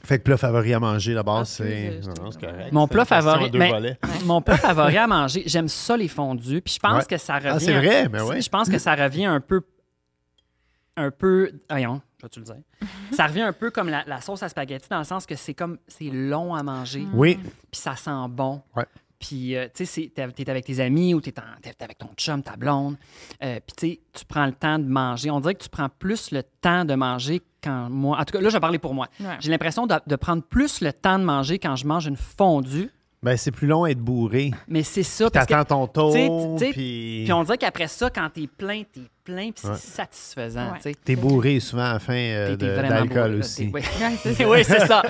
Fait 0.03 0.19
que 0.19 0.23
plat 0.23 0.37
favori 0.37 0.73
à 0.73 0.79
manger, 0.79 1.13
d'abord, 1.13 1.39
Ah, 1.39 1.45
c'est. 1.45 1.63
excusez, 1.97 2.07
Non, 2.09 2.15
je 2.15 2.21
non, 2.21 2.29
te- 2.29 2.33
c'est 2.33 2.41
correct. 2.51 2.71
Mon 2.71 2.85
C'est 2.87 2.91
plat 2.93 3.05
favori, 3.05 3.51
mais- 3.53 3.69
volets. 3.71 3.97
Mon 4.25 4.41
plat 4.41 4.57
favori 4.57 4.97
à 4.97 5.07
manger, 5.07 5.43
j'aime 5.45 5.67
ça 5.67 5.97
les 5.97 6.07
fondus. 6.07 6.61
Puis 6.61 6.75
je 6.75 6.79
pense 6.79 6.99
Ouais. 6.99 7.05
que 7.09 7.17
ça 7.17 7.35
revient. 7.35 7.49
Ah, 7.53 7.59
c'est 7.59 7.73
vrai, 7.77 8.07
mais 8.09 8.21
oui. 8.21 8.41
Je 8.41 8.49
pense 8.49 8.69
que 8.69 8.77
ça 8.79 8.95
revient 8.95 9.25
un 9.25 9.39
peu. 9.39 9.61
Un 10.97 11.09
peu. 11.09 11.51
Voyons, 11.69 12.01
je 12.19 12.25
vais 12.25 12.29
te 12.29 12.39
le 12.39 12.45
dire. 12.45 12.55
Ça 13.13 13.27
revient 13.27 13.41
un 13.41 13.53
peu 13.53 13.71
comme 13.71 13.89
la, 13.89 14.03
la 14.07 14.19
sauce 14.21 14.41
à 14.43 14.49
spaghetti 14.49 14.87
dans 14.89 14.97
le 14.99 15.03
sens 15.05 15.25
que 15.25 15.35
c'est 15.35 15.53
comme. 15.53 15.77
C'est 15.87 16.09
long 16.11 16.53
à 16.55 16.63
manger. 16.63 17.05
Oui. 17.13 17.35
Puis 17.71 17.79
ça 17.81 17.95
sent 17.95 18.09
bon. 18.29 18.61
Ouais. 18.75 18.85
Puis, 19.21 19.55
euh, 19.55 19.67
tu 19.73 19.85
sais, 19.85 20.11
t'es 20.13 20.21
avec 20.49 20.65
tes 20.65 20.79
amis 20.81 21.13
ou 21.13 21.21
t'es 21.21 21.33
en- 21.39 21.61
t'es 21.61 21.73
avec 21.83 21.97
ton 21.99 22.09
chum, 22.17 22.41
ta 22.43 22.55
blonde. 22.57 22.97
Euh, 23.43 23.59
puis, 23.65 23.75
tu 23.77 23.87
sais, 23.93 23.99
tu 24.11 24.25
prends 24.25 24.45
le 24.47 24.51
temps 24.53 24.79
de 24.79 24.85
manger. 24.85 25.29
On 25.31 25.39
dirait 25.39 25.53
que 25.55 25.63
tu 25.63 25.69
prends 25.69 25.89
plus 25.99 26.31
le 26.31 26.41
temps 26.43 26.83
de 26.85 26.95
manger 26.95 27.41
quand 27.63 27.87
moi. 27.89 28.17
En 28.19 28.25
tout 28.25 28.33
cas, 28.33 28.41
là, 28.41 28.49
je 28.49 28.55
vais 28.55 28.59
parler 28.59 28.79
pour 28.79 28.93
moi. 28.95 29.07
Ouais. 29.19 29.37
J'ai 29.39 29.51
l'impression 29.51 29.85
de, 29.87 29.93
de 30.07 30.15
prendre 30.15 30.41
plus 30.43 30.81
le 30.81 30.91
temps 30.91 31.19
de 31.19 31.23
manger 31.23 31.59
quand 31.59 31.75
je 31.75 31.85
mange 31.85 32.07
une 32.07 32.17
fondue. 32.17 32.89
Ben, 33.23 33.37
c'est 33.37 33.51
plus 33.51 33.67
long 33.67 33.83
à 33.83 33.91
être 33.91 33.99
bourré. 33.99 34.49
Mais 34.67 34.81
c'est 34.81 35.03
ça. 35.03 35.29
parce 35.29 35.45
que- 35.45 35.53
T'attends 35.53 35.85
ton 35.85 36.11
tu 36.11 36.25
tour, 36.25 36.55
tu. 36.59 36.71
Puis 36.71 37.31
on 37.31 37.43
dirait 37.43 37.59
qu'après 37.59 37.87
ça, 37.87 38.09
quand 38.09 38.27
t'es 38.33 38.47
plein, 38.47 38.81
t'es 38.91 39.01
plein, 39.23 39.51
puis 39.51 39.67
Ouais. 39.67 39.75
c'est 39.75 39.91
satisfaisant, 39.95 40.71
Ouais. 40.83 40.93
T'es 41.03 41.15
bourré 41.15 41.59
souvent 41.59 41.83
à 41.85 41.93
la 41.93 41.99
fin 41.99 42.13
euh, 42.13 42.55
d'alcool 42.55 43.35
aussi. 43.35 43.67
T'es- 43.67 43.73
ouais. 43.73 43.81
Ouais, 44.01 44.17
c'est 44.21 44.33
ça. 44.33 44.49
oui, 44.49 44.63
c'est 44.63 44.87
ça. 44.87 45.03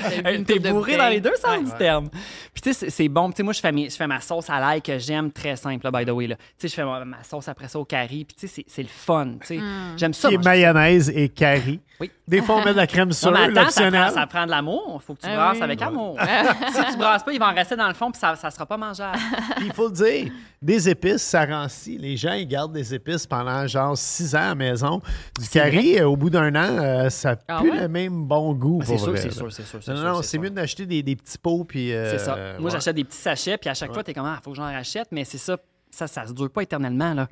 T'es 0.46 0.60
bourré 0.60 0.98
dans 0.98 1.10
les 1.10 1.22
deux 1.22 1.36
sens 1.36 1.58
Ouais. 1.58 1.64
du 1.64 1.72
terme. 1.72 2.10
Puis 2.54 2.62
tu 2.62 2.74
sais, 2.74 2.90
c'est- 2.90 3.08
bon. 3.10 3.30
Tu 3.32 3.38
sais, 3.38 3.44
moi, 3.44 3.54
je 3.54 3.60
fais, 3.60 3.72
mes- 3.72 3.90
je 3.90 3.96
fais 3.96 4.08
ma 4.08 4.20
sauce 4.22 4.50
à 4.50 4.60
l'ail 4.60 4.82
que 4.82 4.98
j'aime 5.00 5.32
très 5.32 5.56
simple, 5.56 5.90
là, 5.90 5.92
by 6.00 6.06
the 6.06 6.12
way. 6.14 6.28
là. 6.28 6.36
Tu 6.36 6.44
sais, 6.60 6.68
je 6.70 6.74
fais 6.74 6.84
ma, 6.86 7.04
ma 7.06 7.24
sauce 7.24 7.48
après 7.48 7.68
ça 7.68 7.80
au 7.80 7.86
curry. 7.86 8.26
Puis 8.26 8.36
tu 8.40 8.48
sais, 8.48 8.64
c'est- 8.68 8.82
le 8.84 8.88
fun. 8.90 9.34
tu 9.42 9.48
sais. 9.48 9.58
Hmm. 9.58 9.98
J'aime 9.98 10.14
ça. 10.14 10.28
Qui 10.30 10.36
est 10.36 10.38
manger 10.38 10.44
ça. 10.44 10.50
mayonnaise 10.74 11.10
et 11.16 11.30
curry. 11.30 11.80
Oui. 12.00 12.12
Des 12.28 12.42
fois, 12.42 12.56
on 12.56 12.66
met 12.66 12.72
de 12.72 12.78
la 12.78 12.88
crème 12.88 13.12
sur 13.12 13.32
mais 13.32 13.38
attends, 13.40 13.46
ça 13.48 13.52
prend, 13.54 13.62
l'optionnel. 13.92 14.12
ça 14.14 14.28
prend 14.28 14.46
de 14.46 14.52
l'amour. 14.52 15.00
Il 15.02 15.06
faut 15.06 15.14
que 15.14 15.22
tu 15.22 15.28
Ah 15.30 15.36
brasses 15.36 15.62
avec 15.62 15.82
amour. 15.82 16.18
si 16.74 16.92
tu 16.92 16.98
brasses 16.98 17.24
pas, 17.24 17.32
il 17.34 17.40
va 17.40 17.50
en 17.50 17.54
rester 17.54 17.76
dans 17.76 17.88
le 17.88 17.94
fond, 17.94 18.12
puis 18.12 18.20
ça, 18.20 18.36
ça 18.36 18.50
sera 18.50 18.66
pas 18.66 18.78
mangeable. 18.78 19.18
Puis 19.58 19.66
il 19.68 19.74
faut 19.74 19.88
le 19.88 19.94
dire, 19.94 20.32
des 20.62 20.90
épices, 20.90 21.24
ça 21.24 21.46
rancit. 21.46 21.98
Les 21.98 22.16
gens, 22.18 22.34
ils 22.34 22.48
gardent 22.48 22.74
des 22.74 22.94
épices 22.94 23.26
pendant 23.26 23.66
genre 23.66 23.98
six 23.98 24.36
ans 24.36 24.40
à 24.40 24.48
la 24.50 24.56
maison. 24.56 25.02
Du 25.40 25.50
curry, 25.50 25.98
euh, 26.00 26.08
au 26.08 26.16
bout 26.16 26.30
d'un 26.30 26.54
an, 26.56 26.78
euh, 26.80 27.10
ça 27.10 27.36
Ah 27.48 27.62
pue 27.62 27.72
ouais? 27.72 27.82
le 27.82 27.88
même 27.88 28.26
bon 28.26 28.54
goût. 28.54 28.80
Ah, 28.82 28.86
c'est 28.86 28.94
pour 28.96 29.04
sûr, 29.06 29.18
c'est 29.18 29.32
sûr, 29.32 29.52
c'est 29.52 29.66
sûr, 29.66 29.80
c'est 29.82 29.92
Non, 29.92 29.98
sûr, 29.98 30.08
non, 30.10 30.22
c'est 30.22 30.38
mieux 30.38 30.50
d'acheter 30.52 30.86
des, 30.86 31.02
des 31.02 31.16
petits 31.16 31.38
pots. 31.40 31.64
Puis, 31.64 31.92
euh, 31.94 32.12
C'est 32.12 32.24
ça. 32.26 32.36
Moi, 32.60 32.66
ouais. 32.66 32.72
j'achète 32.72 32.96
des 32.96 33.04
petits 33.04 33.18
sachets, 33.18 33.58
puis 33.58 33.70
à 33.70 33.74
chaque 33.74 33.92
fois, 33.94 34.04
t'es 34.04 34.14
comme, 34.14 34.26
ah, 34.28 34.40
faut 34.44 34.52
que 34.52 34.58
j'en 34.58 34.64
rachète, 34.64 35.08
mais 35.12 35.26
c'est 35.26 35.38
ça. 35.40 35.58
Ça, 35.94 36.08
ça 36.08 36.26
se 36.26 36.32
dure 36.32 36.50
pas 36.50 36.62
éternellement, 36.64 37.14
là. 37.14 37.28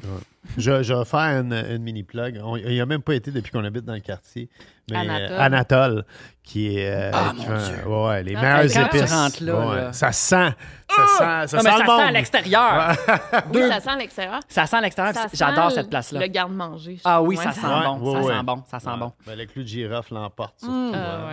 Je, 0.58 0.84
je 0.84 0.94
vais 0.94 1.06
faire 1.06 1.20
une, 1.42 1.54
une 1.54 1.82
mini 1.82 2.04
plug. 2.04 2.42
On- 2.44 2.58
il 2.58 2.78
n'a 2.78 2.86
même 2.86 3.02
pas 3.02 3.16
été 3.16 3.32
depuis 3.32 3.52
qu'on 3.54 3.64
habite 3.64 3.86
dans 3.86 3.94
le 3.94 4.02
quartier. 4.02 4.50
Mais, 4.92 4.98
euh, 5.10 5.40
Anatole. 5.40 5.40
Anatole, 5.40 6.06
qui 6.44 6.78
est. 6.78 6.90
euh, 6.90 7.12
Ah, 7.14 7.32
qui 7.38 7.48
mon 7.48 7.58
Dieu. 7.58 7.88
ouais, 7.88 8.24
les 8.24 8.34
Quand 8.34 8.42
meilleures 8.42 8.62
tu- 8.68 8.74
quand 8.80 8.88
tu 8.90 8.98
épices. 8.98 9.14
rentres 9.14 9.44
là, 9.44 9.56
Ouais, 9.68 9.76
là. 9.76 9.94
Ça 9.94 10.12
sent. 10.12 10.50
Ça 10.90 11.06
sent, 11.06 11.18
ça 11.20 11.42
Non, 11.42 11.48
sent 11.48 11.56
mais 11.58 11.62
ça 11.64 11.78
le 11.78 11.86
sent 11.86 11.92
monde. 11.92 12.02
à 12.02 12.12
l'extérieur. 12.12 12.96
Oui, 13.54 13.62
ça 13.70 13.80
sent 13.80 13.90
à 13.92 13.96
l'extérieur. 13.98 14.40
Ça 14.50 14.66
sent 14.66 14.76
à 14.78 14.82
l'extérieur. 14.82 15.14
J'adore 15.34 15.70
sent 15.70 15.76
cette 15.76 15.90
place-là. 15.92 16.20
Le 16.22 16.28
garde-manger. 16.28 16.98
Ah 17.06 17.22
oui, 17.22 17.38
Ouais, 17.38 17.44
ça 17.44 17.52
sent 17.52 17.62
bon. 17.62 18.14
ça 18.14 18.24
sent 18.34 18.44
bon. 18.44 18.64
Ça 18.68 18.80
sent 18.80 18.98
bon. 18.98 19.12
Ben, 19.28 19.38
le 19.38 19.46
clou 19.46 19.62
de 19.62 19.68
girofle 19.68 20.16
l'emporte. 20.16 20.56
Mm. 20.64 20.92
Ah, 20.96 21.30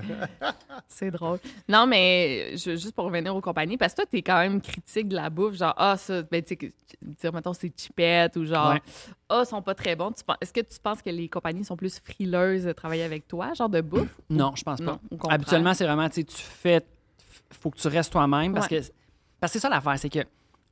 c'est- 0.88 1.10
drôle. 1.10 1.38
Non, 1.68 1.86
mais 1.86 2.56
je- 2.56 2.72
juste 2.76 2.92
pour 2.94 3.06
revenir 3.06 3.34
aux 3.34 3.40
compagnies, 3.40 3.76
parce 3.78 3.92
que 3.94 4.02
toi, 4.02 4.06
t'es 4.10 4.20
quand 4.22 4.38
même 4.38 4.60
critique 4.60 5.08
de 5.08 5.16
la 5.16 5.30
bouffe, 5.30 5.54
genre, 5.54 5.74
ah, 5.78 5.96
ça, 5.96 6.22
ben, 6.22 6.42
tu 6.42 6.56
sais, 7.18 7.30
mettons, 7.32 7.52
c'est 7.54 7.72
chipette 7.76 8.36
ou 8.36 8.44
genre, 8.44 8.72
Ouais. 8.72 8.82
ah, 9.30 9.44
sont 9.46 9.62
pas 9.62 9.74
très 9.74 9.96
bons. 9.96 10.12
Tu 10.12 10.22
Est-ce 10.42 10.52
que 10.52 10.60
tu 10.60 10.78
penses 10.82 11.00
que 11.02 11.10
les 11.10 11.28
compagnies 11.28 11.64
sont 11.64 11.76
plus 11.76 11.98
frileuses 12.04 12.64
de 12.64 12.72
travailler 12.72 12.89
avec 12.98 13.28
toi, 13.28 13.52
genre 13.54 13.68
de 13.68 13.80
bouffe? 13.80 14.14
Non, 14.28 14.52
je 14.56 14.62
pense 14.64 14.80
pas. 14.80 14.98
Non. 15.10 15.28
Habituellement, 15.28 15.74
c'est 15.74 15.84
vraiment, 15.84 16.08
tu 16.08 16.24
fais. 16.28 16.84
faut 17.52 17.70
que 17.70 17.78
tu 17.78 17.88
restes 17.88 18.10
toi-même 18.12 18.52
parce 18.54 18.68
Ouais. 18.70 18.80
que. 18.80 18.86
Parce 19.40 19.52
que 19.52 19.58
c'est 19.58 19.62
ça 19.62 19.68
l'affaire, 19.68 19.98
c'est 19.98 20.08
que 20.10 20.20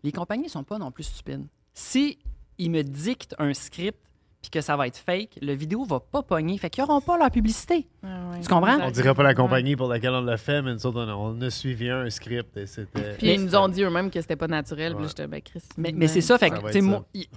les 0.03 0.13
compagnies 0.13 0.49
sont 0.49 0.65
pas 0.65 0.79
non 0.79 0.91
plus 0.91 1.05
stupides. 1.05 1.47
Si 1.75 2.19
ils 2.59 2.71
me 2.71 2.83
dictent 2.83 3.35
un 3.39 3.53
script 3.55 3.99
puis 4.41 4.51
que 4.51 4.61
ça 4.61 4.77
va 4.77 4.87
être 4.87 4.97
fake, 4.97 5.39
le 5.43 5.53
vidéo 5.53 5.85
va 5.85 5.99
pas 5.99 6.23
pogner. 6.23 6.57
Fait 6.59 6.71
qu'ils 6.71 6.85
n'auront 6.85 7.01
pas 7.01 7.19
leur 7.19 7.31
publicité. 7.31 7.89
Ah 8.05 8.31
ouais, 8.33 8.41
Tu 8.41 8.49
comprends? 8.49 8.79
On 8.81 8.91
dirait 8.91 9.13
pas 9.15 9.25
la 9.25 9.35
compagnie 9.35 9.75
pour 9.75 9.89
laquelle 9.89 10.13
on 10.13 10.21
l'a 10.23 10.37
fait, 10.37 10.63
mais 10.63 10.75
nous 10.75 10.87
autres, 10.87 11.01
on 11.13 11.41
a, 11.41 11.51
suivi 11.51 11.91
un 11.91 12.09
script 12.09 12.57
et 12.57 12.67
c'était. 12.67 13.15
Puis 13.19 13.35
ils 13.35 13.45
nous 13.45 13.57
ont 13.57 13.69
dit 13.69 13.83
eux-mêmes 13.83 14.11
que 14.11 14.21
c'était 14.21 14.37
pas 14.37 14.47
naturel. 14.47 14.95
Puis 14.95 15.03
Ouais. 15.03 15.09
j'étais, 15.09 15.27
ben, 15.27 15.41
Chris. 15.43 15.63
Mais, 15.77 15.93
mais 15.93 16.07
c'est 16.07 16.21
ça, 16.21 16.39
fait 16.39 16.51
que, 16.51 16.57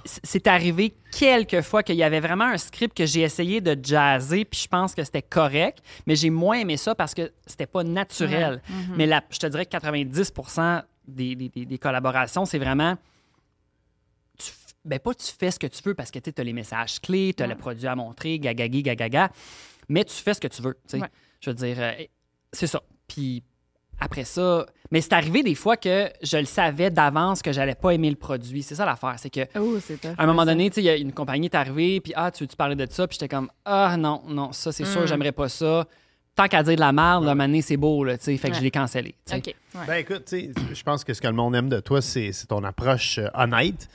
c'est 0.06 0.46
arrivé 0.48 0.94
quelques 1.18 1.62
fois 1.62 1.82
qu'il 1.82 1.96
y 1.96 2.04
avait 2.04 2.20
vraiment 2.20 2.46
un 2.46 2.58
script 2.58 2.96
que 2.96 3.06
j'ai 3.08 3.22
essayé 3.22 3.62
de 3.62 3.76
jazzer, 3.82 4.46
puis 4.46 4.60
je 4.64 4.68
pense 4.68 4.94
que 4.94 5.04
c'était 5.04 5.22
correct, 5.24 5.80
mais 6.06 6.16
j'ai 6.16 6.30
moins 6.30 6.60
aimé 6.60 6.78
ça 6.78 6.94
parce 6.94 7.14
que 7.16 7.32
c'était 7.48 7.66
pas 7.66 7.84
naturel. 7.84 8.62
Mm-hmm. 8.70 8.96
Mais 8.96 9.10
je 9.32 9.40
te 9.40 9.48
dirais 9.48 9.66
que 9.66 9.72
90 9.72 10.34
des, 11.08 11.36
des- 11.36 11.50
des- 11.50 11.66
des 11.66 11.78
collaborations, 11.80 12.46
c'est 12.46 12.60
vraiment. 12.60 12.96
Tu, 14.84 14.90
ben 14.90 15.00
pas 15.00 15.14
tu 15.14 15.26
fais 15.38 15.52
ce 15.52 15.60
que 15.60 15.68
tu 15.68 15.82
veux 15.84 15.94
parce 15.94 16.12
que 16.12 16.20
tu 16.20 16.32
as 16.36 16.44
les 16.44 16.54
messages 16.54 17.00
clés, 17.00 17.34
tu 17.36 17.44
as 17.44 17.48
le 17.48 17.56
produit 17.56 17.88
à 17.88 17.96
montrer, 17.96 18.40
gagagi, 18.40 18.82
gagaga, 18.84 19.30
mais 19.90 20.04
tu 20.06 20.14
fais 20.16 20.34
ce 20.34 20.42
que 20.42 20.48
tu 20.48 20.62
veux. 20.62 20.74
tu 20.88 20.98
sais. 20.98 21.02
Ouais. 21.02 21.08
Je 21.40 21.50
veux 21.50 21.56
dire, 21.56 21.76
euh, 21.80 21.92
c'est 22.54 22.68
ça. 22.68 22.82
Puis 23.08 23.44
après 24.00 24.24
ça, 24.24 24.66
mais 24.90 25.00
c'est 25.02 25.14
arrivé 25.14 25.44
des 25.44 25.54
fois 25.54 25.78
que 25.78 26.10
je 26.24 26.38
le 26.38 26.46
savais 26.46 26.90
d'avance 26.90 27.42
que 27.44 27.52
j'allais 27.52 27.76
pas 27.76 27.92
aimer 27.92 28.10
le 28.10 28.16
produit. 28.16 28.64
C'est 28.64 28.74
ça 28.76 28.86
l'affaire, 28.86 29.16
c'est 29.18 29.30
que 29.30 29.42
Oh, 29.60 29.78
à 30.18 30.24
un 30.24 30.26
moment 30.26 30.46
donné, 30.46 30.70
tu 30.72 30.80
il 30.80 30.86
y 30.86 30.90
a 30.90 30.96
une 30.96 31.14
compagnie 31.14 31.46
est 31.48 31.56
arrivée, 31.56 32.02
puis 32.02 32.14
ah, 32.16 32.32
tu 32.32 32.44
veux-tu 32.44 32.56
parler 32.56 32.76
de 32.76 32.88
ça? 32.90 33.08
Puis 33.08 33.18
j'étais 33.20 33.28
comme, 33.36 33.50
ah 33.66 33.96
non, 33.98 34.24
non, 34.28 34.52
ça 34.52 34.72
c'est 34.72 34.84
Mm. 34.84 34.88
sûr, 34.92 35.08
j'aimerais 35.08 35.32
pas 35.32 35.50
ça. 35.50 35.88
Tant 36.34 36.48
qu'à 36.48 36.64
dire 36.64 36.76
de 36.76 36.80
la 36.80 36.94
merde, 36.94 37.26
là, 37.26 37.36
mané, 37.36 37.62
c'est 37.62 37.76
beau, 37.78 38.04
là, 38.06 38.18
tu 38.18 38.24
sais, 38.24 38.38
fait 38.38 38.48
que 38.48 38.54
Ouais. 38.54 38.60
je 38.60 38.64
l'ai 38.64 38.72
cancellé. 38.72 39.16
tu 39.26 39.34
sais. 39.34 39.38
OK. 39.38 39.46
ouais. 39.76 39.86
Ben 39.86 39.96
écoute, 39.96 40.24
tu 40.26 40.40
sais, 40.48 40.52
je 40.74 40.84
pense 40.84 41.04
que 41.04 41.14
ce 41.14 41.22
que 41.22 41.28
le 41.28 41.34
monde 41.34 41.54
aime 41.56 41.70
de 41.70 41.80
toi, 41.82 42.02
c'est 42.02 42.32
c'est 42.32 42.48
ton 42.48 42.64
approche 42.64 43.18
euh, 43.20 43.28
honnête. 43.36 43.88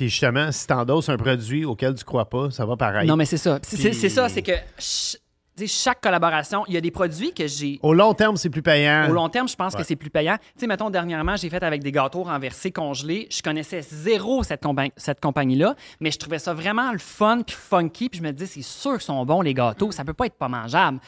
Puis 0.00 0.08
justement, 0.08 0.50
si 0.50 0.66
tu 0.66 0.72
endosses 0.72 1.10
un 1.10 1.18
produit 1.18 1.66
auquel 1.66 1.94
tu 1.94 2.04
crois 2.04 2.24
pas, 2.30 2.50
ça 2.50 2.64
va 2.64 2.74
pareil. 2.74 3.06
Non, 3.06 3.16
mais 3.16 3.26
c'est 3.26 3.36
ça. 3.36 3.58
C'est 3.62 3.92
ça, 4.08 4.30
c'est 4.30 4.40
que 4.40 4.52
ch- 4.78 5.18
tu 5.54 5.66
sais, 5.66 5.82
chaque 5.82 6.00
collaboration, 6.00 6.64
il 6.68 6.72
y 6.72 6.78
a 6.78 6.80
des 6.80 6.90
produits 6.90 7.34
que 7.34 7.46
j'ai. 7.46 7.78
Au 7.82 7.92
long 7.92 8.14
terme, 8.14 8.38
c'est 8.38 8.48
plus 8.48 8.62
payant. 8.62 9.10
Au 9.10 9.12
long 9.12 9.28
terme, 9.28 9.46
je 9.46 9.54
pense 9.56 9.74
Ouais. 9.74 9.80
que 9.82 9.86
c'est 9.86 9.96
plus 9.96 10.08
payant. 10.08 10.38
Tu 10.54 10.60
sais, 10.60 10.66
mettons, 10.66 10.88
dernièrement, 10.88 11.36
j'ai 11.36 11.50
fait 11.50 11.62
avec 11.62 11.82
des 11.82 11.92
gâteaux 11.92 12.22
renversés, 12.22 12.70
congelés. 12.72 13.28
Je 13.30 13.42
connaissais 13.42 13.82
zéro 13.82 14.42
cette, 14.42 14.62
compa- 14.62 14.90
cette 14.96 15.20
compagnie-là, 15.20 15.74
mais 16.00 16.10
je 16.10 16.18
trouvais 16.18 16.38
ça 16.38 16.54
vraiment 16.54 16.92
le 16.92 16.98
fun 16.98 17.42
puis 17.46 17.54
funky. 17.56 18.08
Puis 18.08 18.20
je 18.20 18.24
me 18.24 18.32
disais, 18.32 18.46
c'est 18.46 18.62
sûr 18.62 18.92
qu'ils 18.92 19.02
sont 19.02 19.22
bons, 19.26 19.42
les 19.42 19.52
gâteaux. 19.52 19.92
Ça 19.92 20.02
peut 20.02 20.14
pas 20.14 20.24
être 20.24 20.38
pas 20.38 20.48
mangeable. 20.48 20.98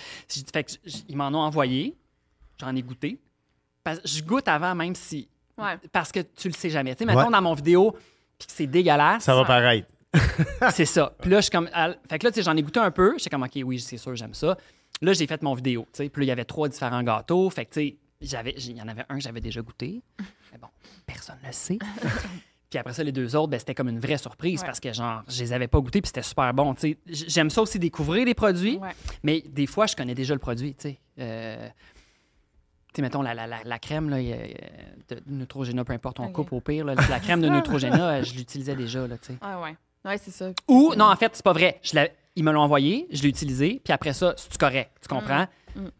Fait 0.52 0.64
que 0.64 0.72
ils 1.08 1.16
m'en 1.16 1.28
ont 1.28 1.36
envoyé. 1.46 1.96
J'en 2.60 2.76
ai 2.76 2.82
goûté. 2.82 3.18
Parce- 3.84 4.00
je 4.04 4.22
goûte 4.22 4.48
avant, 4.48 4.74
même 4.74 4.94
si... 4.94 5.28
Ouais. 5.56 5.78
Parce 5.92 6.12
que 6.12 6.20
tu 6.20 6.48
le 6.48 6.54
sais 6.54 6.68
jamais. 6.68 6.94
Tu 6.94 6.98
sais, 6.98 7.06
mettons, 7.06 7.20
Ouais. 7.24 7.30
dans 7.32 7.40
mon 7.40 7.54
vidéo, 7.54 7.96
puis 8.46 8.46
que 8.48 8.52
c'est 8.52 8.66
dégueulasse. 8.66 9.24
Ça 9.24 9.34
va 9.34 9.44
paraître. 9.44 9.88
C'est 10.72 10.84
ça. 10.84 11.12
Puis 11.20 11.30
là, 11.30 11.38
je 11.38 11.42
suis 11.42 11.50
comme. 11.50 11.70
à- 11.72 11.94
Fait 12.08 12.18
que 12.18 12.26
là, 12.26 12.30
tu 12.30 12.36
sais, 12.36 12.42
j'en 12.42 12.54
ai 12.56 12.62
goûté 12.62 12.78
un 12.80 12.90
peu. 12.90 13.14
J'étais 13.16 13.30
comme, 13.30 13.44
OK, 13.44 13.58
oui, 13.64 13.80
c'est 13.80 13.96
sûr, 13.96 14.14
j'aime 14.14 14.34
ça. 14.34 14.56
Là, 15.00 15.12
j'ai 15.14 15.26
fait 15.26 15.42
mon 15.42 15.54
vidéo. 15.54 15.82
tu 15.92 16.04
sais. 16.04 16.08
Puis 16.10 16.20
là, 16.20 16.24
il 16.26 16.28
y 16.28 16.32
avait 16.32 16.44
trois 16.44 16.68
différents 16.68 17.02
gâteaux. 17.02 17.48
Fait 17.50 17.64
que, 17.64 17.72
tu 17.72 17.80
sais, 17.80 17.96
j'avais- 18.20 18.52
il 18.58 18.76
y 18.76 18.82
en 18.82 18.88
avait 18.88 19.04
un 19.08 19.14
que 19.16 19.22
j'avais 19.22 19.40
déjà 19.40 19.62
goûté. 19.62 20.02
Mais 20.52 20.58
bon, 20.60 20.68
personne 21.06 21.36
ne 21.42 21.46
le 21.46 21.52
sait. 21.54 21.78
Puis 22.70 22.78
après 22.78 22.92
ça, 22.94 23.02
les 23.02 23.12
deux 23.12 23.34
autres, 23.36 23.48
ben, 23.48 23.58
c'était 23.58 23.74
comme 23.74 23.88
une 23.90 23.98
vraie 24.00 24.16
surprise 24.16 24.60
Ouais. 24.60 24.66
parce 24.66 24.80
que, 24.80 24.92
genre, 24.92 25.22
je 25.28 25.40
les 25.42 25.52
avais 25.52 25.68
pas 25.68 25.78
goûtés 25.80 26.00
puis 26.00 26.08
c'était 26.08 26.22
super 26.22 26.54
bon. 26.54 26.74
tu 26.74 26.80
sais. 26.80 26.98
J- 27.06 27.24
J'aime 27.28 27.50
ça 27.50 27.60
aussi 27.60 27.78
découvrir 27.78 28.24
les 28.24 28.32
produits, 28.34 28.76
Ouais. 28.78 28.90
mais 29.22 29.42
des 29.46 29.66
fois, 29.66 29.86
je 29.86 29.94
connais 29.96 30.14
déjà 30.14 30.32
le 30.34 30.40
produit, 30.40 30.74
tu 30.74 30.88
sais. 30.88 30.98
Euh, 31.18 31.68
sais, 32.96 33.02
mettons, 33.02 33.22
la, 33.22 33.34
la, 33.34 33.46
la, 33.46 33.58
la 33.64 33.78
crème 33.78 34.08
là, 34.10 34.16
de 34.18 35.22
Neutrogena, 35.26 35.84
peu 35.84 35.92
importe, 35.92 36.20
on 36.20 36.28
coupe 36.30 36.52
au 36.52 36.60
pire. 36.60 36.84
là, 36.84 36.94
la 37.08 37.20
crème 37.20 37.40
de 37.40 37.48
Neutrogena, 37.50 38.08
euh, 38.10 38.22
je 38.22 38.34
l'utilisais 38.34 38.74
déjà, 38.74 39.06
là, 39.06 39.16
tu 39.18 39.28
sais. 39.32 39.38
Ah 39.40 39.60
ouais. 39.60 39.76
Ouais, 40.04 40.18
c'est 40.18 40.30
ça. 40.32 40.50
Ou, 40.68 40.94
non, 40.96 41.04
en 41.06 41.16
fait, 41.16 41.30
c'est 41.34 41.44
pas 41.44 41.52
vrai. 41.52 41.78
Je 41.82 41.92
ils 42.34 42.42
me 42.44 42.50
l'ont 42.50 42.62
envoyé, 42.62 43.06
je 43.12 43.22
l'ai 43.22 43.28
utilisé, 43.28 43.80
puis 43.84 43.92
après 43.92 44.14
ça, 44.14 44.32
c'est 44.36 44.56
correct? 44.56 44.90
Tu 45.02 45.08
comprends? 45.08 45.46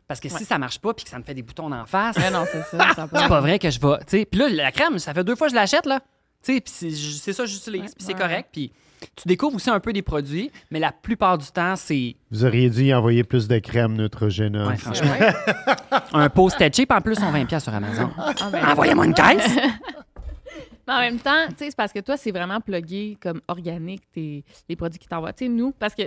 Parce 0.09 0.21
que 0.21 0.29
si 0.29 0.45
ça 0.45 0.59
marche 0.59 0.79
pas 0.79 0.93
puis 0.93 1.05
que 1.05 1.11
ça 1.11 1.19
me 1.19 1.25
fait 1.25 1.35
des 1.35 1.43
boutons 1.43 1.71
en 1.73 1.87
face, 1.87 2.17
Ouais, 2.17 2.31
non, 2.31 2.45
c'est 2.51 2.63
ça. 2.63 2.95
ça 2.95 3.07
peut- 3.09 3.17
c'est 3.19 3.29
pas 3.29 3.41
vrai 3.41 3.59
que 3.59 3.71
je 3.71 3.81
vais. 3.81 4.25
Puis 4.27 4.39
là, 4.41 4.49
la 4.49 4.73
crème, 4.73 4.99
ça 4.99 5.15
fait 5.15 5.25
deux 5.25 5.35
fois 5.37 5.47
que 5.47 5.53
je 5.53 5.57
l'achète, 5.57 5.87
là. 5.87 6.01
Tu 6.43 6.55
sais, 6.55 6.61
puis 6.61 6.93
c'est 7.19 7.33
ça 7.33 7.45
que 7.45 7.49
j'utilise, 7.49 7.83
Ouais, 7.83 7.89
puis 7.97 8.05
c'est 8.05 8.15
ouais, 8.15 8.19
correct. 8.19 8.49
Puis 8.53 8.73
tu 9.17 9.27
découvres 9.27 9.57
aussi 9.57 9.71
un 9.71 9.81
peu 9.81 9.93
des 9.93 10.03
produits, 10.03 10.51
mais 10.71 10.79
la 10.79 10.93
plupart 10.93 11.39
du 11.39 11.47
temps, 11.47 11.77
c'est 11.77 12.17
Vous 12.31 12.45
auriez 12.45 12.71
dû 12.71 12.85
y 12.85 12.95
envoyer 12.95 13.25
plus 13.25 13.49
de 13.49 13.59
crème 13.59 13.95
Neutrogena. 13.95 14.69
Ouais, 14.69 14.77
franchement. 14.77 15.15
Un 16.13 16.29
post 16.31 16.59
chip. 16.75 16.91
En 16.91 17.01
plus, 17.01 17.19
on 17.21 17.33
20$ 17.33 17.61
sur 17.61 17.75
Amazon. 17.75 18.11
Ah, 18.17 18.35
ben, 18.51 18.65
Envoyez-moi 18.69 19.07
une 19.07 19.15
caisse! 19.15 19.57
Mais 20.87 20.95
en 20.95 20.99
même 21.01 21.21
temps, 21.21 21.47
tu 21.51 21.55
sais, 21.59 21.67
c'est 21.71 21.77
parce 21.77 21.93
que 21.93 22.01
toi, 22.01 22.17
c'est 22.17 22.33
vraiment 22.33 22.61
plugué 22.61 23.17
comme 23.21 23.41
organique, 23.47 24.03
tes, 24.13 24.45
les 24.69 24.75
produits 24.75 24.99
qui 24.99 25.07
t'envoient. 25.07 25.33
Tu 25.33 25.45
sais, 25.45 25.51
nous, 25.51 25.71
parce 25.73 25.95
que 25.95 26.03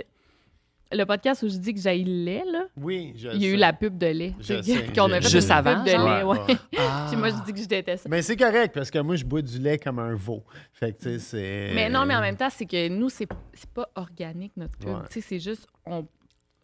le 0.92 1.04
podcast 1.04 1.42
où 1.42 1.48
je 1.48 1.56
dis 1.56 1.74
que 1.74 1.80
j'ai 1.80 1.98
le 1.98 2.24
lait, 2.24 2.44
là, 2.50 2.66
Oui, 2.76 3.12
je 3.16 3.28
il 3.28 3.42
y 3.42 3.46
a 3.46 3.48
eu 3.50 3.56
la 3.56 3.72
pub 3.72 3.98
de 3.98 4.06
lait. 4.06 4.34
Je 4.40 4.60
sais, 4.62 4.86
Qu'on 4.94 5.10
a 5.12 5.20
fait 5.20 5.28
Juste 5.28 5.48
une 5.48 5.56
avant, 5.56 5.74
pub 5.76 5.84
de 5.84 5.90
lait, 5.90 6.22
ouais. 6.22 6.22
Ouais, 6.22 6.38
ouais. 6.48 6.56
Ah. 6.78 7.06
Puis 7.08 7.16
moi, 7.16 7.30
je 7.30 7.44
dis 7.44 7.52
que 7.52 7.60
je 7.60 7.66
déteste 7.66 8.04
ça. 8.04 8.08
Mais 8.08 8.22
c'est 8.22 8.36
correct 8.36 8.72
parce 8.74 8.90
que 8.90 8.98
moi, 8.98 9.16
je 9.16 9.24
bois 9.24 9.42
du 9.42 9.58
lait 9.58 9.78
comme 9.78 9.98
un 9.98 10.14
veau. 10.14 10.44
Fait 10.72 10.92
que, 10.92 11.02
tu 11.02 11.04
sais, 11.04 11.18
c'est. 11.18 11.72
Mais 11.74 11.88
non, 11.88 12.06
mais 12.06 12.14
en 12.14 12.20
même 12.20 12.36
temps, 12.36 12.50
c'est 12.50 12.66
que 12.66 12.88
nous, 12.88 13.08
c'est 13.08 13.28
c'est 13.52 13.70
pas 13.70 13.88
organique, 13.94 14.52
notre 14.56 14.76
pub. 14.78 14.90
Ouais. 14.90 15.02
Tu 15.10 15.20
sais, 15.20 15.26
c'est 15.28 15.38
juste, 15.40 15.66
on... 15.84 16.06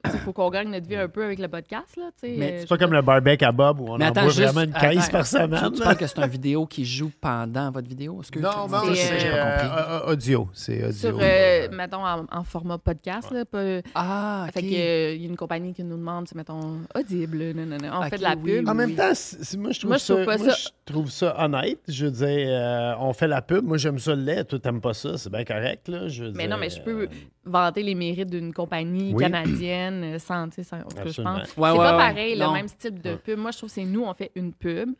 Il 0.04 0.18
faut 0.18 0.32
qu'on 0.32 0.50
gagne 0.50 0.68
notre 0.68 0.88
vie 0.88 0.96
un 0.96 1.06
peu 1.08 1.24
avec 1.24 1.38
le 1.38 1.46
podcast, 1.46 1.96
là, 1.96 2.10
tu 2.20 2.28
sais. 2.28 2.34
Mais 2.36 2.52
euh, 2.54 2.56
C'est 2.60 2.68
pas 2.68 2.76
comme 2.76 2.92
le 2.92 3.02
barbecue 3.02 3.44
à 3.44 3.52
Bob 3.52 3.80
où 3.80 3.84
on 3.88 3.98
Mais 3.98 4.06
en 4.06 4.08
attends, 4.08 4.22
boit 4.22 4.30
juste- 4.30 4.52
vraiment 4.52 4.62
une 4.62 4.72
caisse 4.72 4.98
attends, 5.04 5.12
par 5.12 5.22
Tu, 5.22 5.30
semaine. 5.30 5.72
tu 5.72 5.80
parles 5.80 5.96
que 5.96 6.06
c'est 6.08 6.18
une 6.18 6.26
vidéo 6.26 6.66
qui 6.66 6.84
joue 6.84 7.12
pendant 7.20 7.70
votre 7.70 7.86
vidéo? 7.88 8.20
Non, 8.40 8.66
non, 8.68 8.78
C'est, 8.88 8.94
c'est 8.96 9.18
j'ai 9.20 9.30
pas 9.30 9.36
euh, 9.36 9.60
compris? 9.60 9.82
euh, 10.08 10.12
audio. 10.12 10.48
C'est 10.54 10.78
audio. 10.84 10.92
Sur, 10.92 11.18
euh, 11.22 11.68
mettons, 11.70 12.04
en, 12.04 12.26
en 12.32 12.42
format 12.42 12.78
podcast, 12.78 13.30
là, 13.30 13.44
pas... 13.44 13.62
Ah, 13.94 14.48
Fait 14.52 14.58
ok. 14.64 14.70
que, 14.70 14.74
euh, 14.74 15.14
il 15.14 15.22
y 15.22 15.24
a 15.24 15.28
une 15.28 15.36
compagnie 15.36 15.72
qui 15.72 15.84
nous 15.84 15.96
demande, 15.96 16.26
c'est, 16.26 16.34
mettons, 16.34 16.78
audible, 16.96 17.52
non, 17.54 17.64
non, 17.66 17.76
non. 17.80 17.90
On 18.00 18.02
fait 18.02 18.18
de 18.18 18.22
la 18.22 18.34
oui, 18.34 18.56
pub. 18.58 18.68
En 18.68 18.74
même 18.74 18.90
oui. 18.90 18.96
temps, 18.96 19.14
c'est- 19.14 19.44
c'est- 19.44 19.56
moi, 19.56 19.70
je 19.70 19.78
trouve, 19.80 19.96
ça, 19.98 20.24
je 20.26 20.68
trouve 20.92 21.10
ça 21.12 21.36
honnête. 21.44 21.78
Je 21.86 22.06
veux 22.06 22.10
dire, 22.10 22.26
euh, 22.50 22.94
on 22.98 23.12
fait 23.12 23.28
la 23.28 23.40
pub. 23.40 23.64
Moi, 23.64 23.76
j'aime 23.78 24.00
ça 24.00 24.16
le 24.16 24.22
lait. 24.22 24.42
Toi, 24.44 24.58
t'aimes 24.58 24.80
pas 24.80 24.94
ça. 24.94 25.16
C'est 25.16 25.30
bien 25.30 25.44
correct, 25.44 25.86
là. 25.86 26.08
Je 26.08 26.24
veux 26.24 26.32
Mais 26.32 26.48
dire, 26.48 26.56
non, 26.56 26.60
mais 26.60 26.70
je 26.70 26.80
peux 26.82 27.02
euh, 27.02 27.06
vanter 27.44 27.84
les 27.84 27.94
mérites 27.94 28.30
d'une 28.30 28.52
compagnie 28.52 29.14
canadienne 29.14 29.91
euh, 30.02 30.18
sans, 30.18 30.48
tu 30.48 30.56
sais, 30.56 30.62
sans- 30.64 30.78
en 30.80 30.84
tout 30.88 30.96
cas, 30.96 31.06
je 31.06 31.22
pense. 31.22 31.38
Ouais, 31.38 31.46
c'est 31.54 31.58
ouais, 31.60 31.76
pas 31.76 31.92
ouais. 31.96 31.98
pareil, 31.98 32.38
Non. 32.38 32.48
le 32.48 32.52
même 32.54 32.68
style 32.68 33.00
de 33.00 33.14
pub. 33.16 33.38
Moi, 33.38 33.50
je 33.50 33.58
trouve 33.58 33.68
que 33.70 33.74
c'est 33.74 33.84
nous, 33.84 34.02
on 34.04 34.14
fait 34.14 34.30
une 34.34 34.52
pub, 34.52 34.90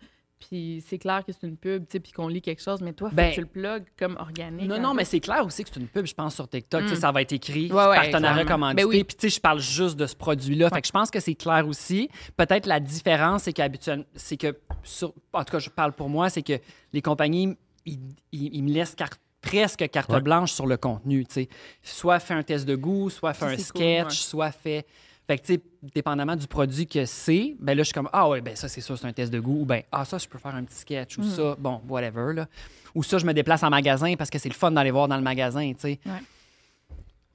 puis 0.41 0.83
c'est 0.87 0.99
clair 0.99 1.25
que 1.25 1.31
c'est 1.33 1.47
une 1.47 1.57
pub, 1.57 1.85
tu 1.87 1.93
sais, 1.93 2.01
puis 2.01 2.11
qu'on 2.11 2.27
lit 2.27 2.43
quelque 2.43 2.61
chose, 2.63 2.81
mais 2.81 2.93
toi, 2.93 3.11
faut 3.11 3.15
Ben, 3.15 3.31
que 3.31 3.35
tu 3.37 3.41
le 3.43 3.47
plugues 3.47 3.85
comme 3.97 4.17
organique. 4.19 4.69
Non, 4.69 4.75
un 4.75 4.79
non, 4.81 4.91
peu. 4.91 4.97
mais 4.97 5.05
c'est 5.05 5.21
clair 5.21 5.47
aussi 5.47 5.63
que 5.63 5.71
c'est 5.73 5.79
une 5.79 5.87
pub, 5.87 6.05
je 6.05 6.15
pense, 6.15 6.35
sur 6.35 6.49
TikTok. 6.49 6.83
Mm. 6.83 6.95
Ça 6.97 7.13
va 7.13 7.23
être 7.23 7.33
écrit, 7.33 7.71
Ouais, 7.71 7.87
ouais, 7.87 7.95
partenariat 7.97 8.45
commandité. 8.45 8.83
Ben 8.83 8.89
oui. 8.89 9.05
Puis, 9.05 9.17
tu 9.17 9.29
sais, 9.31 9.37
je 9.37 9.41
parle 9.41 9.61
juste 9.61 9.97
de 9.97 10.07
ce 10.07 10.17
produit-là. 10.17 10.69
Fait 10.71 10.81
que 10.81 10.87
je 10.89 10.93
pense 10.93 11.11
que 11.13 11.21
c'est 11.21 11.35
clair 11.37 11.67
aussi. 11.69 12.09
Peut-être 12.37 12.67
la 12.67 12.81
différence, 12.81 13.45
c'est 13.45 13.53
qu'habituellement, 13.53 14.05
c'est 14.17 14.37
que, 14.37 14.59
sur- 14.83 15.15
en 15.33 15.45
tout 15.45 15.53
cas, 15.53 15.59
je 15.61 15.71
parle 15.71 15.93
pour 15.93 16.09
moi, 16.09 16.29
c'est 16.29 16.43
que 16.43 16.55
les 16.93 17.03
compagnies, 17.03 17.57
ils, 17.87 17.99
ils- 18.33 18.51
ils 18.57 18.63
me 18.65 18.71
laissent 18.71 18.95
carte 18.97 19.21
presque 19.43 19.89
carte 19.91 20.11
Ouais. 20.11 20.21
blanche 20.21 20.53
sur 20.53 20.67
le 20.67 20.77
contenu, 20.79 21.27
tu 21.27 21.35
sais. 21.35 21.49
Soit 21.83 22.21
fait 22.21 22.35
un 22.35 22.43
test 22.43 22.65
de 22.67 22.77
goût, 22.77 23.11
soit 23.11 23.35
fait 23.35 23.45
Ça, 23.45 23.51
un 23.51 23.57
cool, 23.57 23.65
sketch, 23.65 24.05
ouais. 24.05 24.11
soit 24.11 24.53
fait... 24.53 24.87
Fait 25.27 25.39
que, 25.39 25.47
tu 25.47 25.55
sais, 25.55 25.61
dépendamment 25.95 26.35
du 26.35 26.47
produit 26.49 26.87
que 26.87 27.05
c'est, 27.05 27.55
ben 27.61 27.77
là, 27.77 27.83
je 27.83 27.89
suis 27.89 27.95
comme, 27.95 28.09
ah 28.13 28.29
ouais, 28.29 28.41
ben 28.41 28.57
ça, 28.57 28.69
c'est 28.69 28.81
ça, 28.81 28.97
c'est 28.97 29.07
un 29.07 29.13
test 29.13 29.33
de 29.33 29.39
goût. 29.39 29.61
Ou 29.61 29.65
ben, 29.65 29.83
ah, 29.93 30.05
ça, 30.05 30.19
je 30.19 30.27
peux 30.27 30.39
faire 30.39 30.55
un 30.55 30.65
petit 30.65 30.79
sketch. 30.79 31.17
Mm. 31.19 31.21
Ou 31.21 31.25
ça, 31.31 31.57
bon, 31.59 31.81
whatever, 31.89 32.33
là. 32.35 32.49
Ou 32.95 33.03
ça, 33.03 33.19
je 33.19 33.27
me 33.27 33.33
déplace 33.33 33.63
en 33.63 33.71
magasin 33.71 34.15
parce 34.17 34.31
que 34.31 34.39
c'est 34.39 34.49
le 34.49 34.55
fun 34.55 34.73
d'aller 34.73 34.91
voir 34.91 35.07
dans 35.09 35.17
le 35.17 35.23
magasin, 35.23 35.73
tu 35.75 35.81
sais. 35.81 36.01
Ouais. 36.07 36.13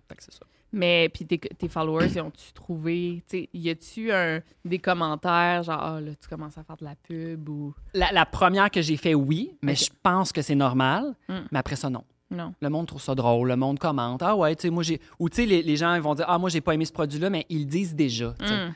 Fait 0.10 0.16
que 0.16 0.24
c'est 0.24 0.34
ça. 0.34 0.46
Mais 0.74 1.10
puis 1.10 1.26
tes, 1.26 1.38
tes 1.40 1.68
followers, 1.70 2.08
ils 2.14 2.22
ont-tu 2.22 2.52
trouvé, 2.54 3.24
tu 3.30 3.48
y 3.54 3.70
a-tu 3.70 4.12
un, 4.12 4.42
des 4.66 4.80
commentaires, 4.80 5.64
genre, 5.64 5.80
ah, 5.82 6.02
là, 6.02 6.12
tu 6.22 6.28
commences 6.28 6.58
à 6.58 6.64
faire 6.64 6.78
de 6.78 6.84
la 6.84 6.96
pub 6.96 7.48
ou? 7.48 7.74
La, 7.94 8.12
la 8.12 8.26
première 8.26 8.70
que 8.70 8.82
j'ai 8.82 8.98
fait, 8.98 9.14
oui, 9.14 9.52
mais 9.62 9.76
je 9.76 9.90
pense 10.04 10.32
que 10.32 10.42
c'est 10.42 10.56
normal. 10.56 11.16
Mm. 11.30 11.34
Mais 11.52 11.60
après 11.60 11.76
ça, 11.78 11.90
non. 11.90 12.04
Non. 12.30 12.54
Le 12.62 12.70
monde 12.70 12.88
trouve 12.88 13.02
ça 13.02 13.16
drôle, 13.16 13.48
le 13.48 13.56
monde 13.56 13.80
commente. 13.80 14.22
Ah 14.22 14.36
ouais, 14.36 14.54
tu 14.56 14.64
sais, 14.64 14.70
moi 14.70 14.84
j'ai. 14.84 15.00
Ou 15.20 15.30
tu 15.30 15.38
sais, 15.38 15.46
les, 15.46 15.64
les 15.64 15.78
gens 15.78 15.96
ils 15.96 16.02
vont 16.02 16.14
dire 16.14 16.26
Ah, 16.28 16.38
moi 16.38 16.50
j'ai 16.50 16.60
pas 16.60 16.74
aimé 16.74 16.84
ce 16.84 16.92
produit-là, 16.92 17.30
mais 17.30 17.46
ils 17.50 17.60
le 17.60 17.66
disent 17.66 17.96
déjà. 17.96 18.34
tu 18.38 18.46
sais. 18.46 18.54
Mm. 18.68 18.74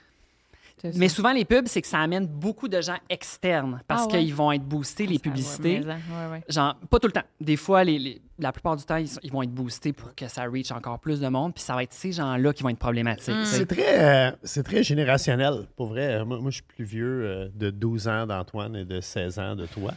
Mais 0.96 1.10
souvent, 1.10 1.32
les 1.34 1.46
pubs, 1.46 1.68
c'est 1.68 1.82
que 1.82 1.88
ça 1.88 2.00
amène 2.00 2.26
beaucoup 2.28 2.68
de 2.68 2.82
gens 2.82 2.98
externes 3.10 3.82
parce 3.88 4.04
Ah 4.04 4.14
ouais? 4.14 4.20
qu'ils 4.24 4.34
vont 4.36 4.52
être 4.52 4.64
boostés, 4.64 5.04
les 5.06 5.10
Ça, 5.10 5.14
ouais, 5.16 5.20
publicités. 5.20 5.80
ouais, 5.82 6.32
ouais. 6.32 6.44
Genre, 6.50 6.76
pas 6.90 7.00
tout 7.00 7.08
le 7.08 7.14
temps. 7.14 7.24
Des 7.40 7.56
fois, 7.58 7.84
les, 7.84 8.00
les- 8.00 8.22
la 8.40 8.52
plupart 8.52 8.76
du 8.76 8.84
temps, 8.84 8.96
ils, 8.96 9.08
sont- 9.08 9.20
ils 9.24 9.32
vont 9.32 9.44
être 9.44 9.52
boostés 9.54 9.94
pour 9.94 10.16
que 10.16 10.28
ça 10.28 10.44
reach 10.46 10.72
encore 10.72 11.00
plus 11.00 11.20
de 11.20 11.28
monde. 11.28 11.54
Puis 11.54 11.64
ça 11.64 11.76
va 11.76 11.84
être 11.84 11.94
ces 11.94 12.12
gens-là 12.12 12.54
qui 12.54 12.64
vont 12.64 12.70
être 12.70 12.80
problématiques. 12.80 13.46
sais. 13.46 13.58
C'est 13.60 13.66
très, 13.68 14.00
euh, 14.00 14.32
c'est 14.44 14.64
très 14.64 14.82
générationnel, 14.84 15.68
pour 15.76 15.88
vrai. 15.90 16.16
Euh, 16.16 16.26
Moi, 16.26 16.40
moi, 16.40 16.50
je 16.50 16.56
suis 16.56 16.64
plus 16.64 16.86
vieux 16.86 17.22
euh, 17.26 17.50
de 17.54 17.70
12 17.70 18.08
ans 18.08 18.26
d'Antoine 18.26 18.76
et 18.76 18.86
de 18.86 19.00
16 19.00 19.38
ans 19.40 19.56
de 19.56 19.66
toi. 19.68 19.92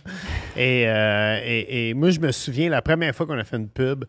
Et, 0.57 0.85
euh, 0.89 1.41
et, 1.45 1.89
et 1.91 1.95
moi, 1.95 2.11
je 2.11 2.20
me 2.20 2.30
souviens, 2.32 2.68
la 2.68 2.82
première 2.82 3.14
fois 3.14 3.26
qu'on 3.26 3.39
a 3.39 3.45
fait 3.45 3.57
une 3.57 3.68
pub, 3.68 4.05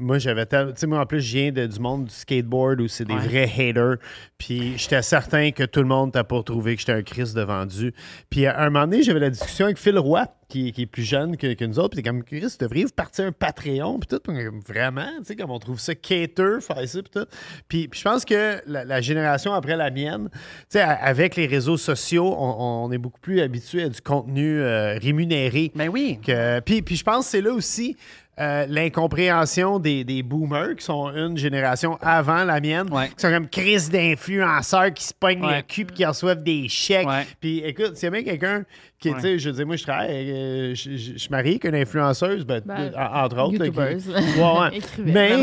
moi, 0.00 0.18
j'avais... 0.18 0.46
tel- 0.46 0.72
Tu 0.74 0.80
sais, 0.80 0.86
moi, 0.86 0.98
en 1.00 1.06
plus, 1.06 1.20
je 1.20 1.36
viens 1.38 1.52
de- 1.52 1.66
du 1.66 1.78
monde 1.78 2.06
du 2.06 2.14
skateboard 2.14 2.80
où 2.80 2.88
c'est 2.88 3.04
des 3.04 3.14
Ouais. 3.14 3.20
vrais 3.28 3.44
haters. 3.68 3.96
Puis 4.38 4.76
j'étais 4.78 5.02
certain 5.02 5.50
que 5.50 5.64
tout 5.64 5.80
le 5.80 5.86
monde 5.86 6.12
t'a 6.12 6.24
pas 6.24 6.42
trouvé 6.42 6.74
que 6.74 6.80
j'étais 6.80 6.92
un 6.92 7.02
Christ 7.02 7.36
de 7.36 7.42
vendu. 7.42 7.92
Puis 8.30 8.46
à 8.46 8.58
un 8.60 8.70
moment 8.70 8.86
donné, 8.86 9.02
j'avais 9.02 9.20
la 9.20 9.30
discussion 9.30 9.66
avec 9.66 9.78
Phil 9.78 9.98
Roy, 9.98 10.26
qui, 10.48 10.72
qui 10.72 10.82
est 10.82 10.86
plus 10.86 11.04
jeune 11.04 11.36
que, 11.36 11.52
que 11.54 11.64
nous 11.64 11.78
autres. 11.78 11.94
Puis 11.94 12.02
comme, 12.02 12.24
Chris, 12.24 12.56
devriez 12.58 12.84
vous 12.84 12.90
partir 12.90 13.24
un 13.26 13.30
Patreon? 13.32 14.00
Puis 14.00 14.08
tout, 14.18 14.32
vraiment? 14.66 15.06
Tu 15.18 15.24
sais, 15.26 15.36
comme 15.36 15.50
on 15.50 15.58
trouve 15.60 15.78
ça 15.78 15.94
cater, 15.94 16.58
faire 16.60 16.88
ça, 16.88 17.02
puis 17.02 17.10
tout. 17.14 17.26
Puis, 17.68 17.86
puis 17.88 18.00
je 18.00 18.04
pense 18.04 18.24
que 18.24 18.56
la, 18.66 18.84
la 18.84 19.00
génération 19.00 19.52
après 19.52 19.76
la 19.76 19.90
mienne, 19.90 20.28
tu 20.32 20.38
sais, 20.70 20.80
avec 20.80 21.36
les 21.36 21.46
réseaux 21.46 21.76
sociaux, 21.76 22.34
on, 22.36 22.84
on 22.86 22.92
est 22.92 22.98
beaucoup 22.98 23.20
plus 23.20 23.40
habitué 23.40 23.84
à 23.84 23.88
du 23.88 24.00
contenu 24.00 24.60
euh, 24.60 24.98
rémunéré. 25.00 25.70
Ben 25.76 25.88
oui. 25.88 26.18
Que- 26.26 26.58
puis, 26.60 26.82
puis 26.82 26.96
je 26.96 27.04
pense 27.04 27.26
que 27.26 27.30
c'est 27.30 27.40
là 27.42 27.52
aussi 27.52 27.96
euh, 28.40 28.66
l'incompréhension 28.68 29.78
des, 29.78 30.04
des 30.04 30.22
boomers, 30.22 30.76
qui 30.76 30.84
sont 30.84 31.10
une 31.14 31.36
génération 31.36 31.98
avant 32.00 32.44
la 32.44 32.60
mienne, 32.60 32.86
Ouais. 32.90 33.08
qui 33.08 33.14
sont 33.18 33.30
comme 33.30 33.48
crise 33.48 33.90
d'influenceurs 33.90 34.92
qui 34.94 35.04
se 35.04 35.14
pognent 35.14 35.44
Ouais. 35.44 35.56
le 35.58 35.62
cul 35.62 35.84
puis 35.84 35.96
qui 35.96 36.04
reçoivent 36.04 36.42
des 36.42 36.68
chèques. 36.68 37.06
Ouais. 37.08 37.26
Puis 37.40 37.58
écoute, 37.64 37.96
s'il 37.96 38.04
y 38.04 38.08
a 38.08 38.10
bien 38.10 38.22
quelqu'un 38.22 38.62
qui, 38.98 39.08
Ouais. 39.08 39.14
tu 39.16 39.20
sais, 39.22 39.38
je 39.38 39.48
veux 39.48 39.56
dire, 39.56 39.66
moi, 39.66 39.76
je 39.76 39.82
travaille, 39.82 40.08
euh, 40.10 40.74
je, 40.74 40.90
je- 40.90 41.12
je 41.14 41.18
suis 41.18 41.30
marié 41.30 41.50
avec 41.52 41.64
une 41.64 41.74
influenceuse, 41.74 42.44
ben, 42.44 42.60
Ben, 42.66 42.92
en- 42.96 43.24
entre 43.24 43.38
autres. 43.38 43.58
là, 43.58 43.68
qui-. 43.70 43.78
Ouais. 43.78 44.80
Mais 45.04 45.36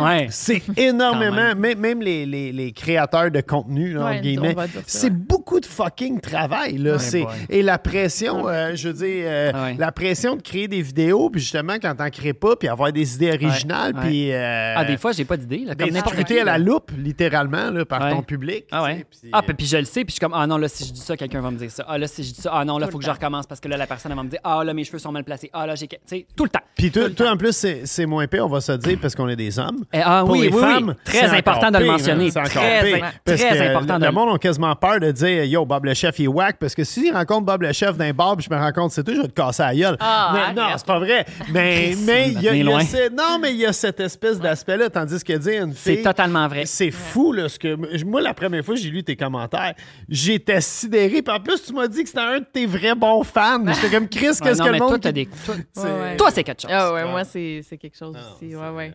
Ouais. 0.00 0.26
c'est 0.30 0.62
énormément, 0.78 1.54
même. 1.54 1.78
même, 1.78 2.00
les, 2.02 2.24
les- 2.26 2.52
les 2.52 2.72
créateurs 2.72 3.30
de 3.30 3.40
contenu, 3.42 3.92
là, 3.92 4.06
entre 4.06 4.20
guillemets, 4.22 4.54
c'est 4.86 5.04
ouais. 5.08 5.10
beaucoup 5.10 5.60
de 5.60 5.66
fucking 5.66 6.20
travail. 6.20 6.78
Là. 6.78 6.98
C'est- 6.98 7.26
et 7.50 7.62
la 7.62 7.78
pression, 7.78 8.48
euh, 8.48 8.74
je 8.74 8.88
veux 8.88 8.94
dire, 8.94 9.24
euh, 9.26 9.50
Ah 9.54 9.64
ouais. 9.64 9.76
la 9.78 9.92
pression 9.92 10.36
de 10.36 10.42
créer 10.42 10.66
des 10.68 10.82
vidéos, 10.82 11.28
puis 11.30 11.40
justement, 11.40 11.74
quand 11.80 11.94
t'en 11.94 12.08
crées 12.18 12.32
pas, 12.32 12.56
puis 12.56 12.68
avoir 12.68 12.92
des 12.92 13.14
idées 13.14 13.30
originales, 13.32 13.94
ouais. 13.94 14.00
puis 14.02 14.32
euh, 14.32 14.74
Ah, 14.76 14.84
des 14.84 14.96
fois, 14.96 15.12
j'ai 15.12 15.24
pas 15.24 15.36
d'idée. 15.36 15.58
là, 15.64 15.74
Comme 15.74 15.86
d'être 15.86 15.94
n'importe 15.94 16.14
scruté 16.14 16.34
qui, 16.34 16.40
à 16.40 16.44
la 16.44 16.58
loupe, 16.58 16.90
littéralement, 16.96 17.70
là, 17.70 17.84
par 17.84 18.02
Ouais. 18.02 18.10
ton 18.12 18.22
public. 18.22 18.64
Ah 18.70 18.82
ouais. 18.84 19.06
puis- 19.10 19.30
Ah, 19.32 19.42
puis, 19.42 19.54
puis 19.54 19.66
je 19.66 19.76
le 19.78 19.84
sais, 19.84 20.04
puis 20.04 20.08
je 20.08 20.12
suis 20.12 20.20
comme, 20.20 20.34
ah 20.34 20.46
non, 20.46 20.56
là, 20.58 20.68
si 20.68 20.84
je 20.84 20.92
dis 20.92 21.00
ça, 21.00 21.16
quelqu'un 21.16 21.40
va 21.40 21.50
me 21.50 21.56
dire 21.56 21.70
ça. 21.70 21.84
Ah 21.88 21.98
là, 21.98 22.06
si 22.06 22.22
je 22.22 22.32
dis 22.34 22.40
ça, 22.40 22.50
ah 22.52 22.64
non, 22.64 22.78
là, 22.78 22.86
Tout 22.86 22.92
faut 22.92 22.98
que 22.98 23.04
je 23.04 23.10
recommence 23.10 23.46
parce 23.46 23.60
que 23.60 23.68
là, 23.68 23.76
la 23.76 23.86
personne, 23.86 24.10
elle 24.12 24.16
va 24.18 24.22
me 24.24 24.28
dire, 24.30 24.40
ah 24.44 24.62
là, 24.64 24.74
mes 24.74 24.84
cheveux 24.84 24.98
sont 24.98 25.12
mal 25.12 25.24
placés. 25.24 25.50
Ah 25.52 25.66
là, 25.66 25.74
j'ai. 25.74 25.86
que- 25.88 25.96
Tu 25.96 26.00
sais, 26.06 26.26
tout 26.36 26.44
le 26.44 26.50
temps. 26.50 26.60
Puis 26.76 26.90
toi, 26.90 27.10
toi, 27.10 27.30
en 27.32 27.36
plus, 27.36 27.52
c'est 27.56 27.82
c'est 27.86 28.06
moins 28.06 28.26
pire, 28.26 28.44
on 28.44 28.48
va 28.48 28.60
se 28.60 28.72
dire, 28.72 28.98
parce 29.00 29.14
qu'on 29.14 29.28
est 29.28 29.36
des 29.36 29.58
hommes. 29.58 29.84
Eh, 29.92 30.00
ah 30.04 30.22
Pour 30.24 30.32
oui, 30.32 30.42
les 30.42 30.48
oui, 30.48 30.54
oui. 30.54 30.60
femmes, 30.60 30.94
Très 31.04 31.26
important 31.36 31.70
de 31.70 31.78
le 31.78 31.86
mentionner. 31.86 32.26
hein, 32.26 32.30
C'est 32.32 32.40
encore 32.40 32.62
Très 32.62 33.70
important 33.70 33.94
le, 33.94 34.00
de 34.00 34.04
le 34.04 34.10
le- 34.10 34.12
monde 34.12 34.34
a 34.34 34.38
quasiment 34.38 34.74
peur 34.76 35.00
de 35.00 35.10
dire 35.10 35.44
Yo, 35.44 35.64
Bob 35.64 35.84
le 35.84 35.94
chef, 35.94 36.18
il 36.18 36.24
est 36.24 36.28
whack. 36.28 36.56
Parce 36.58 36.74
que 36.74 36.84
s'il 36.84 37.12
rencontre 37.12 37.44
Bob 37.46 37.62
le 37.62 37.72
chef 37.72 37.96
d'un 37.96 38.12
bar, 38.12 38.36
puis 38.36 38.46
je 38.48 38.54
me 38.54 38.60
rends 38.60 38.72
compte, 38.72 38.92
c'est 38.92 39.02
tout, 39.04 39.14
je 39.14 39.20
vais 39.22 39.28
te 39.28 39.32
casser 39.32 39.62
la 39.62 39.74
gueule. 39.74 39.96
Ah, 40.00 40.52
non, 40.54 40.62
c'est 40.76 40.86
pas 40.86 40.98
vrai. 40.98 41.26
Mais 41.52 41.92
mais 42.04 42.28
il 42.30 42.40
y 42.42 42.48
a, 42.48 42.54
y 42.54 42.86
ce- 42.86 43.10
non, 43.10 43.38
mais 43.40 43.52
il 43.52 43.58
y 43.58 43.66
a 43.66 43.72
cette 43.72 44.00
espèce 44.00 44.38
d'aspect-là. 44.40 44.90
Tandis 44.90 45.22
que 45.22 45.32
dire 45.34 45.64
une 45.64 45.74
C'est 45.74 45.94
fille. 45.96 46.02
totalement 46.02 46.46
vrai. 46.48 46.64
C'est 46.66 46.90
fou, 46.90 47.32
là. 47.32 47.48
Ce 47.48 47.58
que, 47.58 47.76
moi, 48.04 48.20
la 48.20 48.34
première 48.34 48.64
fois 48.64 48.74
que 48.74 48.80
j'ai 48.80 48.90
lu 48.90 49.02
tes 49.04 49.16
commentaires, 49.16 49.74
j'étais 50.08 50.60
sidéré. 50.60 51.22
Puis 51.22 51.34
en 51.34 51.40
plus, 51.40 51.62
tu 51.62 51.72
m'as 51.72 51.88
dit 51.88 52.02
que 52.02 52.08
c'était 52.08 52.20
un 52.20 52.40
de 52.40 52.46
tes 52.52 52.66
vrais 52.66 52.94
bons 52.94 53.22
fans. 53.24 53.62
J'étais 53.74 53.90
comme 53.94 54.08
Chris, 54.08 54.26
Ouais, 54.28 54.34
qu'est-ce 54.42 54.62
que 54.62 54.68
le 54.68 54.78
monde. 54.78 55.00
toi, 55.00 55.12
des. 55.12 55.28
C'est- 55.44 55.82
Ouais, 55.82 55.90
ouais. 56.00 56.16
toi, 56.16 56.30
c'est 56.30 56.44
quelque 56.44 56.62
chose. 56.62 56.70
Ah 56.72 56.92
ouais, 56.92 57.04
moi, 57.04 57.24
c'est 57.24 57.60
c'est 57.68 57.76
quelque 57.76 57.96
chose 57.96 58.16
aussi. 58.16 58.54
Ouais, 58.54 58.70
ouais. 58.70 58.94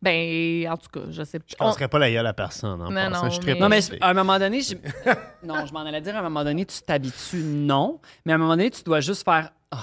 Ben, 0.00 0.68
en 0.70 0.76
tout 0.76 0.88
cas, 0.92 1.06
je 1.10 1.24
sais 1.24 1.40
pas. 1.40 1.44
Je 1.48 1.56
casserais 1.56 1.88
pas 1.88 1.98
la 1.98 2.08
gueule 2.10 2.26
à 2.26 2.32
personne. 2.32 2.80
En 2.80 2.88
Non, 2.90 3.10
non, 3.10 3.30
je 3.30 3.40
mais- 3.44 3.56
Non, 3.58 3.68
mais 3.68 3.80
à 4.00 4.10
un 4.10 4.14
moment 4.14 4.38
donné, 4.38 4.60
je... 4.60 4.74
non, 5.44 5.66
je 5.66 5.72
m'en 5.72 5.80
allais 5.80 6.00
dire, 6.00 6.14
à 6.14 6.20
un 6.20 6.22
moment 6.22 6.44
donné, 6.44 6.64
tu 6.64 6.80
t'habitues, 6.86 7.42
non. 7.42 7.98
Mais 8.24 8.30
à 8.32 8.36
un 8.36 8.38
moment 8.38 8.52
donné, 8.52 8.70
tu 8.70 8.84
dois 8.84 9.00
juste 9.00 9.24
faire. 9.24 9.50
Ah. 9.72 9.78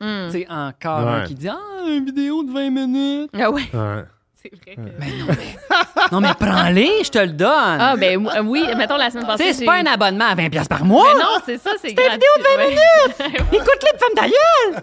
Hmm. 0.00 0.26
Tu 0.30 0.38
sais, 0.40 0.46
encore 0.50 1.04
Ouais. 1.06 1.12
un 1.12 1.24
qui 1.24 1.34
dit 1.34 1.48
Ah, 1.48 1.58
une 1.88 2.04
vidéo 2.04 2.42
de 2.42 2.52
20 2.52 2.70
minutes. 2.70 3.30
Ah 3.34 3.50
ouais, 3.50 3.62
Ouais. 3.72 4.04
c'est 4.34 4.50
vrai. 4.54 4.76
que- 4.76 6.10
Non, 6.12 6.20
mais 6.20 6.34
prends-les, 6.38 7.02
je 7.04 7.10
te 7.10 7.18
le 7.18 7.28
donne. 7.32 7.48
Ah, 7.80 7.94
ben 7.96 8.26
euh, 8.28 8.42
oui, 8.44 8.64
mettons 8.76 8.96
la 8.96 9.10
semaine 9.10 9.24
tu 9.24 9.30
passée. 9.30 9.44
sais, 9.44 9.52
c'est 9.54 9.64
pas 9.64 9.74
un 9.76 9.86
abonnement 9.86 10.26
à 10.26 10.34
20$ 10.34 10.50
piastres 10.50 10.68
par 10.68 10.84
mois. 10.84 11.04
Mais 11.14 11.20
non, 11.20 11.28
c'est 11.44 11.58
ça, 11.58 11.70
c'est 11.80 11.88
C'est 11.88 12.06
une 12.06 12.12
vidéo 12.12 12.28
de 12.38 12.42
20 12.56 12.66
minutes! 12.68 13.42
Écoute-les, 13.52 13.98
femme 13.98 14.14
d'ailleurs. 14.16 14.82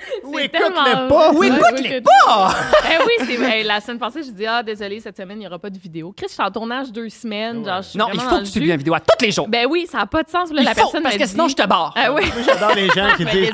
Ou 0.24 0.38
écoute-le 0.38 1.08
pas. 1.08 1.32
Ou 1.32 1.38
Ouais, 1.38 1.48
écoute-les 1.48 1.96
écoute- 1.96 2.04
pas. 2.26 2.54
Eh 2.92 3.02
oui, 3.04 3.26
c'est 3.38 3.62
la 3.64 3.80
semaine 3.80 3.98
passée, 3.98 4.22
je 4.22 4.30
dis 4.30 4.46
ah 4.46 4.62
désolé 4.62 5.00
cette 5.00 5.16
semaine 5.16 5.36
il 5.38 5.40
n'y 5.40 5.46
aura 5.46 5.58
pas 5.58 5.70
de 5.70 5.78
vidéo. 5.78 6.12
Chris, 6.16 6.26
je 6.28 6.34
suis 6.34 6.42
en 6.42 6.50
tournage 6.50 6.90
deux 6.92 7.08
semaines, 7.08 7.64
genre 7.64 7.82
je 7.82 7.88
suis 7.88 7.98
Non, 7.98 8.06
il 8.12 8.20
faut 8.20 8.38
que 8.38 8.44
tu 8.44 8.52
publies 8.52 8.70
une 8.70 8.76
vidéo 8.78 8.94
à 8.94 9.00
tous 9.00 9.24
les 9.24 9.30
jours. 9.30 9.48
Ben 9.48 9.66
oui, 9.68 9.86
ça 9.90 9.98
n'a 9.98 10.06
pas 10.06 10.22
de 10.22 10.28
sens. 10.30 10.50
Là, 10.52 10.60
il 10.62 10.64
la 10.64 10.70
faut, 10.74 10.82
personne 10.82 11.02
parce 11.02 11.16
que 11.16 11.22
dit- 11.24 11.28
sinon, 11.30 11.48
je 11.48 11.54
te 11.56 11.66
barre. 11.66 11.94
Ah 11.96 12.12
oui, 12.12 12.22
j'adore 12.44 12.74
les 12.74 12.88
gens 12.88 13.08
qui 13.16 13.24
disent. 13.32 13.52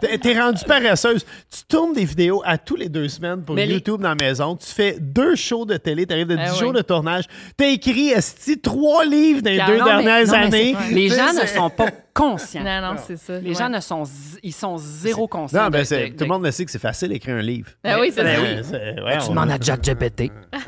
T'es 0.00 0.18
t'es 0.18 0.38
rendu 0.40 0.62
paresseuse. 0.64 1.24
Tu 1.50 1.64
tournes 1.68 1.92
des 1.92 2.04
vidéos 2.04 2.42
à 2.44 2.56
tous 2.58 2.76
les 2.76 2.88
deux 2.88 3.08
semaines 3.08 3.42
pour 3.44 3.54
Mais 3.54 3.66
les- 3.66 3.74
YouTube 3.74 4.00
dans 4.00 4.10
la 4.10 4.14
maison. 4.14 4.56
Tu 4.56 4.66
fais 4.66 4.96
deux 5.00 5.34
shows 5.36 5.64
de 5.64 5.76
télé. 5.76 6.06
Tu 6.06 6.12
arrives 6.14 6.26
de 6.26 6.36
10 6.36 6.42
Ah 6.46 6.50
oui. 6.52 6.58
jours 6.58 6.72
de 6.72 6.82
tournage. 6.82 7.24
Tu 7.58 7.64
as 7.64 7.68
écrit 7.68 8.10
esti, 8.10 8.58
trois 8.60 9.04
livres 9.04 9.42
dans 9.42 9.50
les 9.50 9.56
deux 9.58 9.78
non, 9.78 9.84
mais- 9.84 10.02
dernières 10.04 10.26
Non, 10.26 10.32
années. 10.34 10.76
Les 10.90 11.08
gens 11.08 11.32
ne 11.32 11.46
sont 11.46 11.70
pas 11.70 11.86
Non, 12.20 12.80
non, 12.80 12.96
c'est 13.06 13.16
ça. 13.16 13.38
Les 13.38 13.48
ouais. 13.50 13.54
gens 13.54 13.68
ne 13.68 13.80
sont, 13.80 14.02
z- 14.04 14.38
ils 14.42 14.52
sont 14.52 14.76
zéro 14.78 15.26
conscients. 15.28 15.64
Non, 15.64 15.68
ben, 15.70 15.82
de- 15.82 16.08
tout 16.16 16.24
le 16.24 16.26
monde 16.28 16.44
le 16.44 16.50
sait 16.50 16.64
que 16.64 16.70
c'est 16.70 16.78
facile 16.78 17.08
d'écrire 17.08 17.36
un 17.36 17.42
livre. 17.42 17.70
Ah 17.84 17.98
oui, 18.00 18.12
c'est 18.14 18.22
Ben 18.22 18.36
ça. 18.36 18.42
oui. 18.42 18.58
C'est- 18.62 19.00
ouais, 19.02 19.18
Tu 19.18 19.24
on- 19.26 19.30
demandes 19.30 19.50
à 19.50 19.58
ChatGPT. 19.60 20.30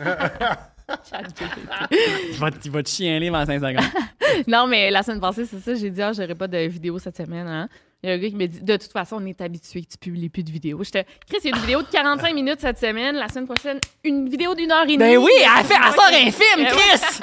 Il 1.91 2.37
va, 2.39 2.51
te- 2.51 2.57
il 2.65 2.71
va 2.71 2.83
te 2.83 2.89
chier 2.89 3.17
un 3.17 3.19
livre 3.19 3.37
en 3.37 3.47
5 3.47 3.61
secondes. 3.61 3.85
Non, 4.49 4.67
mais 4.67 4.91
la 4.91 5.03
semaine 5.03 5.21
passée, 5.21 5.45
c'est 5.45 5.59
ça. 5.61 5.75
J'ai 5.75 5.91
dit, 5.91 6.01
ah, 6.03 6.13
j'aurai 6.13 6.35
pas 6.35 6.49
de 6.49 6.59
vidéo 6.67 6.99
cette 6.99 7.17
semaine. 7.17 7.47
Hein. 7.47 7.69
Il 8.05 8.09
y 8.09 8.13
a 8.13 8.17
un 8.17 8.19
gars 8.19 8.29
qui 8.31 8.35
m'a 8.35 8.47
dit, 8.49 8.61
de 8.61 8.77
toute 8.77 8.91
façon, 8.91 9.19
on 9.21 9.27
est 9.27 9.41
habitué 9.41 9.83
que 9.83 9.91
tu 9.93 9.97
publies 9.97 10.29
plus 10.29 10.43
de 10.43 10.51
vidéos. 10.51 10.83
J'étais, 10.83 11.05
Chris, 11.29 11.39
il 11.45 11.51
y 11.51 11.53
a 11.53 11.57
une 11.57 11.63
vidéo 11.63 11.83
de 11.83 11.87
45 11.87 12.35
minutes 12.35 12.61
cette 12.61 12.81
semaine. 12.81 13.15
La 13.15 13.29
semaine 13.29 13.47
prochaine, 13.47 13.79
une 14.03 14.29
vidéo 14.29 14.57
d'une 14.57 14.73
heure 14.73 14.83
et 14.83 14.87
demie. 14.87 14.99
Ben 14.99 15.19
oui, 15.19 15.31
elle, 15.39 15.65
fait, 15.65 15.75
elle 15.77 15.95
sort 15.95 16.09
un 16.09 16.31
film, 16.33 16.65
Ben 16.65 16.67
Chris! 16.67 17.21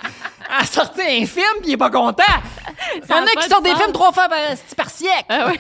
Elle 0.58 0.66
sorti 0.66 1.02
un 1.02 1.26
film, 1.26 1.60
puis 1.60 1.68
il 1.68 1.74
est 1.74 1.78
pas 1.78 1.90
content. 1.90 2.24
Il 2.96 3.10
y 3.10 3.14
en 3.14 3.24
a 3.24 3.42
qui 3.42 3.50
sortent 3.50 3.66
des 3.66 3.76
films 3.76 3.92
trois 3.92 4.14
fois 4.14 4.30
par, 4.30 4.40
par 4.78 4.90
siècle. 4.90 5.26
Ah 5.28 5.50
oui, 5.52 5.60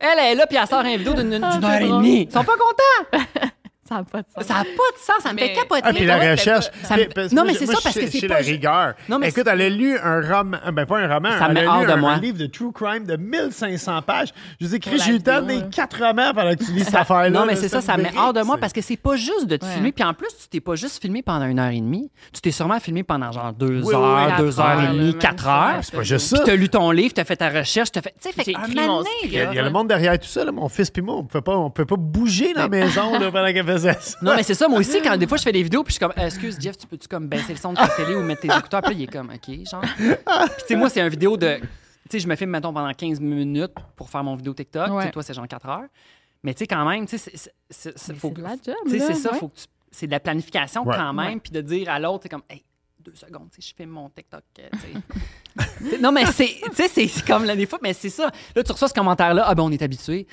Elle 0.00 0.08
elle 0.18 0.18
est 0.18 0.34
là, 0.34 0.46
puis 0.48 0.58
elle 0.60 0.66
sort 0.66 0.80
une 0.80 0.96
vidéo 0.96 1.14
d'une 1.14 1.42
Ah, 1.42 1.60
heure 1.62 1.80
et 1.80 1.88
demie. 1.88 2.22
Ils 2.28 2.32
sont 2.32 2.42
pas 2.44 2.54
contents. 2.56 3.24
ça 3.88 3.94
n'a 3.96 4.02
pas 4.04 4.22
de 4.22 4.26
sens. 4.34 4.44
Ça 4.44 4.54
n'a 4.54 4.64
pas 4.64 4.68
de 4.68 4.98
sens, 4.98 5.16
ça 5.22 5.32
me 5.32 5.38
fait 5.38 5.52
capoter. 5.52 5.80
Ah, 5.84 5.92
puis 5.92 6.04
la 6.04 6.18
Ouais, 6.18 6.30
recherche. 6.32 6.66
ça 6.82 6.96
me- 6.96 7.04
Puis- 7.04 7.14
parce- 7.14 7.32
Non, 7.32 7.44
mais 7.44 7.54
c'est 7.54 7.66
ça, 7.66 7.78
parce 7.82 7.94
que 7.98 8.06
c'est 8.06 8.26
pas 8.28 8.34
la 8.40 8.46
rigueur. 8.46 8.94
Non, 9.08 9.18
mais 9.18 9.28
Écoute, 9.28 9.46
elle 9.50 9.60
a 9.62 9.68
lu 9.68 9.96
un 9.98 10.20
roman, 10.20 10.58
ben 10.72 10.86
pas 10.86 10.98
un 10.98 11.14
roman, 11.14 11.30
Ça 11.38 11.46
elle 11.48 11.54
met 11.54 11.64
a 11.64 11.70
hors 11.70 11.80
lu 11.80 11.86
de 11.86 11.92
un, 11.92 11.96
moi. 11.96 12.12
un 12.12 12.20
livre 12.20 12.38
de 12.38 12.46
true 12.46 12.72
crime 12.72 13.04
de 13.04 13.16
1500 13.16 14.02
pages. 14.02 14.28
Je 14.60 14.66
vous 14.66 14.74
ai 14.74 14.76
écrit, 14.76 14.90
Pour 14.90 14.98
la 14.98 15.04
j'ai 15.04 15.10
eu 15.12 15.14
le 15.16 15.22
temps 15.22 15.36
de 15.36 15.40
vidéo, 15.42 15.56
lire 15.56 15.64
hein. 15.66 15.70
quatre 15.74 15.98
romans 16.04 16.32
pendant 16.34 16.54
que 16.54 16.64
tu 16.64 16.72
lis 16.72 16.84
cette 16.84 16.94
affaire-là. 16.94 17.30
Non, 17.30 17.44
mais 17.46 17.56
c'est 17.56 17.68
ça, 17.68 17.80
ça 17.80 17.96
me 17.96 18.02
met 18.02 18.12
hors 18.16 18.32
de 18.32 18.42
moi 18.42 18.56
parce 18.58 18.72
que 18.72 18.80
c'est 18.80 18.96
pas 18.96 19.16
juste 19.16 19.46
de 19.46 19.56
te 19.56 19.64
filmer. 19.66 19.92
Puis 19.92 20.04
en 20.04 20.14
plus, 20.14 20.28
tu 20.40 20.48
t'es 20.48 20.60
pas 20.60 20.74
juste 20.74 21.00
filmé 21.00 21.22
pendant 21.22 21.46
une 21.46 21.58
heure 21.58 21.70
et 21.70 21.80
demie. 21.80 22.10
Tu 22.32 22.40
t'es 22.40 22.50
sûrement 22.50 22.80
filmé 22.80 23.02
pendant 23.02 23.32
genre 23.32 23.52
deux 23.52 23.82
heures, 23.94 24.36
deux 24.38 24.60
heures 24.60 24.80
et 24.82 24.96
demie, 24.96 25.14
quatre 25.18 25.46
heures. 25.46 25.78
C'est 25.82 25.94
pas 25.96 26.02
juste 26.02 26.28
Puis 26.30 26.38
ça. 26.38 26.44
t'as 26.44 26.54
lu 26.56 26.68
ton 26.68 26.90
livre, 26.90 27.14
t'as 27.14 27.24
fait 27.24 27.36
ta 27.36 27.48
recherche, 27.50 27.92
t'as 27.92 28.00
fait. 28.02 28.14
Tu 28.20 28.28
sais, 28.28 28.32
fait 28.34 28.42
Il 28.46 29.32
y, 29.32 29.38
a, 29.40 29.62
le 29.62 29.70
monde 29.70 29.88
derrière 29.88 30.18
tout 30.18 30.26
ça. 30.26 30.44
Là. 30.44 30.52
Mon 30.52 30.68
fils 30.68 30.90
puis 30.90 31.02
moi, 31.02 31.16
on 31.16 31.22
ne 31.22 31.40
pas, 31.40 31.56
on 31.56 31.70
peut 31.70 31.84
pas 31.86 31.96
bouger 31.96 32.52
dans 32.54 32.62
la 32.62 32.68
maison 32.68 33.18
là, 33.18 33.30
pendant 33.30 33.52
qu'elle 33.52 33.64
ça. 33.78 33.94
Non, 34.22 34.34
mais 34.36 34.42
c'est 34.42 34.54
ça, 34.54 34.68
moi 34.68 34.78
aussi, 34.80 35.00
quand 35.02 35.16
des 35.16 35.26
fois 35.26 35.36
je 35.38 35.42
fais 35.42 35.52
des 35.52 35.62
vidéos, 35.62 35.82
puis 35.84 35.92
je 35.94 35.98
suis 35.98 36.00
comme, 36.06 36.12
excuse 36.24 36.56
Jeff, 36.60 36.76
tu 36.78 36.86
peux-tu 36.86 37.08
comme 37.08 37.28
baisser 37.28 37.52
le 37.52 37.58
son 37.58 37.72
de 37.72 37.76
ta 37.76 37.88
télé 37.88 38.14
ou 38.14 38.22
mettre 38.22 38.42
tes 38.42 38.48
écouteurs? 38.48 38.82
Puis 38.82 38.94
là, 38.94 39.00
il 39.00 39.02
est 39.04 39.06
comme, 39.12 39.30
OK, 39.30 39.66
genre. 39.70 39.82
Puis 39.96 40.06
tu 40.60 40.66
sais, 40.68 40.76
moi, 40.76 40.88
c'est 40.90 41.00
une 41.00 41.08
vidéo 41.08 41.36
de. 41.36 41.56
Tu 41.58 41.66
sais, 42.12 42.20
je 42.20 42.28
me 42.28 42.36
filme, 42.36 42.50
mettons, 42.50 42.72
pendant 42.72 42.92
15 42.92 43.20
minutes 43.20 43.72
pour 43.96 44.08
faire 44.08 44.24
mon 44.24 44.34
vidéo 44.34 44.54
TikTok. 44.54 44.88
Ouais. 44.90 45.00
Tu 45.02 45.06
sais, 45.08 45.12
toi, 45.12 45.22
c'est 45.22 45.34
genre 45.34 45.46
4 45.48 45.68
heures. 45.68 45.84
Mais 46.42 46.54
tu 46.54 46.60
sais, 46.60 46.66
quand 46.66 46.88
même, 46.88 47.04
tu 47.06 47.18
sais, 47.18 47.30
c'est- 47.36 47.52
ça, 47.70 47.90
ouais. 49.32 49.38
faut 49.38 49.48
que 49.48 49.56
tu- 49.58 49.64
c'est 49.90 50.06
de 50.06 50.12
la 50.12 50.20
planification 50.20 50.86
Ouais. 50.86 50.96
quand 50.96 51.12
même, 51.12 51.40
puis 51.40 51.50
de 51.52 51.60
dire 51.60 51.90
à 51.90 51.98
l'autre, 51.98 52.20
c'est 52.22 52.28
comme, 52.28 52.42
hey, 52.48 52.64
deux 53.00 53.14
secondes, 53.14 53.48
tu 53.52 53.60
sais, 53.60 53.68
je 53.70 53.74
filme 53.74 53.90
mon 53.90 54.08
TikTok. 54.08 54.42
non, 56.00 56.12
mais 56.12 56.26
c'est, 56.26 56.46
tu 56.74 56.88
sais, 56.88 56.88
c'est 56.88 57.26
comme 57.26 57.44
là, 57.44 57.56
des 57.56 57.66
fois, 57.66 57.78
mais 57.82 57.92
c'est 57.92 58.08
ça. 58.10 58.30
Là, 58.54 58.62
tu 58.62 58.72
reçois 58.72 58.88
ce 58.88 58.94
commentaire-là, 58.94 59.44
ah 59.46 59.54
ben, 59.54 59.62
on 59.64 59.70
est 59.72 59.82
habitué. 59.82 60.26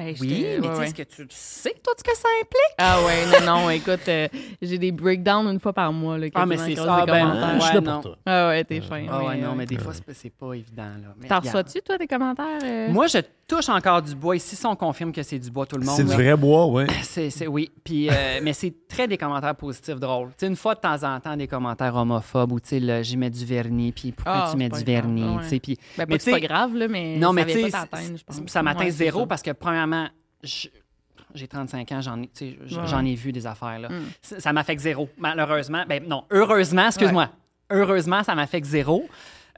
Hey, 0.00 0.16
Oui, 0.20 0.28
mais 0.28 0.34
ouais, 0.34 0.56
tu 0.56 0.62
sais, 0.62 0.78
ouais. 0.78 0.84
est-ce 0.86 0.94
que 0.94 1.02
tu 1.02 1.22
le 1.22 1.28
sais, 1.30 1.74
toi, 1.84 1.92
ce 1.98 2.02
que 2.02 2.16
ça 2.16 2.28
implique? 2.40 2.74
Ah 2.78 2.98
ouais, 3.04 3.40
non, 3.44 3.60
non, 3.64 3.70
écoute, 3.70 4.00
euh, 4.08 4.28
j'ai 4.62 4.78
des 4.78 4.92
breakdowns 4.92 5.46
une 5.48 5.60
fois 5.60 5.74
par 5.74 5.92
mois. 5.92 6.16
Là, 6.16 6.28
Ah, 6.34 6.46
mais 6.46 6.56
c'est 6.56 6.74
ça, 6.74 7.00
des 7.04 7.12
ben, 7.12 7.28
commentaires. 7.28 7.54
Je 7.56 7.60
suis 7.60 7.68
Ouais, 7.68 7.74
là 7.74 7.80
non. 7.80 7.92
pour 8.00 8.02
toi. 8.02 8.18
Ah 8.24 8.48
ouais, 8.48 8.64
t'es 8.64 8.80
fin. 8.80 9.06
Ah 9.10 9.24
ouais, 9.26 9.36
non, 9.36 9.54
mais 9.54 9.66
des 9.66 9.76
fois, 9.78 9.92
c'est 10.12 10.30
pas- 10.30 10.54
évident. 10.54 10.88
T'en 11.28 11.40
reçois-tu, 11.40 11.82
toi, 11.82 11.98
des 11.98 12.06
commentaires? 12.06 12.46
euh? 12.64 12.88
Moi, 12.90 13.06
je 13.08 13.18
touche 13.46 13.68
encore 13.68 14.00
du 14.00 14.14
bois. 14.14 14.36
Ici, 14.36 14.56
si 14.56 14.64
on 14.64 14.76
confirme 14.76 15.12
que 15.12 15.22
c'est 15.22 15.38
du 15.38 15.50
bois, 15.50 15.66
tout 15.66 15.76
le 15.76 15.84
monde. 15.84 15.96
C'est 15.96 16.04
du 16.04 16.12
vrai 16.12 16.36
bois, 16.36 16.66
oui. 16.66 16.84
C'est, 17.02 17.30
c'est- 17.30 17.46
oui. 17.48 17.70
Puis, 17.84 18.08
euh, 18.08 18.12
mais 18.42 18.52
c'est 18.52 18.72
très 18.88 19.06
des 19.08 19.18
commentaires 19.18 19.54
positifs 19.56 19.98
drôles. 19.98 20.28
Tu 20.28 20.34
sais, 20.38 20.46
une 20.46 20.56
fois 20.56 20.74
de 20.76 20.80
temps 20.80 21.02
en 21.02 21.18
temps, 21.20 21.36
des 21.36 21.48
commentaires 21.48 21.94
homophobes 21.96 22.52
ou 22.52 22.60
tu 22.60 22.80
sais, 22.80 23.02
j'y 23.04 23.16
mets 23.16 23.30
du 23.30 23.44
vernis, 23.44 23.92
puis 23.92 24.12
pourquoi 24.12 24.44
Ah, 24.46 24.48
tu 24.50 24.56
mets 24.56 24.68
du 24.68 24.84
vernis, 24.84 25.24
ouais. 25.24 25.42
tu 25.42 25.48
sais, 25.48 25.60
puis 25.60 25.76
Ben, 25.98 26.06
mais 26.08 26.18
c'est 26.20 26.30
pas 26.30 26.40
grave, 26.40 26.74
là, 26.76 26.86
mais 26.88 27.16
non, 27.18 27.32
mais 27.32 27.42
ça 27.70 27.86
c- 27.92 28.62
m'atteint 28.62 28.84
Ouais, 28.84 28.90
zéro 28.90 29.26
parce 29.26 29.42
que, 29.42 29.50
premièrement, 29.50 29.89
j'ai 30.42 31.46
35 31.48 31.92
ans, 31.92 32.00
j'en 32.00 32.22
ai, 32.22 32.30
Ouais. 32.40 33.10
ai 33.10 33.14
vu 33.14 33.32
des 33.32 33.46
affaires. 33.46 33.78
Là. 33.78 33.88
Mm. 33.88 34.02
Ça, 34.38 34.52
m'affecte 34.52 34.80
zéro, 34.82 35.08
malheureusement. 35.18 35.84
Ben 35.88 36.02
non, 36.06 36.24
heureusement, 36.30 36.86
excuse-moi. 36.86 37.28
Heureusement, 37.70 38.22
ça 38.24 38.34
m'affecte 38.34 38.66
zéro. 38.66 39.08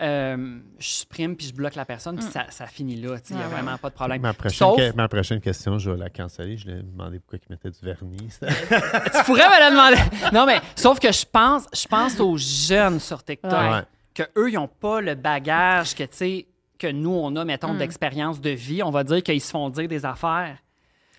Euh, 0.00 0.58
je 0.78 0.88
supprime 0.88 1.36
puis 1.36 1.46
je 1.46 1.54
bloque 1.54 1.74
la 1.76 1.84
personne, 1.84 2.16
puis 2.16 2.24
ça, 2.24 2.46
ça 2.48 2.66
finit 2.66 2.96
là. 2.96 3.16
Il 3.30 3.36
n'y 3.36 3.42
a 3.42 3.46
Mm. 3.46 3.50
Vraiment 3.50 3.78
pas 3.78 3.88
de 3.90 3.94
problème. 3.94 4.20
Ma 4.22 4.32
prochaine, 4.32 4.58
Sauf, 4.58 4.76
que- 4.76 4.92
ma 4.96 5.06
prochaine 5.08 5.40
question, 5.40 5.78
je 5.78 5.90
vais 5.90 5.96
la 5.98 6.10
canceller. 6.10 6.56
Je 6.56 6.66
lui 6.66 6.72
ai 6.78 6.82
demandé 6.82 7.20
pourquoi 7.20 7.38
il 7.38 7.50
mettait 7.52 7.70
du 7.70 7.78
vernis. 7.82 8.28
tu 8.40 9.24
pourrais 9.24 9.48
me 9.48 9.58
la 9.60 9.70
demander. 9.70 10.30
Non, 10.32 10.44
mais 10.46 10.60
sauf 10.74 10.98
que 10.98 11.12
je 11.12 11.24
pense, 11.30 11.66
je 11.72 11.86
pense 11.86 12.18
aux 12.20 12.36
jeunes 12.36 13.00
sur 13.00 13.22
TikTok, 13.22 13.52
Ouais. 13.52 13.82
que 14.14 14.22
eux, 14.36 14.50
ils 14.50 14.54
n'ont 14.54 14.66
pas 14.68 15.00
le 15.00 15.14
bagage 15.14 15.94
que, 15.94 16.02
tu 16.04 16.08
sais, 16.16 16.46
que 16.82 16.92
nous, 16.92 17.10
on 17.10 17.34
a, 17.36 17.44
mettons, 17.44 17.74
d'expérience 17.74 18.40
de 18.40 18.50
vie. 18.50 18.82
On 18.82 18.90
va 18.90 19.04
dire 19.04 19.22
qu'ils 19.22 19.40
se 19.40 19.50
font 19.50 19.70
dire 19.70 19.88
des 19.88 20.04
affaires. 20.04 20.58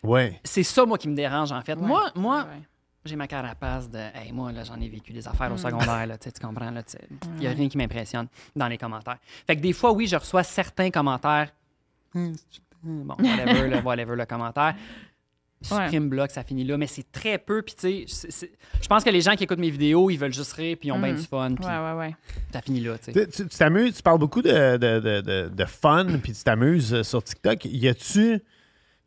Oui. 0.03 0.33
C'est 0.43 0.63
ça, 0.63 0.85
moi, 0.85 0.97
qui 0.97 1.07
me 1.07 1.15
dérange, 1.15 1.51
en 1.51 1.61
fait. 1.61 1.75
Ouais. 1.75 1.87
Moi, 1.87 2.11
moi 2.15 2.37
Ouais, 2.39 2.41
ouais. 2.43 2.61
j'ai 3.05 3.15
ma 3.15 3.27
carapace 3.27 3.89
de 3.89 3.97
Hey, 4.13 4.31
moi, 4.33 4.51
là, 4.51 4.63
j'en 4.63 4.79
ai 4.81 4.89
vécu 4.89 5.13
des 5.13 5.25
affaires 5.27 5.51
au 5.53 5.57
secondaire, 5.57 6.05
là, 6.05 6.17
tu 6.17 6.29
comprends, 6.41 6.71
là, 6.71 6.83
tu 6.83 6.91
sais, 6.91 7.07
il 7.35 7.39
n'y 7.39 7.47
a 7.47 7.51
rien 7.51 7.69
qui 7.69 7.77
m'impressionne 7.77 8.27
dans 8.55 8.67
les 8.67 8.77
commentaires. 8.77 9.17
Fait 9.47 9.55
que 9.55 9.61
des 9.61 9.73
fois, 9.73 9.91
oui, 9.93 10.05
je 10.07 10.15
reçois 10.17 10.43
certains 10.43 10.89
commentaires. 10.91 11.49
Hum, 12.15 12.35
Bon, 12.85 13.15
whatever, 13.17 13.69
le, 13.69 13.79
whatever, 13.81 14.15
le 14.17 14.25
commentaire. 14.25 14.75
Supprime, 15.63 16.09
bloc, 16.09 16.31
ça 16.31 16.43
finit 16.43 16.63
là, 16.63 16.77
mais 16.77 16.87
c'est 16.87 17.11
très 17.11 17.37
peu. 17.37 17.61
Puis, 17.61 17.75
tu 17.75 18.07
sais, 18.07 18.49
je 18.81 18.87
pense 18.87 19.03
que 19.03 19.09
les 19.09 19.21
gens 19.21 19.35
qui 19.35 19.45
écoutent 19.45 19.59
mes 19.59 19.69
vidéos, 19.69 20.09
ils 20.09 20.17
veulent 20.17 20.33
juste 20.33 20.53
rire, 20.53 20.77
puis 20.79 20.89
ils 20.89 20.91
ont 20.91 20.99
bien 20.99 21.13
du 21.13 21.21
fun, 21.23 21.55
puis 21.55 21.65
Ouais, 21.65 21.71
ouais, 21.71 21.93
ouais. 21.97 22.15
ça 22.51 22.61
finit 22.61 22.81
là, 22.81 22.97
tu 22.97 23.13
sais. 23.13 23.27
Tu 23.27 23.47
t'amuses, 23.47 23.95
tu 23.95 24.03
parles 24.03 24.19
beaucoup 24.19 24.41
de, 24.41 24.77
de, 24.77 24.99
de, 24.99 25.21
de, 25.21 25.49
de 25.49 25.65
fun, 25.65 26.05
puis 26.21 26.33
tu 26.33 26.43
t'amuses 26.43 26.93
euh, 26.93 27.03
sur 27.03 27.23
TikTok. 27.23 27.65
Y 27.65 27.87
a-tu 27.87 28.39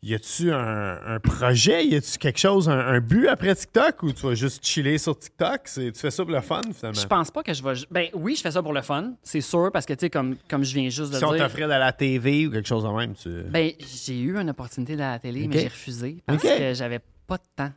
y 0.03 0.14
a-tu 0.14 0.53
un, 0.53 1.01
un 1.07 1.18
projet? 1.20 1.84
Y 1.86 1.97
a-tu 1.97 2.18
quelque 2.18 2.38
chose, 2.38 2.68
un, 2.68 2.78
un 2.78 3.01
but 3.01 3.26
après 3.28 3.55
TikTok 3.55 4.03
ou 4.05 4.12
tu 4.12 4.26
vas 4.26 4.34
juste 4.34 4.64
chiller 4.64 4.99
sur 4.99 5.18
TikTok? 5.18 5.62
Tu 5.64 5.92
fais 5.94 6.11
ça 6.11 6.24
pour 6.24 6.32
le 6.32 6.40
fun, 6.40 6.61
finalement? 6.72 7.01
Je 7.01 7.07
pense 7.07 7.30
pas 7.30 7.42
que 7.42 7.53
je 7.55 7.62
vais. 7.62 7.72
Ben 7.90 8.09
oui, 8.14 8.36
je 8.36 8.42
fais 8.42 8.51
ça 8.53 8.62
pour 8.62 8.72
le 8.72 8.82
fun, 8.82 9.14
c'est 9.22 9.40
sûr, 9.40 9.70
parce 9.72 9.86
que, 9.86 9.94
tu 9.94 10.01
sais, 10.01 10.11
comme, 10.11 10.36
comme 10.49 10.62
je 10.64 10.74
viens 10.74 10.88
juste 10.88 11.12
de 11.12 11.18
si 11.18 11.24
on 11.24 11.32
dire. 11.32 11.42
t'offrait 11.44 11.62
de 11.62 11.68
la 11.68 11.92
TV 11.92 12.47
ou 12.47 12.51
quelque 12.53 12.68
chose 12.68 12.84
de 12.84 12.88
même, 12.88 13.14
tu. 13.14 13.30
Ben, 13.51 13.72
j'ai 13.78 14.20
eu 14.20 14.36
une 14.38 14.51
opportunité 14.51 14.94
à 14.94 15.12
la 15.12 15.18
télé, 15.18 15.49
mais 15.49 15.59
j'ai 15.61 15.68
refusé 15.68 16.22
parce 16.26 16.42
que 16.42 16.74
j'avais 16.74 17.01
pas 17.26 17.38
de 17.38 17.42
temps. 17.57 17.72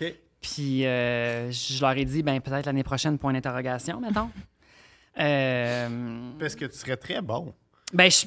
OK. 0.00 0.14
Puis 0.40 0.84
euh, 0.86 1.50
je 1.50 1.80
leur 1.80 1.96
ai 1.96 2.04
dit, 2.04 2.22
ben 2.22 2.38
peut-être 2.40 2.66
l'année 2.66 2.82
prochaine, 2.84 3.18
point 3.18 3.32
d'interrogation, 3.32 4.00
mettons. 4.00 4.30
Euh, 5.16 6.30
Parce 6.40 6.56
que 6.56 6.64
tu 6.64 6.76
serais 6.76 6.96
très 6.96 7.22
bon. 7.22 7.54
ben, 7.92 8.10
je- 8.10 8.26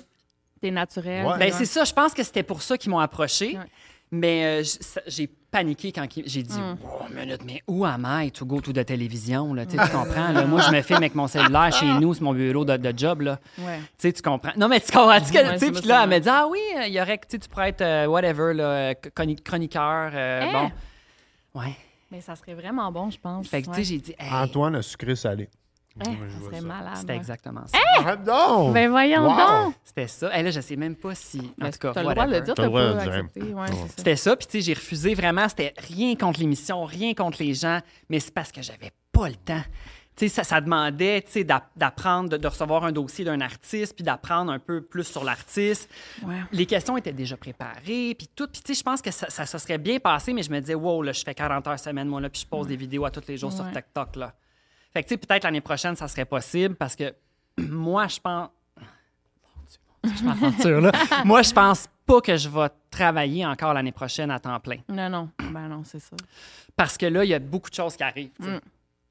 T'es 0.62 0.72
naturel. 0.72 1.26
Ouais. 1.26 1.38
ben, 1.38 1.52
c'est 1.54 1.66
ça, 1.66 1.84
je 1.84 1.94
pense 1.94 2.14
que 2.14 2.24
c'était 2.24 2.44
pour 2.44 2.62
ça 2.62 2.78
qu'ils 2.78 2.92
m'ont 2.92 3.00
approché. 3.00 3.58
Ouais. 3.58 3.64
Mais 4.10 4.62
euh, 4.62 4.64
j'ai 5.08 5.28
paniqué 5.28 5.92
quand 5.92 6.08
j'ai 6.26 6.42
dit 6.42 6.58
Mm. 6.58 6.78
Oh, 6.82 7.04
minute, 7.14 7.42
mais 7.46 7.62
où 7.68 7.84
am 7.86 8.08
I 8.10 8.32
to 8.32 8.46
go 8.46 8.62
to 8.62 8.72
de 8.72 8.82
télévision? 8.82 9.54
Là? 9.54 9.66
Tu 9.66 9.76
comprends? 9.76 10.32
Là? 10.32 10.46
Moi, 10.46 10.62
je 10.62 10.72
me 10.72 10.82
filme 10.82 11.00
avec 11.00 11.14
mon 11.14 11.28
cellulaire 11.28 11.74
chez 11.74 11.86
nous, 11.86 12.14
c'est 12.14 12.22
mon 12.22 12.34
bureau 12.34 12.64
de, 12.64 12.78
de 12.78 12.98
job. 12.98 13.20
Là. 13.22 13.38
Ouais. 13.60 13.82
Tu 14.00 14.14
comprends. 14.22 14.54
Non, 14.56 14.70
mais 14.70 14.80
tu 14.80 14.94
comprends. 14.94 15.20
tu 15.20 15.34
sais, 15.34 15.72
Puis 15.72 15.82
là, 15.88 16.04
elle 16.04 16.10
me 16.10 16.20
dit 16.20 16.30
Ah 16.30 16.48
oui, 16.50 16.60
il 16.86 16.94
y 16.94 17.02
aurait, 17.02 17.18
que, 17.18 17.26
tu 17.28 17.32
sais, 17.32 17.40
tu 17.40 17.50
pourrais 17.50 17.70
être 17.70 17.82
euh, 17.82 18.06
whatever, 18.08 18.54
là, 18.54 18.96
chroniqueur. 18.96 20.12
euh, 20.14 20.42
Hein? 20.42 20.72
Bon. 21.54 21.60
Ouais. 21.62 21.76
Mais 22.10 22.22
ça 22.22 22.38
serait 22.38 22.54
vraiment 22.54 22.90
bon, 22.94 23.10
je 23.10 23.20
pense. 23.20 23.46
Fait 23.50 23.62
que, 23.62 23.68
tu 23.68 23.74
sais, 23.74 23.78
Ouais. 23.80 23.84
j'ai 23.84 23.98
dit 23.98 24.16
Hey, 24.18 24.32
Antoine 24.32 24.76
a 24.78 24.82
sucré 24.82 25.18
salé. 25.18 25.50
Hein, 26.06 26.16
je 26.28 26.34
ça 26.34 26.40
vois 26.40 26.50
serait 26.50 26.62
ça. 26.62 26.68
malade. 26.68 26.94
C'était 26.98 27.12
ouais. 27.14 27.18
exactement 27.18 27.62
ça. 27.68 27.78
Arrête 27.98 28.24
donc! 28.24 28.74
Ben 28.74 28.90
voyons 28.90 29.28
Wow! 29.28 29.38
donc! 29.66 29.76
C'était 29.84 30.08
ça. 30.08 30.38
Et 30.40 30.44
là, 30.44 30.52
je 30.52 30.62
sais 30.62 30.76
même 30.76 30.96
pas 30.96 31.16
si. 31.16 31.40
En 31.62 31.70
tout 31.72 31.80
cas, 31.80 31.92
t'as 31.94 32.04
le 32.04 32.10
droit 32.14 32.26
de 32.26 32.32
le 32.32 32.38
whatever. 32.38 32.42
dire, 32.42 32.54
T'as 32.54 32.54
t'as 32.56 32.64
le 32.64 32.68
droit 32.70 32.82
pas 32.82 32.90
de 32.90 32.96
le 32.98 33.02
dire. 33.04 33.14
accepté. 33.14 33.54
Ouais, 33.54 33.68
c'est 33.68 33.74
ça. 33.76 33.94
C'était 33.98 34.16
ça. 34.16 34.36
Puis, 34.36 34.48
tu 34.48 34.52
sais, 34.52 34.62
j'ai 34.62 34.74
refusé 34.74 35.14
vraiment. 35.16 35.48
C'était 35.50 35.74
rien 35.78 36.16
contre 36.16 36.40
l'émission, 36.40 36.86
rien 36.86 37.14
contre 37.14 37.42
les 37.42 37.54
gens, 37.54 37.80
mais 38.10 38.20
c'est 38.20 38.34
parce 38.34 38.52
que 38.52 38.62
j'avais 38.62 38.92
pas 39.12 39.30
le 39.30 39.36
temps. 39.36 39.64
Tu 40.16 40.28
sais, 40.30 40.34
ça, 40.36 40.44
ça 40.44 40.62
demandait, 40.62 41.22
tu 41.22 41.32
sais, 41.32 41.44
d'app- 41.44 41.70
d'apprendre, 41.76 42.30
de, 42.30 42.38
de 42.38 42.48
recevoir 42.48 42.84
un 42.84 42.92
dossier 42.92 43.24
d'un 43.24 43.40
artiste, 43.40 43.94
puis 43.94 44.04
d'apprendre 44.04 44.52
un 44.52 44.58
peu 44.58 44.82
plus 44.82 45.04
sur 45.04 45.24
l'artiste. 45.24 45.88
Ouais. 46.26 46.38
Les 46.52 46.66
questions 46.66 46.98
étaient 46.98 47.14
déjà 47.14 47.38
préparées, 47.38 48.16
puis 48.18 48.28
tout. 48.36 48.48
Puis, 48.48 48.64
tu 48.64 48.74
sais, 48.74 48.80
je 48.80 48.84
pense 48.84 49.00
que 49.04 49.12
ça, 49.12 49.30
ça 49.30 49.46
se 49.46 49.60
serait 49.60 49.78
bien 49.78 50.00
passé, 50.00 50.34
mais 50.34 50.42
je 50.42 50.50
me 50.50 50.60
disais, 50.60 50.74
wow, 50.74 51.04
là, 51.04 51.12
je 51.12 51.24
fais 51.24 51.36
40 51.36 51.68
heures 51.68 51.78
semaine, 51.80 52.08
moi, 52.08 52.20
là, 52.20 52.30
puis 52.30 52.42
je 52.42 52.48
pose 52.48 52.66
des 52.66 52.76
vidéos 52.76 53.06
à 53.06 53.12
tous 53.12 53.28
les 53.28 53.38
jours 53.38 53.52
sur 53.54 53.64
Ouais. 53.66 53.72
TikTok, 53.72 54.16
là. 54.16 54.34
Fait 54.98 55.04
que, 55.04 55.10
tu 55.10 55.14
sais, 55.14 55.18
peut-être 55.20 55.44
l'année 55.44 55.62
prochaine, 55.62 55.96
ça 55.96 56.08
serait 56.08 56.26
possible, 56.26 56.74
parce 56.74 56.96
que 56.96 57.14
moi, 57.60 58.08
je 58.08 58.20
pense... 58.20 58.50
Mon 60.04 60.10
Dieu, 60.10 60.26
mon 60.26 60.50
Dieu, 60.50 60.58
je 60.64 60.70
là. 60.70 60.92
moi, 61.26 61.42
je 61.44 61.52
pense 61.54 61.88
pas 62.04 62.20
que 62.20 62.36
je 62.36 62.50
vais 62.50 62.68
travailler 62.90 63.46
encore 63.46 63.76
l'année 63.76 63.92
prochaine 63.92 64.32
à 64.32 64.40
temps 64.40 64.60
plein. 64.60 64.78
Non, 64.90 65.08
non. 65.08 65.30
Ben 65.52 65.68
non, 65.68 65.84
c'est 65.86 66.00
ça. 66.00 66.16
Parce 66.76 66.98
que 66.98 67.06
là, 67.06 67.24
il 67.24 67.30
y 67.30 67.36
a 67.36 67.40
beaucoup 67.40 67.70
de 67.70 67.76
choses 67.76 67.96
qui 67.96 68.02
arrivent. 68.02 68.32
tu. 68.42 68.50
Mm. 68.50 68.60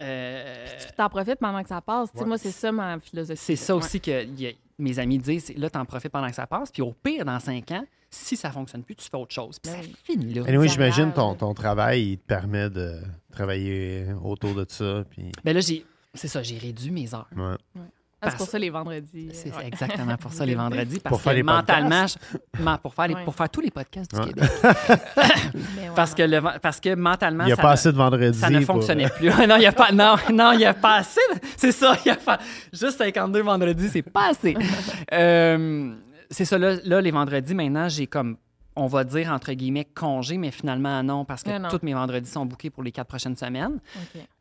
Euh, 0.02 0.66
Tu 0.88 0.92
t'en 0.96 1.08
profites 1.08 1.38
pendant 1.38 1.62
que 1.62 1.68
ça 1.68 1.80
passe. 1.80 2.08
Ouais. 2.16 2.24
Moi, 2.24 2.36
c'est 2.36 2.50
ça 2.50 2.72
ma 2.72 2.98
philosophie. 2.98 3.40
c'est 3.40 3.54
ça 3.56 3.76
Ouais. 3.76 3.84
aussi 3.84 4.00
que 4.00 4.24
a- 4.24 4.54
mes 4.80 4.98
amis 4.98 5.18
disent. 5.18 5.44
c'est 5.44 5.56
Là, 5.56 5.70
t'en 5.70 5.84
profites 5.84 6.10
pendant 6.10 6.28
que 6.28 6.34
ça 6.34 6.48
passe. 6.48 6.72
Puis 6.72 6.82
au 6.82 6.92
pire, 6.92 7.24
dans 7.24 7.38
cinq 7.38 7.70
ans, 7.70 7.84
si 8.10 8.36
ça 8.36 8.50
fonctionne 8.50 8.82
plus, 8.82 8.96
tu 8.96 9.08
fais 9.08 9.16
autre 9.16 9.32
chose. 9.32 9.60
Puis 9.60 9.70
Ben 9.72 9.82
ça 9.82 9.88
oui. 9.88 9.96
finit 10.02 10.34
là. 10.34 10.42
Anyway, 10.48 10.66
j'imagine 10.66 11.12
ton, 11.12 11.34
ton 11.36 11.54
travail, 11.54 12.02
il 12.12 12.18
te 12.18 12.26
permet 12.26 12.70
de 12.70 13.00
travailler 13.36 14.06
autour 14.24 14.54
de 14.54 14.64
ça. 14.68 15.04
Puis, 15.10 15.30
Ben 15.44 15.54
là, 15.54 15.60
j'ai... 15.60 15.84
C'est 16.14 16.28
ça, 16.28 16.42
j'ai 16.42 16.56
réduit 16.58 16.90
mes 16.90 17.14
heures. 17.14 17.28
ouais. 17.36 17.54
Ah, 18.22 18.30
c'est 18.30 18.38
pour 18.38 18.46
ça 18.46 18.58
les 18.58 18.70
vendredis. 18.70 19.28
C'est 19.34 19.54
ouais. 19.54 19.66
exactement 19.66 20.16
pour 20.16 20.32
ça 20.32 20.46
les 20.50 20.54
vendredis. 20.54 20.98
Parce 21.00 21.12
Pour 21.12 21.20
faire 21.20 21.32
que 21.34 21.36
les 21.36 21.42
mentalement, 21.42 22.06
je- 22.06 22.76
pour, 22.82 22.94
faire 22.94 23.08
les- 23.08 23.14
Ouais. 23.14 23.24
pour 23.24 23.34
faire 23.34 23.50
tous 23.50 23.60
les 23.60 23.70
podcasts 23.70 24.10
du 24.12 24.18
Ouais. 24.18 24.26
Québec. 24.28 24.50
Parce 25.94 26.14
que, 26.14 26.22
le, 26.22 26.40
parce 26.60 26.80
que 26.80 26.94
mentalement, 26.94 27.44
Il 27.44 27.48
n'y 27.48 27.52
a 27.52 27.56
ça 27.56 27.62
pas 27.62 27.68
ne- 27.68 27.72
assez 27.74 27.92
de 27.92 27.96
vendredi. 27.96 28.38
ça 28.38 28.48
ne 28.50 28.58
pour- 28.58 28.76
fonctionnait 28.76 29.08
plus. 29.10 29.28
non, 29.46 29.56
il 29.56 29.62
y 29.62 29.66
a 29.66 29.72
pas 29.72 29.92
non, 29.92 30.16
non, 30.32 30.52
il 30.52 30.60
y 30.60 30.64
a 30.64 30.74
pas 30.74 30.96
assez. 30.96 31.20
C'est 31.56 31.72
ça, 31.72 31.96
il 32.04 32.08
y 32.08 32.10
a 32.10 32.16
pas 32.16 32.38
juste 32.72 32.98
52 32.98 33.42
vendredis, 33.42 33.88
c'est 33.90 34.02
pas 34.02 34.30
assez. 34.30 34.56
Euh, 35.12 35.94
c'est 36.30 36.44
ça 36.46 36.58
là, 36.58 36.76
là, 36.84 37.00
les 37.02 37.10
vendredis 37.10 37.54
maintenant, 37.54 37.88
j'ai 37.88 38.06
comme 38.06 38.36
on 38.76 38.86
va 38.86 39.04
dire 39.04 39.30
entre 39.32 39.52
guillemets 39.52 39.84
congé 39.86 40.36
mais 40.38 40.50
finalement 40.50 41.02
non 41.02 41.24
parce 41.24 41.42
que 41.42 41.56
Non, 41.58 41.68
tous 41.68 41.80
mes 41.82 41.94
vendredis 41.94 42.30
sont 42.30 42.46
bookés 42.46 42.70
pour 42.70 42.82
les 42.82 42.92
quatre 42.92 43.08
prochaines 43.08 43.36
semaines, 43.36 43.80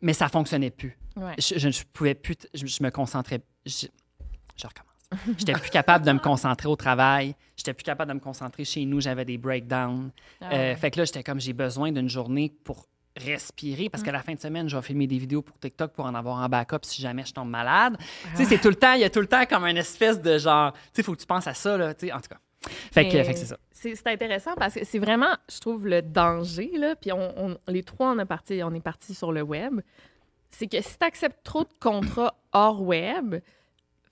mais 0.02 0.14
ça 0.14 0.28
fonctionnait 0.30 0.72
plus. 0.72 0.98
Ouais. 1.16 1.34
Je, 1.40 1.58
je, 1.58 1.70
je 1.70 1.84
pouvais 1.94 2.14
plus 2.16 2.36
je, 2.54 2.66
je 2.66 2.84
me 2.84 2.90
concentrais 2.92 3.42
je, 3.66 3.88
je 4.58 4.68
recommence. 4.68 4.92
J'étais 5.38 5.54
plus 5.54 5.70
capable 5.70 6.06
de 6.06 6.12
me 6.12 6.20
concentrer 6.20 6.68
au 6.68 6.76
travail. 6.76 7.36
J'étais 7.56 7.74
plus 7.74 7.84
capable 7.84 8.10
de 8.10 8.16
me 8.16 8.20
concentrer 8.20 8.66
chez 8.66 8.84
nous. 8.86 9.00
J'avais 9.00 9.24
des 9.24 9.38
breakdowns. 9.38 10.12
Ah 10.42 10.46
Euh, 10.46 10.50
ouais. 10.52 10.76
fait 10.76 10.92
que 10.92 11.00
là, 11.00 11.06
j'étais 11.06 11.24
comme, 11.24 11.40
j'ai 11.40 11.54
besoin 11.54 11.92
d'une 11.92 12.10
journée 12.10 12.52
pour 12.64 12.88
respirer 13.16 13.88
parce 13.90 14.04
qu'à 14.04 14.12
la 14.12 14.22
fin 14.22 14.34
de 14.34 14.40
semaine, 14.42 14.68
je 14.68 14.76
vais 14.76 14.82
filmer 14.82 15.08
des 15.08 15.18
vidéos 15.18 15.42
pour 15.42 15.58
TikTok 15.60 15.94
pour 15.94 16.06
en 16.06 16.14
avoir 16.16 16.38
en 16.38 16.50
backup 16.50 16.80
si 16.84 17.02
jamais 17.02 17.24
je 17.24 17.32
tombe 17.34 17.50
malade. 17.50 17.98
Tu 18.32 18.38
sais, 18.38 18.46
c'est 18.46 18.58
tout 18.58 18.68
le 18.70 18.76
temps, 18.76 18.94
il 18.94 19.02
y 19.02 19.04
a 19.06 19.10
tout 19.10 19.22
le 19.22 19.28
temps 19.28 19.46
comme 19.46 19.64
une 19.66 19.78
espèce 19.78 20.22
de 20.22 20.38
genre, 20.38 20.74
tu 20.74 20.80
sais, 20.80 21.02
il 21.02 21.04
faut 21.06 21.14
que 21.14 21.22
tu 21.22 21.26
penses 21.28 21.48
à 21.48 21.54
ça, 21.54 21.78
là, 21.78 21.94
tu 21.94 22.08
sais, 22.08 22.12
en 22.14 22.20
tout 22.20 22.28
cas. 22.30 22.40
Fait 22.92 23.08
que, 23.08 23.14
Mais 23.18 23.24
fait 23.24 23.34
que 23.34 23.40
c'est 23.40 23.46
ça. 23.46 23.58
C'est 23.72 24.08
intéressant 24.08 24.54
parce 24.56 24.74
que 24.76 24.84
c'est 24.86 25.00
vraiment, 25.00 25.36
je 25.52 25.60
trouve, 25.60 25.88
le 25.88 26.02
danger, 26.02 26.72
là, 26.78 26.96
puis 26.96 27.12
on, 27.12 27.34
on- 27.38 27.58
les 27.68 27.84
trois, 27.84 28.12
on, 28.12 28.20
a 28.20 28.26
parti, 28.26 28.62
on 28.64 28.74
est 28.74 28.80
partis 28.82 29.14
sur 29.14 29.32
le 29.32 29.42
web, 29.42 29.82
c'est 30.50 30.68
que 30.68 30.82
si 30.82 30.98
tu 30.98 31.06
acceptes 31.06 31.44
trop 31.44 31.64
de 31.64 31.70
contrats 31.80 32.36
hors 32.54 32.82
web, 32.82 33.36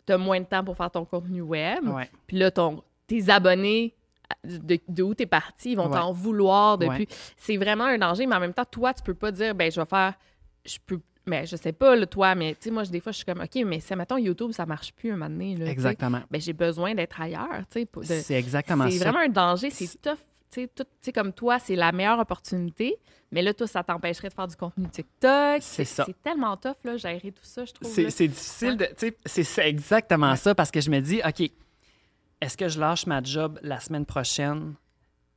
tu 0.06 0.14
as 0.14 0.18
moins 0.18 0.39
de 0.41 0.45
temps 0.45 0.64
pour 0.64 0.76
faire 0.78 0.91
ton 0.91 1.06
contenu 1.06 1.41
web, 1.41 1.88
Ouais. 1.88 2.10
puis 2.28 2.38
là, 2.38 2.51
ton, 2.51 2.84
tes 3.08 3.30
abonnés 3.30 3.95
de, 4.43 4.78
de 4.88 5.04
où 5.04 5.16
tu 5.16 5.24
es 5.24 5.26
parti, 5.26 5.72
ils 5.72 5.76
vont 5.78 5.88
Ouais. 5.89 5.97
t'en 5.99 6.12
vouloir 6.12 6.78
depuis. 6.78 7.04
Ouais. 7.04 7.08
C'est 7.38 7.58
vraiment 7.58 7.86
un 7.86 7.97
danger, 7.97 8.26
mais 8.26 8.36
en 8.36 8.39
même 8.39 8.54
temps, 8.54 8.66
toi, 8.66 8.93
tu 8.93 9.01
peux 9.04 9.14
pas 9.14 9.32
dire, 9.32 9.56
ben 9.56 9.72
je 9.72 9.80
vais 9.80 9.86
faire, 9.88 10.14
je 10.66 10.78
peux, 10.86 10.99
mais 11.26 11.45
je 11.45 11.55
sais 11.55 11.71
pas, 11.71 11.95
là, 11.95 12.05
toi, 12.05 12.36
mais 12.36 12.53
tu 12.55 12.63
sais, 12.63 12.71
moi, 12.71 12.84
des 12.84 12.99
fois, 12.99 13.11
je 13.11 13.17
suis 13.17 13.26
comme, 13.26 13.41
OK, 13.41 13.55
mais 13.65 13.80
si, 13.80 13.95
mettons, 13.95 14.17
YouTube, 14.17 14.51
ça 14.51 14.65
marche 14.65 14.93
plus 14.93 15.11
un 15.11 15.15
moment 15.15 15.30
donné, 15.30 15.55
là, 15.55 15.65
Exactement. 15.65 16.21
ben 16.30 16.41
j'ai 16.41 16.53
besoin 16.53 16.93
d'être 16.93 17.19
ailleurs, 17.19 17.63
tu 17.71 17.88
sais, 18.03 18.21
C'est 18.21 18.36
exactement 18.36 18.89
c'est 18.89 18.97
vraiment 18.99 19.19
un 19.19 19.30
danger, 19.30 19.69
c'est 19.69 20.01
tough. 20.01 20.19
Tu 20.51 20.69
sais, 21.01 21.11
comme 21.11 21.34
toi, 21.34 21.57
c'est 21.57 21.76
la 21.76 21.91
meilleure 21.91 22.19
opportunité, 22.19 22.97
mais 23.32 23.41
là, 23.41 23.55
toi, 23.55 23.65
ça 23.65 23.84
t'empêcherait 23.84 24.30
de 24.30 24.34
faire 24.34 24.47
du 24.47 24.55
contenu 24.55 24.88
TikTok. 24.88 25.61
C'est 25.61 25.86
ça. 25.86 26.03
C'est 26.05 26.21
tellement 26.21 26.55
tough, 26.57 26.76
là, 26.84 26.95
gérer 26.97 27.32
tout 27.32 27.43
ça, 27.43 27.65
je 27.65 27.74
trouve. 27.74 27.91
C'est 27.91 28.28
difficile 28.28 28.78
de. 28.78 28.88
c'est 29.26 29.67
exactement 29.67 30.36
ça 30.36 30.53
parce 30.53 30.69
que 30.69 30.80
je 30.80 30.91
me 30.91 30.99
dis, 30.99 31.21
OK, 31.26 31.49
est-ce 32.41 32.57
que 32.57 32.67
je 32.67 32.80
lâche 32.80 33.07
ma 33.07 33.24
job 33.24 33.57
la 33.63 33.80
semaine 33.80 34.05
prochaine? 34.05 34.76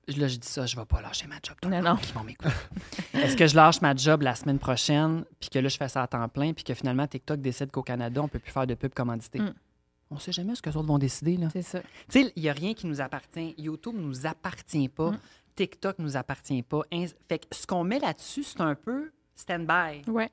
Là, 0.08 0.28
je 0.28 0.36
dis 0.36 0.46
ça, 0.48 0.66
je 0.66 0.76
vais 0.76 0.84
pas 0.84 1.00
lâcher 1.00 1.26
ma 1.26 1.36
job. 1.42 1.56
Non, 1.68 1.82
non. 1.82 1.96
qui 1.96 2.12
vont 2.12 2.22
m'écouter. 2.22 2.50
Est-ce 3.14 3.36
que 3.36 3.46
je 3.46 3.56
lâche 3.56 3.80
ma 3.80 3.94
job 3.94 4.22
la 4.22 4.34
semaine 4.34 4.58
prochaine, 4.58 5.24
puis 5.40 5.48
que 5.50 5.58
là, 5.58 5.68
je 5.68 5.76
fais 5.76 5.88
ça 5.88 6.02
à 6.02 6.06
temps 6.06 6.28
plein, 6.28 6.52
puis 6.52 6.64
que 6.64 6.74
finalement, 6.74 7.06
TikTok 7.06 7.40
décide 7.40 7.70
qu'au 7.70 7.82
Canada, 7.82 8.22
on 8.22 8.28
peut 8.28 8.38
plus 8.38 8.52
faire 8.52 8.66
de 8.66 8.74
pub 8.74 8.94
commandité? 8.94 9.40
Mm. 9.40 9.54
On 10.10 10.18
sait 10.18 10.30
jamais 10.32 10.54
ce 10.54 10.62
que 10.62 10.70
les 10.70 10.76
autres 10.76 10.86
vont 10.86 10.98
décider, 10.98 11.36
là. 11.36 11.48
C'est 11.52 11.62
ça. 11.62 11.80
Tu 11.80 11.86
sais, 12.22 12.32
il 12.36 12.42
n'y 12.42 12.48
a 12.48 12.52
rien 12.52 12.74
qui 12.74 12.86
nous 12.86 13.00
appartient. 13.00 13.54
YouTube 13.58 13.96
nous 13.98 14.26
appartient 14.26 14.88
pas. 14.88 15.10
Mm. 15.10 15.18
TikTok 15.56 15.98
nous 15.98 16.16
appartient 16.16 16.62
pas. 16.62 16.82
Fait 17.28 17.38
que 17.40 17.46
ce 17.50 17.66
qu'on 17.66 17.82
met 17.82 17.98
là-dessus, 17.98 18.44
c'est 18.44 18.60
un 18.60 18.74
peu 18.74 19.10
stand-by. 19.34 20.08
Ouais. 20.08 20.30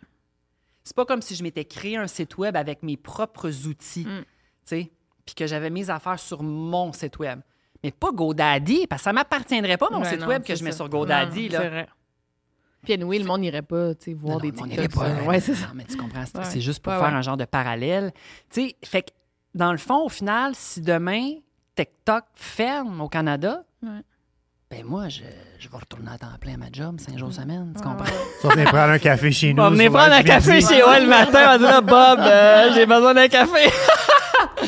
C'est 0.84 0.96
pas 0.96 1.06
comme 1.06 1.22
si 1.22 1.34
je 1.34 1.42
m'étais 1.44 1.66
créé 1.66 1.98
un 1.98 2.08
site 2.08 2.38
web 2.38 2.56
avec 2.58 2.84
mes 2.84 2.98
propres 2.98 3.68
outils, 3.68 4.06
Mm. 4.06 4.20
tu 4.20 4.26
sais, 4.66 4.92
puis 5.26 5.34
que 5.36 5.48
j'avais 5.48 5.70
mes 5.70 5.90
affaires 5.90 6.20
sur 6.20 6.44
mon 6.44 6.92
site 6.94 7.18
web. 7.20 7.40
Mais 7.84 7.92
pas 7.92 8.12
GoDaddy, 8.12 8.88
parce 8.88 9.02
que 9.02 9.04
ça 9.06 9.14
m'appartiendrait 9.14 9.78
pas, 9.78 9.90
mon 9.92 10.00
Ouais, 10.02 10.10
site 10.10 10.22
non, 10.22 10.28
web 10.28 10.44
que 10.44 10.56
je 10.56 10.64
mets 10.64 10.72
ça. 10.72 10.78
sur 10.78 10.90
GoDaddy. 10.90 11.48
Non, 11.50 11.54
là. 11.54 11.60
C'est 11.62 11.70
vrai. 11.70 11.88
Puis 12.84 12.94
anyway, 12.94 13.18
le 13.20 13.26
monde 13.26 13.42
n'irait 13.42 13.62
pas, 13.62 13.94
tu 13.96 14.06
sais, 14.12 14.14
voir 14.14 14.36
Non, 14.36 14.40
des 14.42 14.52
TikToks. 14.52 14.94
pas, 14.94 15.06
ça. 15.18 15.24
Ouais, 15.24 15.40
c'est 15.40 15.56
ça. 15.56 15.68
Non, 15.68 15.74
mais 15.76 15.84
tu 15.86 15.96
comprends, 15.98 16.24
c'est 16.26 16.38
Ouais. 16.56 16.60
juste 16.62 16.82
pour 16.84 16.92
Ouais, 16.94 17.00
faire 17.00 17.08
ouais. 17.10 17.14
un 17.16 17.22
genre 17.22 17.38
de 17.38 17.46
parallèle. 17.46 18.12
Tu 18.50 18.68
sais, 18.70 18.76
fait 18.84 19.04
que, 19.04 19.10
dans 19.56 19.72
le 19.72 19.78
fond, 19.78 20.06
au 20.06 20.10
final, 20.10 20.52
si 20.56 20.82
demain, 20.82 21.32
TikTok 21.76 22.24
ferme 22.36 23.00
au 23.02 23.08
Canada, 23.10 23.64
Ouais. 23.82 23.90
ben 24.70 24.84
moi, 24.86 25.08
je, 25.10 25.22
je 25.60 25.70
vais 25.70 25.78
retourner 25.78 26.12
à 26.12 26.18
temps 26.18 26.28
plein 26.42 26.56
à 26.56 26.58
ma 26.58 26.66
job, 26.74 27.00
cinq 27.00 27.18
jours 27.18 27.32
semaine, 27.32 27.74
tu 27.76 27.82
comprends? 27.84 28.04
ouais. 28.04 28.12
Tu 28.42 28.48
vas 28.48 28.54
venir 28.54 28.68
prendre 28.70 28.92
un 28.92 29.00
café 29.00 29.32
chez 29.32 29.54
nous. 29.54 29.62
On 29.62 29.66
va 29.66 29.70
venir 29.72 29.92
prendre 29.92 30.12
un 30.14 30.24
café 30.24 30.60
chez 30.62 30.82
moi 30.84 31.00
le 31.00 31.08
matin, 31.08 31.40
on 31.42 31.46
va 31.52 31.58
dire 31.58 31.68
là, 31.70 31.82
Bob, 31.82 32.20
euh, 32.20 32.72
j'ai 32.74 32.86
besoin 32.86 33.14
d'un 33.14 33.28
café. 33.30 33.70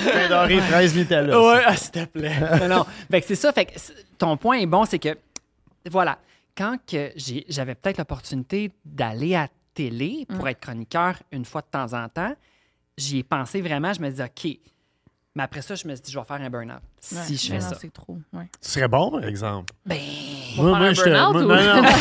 Pain 0.14 0.30
doré, 0.30 0.60
fraises, 0.62 0.96
Nutella. 0.96 1.40
Ouais, 1.42 1.62
ah, 1.66 1.76
s'il 1.76 1.92
te 1.92 2.06
plaît. 2.06 2.40
non, 2.62 2.68
non. 2.78 2.86
Fait 3.12 3.22
que 3.22 3.28
c'est 3.28 3.36
ça. 3.36 3.52
Fait 3.54 3.66
que 3.66 3.74
ton 4.18 4.38
point 4.38 4.58
est 4.60 4.66
bon, 4.66 4.86
c'est 4.86 5.00
que, 5.00 5.18
voilà, 5.90 6.18
quand 6.58 6.78
que 6.90 7.12
j'ai- 7.16 7.46
j'avais 7.50 7.76
peut-être 7.76 7.98
l'opportunité 7.98 8.72
d'aller 8.86 9.36
à 9.36 9.48
télé 9.74 10.26
pour 10.36 10.48
être 10.48 10.60
chroniqueur 10.62 11.16
une 11.32 11.44
fois 11.46 11.62
de 11.62 11.68
temps 11.70 11.94
en 11.94 12.08
temps, 12.10 12.34
j'y 12.98 13.20
ai 13.20 13.24
pensé 13.24 13.62
vraiment. 13.62 13.92
Je 13.94 14.00
me 14.02 14.10
dis, 14.10 14.22
OK. 14.22 14.58
Mais 15.38 15.44
après 15.44 15.62
ça, 15.62 15.76
je 15.76 15.86
me 15.86 15.94
suis 15.96 16.06
dit, 16.06 16.12
je 16.14 16.18
vais 16.18 16.24
faire 16.24 16.38
un 16.42 16.50
burn-out 16.50 16.80
si 17.02 17.14
Ouais. 17.16 17.22
je 17.32 17.48
fais 17.48 17.54
Non, 17.56 17.70
ça. 17.70 17.76
c'est 17.82 17.92
trop. 17.92 18.18
Ouais. 18.32 18.46
Tu 18.64 18.70
serais 18.72 18.88
bon, 18.88 19.12
par 19.12 19.26
exemple. 19.26 19.74
Ben, 19.86 19.98
Moi, 20.56 20.72
faire 20.78 20.82
un 20.88 20.94
je 20.94 21.02
te- 21.02 21.10
burn-out 21.10 21.34
moi- 21.34 21.42
ou- 21.44 21.48
non, 21.48 21.56
non. 21.82 21.90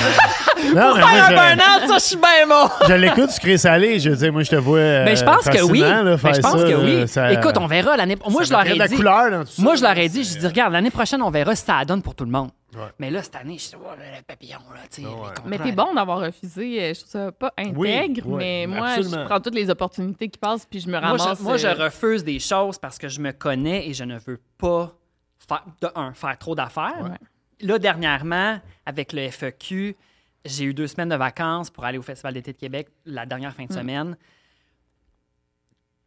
Non, 0.65 0.95
mais 0.95 1.01
moi, 1.01 1.11
faire 1.11 1.25
un 1.25 1.29
je- 1.31 1.57
burn-out, 1.57 1.89
ça, 1.91 1.95
je 1.99 2.03
suis 2.05 2.17
bien 2.17 2.47
bon. 2.49 2.69
Je 2.89 2.93
l'écoute 2.95 3.31
sucré 3.31 3.59
salé. 3.59 3.99
Je 3.99 4.11
veux 4.11 4.17
dire, 4.17 4.33
moi, 4.33 4.45
je 4.45 4.51
te 4.51 4.57
vois. 4.57 4.79
euh, 4.79 5.05
Ben, 5.05 5.17
je 5.17 5.25
pense 5.25 5.45
que 5.49 5.63
oui. 5.63 5.81
là, 5.81 6.03
Ben, 6.05 6.17
je 6.17 6.41
pense 6.41 6.61
ça, 6.61 6.67
que 6.69 6.85
oui. 6.85 7.09
ça- 7.09 7.33
Écoute, 7.33 7.57
on 7.59 7.67
verra 7.67 7.97
l'année. 7.97 8.17
Moi, 8.31 8.43
ça 8.45 8.49
je 8.49 8.53
leur 8.53 8.67
ai 8.67 8.75
de 8.75 8.79
la 8.79 8.89
dit. 8.89 8.95
couleur 8.95 9.31
dans 9.33 9.41
tout 9.45 9.51
ça, 9.51 9.63
Moi, 9.63 9.75
je 9.75 9.83
leur 9.83 9.99
ai 9.99 10.09
dit, 10.09 10.23
je 10.23 10.39
dis, 10.39 10.47
regarde, 10.47 10.73
l'année 10.73 10.91
prochaine, 10.91 11.21
on 11.21 11.31
verra 11.31 11.57
si 11.57 11.65
ça 11.65 11.85
donne 11.85 12.03
pour 12.03 12.15
tout 12.15 12.25
le 12.25 12.31
monde. 12.31 12.51
Ouais. 12.77 12.89
Mais 12.99 13.11
là, 13.11 13.23
cette 13.23 13.37
année, 13.37 13.59
je 13.59 13.69
dis, 13.69 13.75
oh, 13.77 13.89
le 13.97 14.23
papillon, 14.23 14.59
là, 14.75 14.81
tu 14.91 15.03
sais, 15.03 15.07
Ouais. 15.09 15.11
les 15.15 15.17
contrats, 15.29 15.43
Mais 15.47 15.59
t'es 15.59 15.73
bon 15.73 15.95
d'avoir 15.95 16.21
refusé. 16.21 16.83
euh, 16.83 16.95
Je 16.95 17.01
trouve 17.01 17.11
ça 17.11 17.33
pas 17.33 17.53
intègre, 17.57 18.23
oui, 18.27 18.37
mais 18.39 18.67
moi, 18.67 18.89
absolument. 18.89 19.23
je 19.23 19.27
prends 19.29 19.41
toutes 19.41 19.55
les 19.55 19.71
opportunités 19.71 20.29
qui 20.29 20.39
passent 20.39 20.67
puis 20.67 20.81
je 20.81 20.87
me 20.87 20.93
Moi, 20.93 21.01
ramasse. 21.01 21.39
je, 21.39 21.43
moi, 21.45 21.57
je 21.57 21.67
euh, 21.67 21.75
refuse 21.75 22.25
des 22.25 22.39
choses 22.39 22.79
parce 22.79 22.99
que 22.99 23.09
je 23.09 23.21
me 23.21 23.33
connais 23.33 23.89
et 23.89 23.95
je 23.95 24.05
ne 24.05 24.19
veux 24.19 24.41
pas, 24.59 24.93
faire, 25.39 25.65
de 25.81 25.89
un, 25.95 26.13
faire 26.15 26.39
trop 26.39 26.55
d'affaires. 26.55 27.01
Ouais. 27.03 27.67
Là, 27.67 27.79
dernièrement, 27.79 28.59
avec 28.87 29.13
le 29.13 29.29
FEQ, 29.31 29.97
j'ai 30.45 30.65
eu 30.65 30.75
deux 30.75 30.87
semaines 30.87 31.09
de 31.09 31.17
vacances 31.17 31.71
pour 31.71 31.85
aller 31.85 31.97
au 31.99 32.03
Festival 32.03 32.35
d'été 32.35 32.53
de 32.53 32.59
Québec 32.59 32.89
la 33.07 33.25
dernière 33.27 33.55
fin 33.55 33.65
de 33.65 33.73
semaine. 33.73 34.17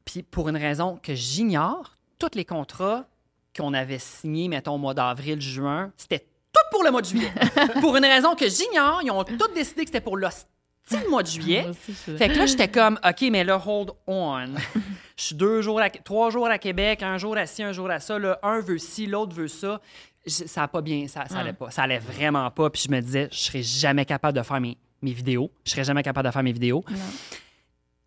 Puis, 0.05 0.23
pour 0.23 0.47
une 0.49 0.57
raison 0.57 0.97
que 1.01 1.13
j'ignore, 1.15 1.95
tous 2.19 2.29
les 2.35 2.45
contrats 2.45 3.05
qu'on 3.57 3.73
avait 3.73 3.99
signés, 3.99 4.47
mettons, 4.47 4.75
au 4.75 4.77
mois 4.77 4.93
d'avril, 4.93 5.41
juin, 5.41 5.91
c'était 5.97 6.25
tout 6.53 6.61
pour 6.71 6.83
le 6.83 6.91
mois 6.91 7.01
de 7.01 7.07
juillet. 7.07 7.31
pour 7.81 7.95
une 7.97 8.05
raison 8.05 8.35
que 8.35 8.47
j'ignore, 8.49 9.01
ils 9.03 9.11
ont 9.11 9.23
tous 9.23 9.53
décidé 9.53 9.83
que 9.83 9.89
c'était 9.89 10.01
pour 10.01 10.17
le 10.17 10.27
style 10.85 11.07
mois 11.09 11.23
de 11.23 11.27
juillet. 11.27 11.65
aussi, 11.69 11.93
je- 12.07 12.15
Fait 12.17 12.29
que 12.29 12.37
là, 12.37 12.45
j'étais 12.45 12.67
comme, 12.69 12.99
OK, 13.07 13.21
mais 13.31 13.43
là, 13.43 13.61
hold 13.65 13.91
on. 14.07 14.45
Je 15.17 15.23
suis 15.23 15.35
deux 15.35 15.61
jours, 15.61 15.81
à, 15.81 15.89
trois 15.89 16.29
jours 16.29 16.47
à 16.47 16.57
Québec, 16.57 17.03
un 17.03 17.17
jour 17.17 17.35
à 17.37 17.45
ci, 17.45 17.63
un 17.63 17.71
jour 17.73 17.89
à 17.89 17.99
ça. 17.99 18.17
Là, 18.17 18.39
un 18.43 18.59
veut 18.61 18.77
ci, 18.77 19.05
l'autre 19.07 19.35
veut 19.35 19.47
ça. 19.47 19.81
Ça 20.25 20.63
a 20.63 20.67
pas 20.67 20.81
bien, 20.81 21.07
ça, 21.07 21.25
ça 21.27 21.39
allait 21.39 21.53
pas. 21.53 21.71
Ça 21.71 21.83
allait 21.83 21.99
vraiment 21.99 22.49
pas. 22.51 22.69
Puis 22.69 22.83
je 22.87 22.91
me 22.91 22.99
disais, 23.01 23.29
je 23.31 23.37
serais 23.37 23.63
jamais 23.63 24.05
capable 24.05 24.37
de 24.37 24.43
faire 24.43 24.59
mes, 24.59 24.77
mes 25.01 25.13
vidéos. 25.13 25.51
Je 25.65 25.71
serais 25.71 25.83
jamais 25.85 26.03
capable 26.03 26.27
de 26.27 26.33
faire 26.33 26.43
mes 26.43 26.51
vidéos. 26.51 26.83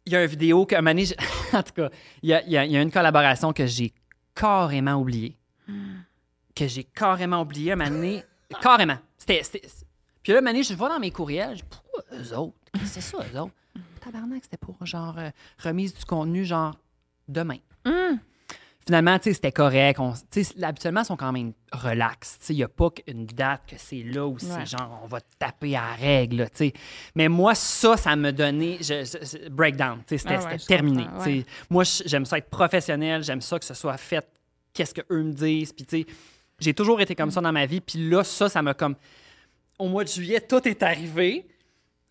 Il 0.07 0.13
y 0.13 0.17
a 0.17 0.23
une 0.23 0.29
vidéo 0.31 0.67
que, 0.67 0.75
un 0.75 0.81
moment 0.83 0.91
donné, 0.95 1.07
en 1.53 1.63
tout 1.63 1.73
cas, 1.75 1.89
il 2.23 2.31
y 2.31 2.35
a, 2.35 2.43
il 2.43 2.51
y 2.53 2.57
a- 2.59 2.65
il 2.65 2.73
y 2.73 2.77
a 2.77 2.83
une 2.83 2.91
collaboration 2.91 3.53
que 3.53 3.67
j'ai 3.67 3.93
carrément 4.35 4.95
oubliée. 4.95 5.37
Que 6.55 6.67
j'ai 6.67 6.85
carrément 6.85 7.41
oubliée 7.43 7.73
un 7.73 7.77
moment 7.77 7.91
donné. 7.91 8.23
Carrément. 8.61 8.99
C'était. 9.19 9.43
Puis 10.23 10.33
là, 10.33 10.41
donné, 10.41 10.63
je 10.63 10.75
vois 10.75 10.89
dans 10.89 10.99
mes 10.99 11.11
courriels, 11.11 11.57
je 11.57 11.63
dis, 11.63 11.69
pourquoi 11.71 12.03
eux 12.13 12.37
autres? 12.37 12.57
C'est 12.85 13.01
ça, 13.01 13.19
eux 13.35 13.39
autres? 13.41 13.53
Tabarnak, 14.01 14.43
c'était 14.45 14.57
pour 14.57 14.85
genre 14.87 15.17
euh, 15.19 15.31
remise 15.63 15.95
du 15.95 16.05
contenu, 16.05 16.45
genre 16.45 16.75
demain. 17.29 17.59
Hum. 17.87 18.19
Finalement, 18.85 19.19
tu 19.19 19.25
sais, 19.25 19.35
c'était 19.35 19.53
correct. 19.53 20.01
On- 20.01 20.15
habituellement, 20.63 21.03
ils 21.03 21.07
sont 21.07 21.17
quand 21.17 21.33
même 21.33 21.53
relax. 21.71 22.39
Il 22.49 22.57
n'y 22.57 22.63
a 22.65 22.69
pas 22.69 22.89
une 23.07 23.27
date 23.27 23.63
que 23.69 23.77
c'est 23.79 24.03
là 24.03 24.27
où 24.27 24.39
c'est 24.39 24.67
genre, 24.67 25.01
on 25.05 25.07
va 25.07 25.21
taper 25.39 25.77
à 25.77 25.83
la 25.91 25.95
règle, 25.95 26.49
sais. 26.57 26.73
Mais 27.15 27.29
moi, 27.29 27.55
ça, 27.55 27.97
ça 27.97 28.17
me 28.17 28.33
donnait... 28.33 28.79
Je, 28.81 29.05
je- 29.05 29.25
je- 29.45 29.49
breakdown, 29.51 30.01
c'était 30.07 30.35
Ah 30.35 30.45
ouais, 30.47 30.57
terminé. 30.59 31.07
ouais. 31.19 31.45
Moi, 31.69 31.85
j'aime 32.07 32.25
ça 32.25 32.39
être 32.39 32.49
professionnel, 32.51 33.23
j'aime 33.23 33.43
ça 33.43 33.59
que 33.59 33.65
ce 33.67 33.75
soit 33.75 33.99
fait, 33.99 34.27
qu'est-ce 34.73 34.95
qu'eux 34.95 35.23
me 35.23 35.33
disent. 35.33 35.73
Puis, 35.75 35.85
tu 35.85 36.01
sais, 36.01 36.07
j'ai 36.61 36.75
toujours 36.75 37.01
été 37.01 37.15
comme 37.15 37.31
ça 37.31 37.41
dans 37.41 37.53
ma 37.53 37.67
vie. 37.67 37.81
Puis 37.81 38.09
là, 38.09 38.25
ça, 38.25 38.49
ça 38.49 38.63
m'a 38.63 38.75
comme... 38.75 38.95
Au 39.79 39.89
mois 39.89 40.05
de 40.05 40.09
juillet, 40.09 40.41
tout 40.41 40.67
est 40.69 40.83
arrivé. 40.83 41.47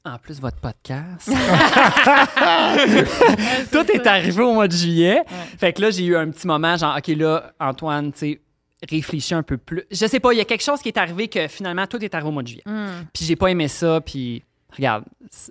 En 0.03 0.17
plus, 0.17 0.39
votre 0.39 0.57
podcast. 0.57 1.27
tout 3.71 3.91
est 3.91 4.07
arrivé 4.07 4.41
au 4.41 4.53
mois 4.53 4.67
de 4.67 4.73
juillet. 4.73 5.21
Fait 5.57 5.73
que 5.73 5.81
là, 5.81 5.91
j'ai 5.91 6.05
eu 6.05 6.15
un 6.15 6.29
petit 6.31 6.47
moment, 6.47 6.75
genre, 6.77 6.97
OK, 6.97 7.07
là, 7.07 7.53
Antoine, 7.59 8.11
tu 8.11 8.19
sais, 8.19 8.41
réfléchis 8.89 9.33
un 9.33 9.43
peu 9.43 9.57
plus. 9.57 9.83
Je 9.91 10.05
sais 10.07 10.19
pas, 10.19 10.33
il 10.33 10.37
y 10.37 10.41
a 10.41 10.45
quelque 10.45 10.63
chose 10.63 10.81
qui 10.81 10.87
est 10.87 10.97
arrivé 10.97 11.27
que 11.27 11.47
finalement, 11.47 11.85
tout 11.85 12.03
est 12.03 12.13
arrivé 12.15 12.29
au 12.29 12.31
mois 12.31 12.43
de 12.43 12.47
juillet. 12.47 12.63
Hum. 12.65 13.05
Puis 13.13 13.25
j'ai 13.25 13.35
pas 13.35 13.47
aimé 13.47 13.67
ça, 13.67 14.01
puis 14.01 14.43
regarde, 14.75 15.03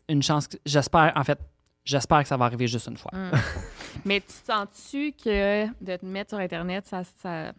une 0.09 0.22
chance, 0.22 0.49
que- 0.49 0.57
j'espère, 0.64 1.12
en 1.14 1.24
fait, 1.24 1.38
j'espère 1.84 2.22
que 2.22 2.28
ça 2.28 2.36
va 2.36 2.46
arriver 2.46 2.66
juste 2.66 2.88
une 2.88 2.96
fois. 2.96 3.11
Mais 4.05 4.20
tu 4.20 4.32
sens-tu 4.46 5.12
que 5.12 5.66
de 5.66 5.96
te 5.96 6.07
mettre 6.07 6.30
sur 6.30 6.38
Internet, 6.38 6.86
ça, 6.86 7.03
ça, 7.22 7.53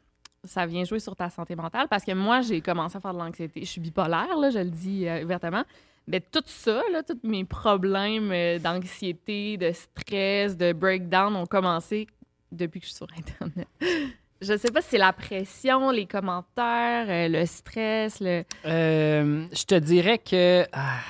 ça 0.44 0.66
vient 0.66 0.84
jouer 0.84 1.00
sur 1.00 1.16
ta 1.16 1.30
santé 1.30 1.56
mentale? 1.56 1.88
Parce 1.90 2.04
que 2.04 2.14
moi, 2.14 2.42
j'ai 2.42 2.62
commencé 2.62 2.98
à 2.98 3.00
faire 3.00 3.14
de 3.14 3.20
l'anxiété. 3.20 3.62
Je 3.62 3.70
suis 3.70 3.82
bipolaire, 3.82 4.38
là, 4.38 4.50
je 4.50 4.60
le 4.60 4.70
dis 4.70 5.08
euh, 5.08 5.24
ouvertement. 5.24 5.64
Mais 6.08 6.22
tout 6.22 6.44
ça, 6.46 6.82
là, 6.92 7.04
tous 7.04 7.20
mes 7.24 7.46
problèmes 7.46 8.32
euh, 8.32 8.60
d'anxiété, 8.60 9.58
de 9.58 9.72
stress, 9.72 10.58
de 10.58 10.74
breakdown 10.74 11.36
ont 11.36 11.46
commencé 11.46 12.08
depuis 12.52 12.80
que 12.80 12.88
je 12.88 12.92
suis 12.92 12.98
sur 12.98 13.08
Internet. 13.18 13.68
Je 14.42 14.56
sais 14.56 14.72
pas 14.72 14.82
si 14.82 14.92
c'est 14.92 14.98
la 14.98 15.12
pression, 15.12 15.92
les 15.92 16.06
commentaires, 16.06 17.08
euh, 17.10 17.28
le 17.28 17.46
stress, 17.46 18.22
le... 18.22 18.46
Je 18.64 19.66
te 19.66 19.76
dirais 19.76 20.18
que 20.18 20.66
ah, 20.72 21.02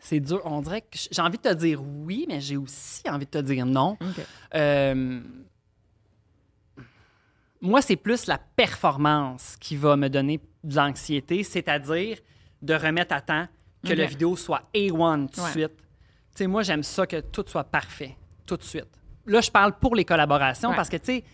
c'est 0.00 0.18
dur. 0.18 0.40
On 0.44 0.60
dirait 0.60 0.80
que 0.80 0.98
j'ai 1.08 1.22
envie 1.22 1.38
de 1.38 1.42
te 1.42 1.54
dire 1.54 1.80
oui, 1.80 2.26
mais 2.28 2.40
j'ai 2.40 2.56
aussi 2.56 3.08
envie 3.08 3.26
de 3.26 3.30
te 3.30 3.38
dire 3.38 3.64
non. 3.64 3.96
Moi, 7.64 7.82
c'est 7.82 7.96
plus 7.96 8.26
la 8.26 8.38
performance 8.38 9.56
qui 9.58 9.76
va 9.76 9.96
me 9.96 10.08
donner 10.08 10.40
de 10.62 10.76
l'anxiété, 10.76 11.42
c'est-à-dire 11.42 12.18
de 12.62 12.74
remettre 12.74 13.14
à 13.14 13.20
temps 13.20 13.46
que 13.84 13.92
la 13.92 14.06
vidéo 14.06 14.36
soit 14.36 14.62
A1 14.74 15.28
tout 15.28 15.40
de 15.40 15.44
Ouais. 15.44 15.50
suite. 15.50 15.76
Tu 15.76 16.38
sais, 16.38 16.46
moi, 16.46 16.62
j'aime 16.62 16.82
ça 16.82 17.06
que 17.06 17.20
tout 17.20 17.44
soit 17.46 17.64
parfait, 17.64 18.16
tout 18.46 18.56
de 18.56 18.62
suite. 18.62 18.88
Là, 19.26 19.40
je 19.40 19.50
parle 19.50 19.78
pour 19.78 19.94
les 19.94 20.04
collaborations 20.04 20.70
Ouais. 20.70 20.76
parce 20.76 20.88
que, 20.88 20.96
tu 20.96 21.04
sais, 21.06 21.24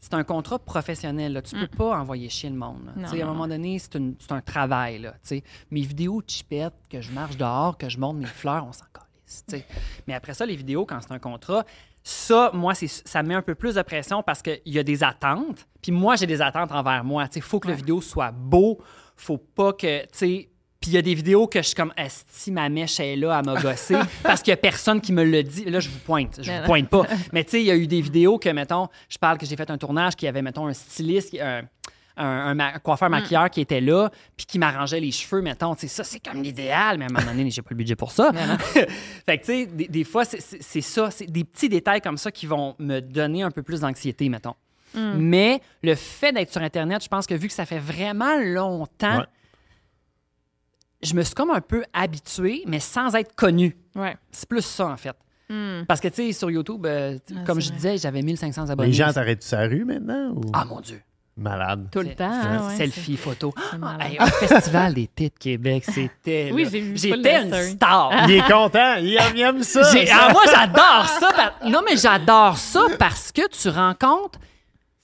c'est 0.00 0.14
un 0.14 0.24
contrat 0.24 0.58
professionnel. 0.58 1.32
Là. 1.32 1.42
Tu 1.42 1.54
peux 1.56 1.66
pas 1.68 1.98
envoyer 1.98 2.28
chier 2.28 2.50
le 2.50 2.56
monde. 2.56 2.92
Mm. 2.96 3.00
Non, 3.02 3.08
à 3.08 3.22
un 3.22 3.26
moment 3.26 3.48
donné, 3.48 3.78
c'est, 3.78 3.94
une- 3.96 4.14
c'est 4.18 4.32
un 4.32 4.40
travail. 4.40 4.98
Là. 4.98 5.14
Mes 5.70 5.80
vidéos 5.80 6.22
chipettes, 6.26 6.74
que 6.90 7.00
je 7.00 7.10
marche 7.12 7.36
dehors, 7.36 7.78
que 7.78 7.88
je 7.88 7.98
monte 7.98 8.16
mes 8.18 8.26
fleurs, 8.26 8.66
on 8.66 8.72
s'en 8.72 8.84
calisse. 8.92 9.44
Mais 10.06 10.14
après 10.14 10.34
ça, 10.34 10.44
les 10.46 10.54
vidéos, 10.56 10.84
quand 10.86 11.00
c'est 11.00 11.12
un 11.12 11.18
contrat, 11.18 11.64
ça, 12.08 12.52
moi, 12.54 12.72
ça 12.74 13.22
me 13.24 13.28
met 13.28 13.34
un 13.34 13.42
peu 13.42 13.56
plus 13.56 13.74
de 13.74 13.82
pression 13.82 14.22
parce 14.22 14.40
qu'il 14.40 14.60
y 14.64 14.78
a 14.78 14.84
des 14.84 15.02
attentes. 15.02 15.66
Puis 15.82 15.90
moi, 15.90 16.14
j'ai 16.14 16.26
des 16.26 16.40
attentes 16.40 16.70
envers 16.70 17.02
moi. 17.02 17.26
Il 17.34 17.42
faut 17.42 17.58
que 17.58 17.66
la 17.66 17.74
vidéo 17.74 18.00
soit 18.00 18.30
beau. 18.30 18.78
faut 19.16 19.38
pas 19.38 19.72
que, 19.72 20.02
tu 20.02 20.08
sais... 20.12 20.48
Puis 20.78 20.90
il 20.90 20.94
y 20.94 20.98
a 20.98 21.02
des 21.02 21.14
vidéos 21.14 21.48
que 21.48 21.58
je 21.58 21.68
suis 21.68 21.74
comme, 21.74 21.92
si 22.28 22.52
ma 22.52 22.68
mèche 22.68 23.00
est 23.00 23.16
là 23.16 23.38
à 23.38 23.42
m'a 23.42 23.60
gossé 23.60 23.96
parce 24.22 24.40
qu'il 24.40 24.52
y 24.52 24.54
a 24.54 24.56
personne 24.56 25.00
qui 25.00 25.12
me 25.12 25.24
le 25.24 25.42
dit. 25.42 25.64
Là, 25.64 25.80
je 25.80 25.88
vous 25.88 25.98
pointe. 25.98 26.38
Je 26.40 26.52
vous 26.52 26.64
pointe 26.64 26.88
pas. 26.88 27.06
Mais 27.32 27.42
tu 27.42 27.52
sais, 27.52 27.60
il 27.60 27.66
y 27.66 27.72
a 27.72 27.76
eu 27.76 27.88
des 27.88 28.02
vidéos 28.02 28.38
que, 28.38 28.50
mettons, 28.50 28.86
je 29.08 29.18
parle 29.18 29.38
que 29.38 29.46
j'ai 29.46 29.56
fait 29.56 29.68
un 29.68 29.78
tournage 29.78 30.14
qui 30.14 30.28
avait, 30.28 30.42
mettons, 30.42 30.68
un 30.68 30.74
styliste, 30.74 31.34
un, 31.40 31.62
un, 32.16 32.24
un 32.26 32.54
ma- 32.54 32.74
un 32.74 32.78
coiffeur 32.78 33.10
maquilleur 33.10 33.50
qui 33.50 33.60
était 33.60 33.80
là, 33.80 34.10
puis 34.36 34.46
qui 34.46 34.58
m'arrangeait 34.58 35.00
les 35.00 35.12
cheveux, 35.12 35.42
mettons. 35.42 35.74
Tu 35.74 35.82
sais, 35.82 35.88
ça, 35.88 36.04
c'est 36.04 36.20
comme 36.20 36.42
l'idéal, 36.42 36.98
mais 36.98 37.04
à 37.04 37.08
un 37.08 37.12
moment 37.12 37.26
donné, 37.32 37.50
j'ai 37.50 37.62
pas 37.62 37.70
le 37.70 37.76
budget 37.76 37.96
pour 37.96 38.10
ça. 38.12 38.32
fait 39.26 39.38
que, 39.38 39.44
tu 39.44 39.52
sais, 39.52 39.66
des, 39.66 39.88
des 39.88 40.04
fois, 40.04 40.24
c'est- 40.24 40.40
c'est 40.40 40.62
c'est 40.62 40.80
ça. 40.80 41.10
C'est 41.10 41.26
des 41.26 41.44
petits 41.44 41.68
détails 41.68 42.00
comme 42.00 42.16
ça 42.18 42.30
qui 42.30 42.46
vont 42.46 42.74
me 42.78 43.00
donner 43.00 43.42
un 43.42 43.50
peu 43.50 43.62
plus 43.62 43.80
d'anxiété, 43.80 44.28
mettons. 44.28 44.54
Mais 44.94 45.60
le 45.82 45.94
fait 45.94 46.32
d'être 46.32 46.50
sur 46.50 46.62
Internet, 46.62 47.02
je 47.04 47.08
pense 47.08 47.26
que 47.26 47.34
vu 47.34 47.48
que 47.48 47.52
ça 47.52 47.66
fait 47.66 47.78
vraiment 47.78 48.34
longtemps, 48.42 49.18
Ouais. 49.18 49.24
je 51.02 51.14
me 51.14 51.22
suis 51.22 51.34
comme 51.34 51.50
un 51.50 51.60
peu 51.60 51.84
habitué, 51.92 52.62
mais 52.66 52.80
sans 52.80 53.14
être 53.14 53.34
connu. 53.34 53.76
Ouais. 53.94 54.16
C'est 54.30 54.48
plus 54.48 54.64
ça, 54.64 54.86
en 54.88 54.96
fait. 54.96 55.14
Hmm. 55.50 55.84
Parce 55.86 56.00
que, 56.00 56.08
tu 56.08 56.14
sais, 56.14 56.32
sur 56.32 56.50
YouTube, 56.50 56.86
euh, 56.86 57.18
Ah, 57.30 57.40
comme 57.46 57.60
je 57.60 57.68
vrai. 57.68 57.76
disais, 57.76 57.98
j'avais 57.98 58.22
1500 58.22 58.70
abonnés. 58.70 58.88
Les 58.88 58.94
gens 58.94 59.12
t'arrêtent 59.12 59.42
sur 59.44 59.58
la 59.58 59.66
rue 59.68 59.84
maintenant? 59.84 60.30
Ou... 60.34 60.40
Ah, 60.54 60.64
mon 60.64 60.80
Dieu. 60.80 61.00
Malade. 61.38 61.88
Tout 61.92 62.00
le 62.00 62.14
temps. 62.14 62.24
hein, 62.30 62.68
ouais, 62.68 62.76
selfie 62.76 63.16
photo. 63.16 63.52
Ah, 63.82 63.98
hey, 64.06 64.18
au 64.18 64.24
Festival 64.26 64.94
des 64.94 65.06
Têtes 65.06 65.38
Québec, 65.38 65.84
c'était. 65.84 66.50
Oui, 66.54 66.66
j'ai 66.70 66.80
vu 66.80 66.96
J'étais 66.96 67.42
une 67.42 67.52
star. 67.76 68.10
Il 68.26 68.36
est 68.36 68.50
content. 68.50 68.94
Il 69.00 69.14
aime, 69.16 69.32
il 69.36 69.40
aime 69.42 69.62
ça. 69.62 69.82
Ah, 70.12 70.32
moi, 70.32 70.42
j'adore 70.46 71.08
ça. 71.08 71.28
par- 71.36 71.68
Non, 71.68 71.82
mais 71.88 71.96
j'adore 71.96 72.56
ça 72.56 72.84
parce 72.98 73.32
que 73.32 73.46
tu 73.48 73.68
rencontres 73.68 74.38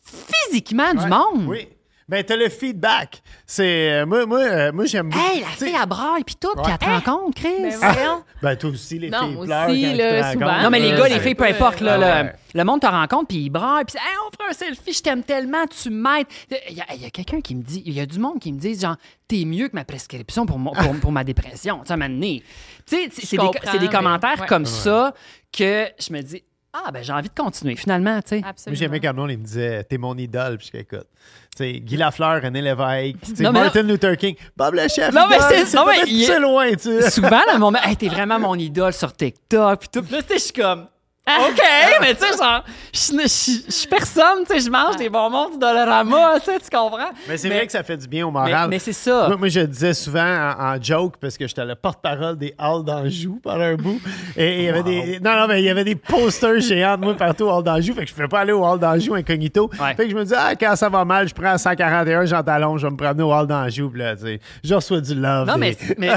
physiquement 0.02 0.94
du 0.94 1.06
monde. 1.06 1.46
Oui. 1.48 1.68
Ben, 2.12 2.22
t'as 2.22 2.36
le 2.36 2.50
feedback. 2.50 3.22
C'est. 3.46 3.90
euh, 3.90 4.04
moi, 4.06 4.26
moi, 4.26 4.40
euh, 4.40 4.70
moi 4.70 4.84
j'aime 4.84 5.08
beaucoup. 5.08 5.24
Hey, 5.24 5.40
la 5.40 5.46
fille, 5.46 5.74
elle 5.80 5.88
braille 5.88 6.24
puis 6.24 6.34
tout, 6.38 6.52
puis 6.62 6.70
elle 6.70 6.76
te 6.76 6.84
rencontre, 6.84 7.40
Chris. 7.40 7.54
Ben 7.62 7.74
voyons. 7.74 8.22
Ben, 8.42 8.54
toi 8.54 8.68
aussi, 8.68 8.98
les 8.98 9.08
Non, 9.08 9.28
filles 9.30 9.94
pleurent 9.94 10.26
aussi. 10.28 10.36
Non, 10.36 10.68
mais 10.70 10.78
les 10.80 10.90
gars, 10.90 11.08
les 11.08 11.20
filles, 11.20 11.34
peu 11.34 11.44
importe, 11.46 11.80
là, 11.80 11.94
Ah 11.94 12.22
le, 12.22 12.28
ouais. 12.28 12.34
le 12.52 12.64
monde 12.64 12.82
te 12.82 12.86
rencontre, 12.86 13.28
puis 13.28 13.38
ils 13.38 13.48
braillent, 13.48 13.86
puis 13.86 13.96
hey, 13.96 14.14
on 14.28 14.30
fait 14.44 14.50
un 14.50 14.52
selfie, 14.52 14.92
je 14.92 15.02
t'aime 15.02 15.22
tellement, 15.22 15.64
tu 15.66 15.88
m'aides. 15.88 16.26
Il 16.68 16.76
y 16.76 16.82
a, 16.82 16.84
il 16.94 17.00
y 17.00 17.06
a 17.06 17.10
quelqu'un 17.10 17.40
qui 17.40 17.54
me 17.54 17.62
dit, 17.62 17.82
il 17.86 17.94
y 17.94 18.00
a 18.00 18.04
du 18.04 18.18
monde 18.18 18.38
qui 18.40 18.52
me 18.52 18.58
dit, 18.58 18.78
genre, 18.78 18.96
t'es 19.26 19.46
mieux 19.46 19.68
que 19.68 19.74
ma 19.74 19.86
prescription 19.86 20.44
pour, 20.44 20.58
mon- 20.58 20.72
pour, 20.72 20.94
pour 21.00 21.12
ma 21.12 21.24
dépression. 21.24 21.78
Tu 21.78 21.86
sais, 21.86 21.92
à 21.92 21.94
un 21.94 21.98
moment 21.98 22.14
donné. 22.14 22.42
Tu 22.86 22.96
sais, 22.96 23.08
c'est 23.10 23.24
c'est 23.26 23.78
des, 23.78 23.88
commentaires 23.88 24.38
ouais. 24.38 24.46
comme 24.46 24.66
ça 24.66 25.14
que 25.50 25.86
je 25.98 26.12
me 26.12 26.20
dis, 26.20 26.44
ah, 26.74 26.90
ben 26.90 27.02
j'ai 27.02 27.12
envie 27.12 27.28
de 27.28 27.34
continuer, 27.34 27.76
finalement, 27.76 28.20
tu 28.22 28.28
sais. 28.30 28.38
Moi, 28.40 28.48
Absolument. 28.48 28.78
j'aimais 28.78 29.00
quand 29.00 29.14
monde 29.14 29.30
il 29.30 29.38
me 29.38 29.44
disait 29.44 29.84
T'es 29.84 29.98
mon 29.98 30.16
idole. 30.16 30.56
Puis 30.58 30.70
je 30.72 30.78
écoute. 30.78 31.06
Tu 31.54 31.64
sais, 31.64 31.72
Guy 31.80 31.96
Lafleur, 31.98 32.40
René 32.42 32.62
Lévesque, 32.62 33.38
Non, 33.40 33.52
Martin 33.52 33.82
Luther 33.82 34.16
King, 34.16 34.36
Bob 34.56 34.74
le 34.74 34.88
chef. 34.88 35.12
Non, 35.14 35.26
mais 35.28 35.36
idole, 35.36 35.48
c'est- 35.50 35.66
c'est 35.66 35.76
non, 35.76 35.84
mais 35.86 35.98
il- 36.06 36.40
loin, 36.40 36.70
tu 36.70 36.78
sais. 36.78 37.10
Souvent, 37.10 37.28
là, 37.46 37.58
mon 37.58 37.74
hey, 37.84 37.94
t'es 37.96 38.08
vraiment 38.08 38.38
mon 38.38 38.54
idole 38.54 38.94
sur 38.94 39.12
TikTok, 39.12 39.80
puis 39.80 39.88
tout. 39.92 40.04
Là, 40.10 40.22
tu 40.22 40.28
sais, 40.28 40.34
je 40.38 40.44
suis 40.44 40.52
comme, 40.54 40.86
OK, 41.24 41.62
mais 42.00 42.14
tu 42.16 42.20
sais, 42.26 42.36
genre, 42.36 42.64
je 42.92 43.28
suis- 43.28 43.86
personne, 43.86 44.44
tu 44.44 44.54
sais, 44.54 44.60
je 44.60 44.68
mange 44.70 44.96
des 44.96 45.08
bonbons 45.08 45.50
du 45.50 45.58
Dollarama, 45.58 46.40
tu 46.40 46.46
sais, 46.46 46.58
tu 46.58 46.68
comprends? 46.76 47.10
Mais 47.28 47.36
c'est 47.36 47.48
vrai 47.48 47.64
que 47.64 47.70
ça 47.70 47.84
fait 47.84 47.96
du 47.96 48.08
bien 48.08 48.26
au 48.26 48.32
moral. 48.32 48.68
mais 48.68 48.80
c'est 48.80 48.92
ça. 48.92 49.28
Moi, 49.28 49.36
moi, 49.36 49.48
je 49.48 49.60
disais 49.60 49.94
souvent 49.94 50.20
en, 50.58 50.74
en 50.74 50.82
joke, 50.82 51.14
parce 51.20 51.38
que 51.38 51.46
j'étais 51.46 51.64
le 51.64 51.76
porte-parole 51.76 52.36
des 52.38 52.52
Halles 52.58 52.82
d'Anjou 52.84 53.38
pendant 53.40 53.60
un 53.62 53.76
bout. 53.76 54.00
Et 54.36 54.58
il 54.58 54.64
y 54.64 54.68
avait 54.68 54.82
des. 54.82 55.20
Non, 55.20 55.36
non, 55.36 55.46
mais 55.46 55.62
il 55.62 55.64
y 55.66 55.70
avait 55.70 55.84
des 55.84 55.94
posters 55.94 56.60
géants 56.60 56.96
de 56.96 57.04
moi 57.04 57.14
partout 57.16 57.44
au 57.44 57.50
Hall 57.52 57.62
d'Anjou. 57.62 57.94
Fait 57.94 58.00
que 58.02 58.08
je 58.08 58.12
ne 58.12 58.16
pouvais 58.16 58.28
pas 58.28 58.40
aller 58.40 58.52
au 58.52 58.64
Hall 58.66 58.80
d'Anjou 58.80 59.14
incognito. 59.14 59.70
Ouais. 59.80 59.94
Fait 59.94 60.04
que 60.06 60.10
je 60.10 60.16
me 60.16 60.24
disais, 60.24 60.36
ah, 60.38 60.56
quand 60.56 60.74
ça 60.74 60.88
va 60.88 61.04
mal, 61.04 61.28
je 61.28 61.34
prends 61.34 61.56
141, 61.56 62.24
j'en 62.24 62.42
talon, 62.42 62.76
je 62.78 62.86
vais 62.86 62.90
me 62.92 62.96
promener 62.96 63.22
au 63.22 63.32
Hall 63.32 63.46
d'Anjou. 63.46 63.90
Puis 63.90 64.00
là, 64.00 64.16
tu 64.16 64.22
sais, 64.22 64.40
je 64.64 64.74
reçois 64.74 65.00
du 65.00 65.14
love. 65.14 65.46
Non, 65.46 65.54
des- 65.54 65.60
mais, 65.60 65.76
mais, 65.98 66.12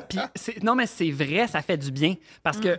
non, 0.62 0.74
mais 0.74 0.86
c'est 0.86 1.10
vrai, 1.10 1.46
ça 1.48 1.60
fait 1.60 1.76
du 1.76 1.90
bien. 1.92 2.14
Parce 2.42 2.56
que 2.58 2.78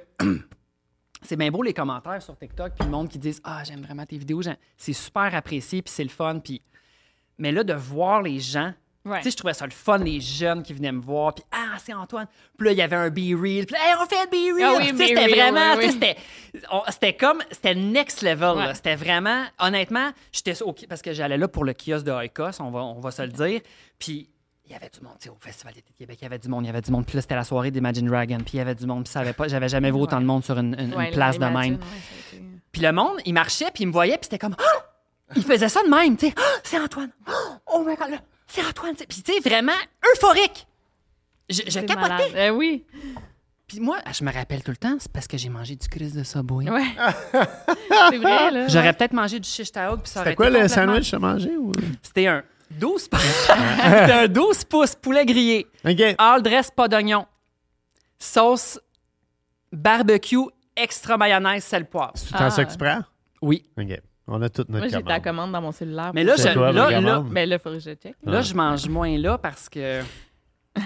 c'est 1.21 1.35
bien 1.35 1.51
beau 1.51 1.61
les 1.61 1.73
commentaires 1.73 2.21
sur 2.21 2.37
TikTok, 2.37 2.73
puis 2.75 2.85
le 2.85 2.91
monde 2.91 3.09
qui 3.09 3.19
disent 3.19 3.41
Ah, 3.43 3.63
j'aime 3.63 3.81
vraiment 3.81 4.05
tes 4.05 4.17
vidéos. 4.17 4.41
C'est 4.77 4.93
super 4.93 5.33
apprécié, 5.35 5.81
puis 5.81 5.93
c'est 5.93 6.03
le 6.03 6.09
fun. 6.09 6.39
Puis... 6.39 6.61
Mais 7.37 7.51
là, 7.51 7.63
de 7.63 7.73
voir 7.73 8.21
les 8.21 8.39
gens. 8.39 8.73
Ouais. 9.05 9.17
Tu 9.19 9.23
sais, 9.23 9.31
je 9.31 9.37
trouvais 9.37 9.53
ça 9.53 9.65
le 9.65 9.71
fun, 9.71 9.97
les 9.97 10.19
jeunes 10.19 10.61
qui 10.61 10.73
venaient 10.73 10.91
me 10.91 11.01
voir, 11.01 11.33
puis 11.33 11.43
ah, 11.51 11.77
c'est 11.77 11.93
Antoine. 11.93 12.27
Puis 12.57 12.67
là, 12.67 12.71
il 12.73 12.77
y 12.77 12.81
avait 12.81 12.97
un 12.97 13.09
be-reel, 13.09 13.65
puis 13.65 13.75
Hey, 13.75 13.95
on 13.99 14.05
fait 14.05 14.25
le 14.25 14.29
be-reel. 14.29 14.65
Ah 14.65 14.73
oui, 14.77 14.93
c'était 14.97 15.27
vraiment, 15.27 15.75
oui, 15.77 15.87
tu 15.93 15.99
sais, 15.99 16.17
c'était 16.89 17.13
comme, 17.13 17.41
c'était 17.49 17.75
next 17.75 18.21
level. 18.21 18.57
Ouais. 18.57 18.75
C'était 18.75 18.97
vraiment, 18.97 19.45
honnêtement, 19.57 20.11
j'étais 20.33 20.53
parce 20.87 21.01
que 21.01 21.13
j'allais 21.13 21.37
là 21.37 21.47
pour 21.47 21.63
le 21.63 21.73
kiosque 21.73 22.05
de 22.05 22.11
Oikos, 22.11 22.59
on 22.59 22.71
va, 22.71 22.81
on 22.81 22.99
va 22.99 23.11
se 23.11 23.21
le 23.21 23.29
dire. 23.29 23.61
Puis 23.97 24.29
il 24.69 24.73
y 24.73 24.75
avait 24.75 24.89
du 24.89 25.01
monde, 25.01 25.13
tu 25.19 25.25
sais, 25.25 25.29
au 25.29 25.37
Festival 25.39 25.73
d'été 25.73 25.91
de 25.91 25.97
Québec, 25.97 26.17
il 26.21 26.23
y 26.23 26.27
avait 26.27 26.37
du 26.37 26.47
monde, 26.47 26.63
il 26.63 26.67
y 26.67 26.69
avait 26.69 26.81
du 26.81 26.91
monde. 26.91 27.05
Puis 27.05 27.15
là, 27.15 27.21
c'était 27.21 27.35
la 27.35 27.43
soirée 27.43 27.71
d'Imagine 27.71 28.05
Dragon, 28.07 28.37
puis 28.37 28.51
il 28.53 28.57
y 28.57 28.59
avait 28.59 28.75
du 28.75 28.85
monde, 28.85 29.03
puis 29.03 29.11
ça 29.11 29.21
avait 29.21 29.33
pas, 29.33 29.47
j'avais 29.47 29.67
jamais 29.69 29.89
vu 29.91 29.97
autant 29.97 30.21
de 30.21 30.25
monde 30.25 30.43
sur 30.45 30.57
une, 30.59 30.75
une- 30.79 30.91
une 30.91 30.95
Ouais, 30.95 31.09
place 31.11 31.37
de 31.39 31.45
même. 31.45 31.55
ouais, 31.55 31.67
été- 31.69 32.43
Puis 32.71 32.81
le 32.83 32.91
monde, 32.91 33.17
il 33.25 33.33
marchait, 33.33 33.71
puis 33.73 33.83
il 33.83 33.87
me 33.87 33.91
voyait, 33.91 34.13
puis 34.17 34.25
c'était 34.25 34.37
comme 34.39 34.55
Ah! 34.59 34.85
Il 35.35 35.43
faisait 35.43 35.69
ça 35.69 35.81
de 35.83 35.89
même, 35.89 36.17
tu 36.17 36.27
sais. 36.27 36.33
Ah, 36.37 36.41
c'est 36.63 36.79
Antoine. 36.79 37.09
Ah, 37.27 37.31
Oh 37.73 37.83
my 37.87 37.95
God, 37.95 38.09
là, 38.11 38.17
c'est 38.47 38.65
Antoine. 38.65 38.95
Puis 38.95 39.21
tu 39.23 39.33
sais, 39.33 39.39
vraiment 39.47 39.73
euphorique. 40.15 40.65
Je, 41.49 41.61
je 41.67 41.79
capotais. 41.81 42.31
Euh, 42.35 42.49
oui. 42.51 42.83
Puis 43.67 43.79
moi, 43.79 43.97
je 44.11 44.23
me 44.23 44.31
rappelle 44.33 44.63
tout 44.63 44.71
le 44.71 44.77
temps, 44.77 44.95
c'est 44.99 45.11
parce 45.11 45.27
que 45.27 45.37
j'ai 45.37 45.49
mangé 45.49 45.75
du 45.75 45.87
Chris 45.87 46.11
de 46.11 46.23
Subway. 46.23 46.69
Ouais. 46.71 46.83
c'est 48.09 48.17
vrai, 48.17 48.49
là. 48.51 48.67
J'aurais 48.67 48.93
peut-être 48.93 49.13
mangé 49.13 49.39
du 49.39 49.47
shish 49.47 49.71
taouk, 49.71 50.01
puis 50.01 50.09
ça 50.11 50.21
aurait 50.21 50.31
C'était 50.31 50.35
quoi 50.35 50.47
été 50.49 50.57
le 50.59 50.63
complètement- 50.67 50.93
sandwich 50.93 51.05
que 51.05 51.15
t'as 51.15 51.19
mangé? 51.19 51.57
Ou... 51.57 51.71
C'était 52.01 52.27
un 52.27 52.43
12 52.71 53.07
pouces. 53.07 53.49
Un 53.49 54.27
12 54.27 54.63
pouces 54.65 54.95
poulet 54.95 55.25
grillé. 55.25 55.67
OK. 55.85 56.15
All 56.17 56.41
dress, 56.41 56.69
pas 56.71 56.87
d'oignon. 56.87 57.25
Sauce 58.17 58.79
barbecue, 59.71 60.37
extra 60.75 61.17
mayonnaise, 61.17 61.63
sel, 61.63 61.85
poivre. 61.85 62.11
C'est 62.15 62.27
tout 62.29 62.35
en 62.35 62.45
Ah. 62.45 62.49
ça 62.49 62.65
que 62.65 62.71
tu 62.71 62.77
prends? 62.77 63.01
Oui. 63.41 63.65
OK. 63.77 63.99
On 64.27 64.41
a 64.43 64.49
toute 64.49 64.69
notre 64.69 64.85
Moi, 64.85 64.87
j'ai 64.89 65.03
ta 65.03 65.19
commande. 65.19 65.23
commande 65.23 65.51
dans 65.53 65.61
mon 65.61 65.71
cellulaire. 65.71 66.11
Mais 66.13 66.23
là, 66.23 66.33
C'est 66.37 66.49
je, 66.49 66.53
quoi, 66.53 66.71
là, 66.71 66.83
votre 66.85 67.01
là, 67.01 67.13
commande? 67.15 67.31
Mais 67.31 67.45
là, 67.47 67.55
il 67.55 67.59
faudrait 67.59 67.79
que 67.79 67.83
je 67.85 67.95
check. 67.95 68.15
là, 68.23 68.41
je 68.41 68.53
mange 68.53 68.87
moins 68.87 69.17
là 69.17 69.37
parce 69.39 69.67
que. 69.69 70.01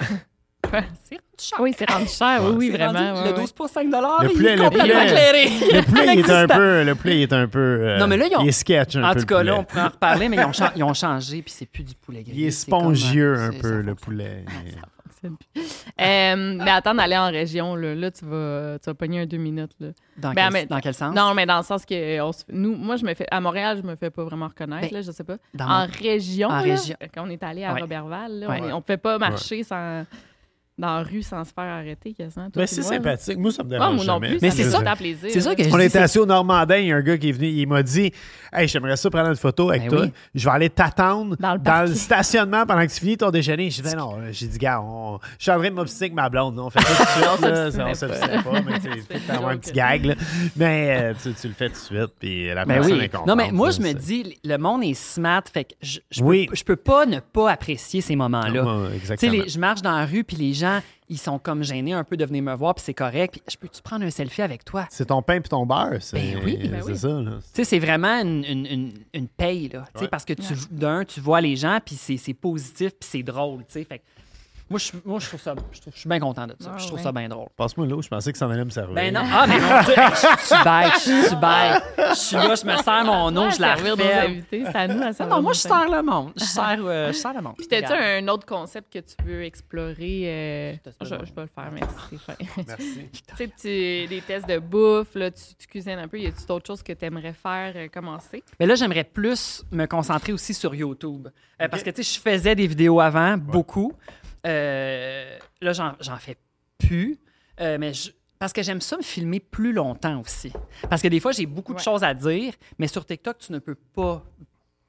c'est 1.03 1.19
cher. 1.39 1.59
Oui, 1.59 1.73
c'est 1.77 1.89
rendu 1.89 2.07
cher. 2.07 2.41
Oui, 2.43 2.53
oui, 2.57 2.69
vraiment. 2.71 2.93
rendu- 2.93 3.19
ouais, 3.21 3.25
le 3.31 3.33
ouais. 3.35 3.41
12 3.41 3.51
pour 3.51 3.67
5 3.69 3.83
il 3.83 3.89
Le 3.91 3.95
est 4.29 4.33
poulet- 4.33 4.55
le 4.55 4.63
complètement 4.63 4.87
poulet- 4.93 5.03
éclairé. 5.05 5.49
Le 5.73 5.81
poulet, 5.85 6.13
il 6.13 6.19
est 6.19 6.29
un 6.29 6.47
peu. 6.47 6.83
Le 6.83 6.95
poulet, 6.95 7.17
il 7.17 7.21
est 7.23 7.33
un 7.33 7.47
peu. 7.47 7.59
euh, 7.59 7.97
Non, 7.99 8.07
mais 8.07 8.17
là, 8.17 8.27
ils 8.29 8.35
ont- 8.37 8.41
Il 8.41 8.49
est 8.49 8.51
sketch 8.51 8.95
un 8.95 9.03
En 9.03 9.13
peu. 9.13 9.19
tout 9.21 9.25
cas, 9.25 9.43
là, 9.43 9.55
on 9.57 9.63
pourrait 9.63 9.81
en 9.81 9.89
reparler, 9.89 10.29
mais 10.29 10.37
ils 10.37 10.45
ont, 10.45 10.53
cha- 10.53 10.73
ils 10.75 10.83
ont 10.83 10.93
changé, 10.93 11.41
puis 11.41 11.53
c'est 11.55 11.65
plus 11.65 11.83
du 11.83 11.95
poulet 11.95 12.23
grillé. 12.23 12.43
Il 12.43 12.47
est 12.47 12.51
spongieux 12.51 13.35
euh, 13.37 13.47
un 13.49 13.51
peu, 13.51 13.69
ça 13.81 13.85
le 13.87 13.95
poulet. 13.95 14.45
fonctionne 14.45 15.37
plus. 15.53 15.61
Euh, 16.01 16.55
mais 16.63 16.71
attends 16.71 16.93
d'aller 16.95 17.15
en 17.17 17.29
région, 17.31 17.75
là, 17.75 17.95
là 17.95 18.11
tu, 18.11 18.25
vas, 18.25 18.77
tu 18.79 18.89
vas 18.89 18.93
pogner 18.93 19.21
un 19.21 19.25
deux 19.25 19.37
minutes. 19.37 19.71
Là. 19.79 19.87
Dans, 20.17 20.33
Ben, 20.33 20.43
quel, 20.45 20.53
mais- 20.53 20.65
dans 20.65 20.79
quel 20.81 20.93
sens? 20.93 21.15
Non, 21.15 21.33
mais 21.33 21.45
dans 21.45 21.57
le 21.57 21.63
sens 21.63 21.85
que 21.85 22.19
on 22.21 22.31
se- 22.33 22.43
nous, 22.49 22.75
moi, 22.75 22.95
je 22.97 23.05
me 23.05 23.13
fais 23.13 23.25
à 23.31 23.39
Montréal, 23.39 23.79
je 23.81 23.87
me 23.87 23.95
fais 23.95 24.09
pas 24.09 24.23
vraiment 24.23 24.47
reconnaître, 24.47 24.87
Ben, 24.89 24.93
là, 24.95 25.01
je 25.01 25.11
sais 25.11 25.23
pas. 25.23 25.37
dans 25.53 25.65
en 25.65 25.79
mon- 25.87 25.93
région, 26.01 26.49
en 26.49 26.55
là, 26.55 26.61
région. 26.61 26.95
quand 27.13 27.25
on 27.25 27.29
est 27.29 27.41
allé 27.43 27.63
à 27.63 27.73
Ouais. 27.73 27.81
Robertval, 27.81 28.45
Ouais. 28.49 28.59
on, 28.61 28.67
est- 28.67 28.71
on 28.73 28.81
pouvait 28.81 28.97
pas 28.97 29.17
marcher 29.17 29.63
sans 29.63 30.03
dans 30.77 30.97
la 30.97 31.03
rue 31.03 31.21
sans 31.21 31.43
se 31.43 31.53
faire 31.53 31.65
arrêter 31.65 32.13
quasiment. 32.13 32.47
Mais 32.55 32.63
et 32.63 32.67
c'est 32.67 32.81
sympathique. 32.81 33.37
Moi, 33.37 33.51
ça 33.51 33.63
me 33.63 33.69
Ouais, 33.69 33.77
dérange 33.77 33.95
moi 33.95 34.05
non 34.05 34.13
jamais. 34.13 34.29
plus, 34.29 34.39
Mais 34.41 34.49
ça 34.49 34.55
c'est 34.57 34.63
ça- 34.71 34.79
fait 34.83 34.95
plaisir. 34.97 35.29
c'est 35.31 35.41
ça 35.41 35.53
que 35.55 35.63
je 35.63 35.69
On 35.69 35.77
dis, 35.77 35.83
était 35.85 35.99
assis 35.99 36.17
au 36.19 36.25
Normandin, 36.25 36.77
il 36.77 36.87
y 36.87 36.91
a 36.91 36.95
un 36.95 37.01
gars 37.01 37.17
qui 37.17 37.29
est 37.29 37.31
venu, 37.31 37.47
il 37.47 37.67
m'a 37.67 37.83
dit 37.83 38.11
Hey, 38.51 38.67
j'aimerais 38.67 38.97
ça 38.97 39.09
prendre 39.09 39.29
une 39.29 39.35
photo 39.35 39.69
avec 39.69 39.83
Ben 39.83 39.89
toi. 39.89 40.01
oui. 40.05 40.11
Je 40.33 40.45
vais 40.45 40.55
aller 40.55 40.69
t'attendre 40.69 41.35
Dans 41.39 41.53
le 41.53 41.57
dans, 41.59 41.63
parking. 41.63 41.89
le 41.93 41.95
stationnement 41.99 42.65
pendant 42.65 42.85
que 42.85 42.91
tu 42.91 42.99
finis 42.99 43.17
ton 43.17 43.29
déjeuner. 43.29 43.69
J'ai 43.69 43.81
dit 43.83 43.89
Ben 43.91 43.97
non, 43.97 44.17
j'ai 44.31 44.47
dit, 44.47 44.57
gars, 44.57 44.81
on- 44.81 45.19
je 45.37 45.43
suis 45.43 45.51
en 45.51 45.59
train 45.59 45.69
de 45.69 45.75
m'obstiner 45.75 46.05
avec 46.05 46.13
ma 46.15 46.29
blonde. 46.29 46.57
On 46.59 46.69
fait 46.69 46.81
ça 46.81 46.87
tout 46.87 47.03
de 47.03 47.07
suite. 47.09 47.25
On 47.43 47.47
là. 47.47 47.71
s'obstinait 47.71 47.83
On 47.83 47.87
pas. 47.87 47.93
s'obstinait 47.95 48.43
pas, 48.43 48.61
mais 48.61 48.79
tu 48.79 49.01
sais, 49.01 49.31
un 49.45 49.57
petit 49.57 49.71
gag. 49.73 50.05
là. 50.05 50.15
Mais 50.55 50.97
euh, 51.01 51.13
tu, 51.21 51.33
tu 51.33 51.47
le 51.47 51.53
fais 51.53 51.67
tout 51.69 51.73
de 51.75 51.77
suite, 51.79 52.13
puis 52.19 52.47
la 52.47 52.65
Ben 52.65 52.75
personne 52.75 52.97
oui. 52.97 53.03
est 53.05 53.09
contente. 53.09 53.27
Non, 53.27 53.35
mais 53.35 53.51
moi, 53.51 53.69
je 53.71 53.79
me 53.81 53.93
dis, 53.93 54.37
le 54.43 54.57
monde 54.57 54.83
est 54.83 54.93
smart, 54.95 55.43
fait 55.53 55.65
que 55.65 55.73
je, 55.81 55.99
je, 56.09 56.21
peux, 56.23 56.45
je 56.55 56.73
pas 56.73 57.05
ne 57.05 57.19
pas 57.19 57.51
apprécier 57.51 58.01
ces 58.01 58.15
moments-là. 58.15 58.65
Les- 59.21 59.47
je 59.49 59.59
marche 59.59 59.81
dans 59.81 59.91
la 59.95 60.05
rue, 60.05 60.23
puis 60.23 60.37
les 60.37 60.53
gens, 60.53 60.62
ils 61.09 61.17
sont 61.17 61.37
comme 61.39 61.63
gênés 61.63 61.93
un 61.93 62.03
peu 62.03 62.17
de 62.17 62.25
venir 62.25 62.41
me 62.43 62.53
voir, 62.55 62.75
puis 62.75 62.83
c'est 62.85 62.93
correct. 62.93 63.33
Puis 63.33 63.41
je 63.53 63.57
peux-tu 63.57 63.81
prendre 63.81 64.05
un 64.05 64.09
selfie 64.09 64.41
avec 64.41 64.63
toi? 64.65 64.87
C'est 64.89 65.05
ton 65.07 65.21
pain 65.21 65.39
puis 65.41 65.49
ton 65.49 65.65
beurre. 65.65 65.97
C'est 66.01 66.17
Ben 66.17 66.41
oui, 66.43 66.57
ben 66.69 66.81
c'est 66.81 66.91
oui. 66.91 66.97
ça. 66.97 67.07
Là. 67.09 67.31
Tu 67.31 67.41
sais, 67.53 67.63
c'est 67.63 67.79
vraiment 67.79 68.19
une, 68.21 68.43
une, 68.45 68.65
une, 68.65 68.93
une 69.13 69.27
paye, 69.27 69.69
là. 69.69 69.85
Tu 69.93 69.99
sais, 69.99 70.01
Ouais. 70.03 70.07
Parce 70.09 70.25
que, 70.25 70.33
tu 70.33 70.53
d'un, 70.71 71.03
tu 71.05 71.19
vois 71.19 71.41
les 71.41 71.55
gens, 71.55 71.79
puis 71.85 71.95
c'est 71.95 72.17
c'est 72.17 72.33
positif, 72.33 72.91
puis 72.99 73.09
c'est 73.09 73.23
drôle, 73.23 73.59
tu 73.59 73.73
sais. 73.73 73.83
Fait 73.83 73.99
que 73.99 74.03
moi, 74.73 74.79
je, 74.79 74.91
moi, 75.05 75.19
je 75.19 75.27
trouve 75.27 75.39
ça... 75.41 75.53
Je, 75.71 75.81
trouve- 75.81 75.93
je 75.93 75.99
suis 75.99 76.09
bien 76.09 76.19
content 76.19 76.47
de 76.47 76.55
ça. 76.59 76.71
Ah, 76.73 76.77
je 76.77 76.85
trouve 76.87 76.97
ouais. 76.97 77.03
ça 77.03 77.11
bien 77.11 77.29
drôle. 77.29 77.47
Passe-moi 77.55 77.85
l'eau, 77.85 78.01
je 78.01 78.07
pensais 78.07 78.31
que 78.31 78.37
ça 78.37 78.47
en 78.47 78.49
allait 78.51 78.65
me 78.65 78.69
servir. 78.71 78.95
Ben 78.95 79.13
non. 79.13 79.21
Ah, 79.31 79.45
mais 79.47 79.59
mon 79.59 79.83
Dieu, 79.83 79.93
je 79.95 80.45
suis 80.45 80.63
bête, 80.63 80.93
je 80.95 81.27
suis 81.27 81.35
bête. 81.35 82.09
Je 82.09 82.15
suis 82.15 82.35
là, 82.35 82.55
je 82.55 82.65
me 82.65 82.77
sers 82.81 83.05
mon 83.05 83.35
eau, 83.35 83.41
Ouais, 83.45 83.51
je 83.51 83.61
la 83.61 83.75
refais. 83.75 84.43
c'est 84.49 84.75
à 84.75 84.87
nous 84.87 85.01
à 85.01 85.05
Non, 85.07 85.13
servir 85.13 85.35
non, 85.35 85.41
moi, 85.43 85.53
je 85.53 85.59
sers 85.59 85.89
le 85.89 86.01
monde. 86.01 86.31
Je 86.35 86.43
sers, 86.43 86.77
euh, 86.81 87.07
je 87.09 87.17
sers 87.17 87.33
le 87.33 87.41
monde. 87.41 87.55
Puis 87.57 87.67
t'as-tu 87.67 87.93
un 87.93 88.27
autre 88.29 88.45
concept 88.45 88.91
que 88.91 88.99
tu 88.99 89.15
veux 89.25 89.43
explorer? 89.43 90.23
euh, 90.25 90.73
Je, 91.01 91.05
je 91.07 91.15
vais 91.15 91.41
le 91.41 91.47
faire, 91.47 91.71
merci. 91.71 92.19
Merci. 92.67 93.09
tu 93.27 93.35
sais, 93.35 93.47
tu- 93.47 94.07
des 94.07 94.23
tests 94.25 94.47
de 94.47 94.59
bouffe, 94.59 95.15
là, 95.15 95.31
tu, 95.31 95.43
tu 95.57 95.67
cuisines 95.67 95.99
un 95.99 96.07
peu. 96.07 96.19
Y 96.19 96.27
a-tu 96.27 96.45
d'autres 96.47 96.67
choses 96.67 96.83
que 96.83 96.93
tu 96.93 97.05
aimerais 97.05 97.33
faire 97.33 97.73
euh, 97.75 97.87
commencer? 97.93 98.43
Mais 98.59 98.65
là, 98.65 98.75
j'aimerais 98.75 99.03
plus 99.03 99.63
me 99.71 99.85
concentrer 99.85 100.33
aussi 100.33 100.53
sur 100.53 100.73
YouTube. 100.73 101.27
Euh, 101.61 101.67
Parce 101.67 101.83
que, 101.83 101.89
tu 101.91 102.03
sais, 102.03 102.15
je 102.15 102.19
faisais 102.19 102.55
des 102.55 102.67
vidéos 102.67 102.99
avant, 102.99 103.37
beaucoup. 103.37 103.93
Euh, 104.45 105.37
là, 105.61 105.73
j'en 105.73 105.93
j'en 105.99 106.17
fais 106.17 106.37
plus. 106.77 107.17
Euh, 107.59 107.77
mais 107.79 107.93
je- 107.93 108.11
parce 108.39 108.51
que 108.51 108.61
j'aime 108.61 108.81
ça 108.81 108.97
me 108.97 109.01
filmer 109.03 109.39
plus 109.39 109.71
longtemps 109.73 110.19
aussi. 110.19 110.51
Parce 110.89 111.01
que 111.01 111.07
des 111.07 111.19
fois, 111.21 111.31
j'ai 111.31 111.45
beaucoup 111.45 111.73
de 111.73 111.79
choses 111.79 112.03
à 112.03 112.13
dire, 112.13 112.53
mais 112.77 112.87
sur 112.87 113.05
TikTok, 113.05 113.37
tu 113.37 113.51
ne 113.53 113.59
peux 113.59 113.75
pas 113.75 114.23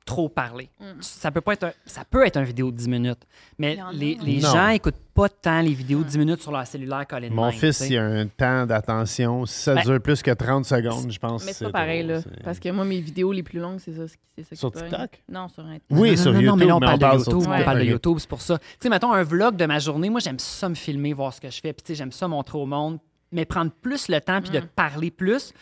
trop 0.04 0.28
parler. 0.28 0.68
Mm. 0.80 0.84
Ça 1.00 1.30
peut 1.30 1.40
pas 1.40 1.54
être 1.54 1.64
un, 1.64 1.72
ça 1.86 2.04
peut 2.04 2.26
être 2.26 2.36
une 2.36 2.44
vidéo 2.44 2.70
de 2.70 2.76
10 2.76 2.88
minutes, 2.88 3.26
mais 3.58 3.78
les, 3.92 4.16
les 4.22 4.40
Non. 4.40 4.50
gens 4.52 4.68
écoutent 4.68 5.00
pas 5.14 5.28
tant 5.28 5.60
les 5.60 5.72
vidéos 5.72 6.00
de 6.00 6.08
10 6.08 6.18
minutes 6.18 6.42
sur 6.42 6.52
leur 6.52 6.66
cellulaire 6.66 7.06
collé 7.06 7.30
Mon 7.30 7.46
même, 7.46 7.52
fils, 7.52 7.80
il 7.88 7.96
a 7.96 8.04
un 8.04 8.26
temps 8.26 8.66
d'attention. 8.66 9.46
Si 9.46 9.62
ça 9.62 9.74
Ben, 9.76 9.82
dure 9.82 10.00
plus 10.02 10.22
que 10.22 10.30
30 10.30 10.64
secondes, 10.66 11.10
je 11.10 11.18
pense 11.18 11.44
Mais 11.46 11.52
c'est 11.52 11.64
pas 11.66 11.70
pareil, 11.72 12.02
là. 12.06 12.20
Parce 12.42 12.58
que 12.58 12.68
moi, 12.70 12.84
mes 12.84 13.00
vidéos 13.00 13.32
les 13.32 13.42
plus 13.42 13.60
longues, 13.60 13.78
c'est 13.78 13.94
ça. 13.94 14.02
c'est 14.36 14.42
ça 14.44 14.50
qui 14.50 14.56
Sur. 14.56 14.72
TikTok? 14.72 15.22
Non, 15.30 15.48
sur 15.48 15.60
Internet. 15.62 15.82
Oui, 15.90 16.10
Non, 16.10 16.16
sur 16.16 16.32
non, 16.32 16.38
non, 16.38 16.42
YouTube, 16.42 16.58
mais 16.58 16.66
là, 16.66 16.76
on 16.76 16.80
mais 16.80 16.86
parle, 16.86 16.96
on 16.96 16.98
parle 16.98 17.18
de 17.18 17.24
YouTube. 17.24 17.48
On 17.48 17.64
parle 17.64 17.78
de. 17.78 17.84
YouTube, 17.84 18.16
c'est 18.18 18.28
pour 18.28 18.42
ça. 18.42 18.58
Tu 18.58 18.64
sais, 18.80 18.88
mettons 18.90 19.12
un 19.12 19.22
vlog 19.22 19.56
de 19.56 19.64
ma 19.66 19.78
journée. 19.78 20.10
Moi, 20.10 20.20
j'aime 20.20 20.38
ça 20.38 20.68
me 20.68 20.74
filmer, 20.74 21.12
voir 21.14 21.32
ce 21.32 21.40
que 21.40 21.48
je 21.50 21.60
fais. 21.60 21.72
Puis, 21.72 21.82
tu 21.82 21.92
sais, 21.92 21.94
j'aime 21.94 22.12
ça 22.12 22.28
montrer 22.28 22.58
au 22.58 22.66
monde, 22.66 22.98
mais 23.32 23.44
prendre 23.46 23.70
plus 23.70 24.08
le 24.08 24.20
temps 24.20 24.40
puis 24.42 24.50
de 24.50 24.60
parler 24.60 25.10
plus. 25.10 25.52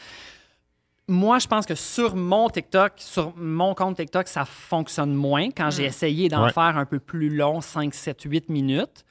Moi, 1.09 1.39
je 1.41 1.47
pense 1.49 1.66
que 1.66 1.74
sur 1.74 2.15
mon 2.15 2.49
TikTok, 2.49 2.93
sur 2.97 3.37
mon 3.37 3.74
compte 3.74 3.97
TikTok, 3.97 4.29
ça 4.29 4.45
fonctionne 4.45 5.12
moins 5.15 5.51
quand 5.51 5.70
j'ai 5.70 5.85
essayé 5.85 6.29
d'en 6.29 6.45
Ouais. 6.45 6.53
faire 6.53 6.77
un 6.77 6.87
peu 6.87 7.01
plus 7.01 7.29
long, 7.35 7.61
5, 7.61 7.93
7, 7.93 8.23
8 8.23 8.49
minutes. 8.49 9.05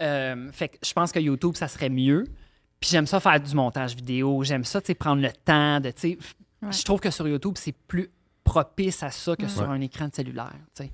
Euh, 0.00 0.50
fait 0.52 0.70
que 0.70 0.76
je 0.84 0.92
pense 0.92 1.12
que 1.12 1.20
YouTube, 1.20 1.54
ça 1.56 1.68
serait 1.68 1.88
mieux. 1.88 2.24
Puis 2.80 2.90
j'aime 2.90 3.06
ça 3.06 3.20
faire 3.20 3.38
du 3.38 3.54
montage 3.54 3.94
vidéo. 3.94 4.42
J'aime 4.42 4.64
ça, 4.64 4.80
tu 4.80 4.88
sais, 4.88 4.94
prendre 4.94 5.22
le 5.22 5.30
temps 5.44 5.78
de, 5.80 5.90
tu 5.90 6.00
sais, 6.00 6.18
f- 6.18 6.72
Je 6.78 6.82
trouve 6.84 7.00
que 7.00 7.10
sur 7.10 7.26
YouTube, 7.28 7.54
c'est 7.56 7.72
plus 7.72 8.10
propice 8.44 9.02
à 9.02 9.10
ça 9.10 9.36
que 9.36 9.46
sur 9.48 9.70
un 9.70 9.80
écran 9.80 10.08
de 10.08 10.14
cellulaire, 10.14 10.52
tu 10.74 10.84
sais. 10.84 10.90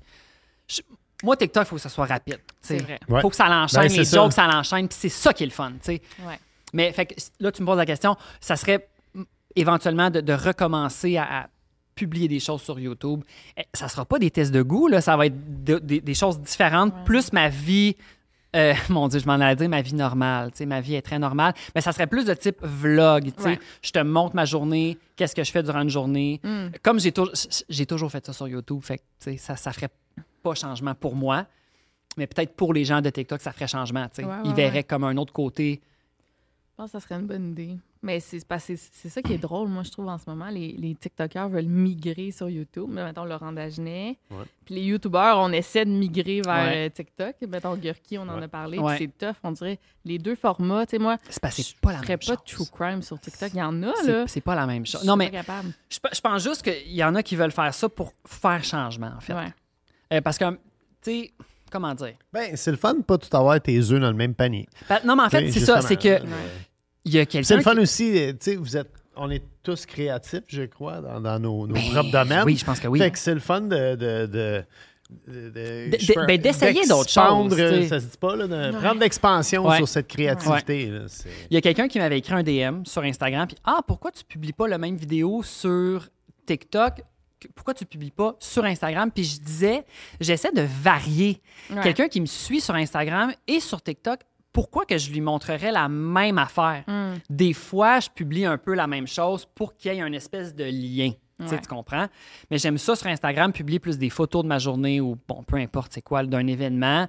Je- 0.67 0.81
Moi, 1.23 1.35
TikTok, 1.35 1.63
il 1.65 1.69
faut 1.69 1.75
que 1.77 1.81
ça 1.81 1.89
soit 1.89 2.05
rapide. 2.05 2.37
tu 2.37 2.53
sais. 2.61 2.77
C'est 2.77 2.83
vrai. 2.83 2.99
Il 3.07 3.13
Ouais. 3.15 3.21
faut 3.21 3.29
que 3.29 3.35
ça 3.35 3.47
l'enchaîne, 3.49 3.81
Ben, 3.83 3.89
c'est 3.89 3.97
les 3.97 4.05
ça. 4.05 4.17
jokes, 4.17 4.33
ça 4.33 4.45
l'enchaîne, 4.47 4.87
puis 4.87 4.97
c'est 4.99 5.09
ça 5.09 5.33
qui 5.33 5.43
est 5.43 5.47
le 5.47 5.51
fun, 5.51 5.71
tu 5.71 5.77
sais. 5.81 6.01
Ouais. 6.19 6.39
Mais 6.73 6.91
fait 6.93 7.05
que, 7.07 7.15
là, 7.39 7.51
tu 7.51 7.61
me 7.63 7.65
poses 7.67 7.77
la 7.77 7.85
question, 7.85 8.15
ça 8.39 8.55
serait 8.55 8.77
mm, 8.77 8.81
éventuellement 9.59 10.09
de, 10.09 10.21
de 10.21 10.33
recommencer 10.33 11.17
à, 11.17 11.41
à 11.43 11.47
publier 11.95 12.27
des 12.27 12.39
choses 12.39 12.61
sur 12.61 12.79
YouTube. 12.79 13.23
Eh, 13.57 13.63
Ça 13.73 13.87
sera 13.87 14.05
pas 14.05 14.19
des 14.19 14.29
tests 14.31 14.51
de 14.51 14.61
goût, 14.61 14.87
là, 14.87 15.01
ça 15.01 15.17
va 15.17 15.25
être 15.25 15.63
de- 15.63 15.79
des- 15.79 15.99
des 16.01 16.13
choses 16.13 16.39
différentes, 16.39 16.93
plus 17.05 17.33
ma 17.33 17.49
vie. 17.49 17.95
euh, 18.55 18.73
mon 18.89 19.07
Dieu, 19.07 19.19
je 19.19 19.25
m'en 19.25 19.33
allais 19.33 19.55
dire 19.55 19.67
ma 19.69 19.81
vie 19.81 19.95
normale. 19.95 20.51
Tu 20.51 20.57
sais, 20.59 20.65
ma 20.65 20.79
vie 20.79 20.95
est 20.95 21.01
très 21.01 21.19
normale. 21.19 21.53
Mais 21.75 21.81
ça 21.81 21.91
serait 21.91 22.07
plus 22.07 22.25
de 22.25 22.33
type 22.33 22.57
vlog. 22.61 23.25
tu 23.35 23.41
sais. 23.43 23.49
Ouais. 23.49 23.59
Je 23.81 23.91
te 23.91 23.99
montre 23.99 24.35
ma 24.35 24.45
journée, 24.45 24.97
qu'est-ce 25.15 25.35
que 25.35 25.43
je 25.43 25.51
fais 25.51 25.63
durant 25.63 25.81
une 25.81 25.89
journée. 25.89 26.39
Mm. 26.43 26.67
Comme 26.83 26.99
j'ai 26.99 27.11
toujours, 27.11 27.33
j'ai 27.69 27.85
toujours 27.85 28.11
fait 28.11 28.25
ça 28.25 28.33
sur 28.33 28.47
YouTube, 28.47 28.81
fait 28.83 28.99
que, 29.23 29.35
ça 29.37 29.53
ne 29.53 29.73
ferait 29.73 29.89
pas 30.43 30.53
changement 30.55 30.93
pour 30.95 31.15
moi. 31.15 31.45
Mais 32.15 32.25
peut-être 32.27 32.55
pour 32.55 32.73
les 32.73 32.85
gens 32.85 33.01
de 33.01 33.09
TikTok, 33.09 33.41
ça 33.41 33.51
ferait 33.51 33.67
changement. 33.67 34.07
tu 34.09 34.21
sais. 34.21 34.23
Ouais, 34.23 34.35
Ils 34.43 34.49
ouais, 34.49 34.55
verraient 34.55 34.73
ouais. 34.77 34.83
comme 34.83 35.03
un 35.03 35.17
autre 35.17 35.33
côté. 35.33 35.81
Je 36.71 36.75
pense 36.83 36.91
que 36.91 36.99
ça 36.99 37.05
serait 37.07 37.19
une 37.19 37.27
bonne 37.27 37.49
idée. 37.51 37.77
Mais 38.03 38.19
c'est 38.19 38.45
parce 38.47 38.65
que 38.67 38.75
c'est 38.75 38.89
c'est 38.93 39.09
ça 39.09 39.21
qui 39.21 39.33
est 39.33 39.37
drôle, 39.37 39.67
moi, 39.69 39.83
je 39.83 39.89
trouve, 39.91 40.07
en 40.07 40.17
ce 40.17 40.23
moment. 40.27 40.49
Les, 40.49 40.73
les 40.77 40.93
TikTokers 40.95 41.49
veulent 41.49 41.65
migrer 41.65 42.31
sur 42.31 42.49
YouTube. 42.49 42.85
Mais, 42.89 43.03
mettons, 43.03 43.25
Laurent 43.25 43.51
Dagenet. 43.51 44.17
Ouais. 44.29 44.37
Puis 44.65 44.75
les 44.75 44.81
YouTubers, 44.83 45.35
on 45.37 45.51
essaie 45.51 45.83
de 45.85 45.89
migrer 45.91 46.41
vers 46.41 46.67
Ouais. 46.67 46.87
euh, 46.87 46.89
TikTok. 46.89 47.35
Mettons, 47.47 47.75
Gurki, 47.75 48.17
on 48.17 48.23
en 48.29 48.41
a 48.41 48.47
parlé. 48.47 48.79
C'est 48.97 49.17
tough. 49.17 49.35
On 49.43 49.51
dirait 49.51 49.79
les 50.05 50.19
deux 50.19 50.35
formats. 50.35 50.85
Tu 50.85 50.91
sais, 50.91 50.99
moi, 50.99 51.17
C'est 51.29 51.41
parce 51.41 51.55
que 51.55 51.61
c'est 51.63 51.71
je 51.75 51.79
pas 51.81 51.91
la 51.93 51.97
ferais 51.99 52.07
même 52.13 52.19
pas 52.19 52.25
chose. 52.25 52.37
de 52.37 52.43
true 52.51 52.65
crime 52.71 53.01
sur 53.01 53.19
TikTok. 53.19 53.49
Il 53.53 53.57
y 53.59 53.63
en 53.63 53.83
a, 53.83 53.93
C'est- 54.03 54.11
là. 54.11 54.23
C'est 54.27 54.41
pas 54.41 54.55
la 54.55 54.67
même 54.67 54.85
chose. 54.85 55.03
Non, 55.03 55.13
pas 55.13 55.17
mais 55.25 55.31
capable. 55.31 55.69
je, 55.89 55.99
pe- 55.99 56.09
je 56.13 56.21
pense 56.21 56.43
juste 56.43 56.61
qu'il 56.61 56.93
y 56.95 57.03
en 57.03 57.15
a 57.15 57.23
qui 57.23 57.35
veulent 57.35 57.51
faire 57.51 57.73
ça 57.73 57.89
pour 57.89 58.13
faire 58.25 58.63
changement, 58.63 59.11
en 59.17 59.21
fait. 59.21 59.33
Ouais. 59.33 59.53
Euh, 60.13 60.21
parce 60.21 60.37
que, 60.37 60.49
tu 60.51 60.57
sais, 61.01 61.31
comment 61.71 61.93
dire? 61.95 62.13
Ben, 62.31 62.55
c'est 62.55 62.71
le 62.71 62.77
fun 62.77 62.93
de 62.93 63.01
pas 63.03 63.17
tout 63.17 63.35
avoir 63.35 63.59
tes 63.61 63.77
œufs 63.79 63.99
dans 63.99 64.07
le 64.11 64.13
même 64.15 64.33
panier. 64.35 64.67
Ben, 64.87 64.99
non, 65.03 65.15
mais 65.15 65.23
en 65.23 65.29
fait, 65.29 65.51
c'est 65.51 65.59
ça. 65.61 65.81
C'est 65.81 65.97
que 65.97 66.19
il 67.07 67.13
y 67.15 67.19
a 67.19 67.25
C'est 67.43 67.55
le 67.55 67.61
fun 67.61 67.73
qui- 67.73 67.79
aussi, 67.79 68.17
euh, 68.17 68.31
tu 68.33 68.37
sais, 68.41 68.55
vous 68.55 68.77
êtes, 68.77 68.91
on 69.15 69.29
est 69.31 69.43
tous 69.63 69.85
créatifs, 69.85 70.43
je 70.47 70.63
crois, 70.63 71.01
dans, 71.01 71.19
dans 71.19 71.39
nos, 71.39 71.65
nos 71.67 71.73
Ben, 71.73 71.91
propres 71.91 72.11
domaines. 72.11 72.43
Oui, 72.45 72.55
je 72.57 72.65
pense 72.65 72.79
que 72.79 72.87
oui. 72.87 72.99
Fait 72.99 73.11
que 73.11 73.17
c'est 73.19 73.33
le 73.33 73.39
fun 73.39 73.61
de. 73.61 73.95
de, 73.95 74.25
de 74.27 74.63
de- 75.25 75.49
de- 75.49 75.89
De- 75.91 75.97
je 76.01 76.11
peux- 76.13 76.25
ben, 76.25 76.37
d'essayer 76.37 76.85
d'autres 76.85 77.09
choses. 77.09 77.87
Ça 77.87 77.99
se 78.01 78.05
dit 78.07 78.17
pas, 78.19 78.35
là, 78.35 78.45
de 78.45 78.77
prendre 78.77 78.99
l'expansion 78.99 79.65
Ouais. 79.65 79.77
sur 79.77 79.87
cette 79.87 80.07
créativité. 80.09 80.87
là, 80.87 81.05
Il 81.49 81.53
y 81.53 81.57
a 81.57 81.61
quelqu'un 81.61 81.87
qui 81.87 81.97
m'avait 81.97 82.17
écrit 82.17 82.33
un 82.33 82.43
DM 82.43 82.83
sur 82.85 83.01
Instagram, 83.03 83.47
puis 83.47 83.55
Ah, 83.63 83.79
pourquoi 83.87 84.11
tu 84.11 84.25
publies 84.25 84.51
pas 84.51 84.67
la 84.67 84.77
même 84.77 84.97
vidéo 84.97 85.43
sur 85.43 86.09
TikTok? 86.45 87.01
Pourquoi 87.55 87.73
tu 87.73 87.85
publies 87.85 88.11
pas 88.11 88.35
sur 88.39 88.65
Instagram? 88.65 89.09
Puis 89.09 89.23
je 89.23 89.39
disais, 89.39 89.85
j'essaie 90.19 90.51
de 90.51 90.65
varier. 90.83 91.41
Ouais. 91.69 91.81
Quelqu'un 91.83 92.09
qui 92.09 92.19
me 92.19 92.25
suit 92.25 92.59
sur 92.59 92.75
Instagram 92.75 93.31
et 93.47 93.61
sur 93.61 93.81
TikTok, 93.81 94.19
pourquoi 94.57 94.85
que 94.87 94.97
je 94.97 95.11
lui 95.11 95.21
montrerais 95.21 95.71
la 95.71 95.87
même 95.87 96.39
affaire? 96.39 96.83
Mm. 96.87 97.13
Des 97.29 97.53
fois, 97.53 97.99
je 97.99 98.09
publie 98.09 98.43
un 98.43 98.57
peu 98.57 98.73
la 98.73 98.87
même 98.87 99.05
chose 99.05 99.45
pour 99.53 99.77
qu'il 99.77 99.93
y 99.93 99.97
ait 99.99 100.01
un 100.01 100.11
espèce 100.13 100.55
de 100.55 100.63
lien. 100.63 101.11
Tu 101.39 101.47
sais, 101.47 101.53
Ouais. 101.53 101.61
Tu 101.61 101.67
comprends? 101.67 102.07
Mais 102.49 102.57
j'aime 102.57 102.79
ça 102.79 102.95
sur 102.95 103.05
Instagram, 103.05 103.53
publier 103.53 103.77
plus 103.77 103.99
des 103.99 104.09
photos 104.09 104.41
de 104.41 104.47
ma 104.47 104.57
journée 104.57 104.99
ou, 104.99 105.15
bon, 105.27 105.43
peu 105.43 105.57
importe 105.57 105.91
c'est 105.93 106.01
quoi, 106.01 106.23
d'un 106.23 106.47
événement. 106.47 107.07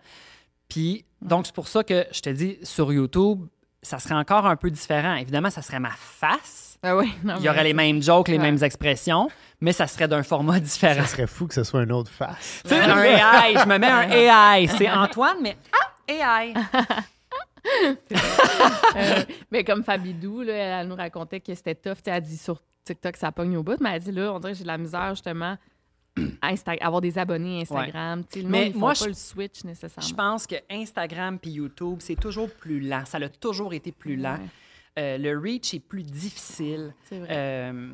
Puis, 0.69 1.07
donc, 1.23 1.47
c'est 1.47 1.55
pour 1.55 1.69
ça 1.69 1.83
que 1.83 2.05
je 2.13 2.21
te 2.21 2.29
dis, 2.29 2.59
sur 2.65 2.93
YouTube, 2.93 3.47
ça 3.81 3.99
serait 3.99 4.17
encore 4.17 4.45
un 4.45 4.57
peu 4.57 4.71
différent. 4.71 5.15
Évidemment, 5.15 5.49
ça 5.49 5.63
serait 5.63 5.81
ma 5.81 5.93
face. 5.97 6.79
Ah 6.83 6.99
oui, 6.99 7.11
non, 7.25 7.37
Il 7.39 7.45
y 7.45 7.49
aurait 7.49 7.65
les 7.65 7.73
mêmes 7.73 8.03
jokes, 8.03 8.29
les 8.29 8.37
Ouais. 8.37 8.43
mêmes 8.43 8.63
expressions, 8.63 9.31
mais 9.63 9.73
ça 9.73 9.87
serait 9.87 10.07
d'un 10.07 10.23
format 10.23 10.61
différent. 10.61 11.01
Ça 11.01 11.07
serait 11.07 11.27
fou 11.27 11.47
que 11.47 11.55
ce 11.55 11.65
soit 11.65 11.85
une 11.85 11.93
autre 11.93 12.11
face. 12.11 12.61
Tu 12.65 12.75
sais, 12.75 12.81
un 12.83 13.03
AI, 13.03 13.55
je 13.59 13.67
me 13.67 13.79
mets 13.79 13.87
un 13.87 14.11
AI. 14.11 14.67
C'est 14.69 14.91
Antoine, 14.91 15.39
mais 15.41 15.57
ah, 15.73 16.13
AI. 16.13 16.53
Euh, 18.97 19.23
mais 19.51 19.65
comme 19.65 19.85
Fabidou, 19.85 20.43
là, 20.43 20.81
elle 20.81 20.89
nous 20.89 20.95
racontait 20.97 21.41
que 21.41 21.55
c'était 21.55 21.75
tough. 21.75 21.97
Tu 21.97 22.03
sais, 22.07 22.11
Elle 22.11 22.23
dit 22.23 22.37
sur 22.37 22.61
TikTok, 22.85 23.17
ça 23.17 23.33
pogne 23.33 23.57
au 23.57 23.63
bout. 23.63 23.77
Mais 23.81 23.91
elle 23.95 24.03
dit 24.03 24.13
là, 24.13 24.33
on 24.33 24.39
dirait 24.41 24.53
que 24.53 24.59
j'ai 24.59 24.65
de 24.65 24.69
la 24.69 24.79
misère 24.79 25.11
justement 25.15 25.57
à 26.43 26.53
Insta- 26.53 26.79
avoir 26.81 27.01
des 27.01 27.17
abonnés 27.19 27.61
Instagram. 27.63 28.25
Le 28.35 28.43
Mais 28.43 28.49
monde, 28.59 28.67
ils 28.67 28.73
font 28.73 28.79
moi, 28.81 28.93
pas 28.95 29.05
je- 29.05 29.09
le 29.09 29.15
switch 29.15 29.65
nécessairement. 29.65 30.09
Je 30.09 30.15
pense 30.15 30.47
que 30.47 30.57
Instagram 30.71 31.39
puis 31.39 31.51
YouTube, 31.51 31.99
c'est 32.01 32.19
toujours 32.19 32.51
plus 32.51 32.81
lent. 32.81 33.05
Ça 33.07 33.19
a 33.19 33.29
toujours 33.29 33.73
été 33.75 33.93
plus 33.93 34.17
lent. 34.17 34.35
Ouais. 34.35 34.41
Euh, 34.99 35.19
le 35.19 35.39
reach 35.39 35.75
est 35.75 35.81
plus 35.81 36.03
difficile. 36.03 36.93
C'est 37.09 37.19
vrai. 37.21 37.29
Euh, 37.31 37.91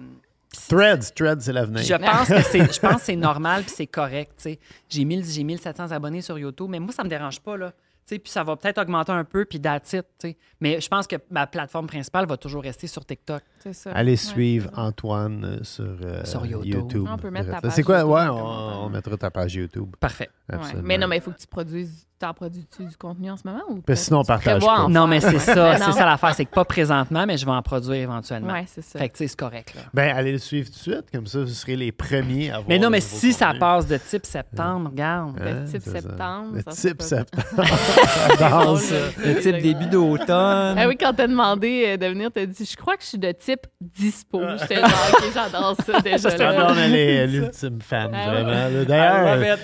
Threads, 0.69 1.13
Threads, 1.15 1.41
c'est 1.41 1.53
l'avenir. 1.53 1.83
je 1.83 1.95
pense 1.95 2.29
que 2.29 2.41
c'est, 2.43 2.73
je 2.73 2.81
pense 2.81 2.97
que 2.97 3.03
c'est 3.03 3.17
normal 3.17 3.63
puis 3.65 3.73
c'est 3.77 3.87
correct. 3.89 4.33
tu 4.39 4.43
sais. 4.45 4.59
J'ai 4.89 5.05
1000, 5.05 5.25
j'ai 5.27 5.43
1700 5.43 5.91
abonnés 5.91 6.23
sur 6.23 6.39
YouTube, 6.39 6.69
mais 6.71 6.79
moi, 6.79 6.93
ça 6.93 7.03
me 7.05 7.09
dérange 7.09 7.41
pas. 7.41 7.57
Là. 7.57 7.73
Puis 8.07 8.21
ça 8.27 8.45
va 8.45 8.57
peut-être 8.57 8.79
augmenter 8.79 9.13
un 9.13 9.25
peu, 9.25 9.45
puis 9.45 9.61
sais. 9.85 10.37
Mais 10.61 10.81
je 10.81 10.89
pense 10.89 11.07
que 11.07 11.17
ma 11.31 11.47
plateforme 11.47 11.87
principale 11.87 12.27
va 12.27 12.37
toujours 12.37 12.63
rester 12.63 12.87
sur 12.87 13.05
TikTok. 13.05 13.43
C'est 13.59 13.73
ça. 13.73 13.93
Allez 13.93 14.15
Ouais, 14.15 14.17
suivre 14.17 14.69
c'est 14.71 14.77
ça. 14.77 14.83
Antoine 14.83 15.45
euh, 15.45 15.65
sur, 15.65 15.85
euh, 15.85 16.25
Sur 16.25 16.47
YouTube. 16.47 17.07
On 17.11 17.17
peut 17.17 17.31
mettre 17.31 17.51
ta 17.51 17.71
C'est 17.71 17.83
page 17.83 17.85
quoi? 17.85 17.99
YouTube 17.99 18.13
Ouais, 18.13 18.27
on, 18.31 18.89
mettra 18.89 19.17
ta 19.17 19.31
page 19.31 19.55
YouTube. 19.55 19.97
Parfait. 19.99 20.31
Ouais. 20.51 20.59
Mais 20.83 20.99
non, 20.99 21.09
mais 21.09 21.17
il 21.17 21.23
faut 21.23 21.31
que 21.33 21.39
tu 21.39 21.47
produises. 21.47 22.07
T'en 22.17 22.33
produis-tu 22.33 22.85
du 22.85 22.97
contenu 22.97 23.29
en 23.29 23.37
ce 23.37 23.43
moment? 23.45 23.65
Ou 23.69 23.83
sinon, 23.95 24.21
on 24.21 24.25
partage 24.25 24.65
pas. 24.65 24.87
Non, 24.89 25.09
mais 25.09 25.21
c'est 25.21 25.41
ça. 25.41 25.77
C'est 25.85 25.93
ça 25.93 26.07
l'affaire. 26.07 26.35
C'est 26.35 26.45
que 26.45 26.55
pas 26.55 26.65
présentement, 26.65 27.27
mais 27.27 27.37
je 27.37 27.45
vais 27.45 27.53
en 27.53 27.61
produire 27.61 27.97
éventuellement. 27.97 28.53
Ouais, 28.53 28.65
c'est 28.67 28.83
ça. 28.83 28.99
Fait 29.01 29.09
que, 29.09 29.15
tu 29.17 29.25
sais, 29.25 29.29
c'est 29.29 29.39
correct, 29.39 29.75
là. 29.75 29.83
Ben, 29.93 30.17
allez 30.17 30.33
le 30.33 30.39
suivre 30.39 30.69
tout 30.69 30.75
de 30.75 30.95
suite, 30.95 31.11
comme 31.13 31.27
ça, 31.27 31.41
vous 31.41 31.49
serez 31.49 31.77
les 31.77 31.91
premiers 31.91 32.51
à 32.51 32.55
voir. 32.55 32.69
Mais 32.69 32.79
non, 32.79 32.89
mais 32.89 33.01
si 33.01 33.33
ça 33.33 33.53
passe 33.59 33.89
de 33.89 33.97
type 33.97 34.25
septembre, 34.25 34.91
regarde. 34.91 35.39
Hein, 35.41 35.65
type 35.65 35.83
c'est 35.83 35.91
ça. 35.91 36.01
septembre, 36.01 36.57
ça 36.65 36.71
type 36.71 37.03
septembre. 37.03 37.65
Là. 38.41 38.75
Le 39.25 39.41
type 39.41 39.59
début 39.59 39.87
d'automne. 39.87 40.77
Ah 40.79 40.87
oui, 40.89 40.97
quand 40.99 41.13
t'as 41.15 41.27
demandé 41.27 41.85
euh, 41.87 41.97
de 41.97 42.07
venir, 42.07 42.31
t'as 42.33 42.47
dit 42.47 42.69
Je 42.71 42.77
crois 42.77 42.97
que 42.97 43.03
je 43.03 43.09
suis 43.09 43.19
de 43.19 43.33
type 43.33 43.67
dispo. 43.81 44.41
J'étais 44.61 44.77
genre, 44.77 44.91
OK, 45.13 45.25
j'adore 45.33 45.77
ça 45.85 46.01
déjà. 46.01 46.37
Là. 46.37 46.75
elle 46.85 46.95
est 46.95 47.27
l'ultime 47.29 47.81
fan, 47.81 48.11
Ah 48.15 48.31
vraiment. 48.31 48.85
D'ailleurs, 48.85 49.59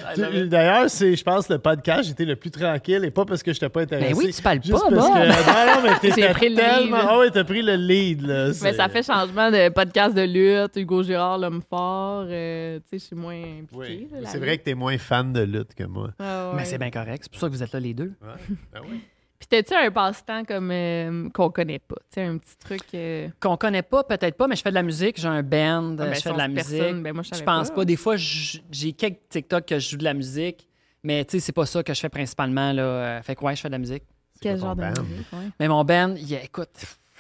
d'ailleurs, 0.47 0.91
c'est, 0.91 1.17
je 1.17 1.23
pense, 1.25 1.49
le 1.49 1.59
podcast, 1.59 2.05
j'étais 2.09 2.25
le 2.25 2.37
plus 2.37 2.51
tranquille 2.51 3.05
et 3.05 3.11
pas 3.11 3.25
parce 3.25 3.43
que 3.43 3.53
je 3.53 3.57
n'étais 3.57 3.69
pas 3.69 3.83
intéressé. 3.83 4.13
Ben 4.13 4.17
oui, 4.19 4.33
tu 4.33 4.43
parles 4.43 4.61
Juste 4.63 4.79
pas, 4.79 4.95
parce 4.95 5.09
que, 5.09 5.13
non, 5.13 5.83
non, 5.83 5.91
mais 6.03 6.11
J'ai 6.15 6.29
pris 6.29 6.49
le 6.51 6.57
tellement... 6.57 6.97
lead. 6.99 7.07
Ah 7.09 7.19
oui, 7.19 7.27
t'as 7.33 7.45
pris 7.45 7.63
le 7.63 7.75
lead, 7.77 8.23
là. 8.23 8.49
Mais 8.63 8.73
ça 8.73 8.89
fait 8.89 9.03
changement 9.03 9.51
de 9.51 9.69
podcast 9.71 10.15
de 10.15 10.23
lutte, 10.23 10.77
Hugo 10.77 11.03
Girard, 11.03 11.39
l'homme 11.39 11.63
fort. 11.69 12.27
euh, 12.29 12.79
tu 12.79 12.83
sais, 12.91 12.99
je 12.99 13.05
suis 13.05 13.17
moins 13.17 13.35
impliquée. 13.63 14.09
Oui. 14.13 14.21
C'est 14.27 14.39
vrai 14.39 14.59
que 14.59 14.65
t'es 14.65 14.75
moins 14.75 14.99
fan 14.99 15.33
de 15.33 15.41
lutte 15.43 15.75
que 15.75 15.85
moi. 15.85 16.11
Ah 16.19 16.51
ouais. 16.51 16.57
Mais 16.57 16.65
c'est 16.65 16.79
bien 16.79 16.91
correct. 16.91 17.21
C'est 17.23 17.33
pour 17.33 17.41
ça 17.41 17.47
que 17.49 17.53
vous 17.53 17.63
êtes 17.63 17.73
là 17.73 17.81
les 17.81 17.95
deux. 17.95 18.13
Ben 18.21 18.81
oui. 18.89 19.01
Puis 19.41 19.47
t'as-tu 19.49 19.73
un 19.75 19.91
passe-temps 19.91 20.45
comme 20.45 20.71
euh, 20.71 21.31
qu'on 21.31 21.49
connaît 21.51 21.79
pas? 21.79 21.97
Tu 21.97 22.17
sais, 22.17 22.23
un 22.25 22.37
petit 22.37 22.57
truc. 22.59 22.83
euh, 22.93 23.29
Qu'on 23.41 23.57
connaît 23.57 23.81
pas, 23.83 24.05
peut-être 24.05 24.37
pas, 24.37 24.47
mais 24.47 24.55
je 24.55 24.61
fais 24.61 24.69
de 24.69 24.75
la 24.75 24.83
musique. 24.83 25.19
J'ai 25.19 25.29
un 25.29 25.43
band, 25.43 25.93
ah, 25.99 26.05
ben, 26.05 26.15
je 26.15 26.21
fais 26.21 26.33
de 26.33 26.37
la 26.37 26.49
personne, 26.51 26.79
musique. 26.97 27.03
ben, 27.05 27.15
moi, 27.15 27.23
je 27.23 27.43
pense 27.43 27.69
pas. 27.71 27.75
pas. 27.77 27.85
Des 27.87 27.97
fois, 27.97 28.17
j'ai 28.19 28.93
quelques 28.93 29.29
TikTok 29.31 29.65
que 29.65 29.79
je 29.79 29.89
joue 29.91 29.97
de 29.97 30.05
la 30.05 30.13
musique, 30.13 30.69
mais 31.03 31.25
tu 31.25 31.33
sais, 31.33 31.41
c'est 31.41 31.53
pas 31.53 31.65
ça 31.65 31.83
que 31.83 31.95
je 31.95 32.01
fais 32.01 32.11
principalement. 32.11 32.71
Là. 32.73 32.83
Euh, 32.83 33.23
Fait 33.23 33.35
que 33.35 33.43
ouais, 33.43 33.57
je 33.57 33.63
fais 33.63 33.69
de 33.69 33.73
la 33.73 33.79
musique. 33.79 34.03
Quel 34.43 34.59
genre 34.59 34.77
de 34.77 34.83
band? 34.83 35.03
musique? 35.05 35.27
ouais. 35.33 35.49
Mais 35.59 35.69
mon 35.69 35.85
band, 35.85 36.15
il 36.17 36.29
y 36.31 36.37
a, 36.37 36.43
écoute, 36.45 36.69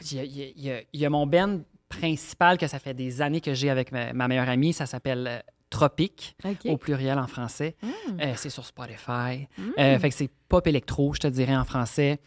il 0.02 0.16
y 0.18 0.20
a, 0.20 0.24
il 0.24 0.36
y 0.36 0.42
a- 0.42 0.48
il 0.56 0.62
y 0.62 0.70
a- 0.72 0.80
il 0.92 1.00
y 1.00 1.06
a 1.06 1.10
mon 1.10 1.26
band 1.26 1.60
principal 1.88 2.58
que 2.58 2.66
ça 2.66 2.78
fait 2.78 2.92
des 2.94 3.22
années 3.22 3.40
que 3.40 3.54
j'ai 3.54 3.70
avec 3.70 3.92
ma, 3.92 4.12
ma 4.12 4.28
meilleure 4.28 4.48
amie. 4.50 4.74
Ça 4.74 4.84
s'appelle 4.84 5.26
euh, 5.26 5.38
Tropique, 5.70 6.36
au 6.66 6.76
pluriel 6.76 7.18
en 7.18 7.28
français. 7.28 7.76
Mm. 7.80 7.88
Euh, 8.20 8.32
c'est 8.34 8.50
sur 8.50 8.66
Spotify. 8.66 9.48
Euh, 9.78 9.98
fait 10.00 10.08
que 10.08 10.14
c'est 10.14 10.30
pop 10.48 10.66
électro, 10.66 11.14
je 11.14 11.20
te 11.20 11.28
dirais, 11.28 11.56
en 11.56 11.64
français. 11.64 12.18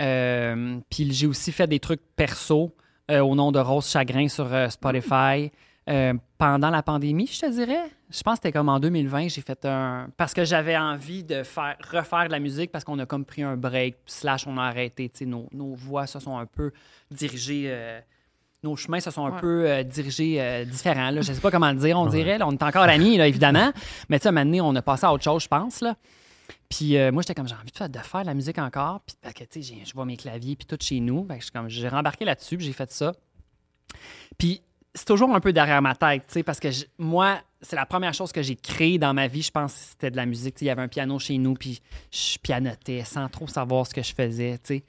Euh, 0.00 0.78
Puis 0.90 1.12
j'ai 1.12 1.28
aussi 1.28 1.52
fait 1.52 1.68
des 1.68 1.78
trucs 1.78 2.02
perso 2.16 2.74
au 3.08 3.34
nom 3.34 3.52
de 3.52 3.58
Rose 3.58 3.88
Chagrin 3.88 4.28
sur 4.28 4.48
Spotify. 4.70 5.50
pendant 6.36 6.70
la 6.70 6.82
pandémie, 6.82 7.28
je 7.28 7.40
te 7.40 7.50
dirais. 7.50 7.84
Je 8.10 8.22
pense 8.22 8.34
que 8.34 8.42
c'était 8.44 8.52
comme 8.52 8.68
en 8.68 8.80
2020, 8.80 9.28
j'ai 9.28 9.42
fait 9.42 9.64
un. 9.64 10.08
Parce 10.16 10.34
que 10.34 10.44
j'avais 10.44 10.76
envie 10.76 11.22
de 11.22 11.42
faire 11.42 11.76
refaire 11.90 12.26
de 12.26 12.32
la 12.32 12.40
musique 12.40 12.72
parce 12.72 12.84
qu'on 12.84 12.98
a 12.98 13.06
comme 13.06 13.24
pris 13.24 13.42
un 13.42 13.56
break, 13.56 13.96
slash, 14.06 14.46
on 14.46 14.58
a 14.58 14.64
arrêté. 14.64 15.08
Tu 15.08 15.18
sais, 15.18 15.24
nos, 15.24 15.48
nos 15.52 15.74
voix 15.74 16.06
se 16.06 16.18
sont 16.18 16.36
un 16.36 16.46
peu 16.46 16.72
dirigées. 17.10 18.00
Nos 18.62 18.74
chemins 18.76 19.00
se 19.00 19.10
sont 19.10 19.24
un 19.26 19.32
Ouais. 19.34 19.40
peu 19.40 19.68
euh, 19.70 19.82
dirigés 19.84 20.40
euh, 20.40 20.64
différents. 20.64 21.10
Là. 21.10 21.20
Je 21.22 21.30
ne 21.30 21.34
sais 21.34 21.40
pas 21.40 21.50
comment 21.50 21.70
le 21.70 21.78
dire, 21.78 21.98
on 21.98 22.06
dirait. 22.06 22.38
Là, 22.38 22.46
on 22.48 22.52
est 22.52 22.62
encore 22.62 22.82
amis, 22.84 23.16
là, 23.16 23.26
évidemment. 23.28 23.72
Mais 24.08 24.18
tu 24.18 24.24
sais, 24.24 24.28
à 24.28 24.30
un 24.30 24.32
moment 24.32 24.44
donné, 24.46 24.60
on 24.60 24.74
a 24.74 24.82
passé 24.82 25.06
à 25.06 25.12
autre 25.12 25.24
chose, 25.24 25.42
je 25.44 25.48
pense. 25.48 25.80
Là. 25.80 25.96
Puis 26.68 26.96
euh, 26.96 27.12
moi, 27.12 27.22
j'étais 27.22 27.34
comme, 27.34 27.46
j'ai 27.48 27.54
envie 27.54 27.70
de 27.70 27.76
faire, 27.76 27.88
de 27.88 27.98
faire 27.98 28.22
de 28.22 28.26
la 28.26 28.34
musique 28.34 28.58
encore. 28.58 29.00
Puis 29.06 29.16
parce 29.22 29.34
que, 29.34 29.44
tu 29.44 29.62
sais, 29.62 29.74
je 29.84 29.94
vois 29.94 30.04
mes 30.04 30.16
claviers, 30.16 30.56
puis 30.56 30.66
tout 30.66 30.76
chez 30.80 31.00
nous. 31.00 31.24
Fait 31.26 31.34
que 31.34 31.40
je 31.40 31.44
suis 31.44 31.52
comme, 31.52 31.68
j'ai 31.68 31.88
rembarqué 31.88 32.24
là-dessus, 32.24 32.56
puis 32.56 32.66
j'ai 32.66 32.72
fait 32.72 32.90
ça. 32.90 33.12
Puis 34.36 34.62
c'est 34.94 35.04
toujours 35.04 35.34
un 35.34 35.40
peu 35.40 35.52
derrière 35.52 35.80
ma 35.82 35.94
tête, 35.94 36.24
tu 36.26 36.34
sais, 36.34 36.42
parce 36.42 36.58
que 36.58 36.70
je- 36.70 36.84
moi, 36.98 37.38
c'est 37.60 37.76
la 37.76 37.86
première 37.86 38.14
chose 38.14 38.32
que 38.32 38.42
j'ai 38.42 38.56
créée 38.56 38.98
dans 38.98 39.14
ma 39.14 39.28
vie, 39.28 39.42
je 39.42 39.50
pense, 39.50 39.72
c'était 39.72 40.10
de 40.10 40.16
la 40.16 40.26
musique. 40.26 40.56
Il 40.60 40.66
y 40.66 40.70
avait 40.70 40.82
un 40.82 40.88
piano 40.88 41.18
chez 41.18 41.38
nous, 41.38 41.54
puis 41.54 41.80
je 42.10 42.38
pianotais 42.38 43.04
sans 43.04 43.28
trop 43.28 43.46
savoir 43.46 43.86
ce 43.86 43.94
que 43.94 44.02
je 44.02 44.12
faisais, 44.14 44.58
tu 44.58 44.78
sais. 44.78 44.84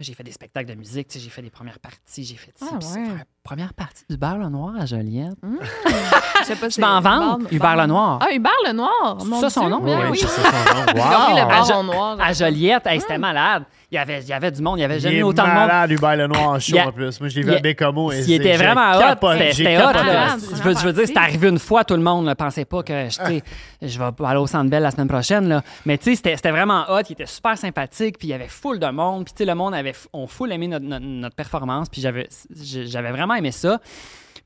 J'ai 0.00 0.14
fait 0.14 0.24
des 0.24 0.32
spectacles 0.32 0.68
de 0.70 0.74
musique, 0.74 1.08
j'ai 1.14 1.30
fait 1.30 1.42
des 1.42 1.50
premières 1.50 1.78
parties, 1.78 2.24
j'ai 2.24 2.36
fait 2.36 2.52
ça. 2.58 2.66
Ah, 2.72 2.98
ouais. 2.98 3.24
Première 3.44 3.74
partie 3.74 4.04
du 4.08 4.16
Bar 4.16 4.38
le 4.38 4.48
Noir 4.48 4.74
à 4.80 4.86
Joliette. 4.86 5.34
Je 5.42 6.46
sais 6.46 6.56
pas 6.56 6.68
Je 6.68 6.80
m'en 6.80 7.00
vends, 7.00 7.38
Hubert 7.50 7.76
Lenoir. 7.76 8.18
Ah, 8.20 8.32
Hubert 8.32 8.52
Lenoir. 8.66 9.18
C'est 9.20 9.40
ça 9.40 9.50
son 9.50 9.68
nom? 9.68 9.80
Ouais, 9.80 9.94
oui. 10.10 10.18
c'est 10.18 10.26
ça 10.28 10.42
son 10.42 10.76
nom. 10.76 10.92
Le 10.94 11.42
Wow! 11.42 11.48
bar 11.48 11.70
en 11.78 11.84
noir. 11.84 12.16
À 12.20 12.32
Joliette, 12.32 12.86
hey, 12.86 13.00
c'était 13.00 13.18
malade. 13.18 13.64
Il 13.90 13.96
y, 13.96 13.98
avait, 13.98 14.20
il 14.22 14.28
y 14.28 14.32
avait 14.32 14.50
du 14.50 14.62
monde, 14.62 14.78
il 14.78 14.82
y 14.82 14.84
avait 14.84 14.96
Il 14.96 15.00
jamais 15.00 15.16
est 15.16 15.18
eu 15.18 15.22
autant 15.22 15.42
de 15.42 15.48
monde. 15.48 15.56
malade, 15.58 15.90
Hubert 15.90 16.16
Lenoir 16.16 16.48
en 16.48 16.58
show 16.58 16.72
Il 16.74 16.78
a- 16.78 16.88
en 16.88 16.92
plus. 16.92 17.20
Moi, 17.20 17.28
je 17.28 17.36
l'ai 17.36 17.42
vu 17.42 17.50
il 17.52 17.56
à 17.56 17.60
Bécomo. 17.60 18.10
et 18.10 18.20
Il 18.22 18.32
était 18.32 18.56
vraiment 18.56 18.92
hot. 18.92 19.16
C'était 19.52 19.76
hot. 19.78 19.92
Malade, 19.92 20.40
Je 20.56 20.62
veux, 20.62 20.74
je 20.74 20.86
veux 20.86 20.92
dire, 20.94 21.04
c'est 21.06 21.16
arrivé 21.18 21.48
une 21.48 21.58
fois, 21.58 21.84
tout 21.84 21.94
le 21.94 22.02
monde 22.02 22.24
ne 22.26 22.32
pensait 22.34 22.64
pas 22.64 22.82
que 22.82 23.08
je, 23.10 23.18
tu 23.18 23.24
sais, 23.26 23.42
je 23.82 23.98
vais 23.98 24.04
aller 24.26 24.38
au 24.38 24.46
Centre 24.46 24.70
Bell 24.70 24.82
la 24.82 24.90
semaine 24.92 25.08
prochaine. 25.08 25.48
Là. 25.48 25.62
Mais 25.84 25.98
tu 25.98 26.16
sais, 26.16 26.36
c'était 26.36 26.50
vraiment 26.50 26.84
hot. 26.88 27.00
Il 27.08 27.12
était 27.12 27.26
super 27.26 27.58
sympathique. 27.58 28.18
Puis 28.18 28.28
il 28.28 28.30
y 28.30 28.34
avait 28.34 28.48
full 28.48 28.78
de 28.78 28.86
monde. 28.88 29.24
Puis 29.24 29.34
tu 29.34 29.38
sais, 29.38 29.44
le 29.44 29.54
monde 29.54 29.74
avait 29.74 29.94
on 30.14 30.26
full 30.26 30.50
aimé 30.52 30.68
notre, 30.68 30.86
notre, 30.86 31.04
notre 31.04 31.36
performance. 31.36 31.88
Puis 31.90 32.00
j'avais 32.00 32.28
j'avais 32.54 33.10
vraiment 33.32 33.46
aimé 33.46 33.52
ça. 33.52 33.80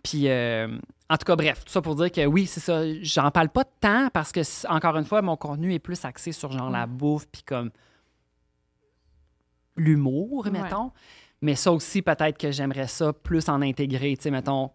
Puis 0.03 0.29
euh, 0.29 0.69
en 1.09 1.17
tout 1.17 1.25
cas, 1.25 1.37
bref, 1.37 1.65
tout 1.65 1.73
ça 1.73 1.81
pour 1.83 1.95
dire 1.97 2.11
que 2.11 2.25
oui, 2.27 2.47
c'est 2.47 2.61
ça. 2.61 2.83
J'en 3.03 3.31
parle 3.31 3.49
pas 3.49 3.65
tant 3.65 4.09
parce 4.13 4.33
que, 4.33 4.41
encore 4.69 4.97
une 4.97 5.05
fois, 5.05 5.23
mon 5.23 5.37
contenu 5.37 5.73
est 5.75 5.79
plus 5.79 6.05
axé 6.05 6.33
sur 6.33 6.51
genre 6.53 6.71
la 6.71 6.87
bouffe. 6.87 7.27
Puis 7.31 7.43
comme 7.43 7.71
l'humour, 9.77 10.45
Ouais. 10.47 10.51
mettons. 10.51 10.93
Mais 11.43 11.55
ça 11.55 11.71
aussi, 11.73 12.01
peut-être 12.03 12.39
que 12.39 12.51
j'aimerais 12.51 12.89
ça 12.89 13.13
plus 13.13 13.49
en 13.49 13.61
intégrer, 13.63 14.17
tu 14.17 14.23
sais, 14.25 14.31
mettons, 14.31 14.71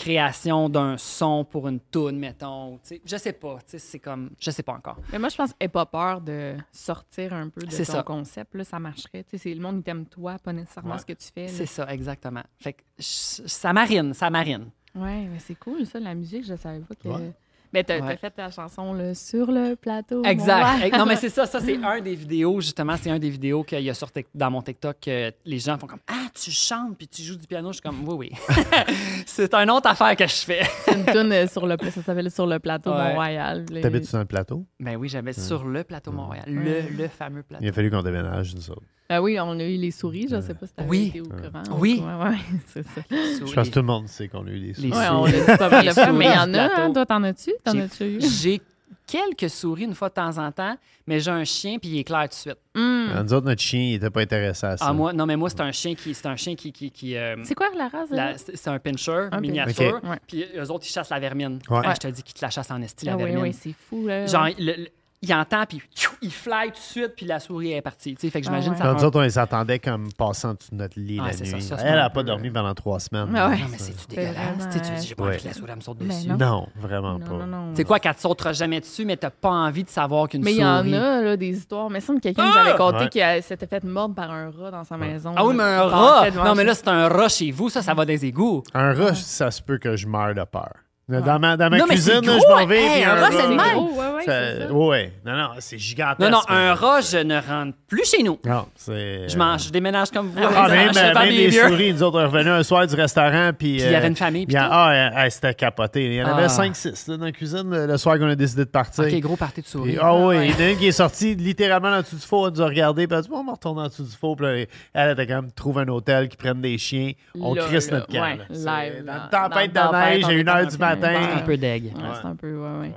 création 0.00 0.68
d'un 0.68 0.96
son 0.96 1.44
pour 1.44 1.68
une 1.68 1.78
toune, 1.80 2.18
mettons. 2.18 2.78
Je 3.04 3.16
sais 3.16 3.32
pas, 3.32 3.56
tu 3.58 3.72
sais, 3.72 3.78
c'est 3.78 3.98
comme, 3.98 4.30
je 4.40 4.50
sais 4.50 4.62
pas 4.62 4.72
encore. 4.72 4.96
Mais 5.12 5.18
moi, 5.18 5.28
je 5.28 5.36
pense 5.36 5.50
n'aie 5.60 5.68
pas 5.68 5.86
peur 5.86 6.20
de 6.20 6.56
sortir 6.72 7.34
un 7.34 7.48
peu 7.48 7.60
de 7.60 7.70
ton 7.76 7.84
ça. 7.84 8.02
concept. 8.02 8.54
Là, 8.54 8.64
ça 8.64 8.78
marcherait. 8.78 9.24
Tu 9.24 9.30
sais, 9.32 9.38
c'est- 9.38 9.54
le 9.54 9.60
monde, 9.60 9.76
il 9.78 9.82
t'aime 9.82 10.06
toi, 10.06 10.38
pas 10.38 10.52
nécessairement 10.52 10.94
Ouais. 10.94 10.98
ce 11.00 11.06
que 11.06 11.12
tu 11.12 11.28
fais. 11.34 11.48
C'est 11.48 11.66
ça, 11.66 11.92
exactement. 11.92 12.42
Fait 12.58 12.72
que 12.72 12.82
ça 12.98 13.72
marine, 13.72 14.14
ça 14.14 14.30
marine. 14.30 14.70
Ouais, 14.94 15.26
mais 15.26 15.38
c'est 15.38 15.54
cool, 15.54 15.84
ça, 15.86 16.00
la 16.00 16.14
musique. 16.14 16.44
Je 16.46 16.56
savais 16.56 16.80
pas 16.80 16.94
que. 16.94 17.08
Ouais. 17.08 17.32
Mais 17.72 17.84
t'as 17.84 18.00
Ouais. 18.00 18.16
fait 18.16 18.30
ta 18.30 18.50
chanson 18.50 18.92
là, 18.94 19.14
sur 19.14 19.50
le 19.50 19.76
plateau. 19.76 20.22
Exact. 20.24 20.92
Non, 20.96 21.06
mais 21.06 21.16
c'est 21.16 21.28
ça, 21.28 21.46
ça, 21.46 21.60
c'est 21.60 21.76
un 21.84 22.00
des 22.00 22.14
vidéos, 22.14 22.60
justement, 22.60 22.96
c'est 23.00 23.10
un 23.10 23.18
des 23.18 23.30
vidéos 23.30 23.62
qu'il 23.62 23.80
y 23.82 23.90
a 23.90 23.94
sur 23.94 24.08
dans 24.34 24.50
mon 24.50 24.60
TikTok 24.62 24.96
que 25.00 25.32
les 25.44 25.58
gens 25.58 25.78
font 25.78 25.86
comme 25.86 26.00
Ah, 26.08 26.26
tu 26.34 26.50
chantes 26.50 26.96
puis 26.98 27.06
tu 27.08 27.22
joues 27.22 27.36
du 27.36 27.46
piano. 27.46 27.68
Je 27.68 27.74
suis 27.74 27.82
comme 27.82 28.06
Oui, 28.08 28.30
oui. 28.48 28.54
c'est 29.26 29.52
une 29.54 29.70
autre 29.70 29.88
affaire 29.88 30.16
que 30.16 30.26
je 30.26 30.34
fais. 30.34 30.62
C'est 30.84 30.94
une 30.94 31.04
tune 31.06 31.32
euh, 31.32 31.46
sur 31.46 31.66
le 31.66 31.76
ça 31.90 32.02
s'appelle 32.02 32.30
sur 32.30 32.46
le 32.46 32.58
plateau 32.58 32.90
Ouais. 32.90 33.08
Mont-Royal. 33.10 33.64
Là, 33.70 33.80
T'habites-tu 33.80 34.12
dans 34.12 34.18
le 34.20 34.24
plateau? 34.24 34.64
Ben 34.78 34.96
oui, 34.96 35.08
j'avais 35.08 35.32
sur 35.32 35.64
le 35.64 35.84
plateau 35.84 36.12
Montréal, 36.12 36.44
le, 36.46 36.82
le 36.96 37.08
fameux 37.08 37.42
plateau. 37.42 37.64
Il 37.64 37.68
a 37.68 37.72
fallu 37.72 37.90
qu'on 37.90 38.02
déménage, 38.02 38.54
nous 38.54 38.70
autres. 38.70 38.82
Ah 39.12 39.20
oui, 39.20 39.38
on 39.40 39.58
a 39.58 39.64
eu 39.64 39.76
les 39.76 39.90
souris, 39.90 40.28
je 40.30 40.40
sais 40.40 40.54
pas 40.54 40.66
si 40.68 40.72
t'avais 40.72 40.88
Oui. 40.88 41.06
été 41.08 41.20
au 41.20 41.24
courant. 41.24 41.62
Oui. 41.80 42.00
Ouais, 42.00 42.36
c'est 42.68 42.84
ça. 42.84 43.00
Je 43.10 43.52
pense 43.52 43.68
que 43.68 43.72
tout 43.74 43.80
le 43.80 43.84
monde 43.84 44.06
sait 44.06 44.28
qu'on 44.28 44.46
a 44.46 44.50
eu 44.50 44.54
Les. 44.54 44.68
Ouais, 44.68 44.74
souris. 45.04 45.06
on 45.10 45.24
l'a 45.24 45.32
dit 45.32 45.58
pas 45.58 45.68
mal 45.68 45.86
de 45.86 45.90
fois, 45.90 46.12
mais 46.12 46.26
il 46.26 46.30
y 46.32 46.38
en 46.38 46.54
a. 46.54 46.62
hein? 46.80 46.92
Toi, 46.92 47.06
t'en 47.06 47.22
as-tu? 47.24 47.50
T'en 47.64 47.72
J'ai- 47.72 47.82
as-tu 47.82 48.04
eu? 48.04 48.20
J'ai 48.20 48.60
quelques 49.06 49.50
souris 49.50 49.84
une 49.84 49.94
fois 49.94 50.08
de 50.08 50.14
temps 50.14 50.38
en 50.38 50.52
temps, 50.52 50.76
mais 51.06 51.18
j'ai 51.20 51.30
un 51.30 51.44
chien 51.44 51.78
puis 51.78 51.88
il 51.90 51.98
est 51.98 52.04
clair 52.04 52.22
tout 52.22 52.28
de 52.28 52.34
suite. 52.34 52.58
Ah, 52.76 53.22
Nous 53.24 53.32
autres, 53.34 53.46
notre 53.46 53.60
chien, 53.60 53.80
il 53.80 53.94
était 53.94 54.10
pas 54.10 54.20
intéressé 54.20 54.66
à 54.66 54.76
ça. 54.76 54.84
Ah 54.88 54.92
moi, 54.92 55.12
non 55.12 55.26
mais 55.26 55.36
moi 55.36 55.50
c'est 55.50 55.60
un 55.60 55.72
chien 55.72 55.94
qui, 55.94 56.14
c'est 56.14 56.26
un 56.26 56.36
chien 56.36 56.54
qui, 56.54 56.72
qui, 56.72 56.90
qui, 56.90 57.16
euh, 57.16 57.36
C'est 57.42 57.54
quoi 57.56 57.68
la 57.76 57.88
race? 57.88 58.08
la- 58.10 58.32
là? 58.32 58.38
c'est 58.38 58.68
un 58.68 58.78
pincher 58.78 59.28
Un 59.32 59.40
miniature. 59.40 60.00
Puis 60.28 60.44
eux 60.56 60.70
autres 60.70 60.86
ils 60.86 60.92
chassent 60.92 61.10
la 61.10 61.18
vermine. 61.20 61.58
Ouais. 61.68 61.80
Ah, 61.84 61.94
je 61.94 61.98
te 62.00 62.08
dis 62.08 62.22
qu'ils 62.22 62.34
te 62.34 62.44
la 62.44 62.50
chassent 62.50 62.70
en 62.70 62.80
esti 62.82 63.04
la 63.06 63.12
Ah 63.12 63.16
oui, 63.16 63.24
vermine. 63.24 63.42
oui, 63.42 63.52
c'est 63.52 63.72
fou. 63.88 64.06
Là. 64.06 64.26
Genre 64.26 64.48
le- 64.58 64.74
le- 64.82 64.88
il 65.22 65.34
entend 65.34 65.64
puis 65.66 65.82
tchou, 65.94 66.12
il 66.22 66.32
fly 66.32 66.68
tout 66.68 66.70
de 66.72 66.76
suite 66.78 67.12
puis 67.16 67.26
la 67.26 67.40
souris 67.40 67.72
est 67.72 67.82
partie. 67.82 68.14
Tu 68.14 68.22
sais, 68.22 68.30
fait 68.30 68.40
que 68.40 68.46
j'imagine 68.46 68.72
Ah 68.76 68.80
ouais. 68.80 68.88
ça 68.88 68.94
nous 68.94 69.04
autres, 69.04 69.18
on 69.18 69.22
les 69.22 69.38
attendait 69.38 69.78
comme 69.78 70.10
passant 70.14 70.54
dessous 70.54 70.70
de 70.72 70.76
notre 70.76 70.98
lit 70.98 71.18
Ah, 71.22 71.26
la 71.26 71.32
ça, 71.34 71.44
nuit. 71.44 71.60
ça, 71.62 71.76
Elle 71.82 71.98
un 71.98 72.04
a 72.04 72.08
pas 72.10 72.20
peu- 72.20 72.24
dormi 72.26 72.50
pendant 72.50 72.72
trois 72.74 72.98
semaines. 73.00 73.30
Ah 73.36 73.48
ouais. 73.50 73.58
Non 73.58 73.66
mais 73.70 73.76
c'est 73.78 73.92
C'est 73.98 74.08
dégueulasse? 74.08 74.34
Tu 74.72 74.78
vraiment- 74.78 75.00
J'ai 75.02 75.14
pas 75.14 75.22
Ouais. 75.24 75.28
envie 75.34 75.42
que 75.42 75.48
la 75.48 75.52
souris 75.54 75.72
me 75.76 75.80
saute 75.80 75.98
Mais 76.00 76.08
dessus. 76.14 76.28
non. 76.28 76.36
Non, 76.38 76.66
vraiment 76.76 77.18
Non, 77.18 77.26
pas. 77.26 77.46
C'est 77.74 77.84
quoi 77.84 77.98
qu'elle 77.98 78.14
te 78.14 78.20
sautera 78.22 78.52
jamais 78.54 78.80
dessus 78.80 79.04
mais 79.04 79.16
t'as 79.18 79.28
pas 79.30 79.50
envie 79.50 79.84
de 79.84 79.90
savoir 79.90 80.26
qu'une 80.28 80.42
Mais 80.42 80.52
souris. 80.52 80.62
il 80.62 80.94
y 80.94 80.96
en 80.98 81.02
a, 81.02 81.20
là, 81.20 81.36
des 81.36 81.48
histoires. 81.50 81.90
Mais 81.90 81.98
il 81.98 82.02
semble 82.02 82.20
que 82.20 82.24
quelqu'un 82.24 82.46
nous 82.50 82.56
avait 82.56 82.76
conté 82.78 82.96
Ouais. 83.04 83.08
qu'il 83.10 83.42
s'était 83.42 83.66
fait 83.66 83.84
mordre 83.84 84.14
par 84.14 84.30
un 84.30 84.50
rat 84.50 84.70
dans 84.70 84.84
sa 84.84 84.96
maison. 84.96 85.34
Ah 85.36 85.44
oui, 85.44 85.54
mais 85.54 85.62
un 85.64 85.82
rat! 85.84 86.30
Non, 86.30 86.54
mais 86.54 86.64
là, 86.64 86.74
c'est 86.74 86.88
un 86.88 87.08
rat 87.08 87.28
chez 87.28 87.50
vous, 87.50 87.68
ça, 87.68 87.82
ça 87.82 87.92
va 87.92 88.06
des 88.06 88.24
égouts. 88.24 88.62
Un 88.72 88.94
rat, 88.94 89.14
ça 89.14 89.50
se 89.50 89.60
peut 89.60 89.76
que 89.78 89.96
je 89.96 90.06
meure 90.06 90.34
de 90.34 90.44
peur. 90.44 90.72
Dans 91.10 91.38
ma, 91.38 91.56
dans 91.56 91.70
ma 91.70 91.78
Non, 91.78 91.84
mais 91.88 91.94
cuisine, 91.94 92.20
gros, 92.22 92.38
je 92.40 92.48
m'en 92.54 92.66
vais. 92.66 92.80
hey, 92.82 93.04
un 93.04 93.14
rat, 93.14 93.28
c'est 93.30 93.42
le 93.48 93.48
même. 93.56 93.74
gros, 93.74 93.90
ouais, 93.90 94.14
ouais, 94.16 94.24
Ça- 94.24 94.52
c'est 94.58 94.66
ça. 94.66 94.72
ouais, 94.72 95.12
non, 95.24 95.36
non, 95.36 95.48
c'est 95.58 95.78
gigantesque. 95.78 96.20
Non, 96.20 96.30
non, 96.30 96.40
un 96.48 96.74
rat, 96.74 97.00
je 97.00 97.18
ne 97.18 97.36
rentre 97.40 97.76
plus 97.88 98.04
chez 98.08 98.22
nous. 98.22 98.38
Non, 98.44 98.66
c'est. 98.76 99.28
Je, 99.28 99.36
mange, 99.36 99.64
je 99.66 99.70
déménage 99.70 100.10
comme 100.10 100.28
vous. 100.28 100.38
Ah, 100.42 100.68
même, 100.68 100.92
même 100.94 101.28
les 101.28 101.48
vieux. 101.48 101.68
souris, 101.68 101.92
nous 101.92 102.02
autres, 102.02 102.18
on 102.18 102.22
est 102.22 102.26
revenus 102.26 102.52
un 102.52 102.62
soir 102.62 102.86
du 102.86 102.94
restaurant, 102.94 103.50
puis... 103.58 103.76
Puis 103.76 103.82
il 103.86 103.90
y 103.92 103.94
avait 103.94 104.08
une 104.08 104.16
famille, 104.16 104.46
puis? 104.46 104.56
Ah, 104.56 104.90
euh, 104.90 105.10
euh, 105.26 105.30
c'était 105.30 105.54
capoté. 105.54 106.04
Il 106.04 106.14
y 106.14 106.22
en 106.22 106.26
avait 106.26 106.44
Ah. 106.44 106.46
5-6 106.48 107.16
dans 107.16 107.24
la 107.24 107.32
cuisine 107.32 107.86
le, 107.86 107.96
soir 107.96 108.18
qu'on 108.18 108.28
a 108.28 108.34
décidé 108.36 108.64
de 108.64 108.70
partir. 108.70 109.04
Ok, 109.04 109.14
gros 109.20 109.36
party 109.36 109.62
de 109.62 109.66
souris. 109.66 109.96
Ah 110.00 110.14
oui, 110.14 110.36
il 110.44 110.50
y 110.50 110.54
en 110.54 110.66
a 110.66 110.70
une 110.70 110.78
qui 110.78 110.86
est 110.88 110.92
sortie 110.92 111.34
littéralement 111.34 111.88
en 111.88 112.00
dessous 112.02 112.16
du 112.16 112.22
four, 112.22 112.46
elle 112.48 112.54
nous 112.54 112.62
a 112.62 112.66
regardé, 112.66 113.06
puis 113.06 113.14
elle 113.14 113.18
a 113.18 113.22
dit, 113.22 113.28
bon, 113.28 113.38
on 113.40 113.44
va 113.44 113.52
retourner 113.52 113.82
en 113.82 113.86
dessous 113.88 114.04
du 114.04 114.10
four. 114.16 114.36
Puis 114.36 114.46
là, 114.46 114.64
elle 114.94 115.10
était 115.12 115.26
comme, 115.26 115.50
trouve 115.52 115.78
un 115.78 115.88
hôtel 115.88 116.28
qui 116.28 116.36
prenne 116.36 116.60
des 116.60 116.78
chiens, 116.78 117.12
on 117.40 117.54
crisse 117.54 117.90
notre 117.90 118.06
camp. 118.06 118.36
Dans 118.48 118.54
une 118.54 119.28
tempête 119.30 119.72
de 119.72 119.92
neige, 119.92 120.24
à 120.24 120.32
est 120.32 120.40
1 120.40 120.44
h 120.44 120.70
du 120.70 120.78
plein 120.78 120.96
matin. 121.00 121.28
C'est 121.34 121.42
un 121.42 121.46
peu 121.46 121.56
deg. 121.56 121.84
Ouais, 121.84 121.90
c'est 122.20 122.28
un 122.28 122.36
peu, 122.36 122.52
ouais, 122.56 122.80
ouais. 122.80 122.92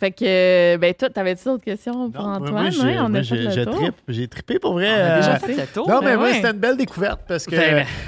Fait 0.00 0.10
que, 0.10 0.76
ben, 0.76 0.92
toi, 0.92 1.08
t'avais-tu 1.08 1.44
d'autres 1.44 1.64
questions 1.64 2.10
pour 2.10 2.22
Non, 2.24 2.30
Antoine? 2.34 2.52
moi, 2.52 2.68
j'ai- 2.68 2.82
Ouais, 2.82 2.98
on 2.98 3.08
moi, 3.08 3.20
a 3.20 3.22
fait 3.22 3.36
le 3.36 3.50
j'ai 3.50 3.64
tour. 3.64 3.74
trippé- 3.76 3.92
j'ai 4.08 4.28
trippé 4.28 4.58
pour 4.58 4.72
vrai. 4.74 4.90
On 4.90 4.94
a 4.96 5.16
déjà 5.16 5.34
euh, 5.34 5.38
fait 5.38 5.54
le 5.54 5.66
tour. 5.72 5.88
Non, 5.88 6.00
mais 6.00 6.06
ben 6.08 6.16
moi, 6.16 6.26
ouais. 6.26 6.34
c'était 6.34 6.50
une 6.50 6.58
belle 6.58 6.76
découverte 6.76 7.20
parce 7.28 7.46
que 7.46 7.54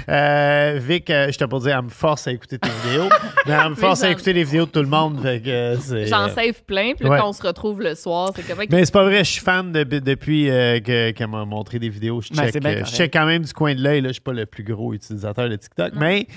euh, 0.09 0.79
Vic, 0.81 1.09
euh, 1.09 1.31
je 1.31 1.37
t'ai 1.37 1.47
pas 1.47 1.59
dit, 1.59 1.69
elle 1.69 1.81
me 1.83 1.89
force 1.89 2.27
à 2.27 2.31
écouter 2.33 2.59
tes 2.59 2.69
vidéos, 2.83 3.09
mais 3.47 3.53
elle 3.63 3.69
me 3.69 3.75
force 3.75 4.03
à 4.03 4.11
écouter 4.11 4.33
les 4.33 4.43
vidéos 4.43 4.65
de 4.65 4.71
tout 4.71 4.81
le 4.81 4.87
monde. 4.87 5.19
Fait 5.23 5.41
que 5.41 5.75
c'est, 5.79 6.07
J'en 6.07 6.25
euh, 6.25 6.29
save 6.29 6.61
plein, 6.67 6.91
puis 6.93 7.05
là, 7.05 7.11
ouais. 7.11 7.17
quand 7.19 7.29
on 7.29 7.33
se 7.33 7.41
retrouve 7.41 7.81
le 7.81 7.95
soir, 7.95 8.31
c'est 8.35 8.43
comme... 8.45 8.63
Mais 8.69 8.85
c'est 8.85 8.93
pas 8.93 9.03
vrai, 9.05 9.19
je 9.23 9.31
suis 9.31 9.41
fan 9.41 9.71
de- 9.71 9.83
depuis 9.83 10.49
euh, 10.49 10.79
que- 10.81 11.11
qu'elle 11.11 11.29
m'a 11.29 11.45
montré 11.45 11.79
des 11.79 11.89
vidéos. 11.89 12.21
Je 12.21 12.33
Ben, 12.35 12.51
check, 12.51 12.63
euh, 12.65 12.81
je 12.85 12.91
check 12.91 13.13
quand 13.13 13.25
même 13.25 13.43
du 13.43 13.53
coin 13.53 13.73
de 13.73 13.81
l'œil. 13.81 14.01
là. 14.01 14.09
Je 14.09 14.13
suis 14.13 14.21
pas 14.21 14.33
le 14.33 14.45
plus 14.45 14.63
gros 14.63 14.93
utilisateur 14.93 15.49
de 15.49 15.55
TikTok, 15.55 15.93
mais 15.95 16.27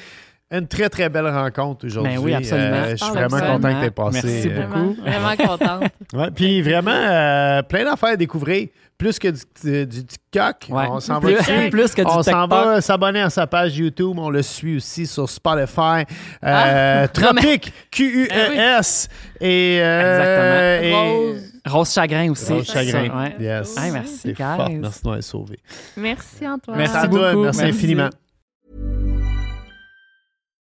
une 0.52 0.66
très, 0.66 0.88
très 0.88 1.08
belle 1.08 1.28
rencontre 1.28 1.86
aujourd'hui. 1.86 2.14
Ben 2.16 2.20
oui, 2.22 2.34
absolument. 2.34 2.66
Euh, 2.76 2.90
je 2.90 2.96
suis 2.96 3.12
vraiment 3.12 3.36
absolument. 3.36 3.56
content 3.56 3.68
que 3.74 3.78
tu 3.80 3.86
aies 3.86 3.90
passé. 3.90 4.20
Merci 4.24 4.48
euh, 4.50 4.66
beaucoup. 4.66 4.94
Vraiment, 5.00 5.20
vraiment 5.34 5.56
contente. 5.56 5.90
Ouais, 6.12 6.30
puis 6.34 6.60
vraiment, 6.60 6.90
euh, 6.90 7.62
plein 7.62 7.84
d'affaires 7.84 8.10
à 8.10 8.16
découvrir. 8.16 8.66
Plus 8.98 9.18
que 9.18 9.28
du, 9.28 9.40
euh, 9.66 9.86
du 9.86 10.04
TikTok. 10.04 10.56
Ouais. 10.68 10.84
On 10.90 11.00
s'en 11.00 11.20
va 11.20 11.28
Plus- 11.28 11.34
dessus. 11.36 11.52
plus 11.70 11.94
que 11.94 12.02
du 12.02 12.06
On 12.10 12.22
s'en 12.22 12.46
va 12.48 12.80
s'abonner 12.82 13.20
à 13.20 13.30
sa 13.30 13.46
page 13.46 13.78
YouTube. 13.78 14.18
On 14.18 14.28
le 14.28 14.42
suit 14.42 14.76
aussi 14.76 15.06
sur 15.06 15.26
Spotify. 15.30 16.04
Euh, 16.44 17.04
Ah. 17.04 17.08
Tropique, 17.08 17.72
Q-U-E-S. 17.90 19.08
Et, 19.40 19.78
euh, 19.80 20.80
et- 20.82 20.92
Rose. 20.94 21.42
Rose 21.66 21.92
Chagrin 21.94 22.30
aussi. 22.30 22.52
Rose 22.52 22.66
Chagrin. 22.70 23.06
Ça, 23.08 23.16
ouais. 23.16 23.36
Yes. 23.40 23.76
Hey, 23.78 23.90
merci, 23.92 24.18
C'est 24.22 24.32
guys. 24.32 24.56
fort. 24.56 24.68
Merci 24.70 25.02
de 25.04 25.08
nous 25.16 25.22
sauvés. 25.22 25.58
Merci, 25.96 26.46
Antoine. 26.48 26.76
Merci 26.76 26.96
à 26.96 27.08
toi. 27.08 27.32
beaucoup. 27.32 27.44
Merci 27.44 27.60
Merci. 27.62 27.76
infiniment. 27.76 28.10